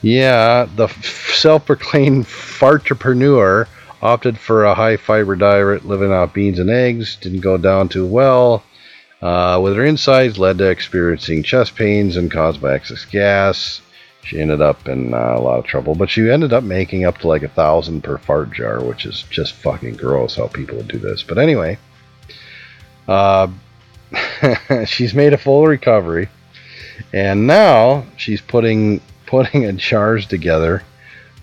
Yeah, 0.00 0.68
the 0.76 0.84
f- 0.84 1.34
self-proclaimed 1.34 2.26
fartrepreneur 2.26 3.66
opted 4.02 4.38
for 4.38 4.64
a 4.64 4.74
high-fiber 4.74 5.36
diet, 5.36 5.86
living 5.86 6.12
off 6.12 6.32
beans 6.32 6.58
and 6.58 6.70
eggs. 6.70 7.16
Didn't 7.16 7.40
go 7.40 7.56
down 7.56 7.88
too 7.88 8.06
well. 8.06 8.62
Uh, 9.20 9.58
with 9.62 9.74
her 9.74 9.84
insides, 9.84 10.38
led 10.38 10.58
to 10.58 10.70
experiencing 10.70 11.42
chest 11.42 11.74
pains 11.74 12.16
and 12.16 12.30
caused 12.30 12.60
by 12.60 12.74
excess 12.74 13.04
gas. 13.04 13.80
She 14.22 14.40
ended 14.40 14.60
up 14.60 14.86
in 14.88 15.14
uh, 15.14 15.34
a 15.36 15.40
lot 15.40 15.58
of 15.58 15.64
trouble, 15.64 15.94
but 15.94 16.10
she 16.10 16.28
ended 16.28 16.52
up 16.52 16.62
making 16.62 17.04
up 17.04 17.18
to 17.18 17.28
like 17.28 17.42
a 17.42 17.48
thousand 17.48 18.02
per 18.04 18.18
fart 18.18 18.52
jar, 18.52 18.84
which 18.84 19.06
is 19.06 19.24
just 19.30 19.54
fucking 19.54 19.96
gross 19.96 20.36
how 20.36 20.48
people 20.48 20.76
would 20.76 20.88
do 20.88 20.98
this. 20.98 21.22
But 21.22 21.38
anyway, 21.38 21.78
uh, 23.08 23.48
she's 24.86 25.14
made 25.14 25.32
a 25.32 25.38
full 25.38 25.66
recovery, 25.66 26.28
and 27.12 27.46
now 27.46 28.04
she's 28.16 28.40
putting 28.40 29.00
putting 29.26 29.64
a 29.64 29.72
jars 29.72 30.26
together. 30.26 30.82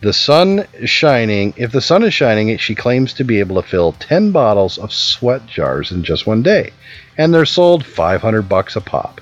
The 0.06 0.14
sun 0.14 0.68
is 0.76 0.91
shining. 0.91 1.56
If 1.58 1.72
the 1.72 1.82
sun 1.82 2.03
is 2.03 2.14
shining, 2.14 2.56
she 2.60 2.76
claims 2.76 3.12
to 3.14 3.24
be 3.24 3.39
able 3.39 3.60
to 3.60 3.68
fill 3.68 3.93
10 3.93 4.30
bottles 4.30 4.78
of 4.78 4.93
sweat 4.93 5.47
jars 5.47 5.91
in 5.91 6.03
just 6.03 6.28
one 6.28 6.43
day. 6.43 6.74
And 7.18 7.34
they're 7.34 7.43
sold 7.43 7.84
500 7.84 8.43
bucks 8.47 8.76
a 8.76 8.82
pop. 8.82 9.20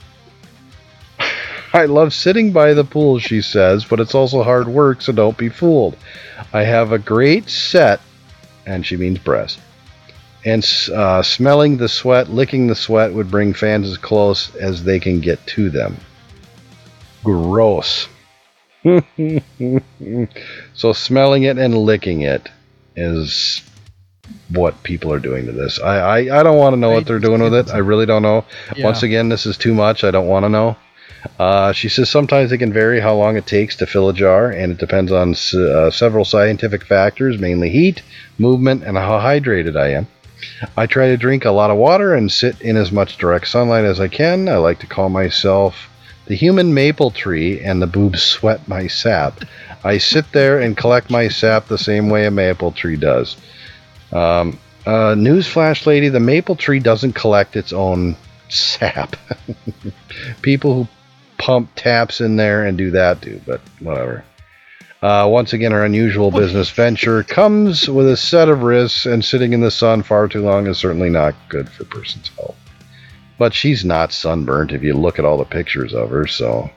I 1.73 1.85
love 1.85 2.13
sitting 2.13 2.51
by 2.51 2.73
the 2.73 2.83
pool, 2.83 3.19
she 3.19 3.41
says, 3.41 3.85
but 3.85 4.01
it's 4.01 4.13
also 4.13 4.43
hard 4.43 4.67
work, 4.67 5.01
so 5.01 5.13
don't 5.13 5.37
be 5.37 5.47
fooled. 5.47 5.95
I 6.51 6.63
have 6.63 6.91
a 6.91 6.99
great 6.99 7.49
set, 7.49 8.01
and 8.65 8.85
she 8.85 8.97
means 8.97 9.19
breast. 9.19 9.61
And 10.43 10.69
uh, 10.93 11.21
smelling 11.21 11.77
the 11.77 11.87
sweat, 11.87 12.29
licking 12.29 12.67
the 12.67 12.75
sweat 12.75 13.13
would 13.13 13.31
bring 13.31 13.53
fans 13.53 13.89
as 13.89 13.97
close 13.97 14.53
as 14.57 14.83
they 14.83 14.99
can 14.99 15.21
get 15.21 15.47
to 15.47 15.69
them. 15.69 15.95
Gross. 17.23 18.09
so 20.73 20.93
smelling 20.93 21.43
it 21.43 21.57
and 21.57 21.77
licking 21.77 22.21
it 22.21 22.49
is 22.95 23.61
what 24.49 24.81
people 24.83 25.11
are 25.11 25.19
doing 25.19 25.45
to 25.45 25.51
this. 25.51 25.79
I 25.79 25.95
I, 25.97 26.39
I 26.39 26.43
don't 26.43 26.57
want 26.57 26.73
to 26.73 26.77
know 26.79 26.91
what 26.91 27.05
they're 27.05 27.19
doing 27.19 27.41
with 27.41 27.53
it. 27.53 27.69
I 27.69 27.77
really 27.79 28.05
don't 28.05 28.21
know. 28.21 28.45
Yeah. 28.75 28.85
Once 28.85 29.03
again, 29.03 29.29
this 29.29 29.45
is 29.45 29.57
too 29.57 29.73
much. 29.73 30.03
I 30.03 30.11
don't 30.11 30.27
want 30.27 30.45
to 30.45 30.49
know. 30.49 30.77
Uh, 31.39 31.71
she 31.71 31.87
says 31.87 32.09
sometimes 32.09 32.51
it 32.51 32.57
can 32.57 32.73
vary 32.73 32.99
how 32.99 33.15
long 33.15 33.37
it 33.37 33.47
takes 33.47 33.77
to 33.77 33.85
fill 33.85 34.09
a 34.09 34.13
jar, 34.13 34.49
and 34.49 34.73
it 34.73 34.77
depends 34.77 35.11
on 35.11 35.31
s- 35.31 35.53
uh, 35.53 35.89
several 35.89 36.25
scientific 36.25 36.83
factors, 36.85 37.39
mainly 37.39 37.69
heat, 37.69 38.01
movement, 38.37 38.83
and 38.83 38.97
how 38.97 39.17
hydrated 39.19 39.77
I 39.77 39.91
am. 39.93 40.07
I 40.75 40.85
try 40.85 41.07
to 41.07 41.15
drink 41.17 41.45
a 41.45 41.51
lot 41.51 41.71
of 41.71 41.77
water 41.77 42.13
and 42.13 42.29
sit 42.29 42.59
in 42.61 42.75
as 42.75 42.91
much 42.91 43.17
direct 43.17 43.47
sunlight 43.47 43.85
as 43.85 44.01
I 44.01 44.09
can. 44.09 44.49
I 44.49 44.57
like 44.57 44.79
to 44.79 44.87
call 44.87 45.07
myself 45.07 45.87
the 46.25 46.35
human 46.35 46.73
maple 46.73 47.11
tree, 47.11 47.61
and 47.61 47.81
the 47.81 47.87
boobs 47.87 48.21
sweat 48.21 48.67
my 48.67 48.87
sap. 48.87 49.41
I 49.83 49.97
sit 49.97 50.31
there 50.31 50.59
and 50.59 50.77
collect 50.77 51.09
my 51.09 51.27
sap 51.27 51.67
the 51.67 51.77
same 51.77 52.09
way 52.09 52.25
a 52.25 52.31
maple 52.31 52.71
tree 52.71 52.95
does. 52.95 53.35
Um, 54.11 54.59
uh, 54.85 55.15
newsflash, 55.15 55.85
lady: 55.85 56.09
the 56.09 56.19
maple 56.19 56.55
tree 56.55 56.79
doesn't 56.79 57.13
collect 57.13 57.55
its 57.55 57.73
own 57.73 58.15
sap. 58.49 59.15
People 60.41 60.73
who 60.73 60.87
pump 61.37 61.69
taps 61.75 62.21
in 62.21 62.37
there 62.37 62.65
and 62.65 62.77
do 62.77 62.91
that 62.91 63.21
do, 63.21 63.41
but 63.45 63.61
whatever. 63.79 64.23
Uh, 65.01 65.27
once 65.29 65.51
again, 65.51 65.73
our 65.73 65.83
unusual 65.83 66.31
business 66.31 66.69
venture 66.69 67.23
comes 67.23 67.89
with 67.89 68.07
a 68.07 68.15
set 68.15 68.47
of 68.47 68.63
risks, 68.63 69.05
and 69.05 69.25
sitting 69.25 69.51
in 69.51 69.59
the 69.59 69.71
sun 69.71 70.01
far 70.01 70.29
too 70.29 70.41
long 70.41 70.67
is 70.67 70.77
certainly 70.77 71.09
not 71.09 71.35
good 71.49 71.67
for 71.67 71.83
a 71.83 71.85
person's 71.85 72.29
health. 72.29 72.55
But 73.37 73.53
she's 73.53 73.83
not 73.83 74.11
sunburnt 74.11 74.71
if 74.71 74.83
you 74.83 74.93
look 74.93 75.19
at 75.19 75.25
all 75.25 75.37
the 75.37 75.45
pictures 75.45 75.93
of 75.93 76.09
her, 76.09 76.27
so. 76.27 76.69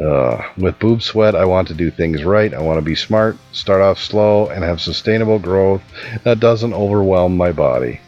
Uh, 0.00 0.42
with 0.56 0.78
boob 0.78 1.02
sweat, 1.02 1.34
I 1.36 1.44
want 1.44 1.68
to 1.68 1.74
do 1.74 1.90
things 1.90 2.24
right. 2.24 2.54
I 2.54 2.62
want 2.62 2.78
to 2.78 2.84
be 2.84 2.94
smart, 2.94 3.36
start 3.52 3.82
off 3.82 3.98
slow, 3.98 4.48
and 4.48 4.64
have 4.64 4.80
sustainable 4.80 5.38
growth 5.38 5.82
that 6.24 6.40
doesn't 6.40 6.72
overwhelm 6.72 7.36
my 7.36 7.52
body. 7.52 8.00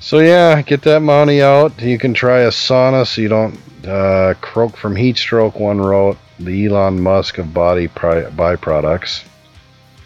So 0.00 0.18
yeah, 0.18 0.60
get 0.62 0.82
that 0.82 1.00
money 1.00 1.40
out. 1.42 1.80
You 1.80 1.98
can 1.98 2.14
try 2.14 2.40
a 2.40 2.48
sauna 2.48 3.06
so 3.06 3.22
you 3.22 3.28
don't 3.28 3.58
uh, 3.86 4.34
croak 4.40 4.76
from 4.76 4.96
heat 4.96 5.16
stroke. 5.16 5.58
One 5.58 5.80
wrote 5.80 6.18
the 6.38 6.66
Elon 6.66 7.00
Musk 7.00 7.38
of 7.38 7.54
body 7.54 7.88
byproducts. 7.88 9.24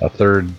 A 0.01 0.09
third 0.09 0.53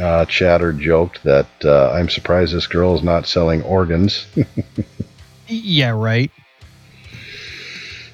uh, 0.00 0.24
chatter 0.26 0.72
joked 0.72 1.22
that 1.24 1.46
uh, 1.64 1.90
I'm 1.92 2.08
surprised 2.08 2.54
this 2.54 2.66
girl 2.66 2.94
is 2.94 3.02
not 3.02 3.26
selling 3.26 3.62
organs. 3.62 4.26
Yeah, 5.48 5.90
right. 5.90 6.30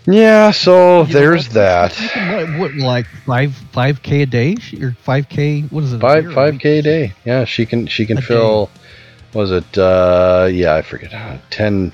yeah, 0.07 0.51
so 0.51 1.03
You 1.03 1.07
know, 1.07 1.13
there's 1.13 1.49
that. 1.51 1.93
that's- 1.93 2.51
What, 2.57 2.59
what, 2.59 2.75
like 2.75 3.07
five 3.27 3.55
five 3.73 4.03
k 4.03 4.23
a 4.23 4.27
day 4.27 4.57
or 4.81 4.93
five 5.03 5.29
k? 5.29 5.61
What 5.63 5.85
is 5.85 5.93
it? 5.93 6.01
Five 6.01 6.33
five 6.33 6.59
k 6.59 6.79
a 6.79 6.83
day. 6.83 7.13
Yeah, 7.25 7.45
she 7.45 7.67
can 7.67 7.87
she 7.87 8.07
can 8.07 8.19
A 8.19 8.23
fill. 8.23 8.71
Was 9.35 9.51
it? 9.53 9.77
uh 9.77 10.49
Yeah, 10.51 10.75
I 10.75 10.83
forget. 10.83 11.13
Uh, 11.13 11.37
10, 11.51 11.93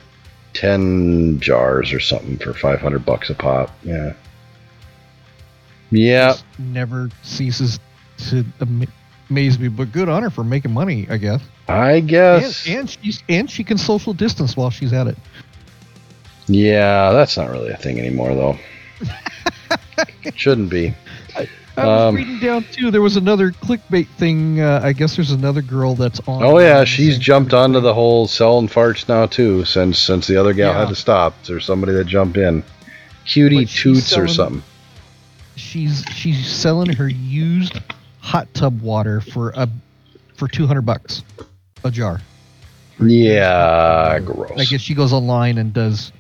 10 0.55 1.41
jars 1.41 1.93
or 1.93 1.99
something 2.01 2.39
for 2.39 2.55
five 2.55 2.81
hundred 2.81 3.05
bucks 3.05 3.29
a 3.31 3.35
pop. 3.35 3.71
Yeah. 3.83 4.15
Yeah, 5.91 6.29
Just 6.29 6.45
never 6.59 7.11
ceases 7.23 7.79
to 8.29 8.45
ama- 9.31 9.41
amaze 9.41 9.59
me. 9.59 9.69
But 9.69 9.93
good 9.93 10.09
on 10.09 10.23
her 10.23 10.31
for 10.31 10.45
making 10.45 10.73
money, 10.73 11.07
I 11.11 11.17
guess. 11.17 11.41
I 11.69 12.01
guess. 12.01 12.67
and 12.69 12.89
she's 12.91 13.23
and 13.29 13.51
she 13.51 13.65
can 13.65 13.79
social 13.79 14.13
distance 14.13 14.57
while 14.57 14.71
she's 14.71 14.93
at 14.93 15.07
it. 15.07 15.17
Yeah, 16.47 17.13
that's 17.13 17.37
not 17.37 17.51
really 17.51 17.71
a 17.71 17.77
thing 17.77 17.99
anymore, 17.99 18.35
though. 18.35 18.59
Shouldn't 20.35 20.71
be. 20.71 20.95
I 21.37 21.49
was 21.77 22.03
Um, 22.09 22.15
reading 22.15 22.39
down 22.39 22.65
too. 22.71 22.91
There 22.91 23.03
was 23.03 23.17
another 23.17 23.51
clickbait 23.51 24.07
thing. 24.17 24.61
Uh, 24.61 24.81
I 24.83 24.93
guess 24.93 25.17
there's 25.17 25.33
another 25.33 25.63
girl 25.63 25.95
that's 25.95 26.21
on. 26.29 26.43
Oh 26.43 26.59
yeah, 26.59 26.85
she's 26.85 27.19
jumped 27.19 27.53
onto 27.53 27.81
the 27.81 27.93
whole 27.95 28.29
selling 28.29 28.69
farts 28.69 29.09
now 29.09 29.27
too. 29.27 29.65
Since 29.65 29.99
since 29.99 30.27
the 30.27 30.37
other 30.37 30.53
gal 30.53 30.73
Yeah. 30.73 30.81
had 30.81 30.89
to 30.91 30.95
stop, 30.95 31.35
there's 31.45 31.65
somebody 31.65 31.93
that 31.95 32.05
jumped 32.07 32.37
in. 32.37 32.63
Cutie 33.25 33.65
toots 33.67 34.17
or 34.17 34.29
something. 34.29 34.63
She's 35.57 36.05
she's 36.15 36.47
selling 36.47 36.93
her 36.93 37.09
used 37.09 37.81
hot 38.25 38.49
tub 38.55 38.81
water 38.81 39.21
for 39.21 39.53
a 39.55 39.69
for 40.35 40.49
two 40.49 40.67
hundred 40.67 40.83
bucks 40.83 41.23
a 41.85 41.91
jar. 41.91 42.21
Yeah, 42.99 44.19
gross. 44.21 44.53
I 44.59 44.65
guess 44.65 44.81
she 44.81 44.95
goes 44.95 45.13
online 45.13 45.59
and 45.59 45.75
does 45.75 46.11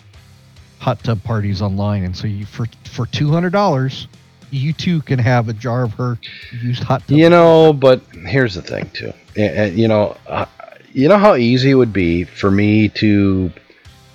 hot 0.78 1.02
tub 1.02 1.24
parties 1.24 1.62
online, 1.62 2.04
and 2.04 2.14
so 2.14 2.26
you 2.26 2.44
for 2.44 2.66
for 2.84 3.06
two 3.06 3.30
hundred 3.30 3.52
dollars, 3.52 4.06
you 4.50 4.74
too 4.74 5.00
can 5.00 5.18
have 5.18 5.48
a 5.48 5.54
jar 5.54 5.84
of 5.84 5.94
her 5.94 6.18
used 6.62 6.82
hot 6.82 7.00
tub. 7.08 7.16
You 7.16 7.30
know, 7.30 7.72
but 7.72 8.02
here's 8.26 8.54
the 8.54 8.62
thing 8.62 8.90
too. 8.90 9.12
And, 9.34 9.76
you 9.76 9.88
know, 9.88 10.16
uh, 10.26 10.46
you 10.92 11.08
know 11.08 11.18
how 11.18 11.36
easy 11.36 11.70
it 11.70 11.74
would 11.74 11.92
be 11.92 12.24
for 12.24 12.50
me 12.50 12.90
to 12.90 13.50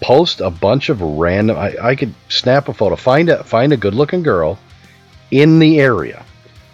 post 0.01 0.39
a 0.39 0.49
bunch 0.49 0.89
of 0.89 1.01
random. 1.01 1.57
I, 1.57 1.75
I 1.81 1.95
could 1.95 2.13
snap 2.29 2.69
a 2.69 2.73
photo, 2.73 2.95
find 2.95 3.29
a 3.29 3.43
find 3.43 3.73
a 3.73 3.77
good-looking 3.77 4.23
girl 4.23 4.59
in 5.31 5.59
the 5.59 5.79
area, 5.79 6.25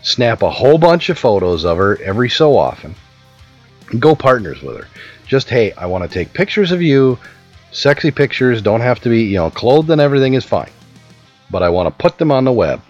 snap 0.06 0.42
a 0.42 0.50
whole 0.50 0.78
bunch 0.78 1.10
of 1.10 1.18
photos 1.18 1.66
of 1.66 1.78
her 1.78 2.02
every 2.02 2.30
so 2.30 2.58
often, 2.58 2.96
go 4.00 4.16
partners 4.16 4.62
with 4.62 4.78
her. 4.78 4.88
Just 5.28 5.50
hey, 5.50 5.74
I 5.74 5.88
want 5.88 6.04
to 6.04 6.10
take 6.10 6.32
pictures 6.32 6.72
of 6.72 6.82
you, 6.82 7.20
sexy 7.72 8.12
pictures. 8.12 8.62
Don't 8.62 8.82
have 8.82 9.02
to 9.02 9.10
be 9.10 9.24
you 9.24 9.36
know 9.36 9.50
clothed 9.50 9.90
and 9.90 10.00
everything 10.00 10.36
is 10.36 10.46
fine, 10.46 10.72
but 11.52 11.64
I 11.64 11.70
want 11.70 11.88
to 11.88 12.02
put 12.02 12.18
them 12.18 12.32
on 12.32 12.46
the 12.46 12.54
web 12.54 12.82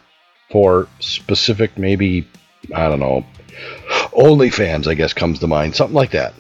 for 0.51 0.87
specific 0.99 1.77
maybe 1.77 2.27
I 2.73 2.87
don't 2.87 2.99
know 2.99 3.25
OnlyFans, 4.11 4.87
I 4.87 4.93
guess, 4.93 5.13
comes 5.13 5.39
to 5.39 5.47
mind, 5.47 5.75
something 5.75 5.95
like 5.95 6.11
that. 6.11 6.33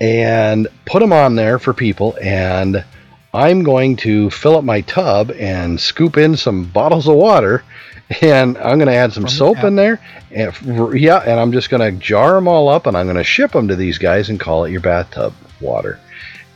And 0.00 0.68
put 0.86 1.00
them 1.00 1.12
on 1.12 1.34
there 1.34 1.58
for 1.58 1.72
people, 1.72 2.16
and 2.20 2.84
I'm 3.32 3.62
going 3.62 3.96
to 3.96 4.30
fill 4.30 4.56
up 4.56 4.64
my 4.64 4.82
tub 4.82 5.30
and 5.30 5.80
scoop 5.80 6.16
in 6.16 6.36
some 6.36 6.64
bottles 6.64 7.08
of 7.08 7.14
water, 7.14 7.64
and 8.22 8.58
I'm 8.58 8.78
going 8.78 8.88
to 8.88 8.94
add 8.94 9.12
some 9.12 9.28
soap 9.28 9.58
in 9.64 9.76
there. 9.76 10.00
And, 10.30 10.52
yeah, 10.98 11.18
and 11.18 11.40
I'm 11.40 11.52
just 11.52 11.70
going 11.70 11.80
to 11.80 11.98
jar 11.98 12.34
them 12.34 12.48
all 12.48 12.68
up, 12.68 12.86
and 12.86 12.96
I'm 12.96 13.06
going 13.06 13.16
to 13.16 13.24
ship 13.24 13.52
them 13.52 13.68
to 13.68 13.76
these 13.76 13.98
guys 13.98 14.28
and 14.30 14.38
call 14.38 14.64
it 14.64 14.70
your 14.72 14.80
bathtub 14.80 15.32
water. 15.60 15.98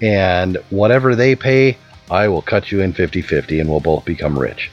And 0.00 0.56
whatever 0.70 1.14
they 1.14 1.34
pay, 1.34 1.78
I 2.10 2.28
will 2.28 2.42
cut 2.42 2.70
you 2.70 2.80
in 2.80 2.92
50 2.92 3.22
50, 3.22 3.60
and 3.60 3.68
we'll 3.70 3.80
both 3.80 4.04
become 4.04 4.38
rich. 4.38 4.70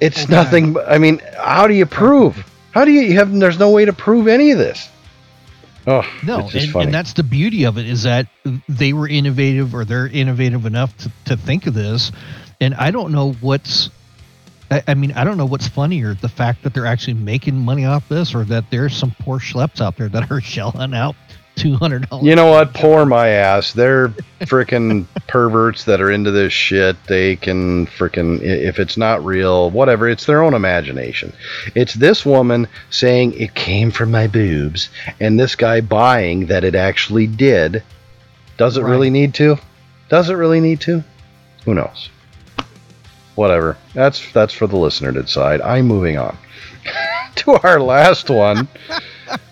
It's 0.00 0.24
Okay. 0.24 0.32
nothing. 0.32 0.76
I 0.78 0.98
mean, 0.98 1.20
how 1.38 1.66
do 1.66 1.74
you 1.74 1.86
prove? 1.86 2.44
How 2.72 2.84
do 2.84 2.90
you, 2.90 3.02
you 3.02 3.14
have? 3.14 3.32
There's 3.32 3.58
no 3.58 3.70
way 3.70 3.84
to 3.84 3.92
prove 3.92 4.26
any 4.26 4.50
of 4.50 4.58
this. 4.58 4.88
Oh, 5.86 6.02
No, 6.22 6.48
and, 6.54 6.76
and 6.76 6.94
that's 6.94 7.12
the 7.14 7.24
beauty 7.24 7.64
of 7.64 7.76
it 7.76 7.86
is 7.86 8.04
that 8.04 8.28
they 8.68 8.92
were 8.92 9.08
innovative 9.08 9.74
or 9.74 9.84
they're 9.84 10.06
innovative 10.06 10.64
enough 10.64 10.96
to, 10.98 11.10
to 11.24 11.36
think 11.36 11.66
of 11.66 11.74
this. 11.74 12.12
And 12.60 12.74
I 12.74 12.92
don't 12.92 13.10
know 13.10 13.32
what's, 13.40 13.90
I, 14.72 14.82
I 14.88 14.94
mean, 14.94 15.12
I 15.12 15.24
don't 15.24 15.36
know 15.36 15.46
what's 15.46 15.68
funnier 15.68 16.14
the 16.14 16.28
fact 16.28 16.62
that 16.62 16.74
they're 16.74 16.86
actually 16.86 17.14
making 17.14 17.56
money 17.56 17.84
off 17.84 18.08
this 18.08 18.34
or 18.34 18.44
that 18.44 18.70
there's 18.70 18.96
some 18.96 19.14
poor 19.18 19.38
schleps 19.38 19.80
out 19.80 19.96
there 19.96 20.08
that 20.08 20.30
are 20.30 20.40
shelling 20.42 20.94
out 20.94 21.14
$200. 21.56 22.22
you 22.22 22.34
know 22.34 22.46
what? 22.46 22.72
Poor 22.72 23.04
my 23.04 23.28
ass. 23.28 23.72
They're 23.72 24.08
freaking 24.40 25.06
perverts 25.28 25.84
that 25.84 26.00
are 26.00 26.10
into 26.10 26.30
this 26.30 26.52
shit. 26.52 26.96
They 27.04 27.36
can 27.36 27.86
freaking 27.86 28.40
if 28.40 28.78
it's 28.78 28.96
not 28.96 29.24
real, 29.24 29.70
whatever. 29.70 30.08
It's 30.08 30.24
their 30.24 30.42
own 30.42 30.54
imagination. 30.54 31.32
It's 31.74 31.94
this 31.94 32.24
woman 32.24 32.68
saying 32.90 33.34
it 33.34 33.54
came 33.54 33.90
from 33.90 34.10
my 34.10 34.26
boobs, 34.26 34.88
and 35.20 35.38
this 35.38 35.54
guy 35.54 35.82
buying 35.82 36.46
that 36.46 36.64
it 36.64 36.74
actually 36.74 37.26
did. 37.26 37.82
Does 38.56 38.76
it 38.76 38.82
really 38.82 39.10
need 39.10 39.34
to? 39.34 39.58
Does 40.08 40.30
it 40.30 40.34
really 40.34 40.60
need 40.60 40.80
to? 40.82 41.04
Who 41.64 41.74
knows? 41.74 42.08
Whatever. 43.34 43.76
That's 43.94 44.30
that's 44.32 44.52
for 44.52 44.66
the 44.66 44.76
listener 44.76 45.12
to 45.12 45.22
decide. 45.22 45.60
I'm 45.62 45.86
moving 45.86 46.18
on 46.18 46.36
to 47.36 47.52
our 47.62 47.80
last 47.80 48.28
one. 48.30 48.68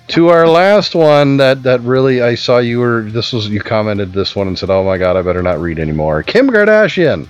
to 0.08 0.28
our 0.28 0.46
last 0.46 0.94
one 0.94 1.36
that 1.38 1.62
that 1.62 1.80
really 1.80 2.20
I 2.22 2.34
saw 2.34 2.58
you 2.58 2.80
were 2.80 3.02
this 3.02 3.32
was 3.32 3.48
you 3.48 3.60
commented 3.60 4.12
this 4.12 4.36
one 4.36 4.48
and 4.48 4.58
said, 4.58 4.70
"Oh 4.70 4.84
my 4.84 4.98
god, 4.98 5.16
I 5.16 5.22
better 5.22 5.42
not 5.42 5.60
read 5.60 5.78
anymore." 5.78 6.22
Kim 6.22 6.50
Kardashian 6.50 7.26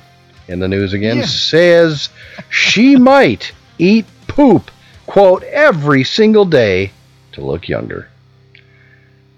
in 0.49 0.59
the 0.59 0.69
news 0.69 0.93
again 0.93 1.19
Yeah. 1.19 1.27
says 1.27 2.09
she 2.49 2.97
might 2.97 3.53
eat 3.79 4.05
poop 4.27 4.71
quote 5.07 5.43
every 5.45 6.03
single 6.05 6.45
day 6.45 6.91
to 7.33 7.41
look 7.41 7.69
younger. 7.69 8.09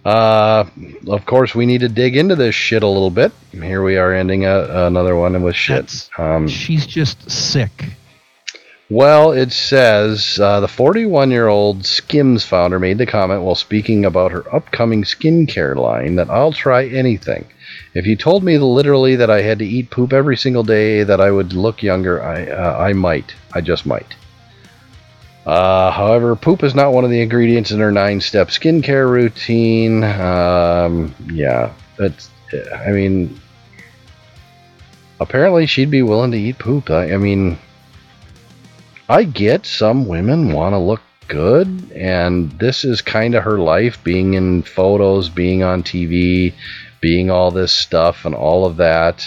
Uh, 0.04 0.64
of 1.06 1.24
course, 1.26 1.54
we 1.54 1.64
need 1.66 1.80
to 1.82 1.88
dig 1.88 2.16
into 2.16 2.34
this 2.34 2.54
shit 2.54 2.82
a 2.82 2.88
little 2.88 3.10
bit. 3.10 3.32
Here 3.52 3.82
we 3.82 3.96
are 3.96 4.12
ending 4.12 4.44
a, 4.44 4.86
another 4.86 5.14
one 5.16 5.40
with 5.42 5.54
shit. 5.54 6.10
Um, 6.18 6.48
She's 6.48 6.86
just 6.86 7.30
sick. 7.30 7.84
well, 8.90 9.30
it 9.30 9.52
says 9.52 10.40
uh, 10.40 10.58
the 10.60 10.66
41 10.68 11.30
year 11.30 11.46
old 11.46 11.86
Skims 11.86 12.44
founder 12.44 12.80
made 12.80 12.98
the 12.98 13.06
comment 13.06 13.42
while 13.42 13.54
speaking 13.54 14.04
about 14.04 14.32
her 14.32 14.52
upcoming 14.52 15.04
skincare 15.04 15.76
line 15.76 16.16
that 16.16 16.30
I'll 16.30 16.52
try 16.52 16.86
anything. 16.86 17.46
If 17.94 18.04
you 18.06 18.16
told 18.16 18.42
me 18.42 18.58
literally 18.58 19.16
that 19.16 19.30
I 19.30 19.42
had 19.42 19.60
to 19.60 19.66
eat 19.66 19.90
poop 19.90 20.12
every 20.12 20.36
single 20.36 20.64
day 20.64 21.04
that 21.04 21.20
I 21.20 21.30
would 21.30 21.52
look 21.52 21.82
younger, 21.82 22.22
I 22.22 22.46
uh, 22.46 22.76
I 22.78 22.92
might. 22.92 23.34
I 23.54 23.60
just 23.60 23.86
might. 23.86 24.14
Uh, 25.46 25.90
however, 25.90 26.36
poop 26.36 26.62
is 26.62 26.74
not 26.74 26.92
one 26.92 27.04
of 27.04 27.10
the 27.10 27.20
ingredients 27.20 27.72
in 27.72 27.80
her 27.80 27.90
nine-step 27.90 28.48
skincare 28.48 29.10
routine. 29.10 30.04
Um, 30.04 31.14
yeah, 31.32 31.72
that's. 31.98 32.30
I 32.74 32.90
mean, 32.90 33.40
apparently 35.18 35.66
she'd 35.66 35.90
be 35.90 36.02
willing 36.02 36.30
to 36.32 36.38
eat 36.38 36.58
poop. 36.58 36.90
I, 36.90 37.14
I 37.14 37.16
mean, 37.16 37.58
I 39.08 39.24
get 39.24 39.66
some 39.66 40.06
women 40.06 40.52
want 40.52 40.74
to 40.74 40.78
look 40.78 41.00
good, 41.28 41.90
and 41.92 42.52
this 42.52 42.84
is 42.84 43.00
kind 43.00 43.34
of 43.34 43.42
her 43.44 43.58
life 43.58 44.02
being 44.04 44.34
in 44.34 44.62
photos, 44.62 45.28
being 45.28 45.62
on 45.62 45.82
TV, 45.82 46.52
being 47.00 47.30
all 47.30 47.50
this 47.50 47.72
stuff, 47.72 48.24
and 48.24 48.34
all 48.34 48.64
of 48.64 48.76
that. 48.76 49.26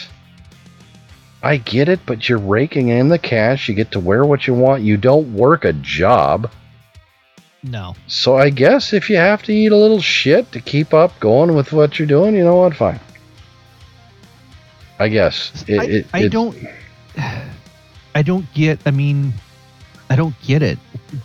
I 1.46 1.58
get 1.58 1.90
it, 1.90 2.00
but 2.08 2.28
you're 2.28 2.40
raking 2.40 2.88
in 2.90 3.10
the 3.10 3.20
cash. 3.20 3.70
You 3.70 3.76
get 3.76 3.92
to 3.92 4.00
wear 4.00 4.26
what 4.26 4.48
you 4.48 4.56
want. 4.56 4.82
You 4.82 4.98
don't 4.98 5.32
work 5.36 5.64
a 5.64 5.74
job. 5.74 6.50
No. 7.62 7.96
So 8.08 8.36
I 8.36 8.50
guess 8.50 8.94
if 8.94 9.12
you 9.12 9.18
have 9.18 9.44
to 9.44 9.54
eat 9.54 9.72
a 9.72 9.78
little 9.78 10.02
shit 10.02 10.52
to 10.54 10.60
keep 10.60 10.92
up 10.92 11.20
going 11.20 11.54
with 11.54 11.72
what 11.72 12.00
you're 12.00 12.08
doing, 12.08 12.36
you 12.36 12.44
know 12.44 12.56
what? 12.56 12.76
Fine. 12.76 13.00
I 14.98 15.08
guess. 15.08 15.64
It, 15.68 15.80
I, 15.80 15.84
it, 15.86 16.08
I 16.14 16.28
don't 16.30 16.58
I 18.16 18.24
don't 18.24 18.52
get 18.56 18.80
I 18.88 18.92
mean 18.92 19.32
I 20.10 20.16
don't 20.16 20.36
get 20.42 20.64
it. 20.64 20.80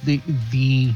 The 0.04 0.20
the 0.50 0.92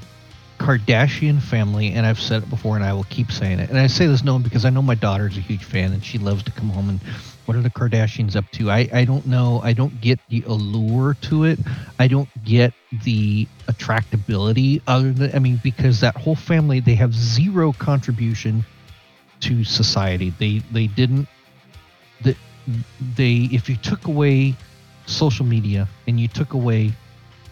Kardashian 0.59 1.41
family, 1.41 1.93
and 1.93 2.05
I've 2.05 2.21
said 2.21 2.43
it 2.43 2.51
before 2.51 2.77
and 2.77 2.85
I 2.85 2.93
will 2.93 3.05
keep 3.05 3.33
saying 3.33 3.59
it. 3.59 3.71
And 3.71 3.79
I 3.79 3.87
say 3.87 4.07
this 4.07 4.23
knowing 4.23 4.43
because 4.43 4.67
I 4.67 4.71
know 4.71 4.83
my 4.83 4.95
daughter's 4.95 5.39
a 5.39 5.41
huge 5.41 5.65
fan 5.65 5.95
and 5.95 6.05
she 6.05 6.19
loves 6.19 6.43
to 6.43 6.53
come 6.53 6.69
home 6.69 6.91
and 6.91 7.01
what 7.47 7.57
are 7.57 7.63
the 7.63 7.71
Kardashians 7.71 8.37
up 8.37 8.49
to? 8.53 8.71
I, 8.71 8.89
I 8.93 9.05
don't 9.05 9.27
know. 9.27 9.61
I 9.63 9.73
don't 9.73 10.01
get 10.01 10.19
the 10.29 10.43
allure 10.47 11.15
to 11.23 11.45
it. 11.45 11.59
I 11.99 12.09
don't 12.09 12.29
get 12.45 12.73
the 13.05 13.47
attractability 13.69 14.81
other 14.87 15.13
than 15.13 15.35
I 15.35 15.39
mean, 15.39 15.61
because 15.63 16.01
that 16.01 16.17
whole 16.17 16.37
family 16.37 16.81
they 16.81 16.95
have 16.95 17.15
zero 17.15 17.73
contribution 17.73 18.65
to 19.41 19.65
society. 19.65 20.33
They 20.39 20.59
they 20.73 20.87
didn't 20.87 21.29
the, 22.23 22.35
they 23.17 23.49
if 23.53 23.69
you 23.69 23.77
took 23.77 24.07
away 24.07 24.55
social 25.07 25.45
media 25.45 25.89
and 26.07 26.19
you 26.19 26.29
took 26.29 26.55
away 26.55 26.93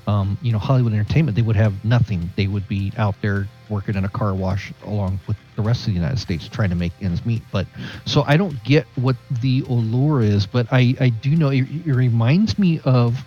um, 0.07 0.39
you 0.43 0.53
know 0.53 0.59
Hollywood 0.59 0.93
entertainment, 0.93 1.37
they 1.37 1.43
would 1.43 1.57
have 1.57 1.85
nothing. 1.85 2.31
They 2.37 2.47
would 2.47 2.67
be 2.69 2.93
out 2.97 3.15
there 3.23 3.49
working 3.69 3.95
in 3.95 4.05
a 4.05 4.09
car 4.09 4.35
wash 4.35 4.73
along 4.85 5.21
with 5.27 5.37
the 5.57 5.63
rest 5.63 5.81
of 5.81 5.87
the 5.87 5.93
United 5.93 6.19
States 6.19 6.49
trying 6.49 6.71
to 6.71 6.77
make 6.77 6.93
ends 7.01 7.25
meet. 7.25 7.43
But 7.53 7.67
so 8.05 8.25
I 8.27 8.37
don't 8.37 8.63
get 8.65 8.87
what 8.97 9.17
the 9.41 9.61
allure 9.69 10.23
is, 10.23 10.47
but 10.47 10.67
I 10.73 10.95
I 11.01 11.09
do 11.11 11.37
know 11.37 11.51
it, 11.51 11.63
it 11.87 11.95
reminds 11.95 12.59
me 12.59 12.81
of 12.85 13.25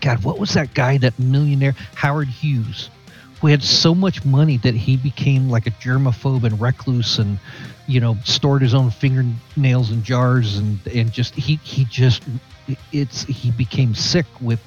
God. 0.00 0.24
What 0.24 0.38
was 0.38 0.54
that 0.54 0.74
guy? 0.74 0.98
That 0.98 1.18
millionaire 1.18 1.74
Howard 1.94 2.28
Hughes. 2.28 2.90
Who 3.40 3.48
had 3.48 3.64
so 3.64 3.92
much 3.92 4.24
money 4.24 4.56
that 4.58 4.74
he 4.76 4.96
became 4.96 5.50
like 5.50 5.66
a 5.66 5.72
germaphobe 5.72 6.44
and 6.44 6.60
recluse, 6.60 7.18
and 7.18 7.40
you 7.88 7.98
know 7.98 8.16
stored 8.24 8.62
his 8.62 8.72
own 8.72 8.90
fingernails 8.90 9.90
in 9.90 10.04
jars, 10.04 10.58
and 10.58 10.78
and 10.86 11.12
just 11.12 11.34
he 11.34 11.56
he 11.56 11.84
just 11.84 12.22
it's 12.66 13.06
he 13.06 13.50
became 13.50 13.76
sick 13.94 14.26
with 14.40 14.60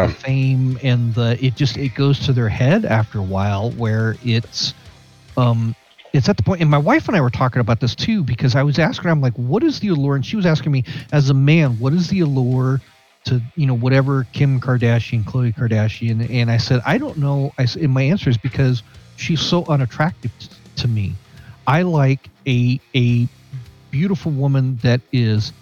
the 0.00 0.08
Yeah. 0.08 0.08
fame 0.08 0.78
and 0.82 1.14
the 1.14 1.36
it 1.44 1.54
just 1.54 1.76
it 1.76 1.90
goes 1.94 2.18
to 2.20 2.32
their 2.32 2.48
head 2.48 2.84
after 2.84 3.18
a 3.18 3.24
while 3.24 3.72
where 3.72 4.16
it's 4.20 4.74
um 5.36 5.74
it's 6.12 6.28
at 6.28 6.36
the 6.36 6.42
point 6.42 6.60
and 6.60 6.70
my 6.70 6.78
wife 6.78 7.08
and 7.08 7.16
I 7.16 7.20
were 7.20 7.30
talking 7.30 7.60
about 7.60 7.80
this 7.80 7.94
too 7.94 8.22
because 8.24 8.54
I 8.54 8.62
was 8.62 8.78
asking 8.78 9.04
her 9.04 9.10
I'm 9.10 9.20
like 9.20 9.36
what 9.36 9.62
is 9.62 9.80
the 9.80 9.88
allure? 9.88 10.14
And 10.16 10.24
she 10.24 10.36
was 10.36 10.46
asking 10.46 10.72
me 10.72 10.84
as 11.12 11.30
a 11.30 11.34
man 11.34 11.78
what 11.78 11.92
is 11.92 12.08
the 12.08 12.20
allure 12.20 12.80
to 13.26 13.42
you 13.54 13.66
know 13.66 13.74
whatever 13.74 14.26
Kim 14.32 14.60
Kardashian 14.60 15.24
Khloe 15.24 15.54
Kardashian? 15.54 16.26
And 16.30 16.50
I 16.50 16.56
said 16.58 16.80
I 16.86 16.98
don't 16.98 17.18
know. 17.18 17.52
I 17.58 17.64
said 17.66 17.88
my 17.90 18.02
answer 18.02 18.30
is 18.30 18.38
because 18.38 18.82
she's 19.16 19.40
so 19.40 19.66
unattractive 19.68 20.32
t- 20.38 20.48
to 20.78 20.88
me. 20.88 21.18
I 21.66 21.82
like 21.82 22.30
a 22.48 22.80
a 22.96 23.28
beautiful 23.90 24.32
woman 24.32 24.78
that 24.82 25.00
is 25.12 25.52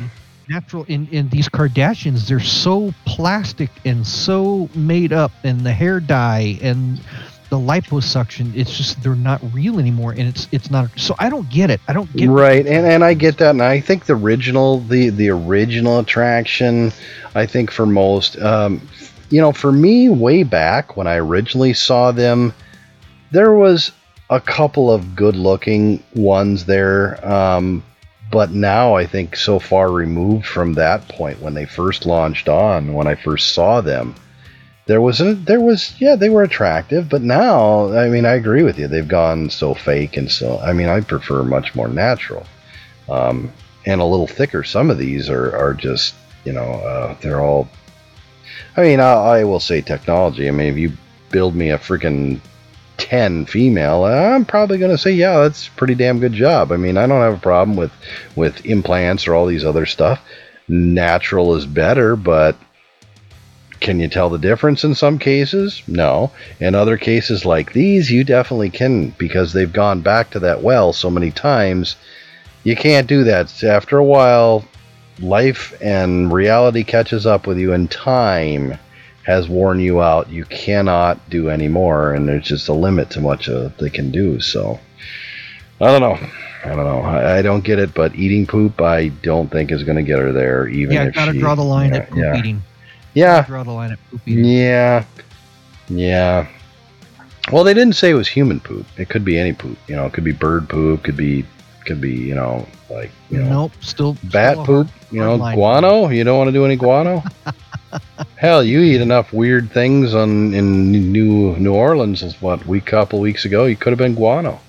natural 0.50 0.84
in 0.86 1.08
in 1.08 1.30
these 1.30 1.50
kardashians 1.50 2.28
they're 2.28 2.40
so 2.40 2.94
plastic 3.06 3.70
and 3.86 4.06
so 4.06 4.70
made 4.74 5.12
up 5.14 5.32
and 5.44 5.66
the 5.66 5.72
hair 5.74 6.00
dye 6.00 6.58
and 6.62 7.02
the 7.50 7.58
liposuction 7.58 8.52
it's 8.56 8.76
just 8.76 9.02
they're 9.02 9.16
not 9.16 9.42
real 9.54 9.80
anymore 9.80 10.12
and 10.12 10.28
it's 10.28 10.48
it's 10.52 10.70
not 10.70 10.90
so 10.98 11.16
i 11.20 11.30
don't 11.30 11.50
get 11.50 11.70
it 11.70 11.82
i 11.88 11.94
don't 11.94 12.16
get 12.16 12.32
right 12.32 12.66
and 12.66 12.86
and 12.86 13.04
i 13.04 13.14
get 13.14 13.38
that 13.38 13.52
and 13.52 13.62
i 13.62 13.80
think 13.80 14.06
the 14.06 14.14
original 14.14 14.80
the 14.80 15.10
the 15.10 15.30
original 15.30 16.00
attraction 16.00 16.92
i 17.36 17.46
think 17.46 17.72
for 17.72 17.86
most 17.86 18.38
um 18.42 18.82
you 19.30 19.42
know 19.42 19.52
for 19.52 19.72
me 19.72 20.10
way 20.10 20.44
back 20.44 20.96
when 20.98 21.08
i 21.08 21.16
originally 21.16 21.74
saw 21.74 22.12
them 22.12 22.54
there 23.32 23.54
was 23.54 23.92
a 24.30 24.40
couple 24.40 24.92
of 24.92 25.16
good 25.16 25.36
looking 25.36 26.04
ones 26.16 26.66
there 26.66 27.20
um 27.28 27.84
but 28.36 28.52
now 28.52 28.96
i 28.96 29.06
think 29.06 29.34
so 29.34 29.60
far 29.60 29.90
removed 29.90 30.46
from 30.46 30.74
that 30.74 31.08
point 31.08 31.42
when 31.42 31.54
they 31.54 31.64
first 31.66 32.06
launched 32.06 32.50
on 32.50 32.94
when 32.94 33.08
i 33.08 33.16
first 33.16 33.54
saw 33.54 33.80
them 33.80 34.14
there 34.88 35.00
was 35.00 35.22
a 35.22 35.34
there 35.34 35.62
was 35.62 35.96
yeah 36.02 36.18
they 36.18 36.28
were 36.28 36.44
attractive 36.44 37.08
but 37.08 37.22
now 37.22 37.88
i 37.98 38.10
mean 38.10 38.26
i 38.26 38.34
agree 38.34 38.62
with 38.62 38.78
you. 38.78 38.90
They've 38.90 39.08
gone 39.08 39.50
so 39.50 39.74
fake 39.74 40.18
and 40.18 40.30
so 40.30 40.60
i 40.60 40.74
mean 40.74 40.90
i 40.90 41.00
prefer 41.00 41.44
much 41.44 41.74
more 41.76 41.88
natural 41.88 42.46
um, 43.08 43.54
and 43.86 44.02
a 44.02 44.06
little 44.06 44.28
thicker. 44.28 44.64
Some 44.64 44.90
of 44.90 44.98
these 44.98 45.30
are 45.30 45.56
are 45.56 45.74
just 45.74 46.14
you 46.44 46.52
know 46.52 46.74
uh, 46.92 47.16
they're 47.22 47.42
all 47.42 47.70
i 48.76 48.82
mean 48.82 49.00
I, 49.00 49.14
I 49.14 49.44
will 49.46 49.62
say 49.62 49.80
technology. 49.80 50.50
I 50.50 50.52
mean 50.52 50.74
if 50.74 50.78
you 50.78 50.92
build 51.32 51.56
me 51.56 51.70
a 51.70 51.78
freaking 51.78 52.42
10 52.98 53.46
female 53.46 54.06
i'm 54.06 54.46
probably 54.46 54.78
going 54.78 54.92
to 54.92 54.98
say 54.98 55.12
yeah 55.12 55.40
that's 55.42 55.68
pretty 55.70 55.96
damn 55.96 56.20
good 56.20 56.34
job 56.34 56.72
i 56.72 56.78
mean 56.78 56.98
i 56.98 57.06
don't 57.06 57.22
have 57.22 57.36
a 57.36 57.42
problem 57.42 57.78
with 57.78 57.92
with 58.36 58.66
implants 58.66 59.28
or 59.28 59.36
all 59.36 59.46
these 59.46 59.66
other 59.66 59.86
stuff 59.86 60.22
natural 60.68 61.56
is 61.56 61.66
better 61.66 62.16
but 62.16 62.56
can 63.80 64.00
you 64.00 64.08
tell 64.08 64.30
the 64.30 64.40
difference 64.40 64.84
in 64.84 64.96
some 64.96 65.20
cases? 65.20 65.84
No. 65.88 66.32
In 66.60 66.76
other 66.76 66.98
cases 66.98 67.46
like 67.46 67.74
these, 67.74 68.10
you 68.10 68.24
definitely 68.24 68.70
can 68.70 69.10
because 69.12 69.54
they've 69.54 69.72
gone 69.72 70.02
back 70.02 70.32
to 70.32 70.40
that 70.40 70.64
well 70.64 70.94
so 70.94 71.10
many 71.10 71.30
times. 71.30 71.96
You 72.64 72.76
can't 72.76 73.08
do 73.08 73.24
that. 73.26 73.64
After 73.64 73.98
a 73.98 74.04
while, 74.04 74.66
life 75.20 75.74
and 75.82 76.34
reality 76.34 76.84
catches 76.84 77.26
up 77.26 77.46
with 77.46 77.60
you, 77.60 77.74
and 77.74 77.90
time 77.92 78.80
has 79.26 79.50
worn 79.50 79.80
you 79.80 80.02
out. 80.02 80.30
You 80.30 80.46
cannot 80.46 81.30
do 81.30 81.50
anymore, 81.50 82.14
and 82.14 82.28
there's 82.28 82.46
just 82.46 82.70
a 82.70 82.74
limit 82.74 83.10
to 83.12 83.22
much 83.22 83.50
uh, 83.50 83.70
they 83.80 83.90
can 83.90 84.12
do. 84.12 84.40
So, 84.40 84.80
I 85.82 85.86
don't 85.88 86.02
know. 86.02 86.30
I 86.64 86.70
don't 86.70 86.86
know. 86.86 87.02
I, 87.02 87.38
I 87.38 87.42
don't 87.42 87.64
get 87.64 87.80
it, 87.80 87.94
but 87.94 88.16
eating 88.16 88.46
poop, 88.46 88.82
I 88.82 89.10
don't 89.10 89.52
think 89.52 89.72
is 89.72 89.84
going 89.84 89.98
to 89.98 90.04
get 90.04 90.20
her 90.20 90.32
there. 90.32 90.68
Even 90.68 90.96
yeah 90.96 91.06
if 91.06 91.16
gotta 91.16 91.34
she, 91.34 91.40
draw 91.40 91.56
the 91.56 91.64
line 91.64 91.94
yeah, 91.94 92.00
at 92.00 92.10
poop 92.10 92.18
yeah. 92.20 92.38
eating 92.38 92.64
Yeah, 93.14 93.46
draw 93.46 93.64
the 93.64 93.72
line 93.72 93.92
at 93.92 94.00
poop 94.10 94.22
eating 94.26 94.46
yeah. 94.46 95.06
Yeah. 95.88 96.48
Well, 97.52 97.64
they 97.64 97.76
didn't 97.76 97.94
say 97.94 98.12
it 98.12 98.16
was 98.16 98.28
human 98.28 98.60
poop. 98.60 98.86
It 98.98 99.10
could 99.10 99.24
be 99.24 99.38
any 99.38 99.54
poop. 99.54 99.78
You 99.88 99.96
know, 99.96 100.06
it 100.06 100.14
could 100.14 100.24
be 100.24 100.32
bird 100.32 100.68
poop. 100.68 101.04
Could 101.04 101.18
be, 101.18 101.46
could 101.86 102.02
be. 102.02 102.14
You 102.14 102.34
know, 102.34 102.68
like 102.90 103.12
you 103.30 103.40
know, 103.40 103.50
nope 103.50 103.72
still 103.82 104.18
bat 104.26 104.54
still 104.54 104.66
poop. 104.66 104.88
You 105.12 105.20
know, 105.20 105.36
line. 105.36 105.56
guano. 105.56 106.10
You 106.10 106.24
don't 106.24 106.38
want 106.38 106.48
to 106.48 106.52
do 106.52 106.66
any 106.66 106.76
guano. 106.76 107.24
Hell, 108.38 108.64
you 108.64 108.82
eat 108.82 109.02
enough 109.02 109.34
weird 109.34 109.72
things 109.72 110.14
on 110.14 110.54
in 110.54 110.92
New 110.92 111.56
New 111.58 111.74
Orleans. 111.74 112.24
Is 112.24 112.42
what 112.42 112.66
we 112.66 112.82
couple 112.82 113.20
weeks 113.20 113.46
ago. 113.46 113.66
You 113.66 113.76
could 113.76 113.92
have 113.92 114.00
been 114.00 114.16
guano. 114.16 114.60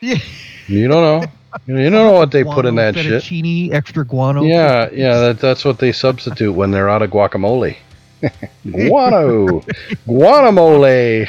Yeah. 0.00 0.18
You 0.66 0.88
don't 0.88 1.02
know. 1.02 1.32
You 1.66 1.90
don't 1.90 1.92
know 1.92 2.12
what 2.12 2.30
they 2.30 2.44
put 2.44 2.64
in 2.64 2.76
that 2.76 2.96
shit. 2.96 3.72
extra 3.72 4.06
guano 4.06 4.42
Yeah, 4.42 4.88
yeah, 4.90 5.18
that, 5.18 5.38
that's 5.38 5.64
what 5.64 5.78
they 5.78 5.92
substitute 5.92 6.52
when 6.52 6.70
they're 6.70 6.88
out 6.88 7.02
of 7.02 7.10
guacamole. 7.10 7.76
Guano, 8.70 9.60
guacamole. 10.06 11.26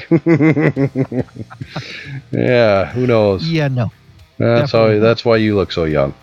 yeah, 2.31 2.85
who 2.91 3.07
knows? 3.07 3.49
yeah 3.49 3.67
no 3.67 3.91
That's 4.38 4.71
how. 4.71 4.99
That's 4.99 5.25
why 5.25 5.38
you 5.38 5.55
look 5.55 5.71
so 5.71 5.85
young. 5.85 6.13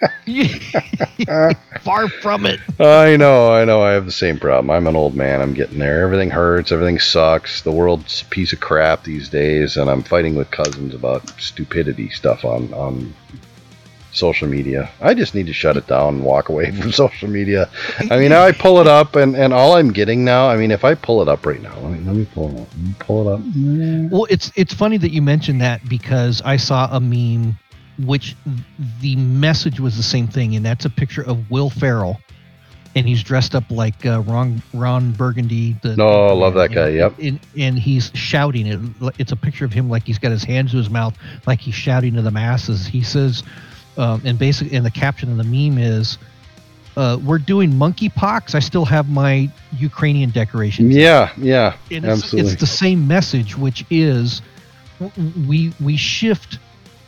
Far 1.80 2.08
from 2.08 2.46
it. 2.46 2.60
I 2.78 3.16
know, 3.16 3.52
I 3.52 3.64
know. 3.64 3.82
I 3.82 3.92
have 3.92 4.06
the 4.06 4.12
same 4.12 4.38
problem. 4.38 4.70
I'm 4.70 4.86
an 4.86 4.96
old 4.96 5.14
man. 5.14 5.42
I'm 5.42 5.52
getting 5.52 5.78
there. 5.78 6.02
Everything 6.02 6.30
hurts. 6.30 6.72
Everything 6.72 6.98
sucks. 6.98 7.62
The 7.62 7.72
world's 7.72 8.22
a 8.22 8.24
piece 8.26 8.52
of 8.52 8.60
crap 8.60 9.04
these 9.04 9.28
days, 9.28 9.76
and 9.76 9.90
I'm 9.90 10.02
fighting 10.02 10.36
with 10.36 10.50
cousins 10.50 10.94
about 10.94 11.28
stupidity 11.40 12.08
stuff 12.10 12.44
on 12.44 12.72
on 12.72 13.14
social 14.12 14.48
media. 14.48 14.90
I 15.00 15.14
just 15.14 15.34
need 15.34 15.46
to 15.46 15.52
shut 15.52 15.76
it 15.76 15.86
down 15.86 16.16
and 16.16 16.24
walk 16.24 16.48
away 16.48 16.70
from 16.80 16.92
social 16.92 17.28
media. 17.28 17.68
I 18.10 18.18
mean, 18.18 18.32
I 18.32 18.52
pull 18.52 18.80
it 18.80 18.86
up, 18.86 19.16
and 19.16 19.36
and 19.36 19.52
all 19.52 19.74
I'm 19.74 19.92
getting 19.92 20.24
now. 20.24 20.48
I 20.48 20.56
mean, 20.56 20.70
if 20.70 20.84
I 20.84 20.94
pull 20.94 21.20
it 21.20 21.28
up 21.28 21.44
right 21.44 21.60
now, 21.60 21.78
let 21.78 21.92
me 21.92 22.00
let 22.06 22.16
me 22.16 22.26
pull 22.34 22.50
it 22.50 22.60
up. 22.60 22.68
Pull 23.00 23.28
it 23.28 23.34
up. 23.34 23.40
Well, 24.10 24.26
it's 24.30 24.50
it's 24.56 24.72
funny 24.72 24.96
that 24.96 25.10
you 25.10 25.20
mentioned 25.20 25.60
that 25.60 25.86
because 25.88 26.40
I 26.42 26.56
saw 26.56 26.88
a 26.90 27.00
meme 27.00 27.58
which 28.06 28.36
the 29.00 29.16
message 29.16 29.80
was 29.80 29.96
the 29.96 30.02
same 30.02 30.26
thing, 30.28 30.56
and 30.56 30.64
that's 30.64 30.84
a 30.84 30.90
picture 30.90 31.22
of 31.22 31.50
Will 31.50 31.70
Ferrell, 31.70 32.20
and 32.94 33.06
he's 33.06 33.22
dressed 33.22 33.54
up 33.54 33.64
like 33.70 34.04
uh, 34.06 34.20
Ron 34.20 34.62
Ron 34.74 35.12
Burgundy. 35.12 35.76
The, 35.82 35.96
No, 35.96 36.08
I 36.08 36.32
love 36.32 36.54
that 36.54 36.72
guy, 36.72 36.88
yep. 36.88 37.14
And, 37.18 37.40
and 37.58 37.78
he's 37.78 38.10
shouting 38.14 38.66
it. 38.66 39.14
It's 39.18 39.32
a 39.32 39.36
picture 39.36 39.64
of 39.64 39.72
him 39.72 39.88
like 39.88 40.04
he's 40.06 40.18
got 40.18 40.30
his 40.30 40.44
hands 40.44 40.72
to 40.72 40.76
his 40.76 40.90
mouth, 40.90 41.16
like 41.46 41.60
he's 41.60 41.74
shouting 41.74 42.14
to 42.14 42.22
the 42.22 42.30
masses. 42.30 42.86
He 42.86 43.02
says, 43.02 43.42
um, 43.96 44.22
and 44.24 44.38
basically, 44.38 44.76
and 44.76 44.84
the 44.84 44.90
caption 44.90 45.30
of 45.30 45.36
the 45.36 45.44
meme 45.44 45.78
is. 45.78 46.18
Uh, 46.96 47.16
we're 47.24 47.38
doing 47.38 47.70
monkeypox. 47.70 48.54
I 48.56 48.58
still 48.58 48.84
have 48.84 49.08
my 49.08 49.48
Ukrainian 49.78 50.30
decorations. 50.30 50.94
Yeah, 50.94 51.32
yeah, 51.36 51.76
And 51.88 52.04
it's, 52.04 52.24
absolutely. 52.24 52.50
it's 52.50 52.60
the 52.60 52.66
same 52.66 53.06
message, 53.06 53.56
which 53.56 53.86
is 53.90 54.42
we 55.48 55.72
we 55.80 55.96
shift 55.96 56.58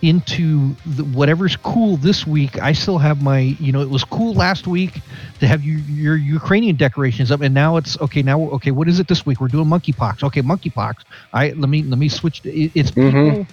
into 0.03 0.75
the, 0.87 1.05
whatever's 1.05 1.57
cool 1.57 1.97
this 1.97 2.27
week. 2.27 2.61
I 2.61 2.73
still 2.73 2.99
have 2.99 3.23
my, 3.23 3.39
you 3.39 3.73
know, 3.73 3.81
it 3.83 3.89
was 3.91 4.05
cool 4.05 4.35
last 4.35 4.67
week 4.67 5.01
to 5.41 5.47
have 5.47 5.63
your, 5.65 5.79
your 5.81 6.17
Ukrainian 6.17 6.77
decorations 6.77 7.31
up, 7.31 7.41
and 7.41 7.55
now 7.55 7.77
it's 7.77 7.99
okay. 8.01 8.23
Now, 8.23 8.41
okay, 8.51 8.73
what 8.73 8.89
is 8.89 9.01
it 9.01 9.09
this 9.09 9.25
week? 9.27 9.41
We're 9.41 9.49
doing 9.49 9.67
monkeypox. 9.67 10.23
Okay, 10.25 10.43
monkeypox. 10.43 10.97
I 11.33 11.51
let 11.53 11.69
me 11.71 11.83
let 11.85 11.99
me 11.99 12.09
switch. 12.09 12.43
To, 12.43 12.51
it, 12.53 12.73
it's 12.75 12.91
people 12.91 13.37
Mhm. 13.37 13.47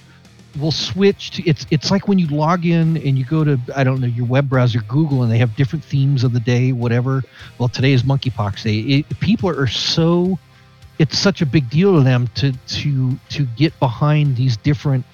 will 0.60 0.72
switch 0.72 1.32
to 1.32 1.44
it's 1.48 1.66
it's 1.70 1.92
like 1.92 2.08
when 2.08 2.18
you 2.18 2.28
log 2.28 2.66
in 2.66 2.98
and 2.98 3.18
you 3.18 3.26
go 3.26 3.44
to 3.44 3.60
I 3.76 3.84
don't 3.84 4.02
know 4.02 4.08
your 4.08 4.26
web 4.26 4.50
browser 4.50 4.80
Google 4.82 5.24
and 5.24 5.32
they 5.32 5.38
have 5.38 5.56
different 5.56 5.84
themes 5.86 6.24
of 6.24 6.34
the 6.34 6.40
day, 6.40 6.72
whatever. 6.72 7.24
Well, 7.58 7.70
today 7.70 7.94
is 7.94 8.04
monkeypox 8.04 8.64
day. 8.64 8.80
It, 8.80 9.20
people 9.20 9.50
are 9.50 9.68
so 9.68 10.40
it's 11.00 11.18
such 11.18 11.42
a 11.42 11.46
big 11.46 11.70
deal 11.70 11.96
to 11.96 12.02
them 12.04 12.28
to 12.36 12.54
to 12.68 13.20
to 13.30 13.46
get 13.46 13.78
behind 13.80 14.36
these 14.36 14.58
different 14.58 15.06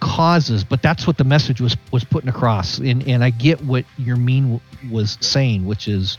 causes 0.00 0.64
but 0.64 0.82
that's 0.82 1.06
what 1.06 1.16
the 1.18 1.24
message 1.24 1.60
was 1.60 1.76
was 1.92 2.04
putting 2.04 2.28
across 2.28 2.78
and 2.78 3.06
and 3.08 3.24
i 3.24 3.30
get 3.30 3.62
what 3.64 3.84
your 3.96 4.16
mean 4.16 4.58
w- 4.58 4.60
was 4.94 5.18
saying 5.20 5.66
which 5.66 5.88
is 5.88 6.18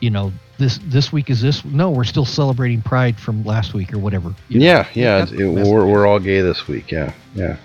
you 0.00 0.10
know 0.10 0.32
this 0.58 0.78
this 0.84 1.12
week 1.12 1.30
is 1.30 1.40
this 1.40 1.64
no 1.64 1.90
we're 1.90 2.04
still 2.04 2.24
celebrating 2.24 2.82
pride 2.82 3.18
from 3.18 3.44
last 3.44 3.74
week 3.74 3.92
or 3.92 3.98
whatever 3.98 4.34
you 4.48 4.60
know. 4.60 4.66
Yeah, 4.66 4.86
yeah, 4.94 5.26
it, 5.30 5.46
we're, 5.46 5.86
we're 5.86 6.06
all 6.06 6.18
gay 6.18 6.40
this 6.40 6.68
week. 6.68 6.90
Yeah, 6.90 7.12
yeah, 7.34 7.56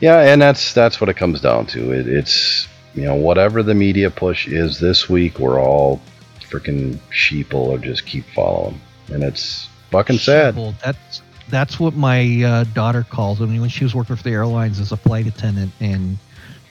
yeah, 0.00 0.20
and 0.20 0.40
that's 0.40 0.74
that's 0.74 1.00
what 1.00 1.08
it 1.08 1.14
comes 1.14 1.40
down 1.40 1.66
to. 1.68 1.92
It, 1.92 2.06
it's 2.06 2.68
you 2.94 3.02
know 3.02 3.14
whatever 3.14 3.62
the 3.62 3.74
media 3.74 4.10
push 4.10 4.46
is 4.46 4.78
this 4.78 5.08
week, 5.08 5.38
we're 5.38 5.60
all 5.60 6.00
freaking 6.40 6.98
sheeple 7.10 7.54
or 7.54 7.78
just 7.78 8.06
keep 8.06 8.24
following, 8.34 8.80
and 9.12 9.24
it's 9.24 9.68
fucking 9.90 10.18
sad. 10.18 10.54
That's 10.84 11.22
that's 11.48 11.78
what 11.78 11.94
my 11.94 12.42
uh, 12.42 12.64
daughter 12.64 13.04
calls 13.08 13.38
them 13.38 13.58
when 13.60 13.68
she 13.68 13.84
was 13.84 13.94
working 13.94 14.16
for 14.16 14.22
the 14.22 14.30
airlines 14.30 14.80
as 14.80 14.92
a 14.92 14.96
flight 14.96 15.26
attendant, 15.26 15.72
and 15.80 16.18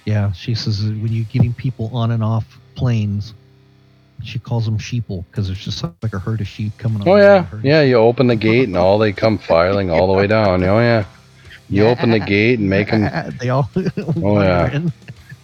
yeah, 0.06 0.32
she 0.32 0.56
says 0.56 0.84
when 0.84 1.10
you're 1.10 1.26
getting 1.26 1.54
people 1.54 1.90
on 1.94 2.12
and 2.12 2.24
off 2.24 2.46
planes, 2.76 3.34
she 4.24 4.40
calls 4.40 4.66
them 4.66 4.78
sheeple 4.78 5.26
because 5.30 5.50
it's 5.50 5.64
just 5.64 5.84
like 5.84 6.14
a 6.14 6.20
herd 6.20 6.42
of 6.42 6.48
sheep 6.48 6.74
coming. 6.78 7.02
on 7.02 7.08
Oh 7.08 7.16
yeah, 7.16 7.48
yeah. 7.62 7.82
You 7.82 7.98
open 7.98 8.28
the 8.28 8.36
gate 8.36 8.68
and 8.68 8.78
all 8.78 8.98
they 8.98 9.14
come 9.14 9.38
filing 9.38 9.90
all 9.90 10.08
the 10.08 10.14
way 10.14 10.28
down. 10.28 10.64
Oh 10.64 10.80
yeah. 10.80 11.06
You 11.70 11.86
open 11.88 12.12
the 12.12 12.20
gate 12.20 12.60
and 12.60 12.70
make 12.70 12.92
them 12.92 13.36
they 13.40 13.50
all. 13.50 13.70
Oh, 13.98 14.42
yeah. 14.42 14.80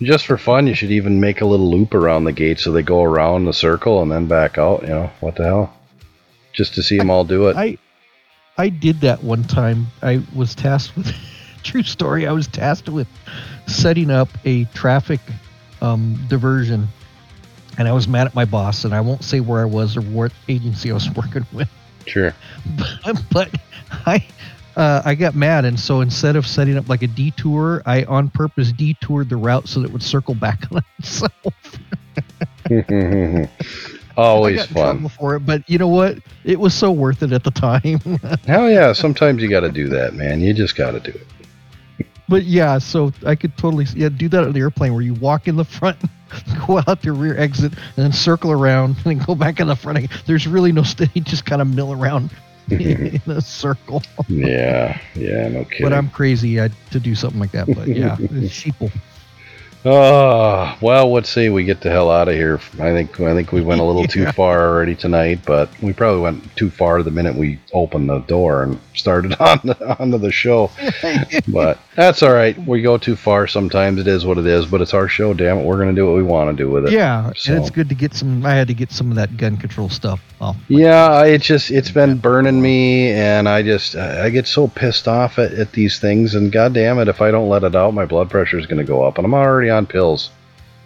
just 0.01 0.25
for 0.25 0.37
fun. 0.37 0.67
You 0.67 0.75
should 0.75 0.91
even 0.91 1.19
make 1.19 1.41
a 1.41 1.45
little 1.45 1.69
loop 1.71 1.93
around 1.93 2.25
the 2.25 2.33
gate 2.33 2.59
so 2.59 2.71
they 2.71 2.83
go 2.83 3.03
around 3.03 3.45
the 3.45 3.53
circle 3.53 4.01
and 4.01 4.11
then 4.11 4.27
back 4.27 4.57
out. 4.57 4.83
You 4.83 4.89
know 4.89 5.11
what 5.21 5.35
the 5.35 5.43
hell? 5.43 5.73
Just 6.53 6.75
to 6.75 6.83
see 6.83 6.97
them 6.97 7.09
all 7.09 7.23
do 7.23 7.47
it. 7.47 7.55
I 7.55 7.77
I 8.59 8.69
did 8.69 9.01
that 9.01 9.23
one 9.23 9.45
time. 9.45 9.87
I 10.03 10.21
was 10.35 10.53
tasked 10.55 10.95
with 10.97 11.15
true 11.63 11.83
story. 11.83 12.27
I 12.27 12.33
was 12.33 12.47
tasked 12.47 12.89
with 12.89 13.07
setting 13.67 14.11
up 14.11 14.29
a 14.45 14.65
traffic 14.65 15.21
um, 15.81 16.19
diversion, 16.27 16.89
and 17.77 17.87
I 17.87 17.93
was 17.93 18.07
mad 18.07 18.27
at 18.27 18.35
my 18.35 18.45
boss. 18.45 18.83
And 18.85 18.93
I 18.93 19.01
won't 19.01 19.23
say 19.23 19.39
where 19.39 19.61
I 19.61 19.65
was 19.65 19.97
or 19.97 20.01
what 20.01 20.33
agency 20.49 20.91
I 20.91 20.93
was 20.95 21.09
working 21.15 21.47
with, 21.53 21.69
Sure. 22.05 22.35
but, 23.03 23.23
but 23.31 23.55
I. 24.05 24.25
Uh, 24.75 25.01
I 25.03 25.15
got 25.15 25.35
mad, 25.35 25.65
and 25.65 25.77
so 25.77 25.99
instead 25.99 26.37
of 26.37 26.47
setting 26.47 26.77
up 26.77 26.87
like 26.87 27.03
a 27.03 27.07
detour, 27.07 27.81
I 27.85 28.03
on 28.05 28.29
purpose 28.29 28.71
detoured 28.71 29.27
the 29.27 29.35
route 29.35 29.67
so 29.67 29.81
that 29.81 29.87
it 29.87 29.91
would 29.91 30.03
circle 30.03 30.35
back 30.35 30.71
on 30.71 30.81
itself. 30.99 31.33
I 34.19 34.27
Always 34.27 34.65
fun. 34.65 35.07
for 35.09 35.35
it, 35.35 35.41
but 35.41 35.67
you 35.69 35.77
know 35.77 35.87
what? 35.87 36.17
It 36.43 36.59
was 36.59 36.73
so 36.73 36.91
worth 36.91 37.23
it 37.23 37.31
at 37.31 37.43
the 37.43 37.51
time. 37.51 37.99
Hell 38.45 38.69
yeah, 38.69 38.91
sometimes 38.91 39.41
you 39.41 39.49
got 39.49 39.61
to 39.61 39.71
do 39.71 39.87
that, 39.89 40.13
man. 40.13 40.41
You 40.41 40.53
just 40.53 40.75
got 40.75 40.91
to 40.91 40.99
do 40.99 41.11
it. 41.11 42.07
But 42.27 42.43
yeah, 42.43 42.77
so 42.77 43.11
I 43.25 43.35
could 43.35 43.57
totally 43.57 43.85
yeah 43.95 44.09
do 44.09 44.27
that 44.29 44.43
on 44.43 44.51
the 44.51 44.59
airplane 44.59 44.93
where 44.93 45.01
you 45.01 45.15
walk 45.15 45.47
in 45.47 45.55
the 45.55 45.63
front, 45.63 45.97
go 46.67 46.77
out 46.85 47.01
the 47.01 47.13
rear 47.13 47.37
exit, 47.37 47.73
and 47.73 47.95
then 48.05 48.11
circle 48.11 48.51
around 48.51 48.97
and 49.03 49.05
then 49.05 49.25
go 49.25 49.35
back 49.35 49.59
in 49.59 49.67
the 49.67 49.75
front. 49.75 49.99
again. 49.99 50.17
There's 50.25 50.45
really 50.45 50.71
no 50.71 50.83
you 51.13 51.21
just 51.21 51.45
kind 51.45 51.61
of 51.61 51.73
mill 51.73 51.93
around 51.93 52.29
in 52.69 53.21
a 53.25 53.41
circle. 53.41 54.03
Yeah, 54.27 54.99
yeah, 55.15 55.47
no 55.47 55.63
kidding. 55.63 55.85
But 55.85 55.93
I'm 55.93 56.09
crazy 56.09 56.61
I, 56.61 56.69
to 56.91 56.99
do 56.99 57.15
something 57.15 57.39
like 57.39 57.51
that. 57.51 57.67
But 57.73 57.87
yeah, 57.87 58.17
it's 58.19 58.53
sheeple. 58.53 58.91
Oh, 59.85 60.77
well, 60.81 61.11
let's 61.13 61.29
see. 61.29 61.47
We 61.49 61.63
get 61.63 61.79
the 61.79 61.89
hell 61.89 62.11
out 62.11 62.27
of 62.27 62.33
here. 62.35 62.59
I 62.79 62.91
think 62.91 63.17
I 63.21 63.33
think 63.33 63.51
we 63.53 63.61
went 63.61 63.79
a 63.79 63.83
little 63.83 64.05
too 64.05 64.25
far 64.33 64.67
already 64.67 64.93
tonight, 64.95 65.39
but 65.45 65.69
we 65.81 65.93
probably 65.93 66.21
went 66.21 66.55
too 66.57 66.69
far 66.69 67.01
the 67.01 67.11
minute 67.11 67.35
we 67.35 67.59
opened 67.73 68.09
the 68.09 68.19
door 68.19 68.63
and 68.63 68.77
started 68.93 69.33
on 69.39 69.59
the, 69.63 69.97
onto 69.99 70.17
the 70.17 70.31
show. 70.31 70.69
But 71.47 71.79
that's 71.95 72.21
all 72.23 72.33
right. 72.33 72.57
We 72.67 72.81
go 72.81 72.97
too 72.97 73.15
far 73.15 73.47
sometimes. 73.47 73.99
It 73.99 74.07
is 74.07 74.25
what 74.25 74.37
it 74.37 74.45
is. 74.45 74.65
But 74.65 74.81
it's 74.81 74.93
our 74.93 75.07
show. 75.07 75.33
Damn 75.33 75.59
it, 75.59 75.65
we're 75.65 75.77
gonna 75.77 75.93
do 75.93 76.05
what 76.07 76.15
we 76.15 76.23
want 76.23 76.55
to 76.55 76.63
do 76.63 76.69
with 76.69 76.85
it. 76.87 76.91
yeah, 76.91 77.31
So- 77.35 77.53
and 77.53 77.61
it's 77.61 77.69
good 77.71 77.89
to 77.89 77.95
get 77.95 78.13
some. 78.13 78.45
I 78.45 78.53
had 78.53 78.67
to 78.67 78.73
get 78.73 78.91
some 78.91 79.09
of 79.09 79.15
that 79.15 79.37
gun 79.37 79.55
control 79.57 79.89
stuff 79.89 80.19
off. 80.41 80.57
Yeah, 80.67 81.09
I- 81.09 81.27
it's 81.27 81.45
just 81.45 81.71
it's 81.71 81.91
been 81.91 82.17
burning 82.17 82.61
me, 82.61 83.11
and 83.11 83.47
I 83.47 83.63
just 83.63 83.95
I 83.95 84.29
get 84.29 84.45
so 84.47 84.67
pissed 84.67 85.07
off 85.07 85.39
at, 85.39 85.53
at 85.53 85.71
these 85.71 85.99
things. 85.99 86.35
And 86.35 86.51
god 86.51 86.73
damn 86.73 86.99
it, 86.99 87.07
if 87.07 87.21
I 87.21 87.31
don't 87.31 87.47
let 87.49 87.63
it 87.63 87.75
out, 87.75 87.93
my 87.93 88.05
blood 88.05 88.29
pressure 88.29 88.59
is 88.59 88.65
going 88.65 88.79
to 88.79 88.83
go 88.83 89.03
up, 89.03 89.17
and 89.17 89.25
I'm 89.25 89.33
already 89.33 89.68
on 89.69 89.85
pills. 89.85 90.31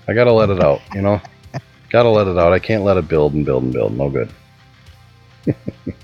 I 0.07 0.13
got 0.13 0.25
to 0.25 0.33
let 0.33 0.49
it 0.49 0.61
out, 0.61 0.81
you 0.93 1.01
know. 1.01 1.21
got 1.89 2.03
to 2.03 2.09
let 2.09 2.27
it 2.27 2.37
out. 2.37 2.53
I 2.53 2.59
can't 2.59 2.83
let 2.83 2.97
it 2.97 3.07
build 3.07 3.33
and 3.33 3.45
build 3.45 3.63
and 3.63 3.73
build. 3.73 3.97
No 3.97 4.09
good. 4.09 4.29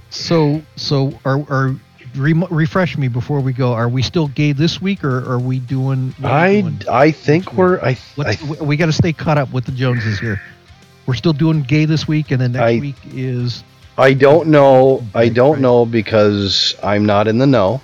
So 0.10 0.62
so 0.76 1.14
are 1.26 1.40
are. 1.50 1.76
Re- 2.16 2.34
refresh 2.50 2.98
me 2.98 3.08
before 3.08 3.40
we 3.40 3.54
go. 3.54 3.72
Are 3.74 3.88
we 3.88 4.02
still 4.02 4.28
gay 4.30 4.52
this 4.52 4.82
week, 4.82 5.04
or 5.04 5.32
are 5.32 5.38
we 5.38 5.60
doing? 5.60 6.16
are 6.24 6.24
we 6.24 6.28
I 6.28 6.62
doing? 6.62 6.80
I 6.90 7.12
think 7.12 7.54
we're 7.54 7.80
I, 7.82 7.96
I 8.18 8.36
we, 8.50 8.66
we 8.66 8.78
got 8.78 8.88
to 8.88 8.92
stay 8.92 9.14
caught 9.14 9.38
up 9.38 9.54
with 9.54 9.66
the 9.66 9.72
Joneses 9.72 10.20
here. 10.20 10.42
We're 11.06 11.14
still 11.14 11.34
doing 11.34 11.62
gay 11.62 11.86
this 11.86 12.08
week, 12.08 12.32
and 12.32 12.42
then 12.42 12.54
next 12.54 12.64
I- 12.64 12.80
week 12.80 12.96
is 13.14 13.64
I 13.96 14.14
don't 14.14 14.48
know. 14.48 15.06
I 15.14 15.30
don't 15.30 15.62
know 15.62 15.86
because 15.86 16.74
I'm 16.82 17.06
not 17.06 17.28
in 17.28 17.38
the 17.38 17.46
know. 17.46 17.80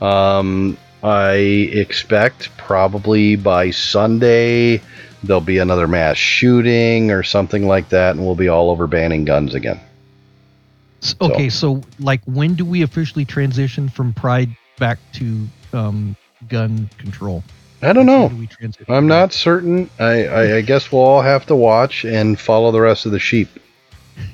Um, 0.00 0.76
I 1.02 1.34
expect 1.34 2.56
probably 2.56 3.36
by 3.36 3.70
Sunday 3.70 4.80
there'll 5.22 5.40
be 5.40 5.58
another 5.58 5.88
mass 5.88 6.16
shooting 6.16 7.10
or 7.10 7.22
something 7.22 7.66
like 7.66 7.88
that, 7.90 8.16
and 8.16 8.24
we'll 8.24 8.34
be 8.34 8.48
all 8.48 8.70
over 8.70 8.86
banning 8.86 9.24
guns 9.24 9.54
again. 9.54 9.80
okay. 11.20 11.48
So, 11.48 11.82
like, 11.98 12.20
when 12.24 12.54
do 12.54 12.64
we 12.64 12.82
officially 12.82 13.24
transition 13.24 13.88
from 13.88 14.12
Pride 14.12 14.50
back 14.78 14.98
to 15.14 15.46
um, 15.72 16.16
gun 16.48 16.90
control? 16.98 17.42
I 17.80 17.92
don't 17.92 18.06
know. 18.06 18.28
do? 18.28 18.70
I'm 18.88 19.06
not 19.06 19.32
certain. 19.32 19.88
I, 20.00 20.26
I, 20.26 20.56
I 20.56 20.60
guess 20.62 20.90
we'll 20.90 21.02
all 21.02 21.22
have 21.22 21.46
to 21.46 21.54
watch 21.54 22.04
and 22.04 22.38
follow 22.38 22.72
the 22.72 22.80
rest 22.80 23.06
of 23.06 23.12
the 23.12 23.20
sheep. 23.20 23.48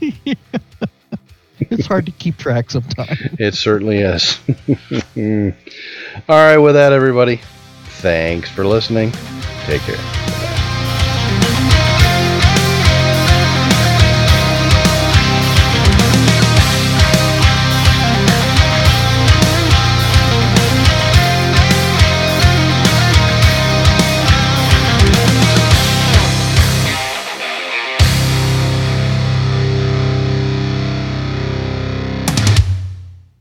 It's 1.70 1.86
hard 1.86 2.06
to 2.06 2.12
keep 2.12 2.36
track 2.36 2.70
sometimes. 2.70 3.18
It 3.38 3.54
certainly 3.54 3.98
is. 3.98 4.38
all 6.28 6.36
right, 6.36 6.58
with 6.58 6.74
that, 6.74 6.92
everybody, 6.92 7.40
thanks 8.00 8.50
for 8.50 8.66
listening. 8.66 9.12
Take 9.66 9.82
care. 9.82 10.33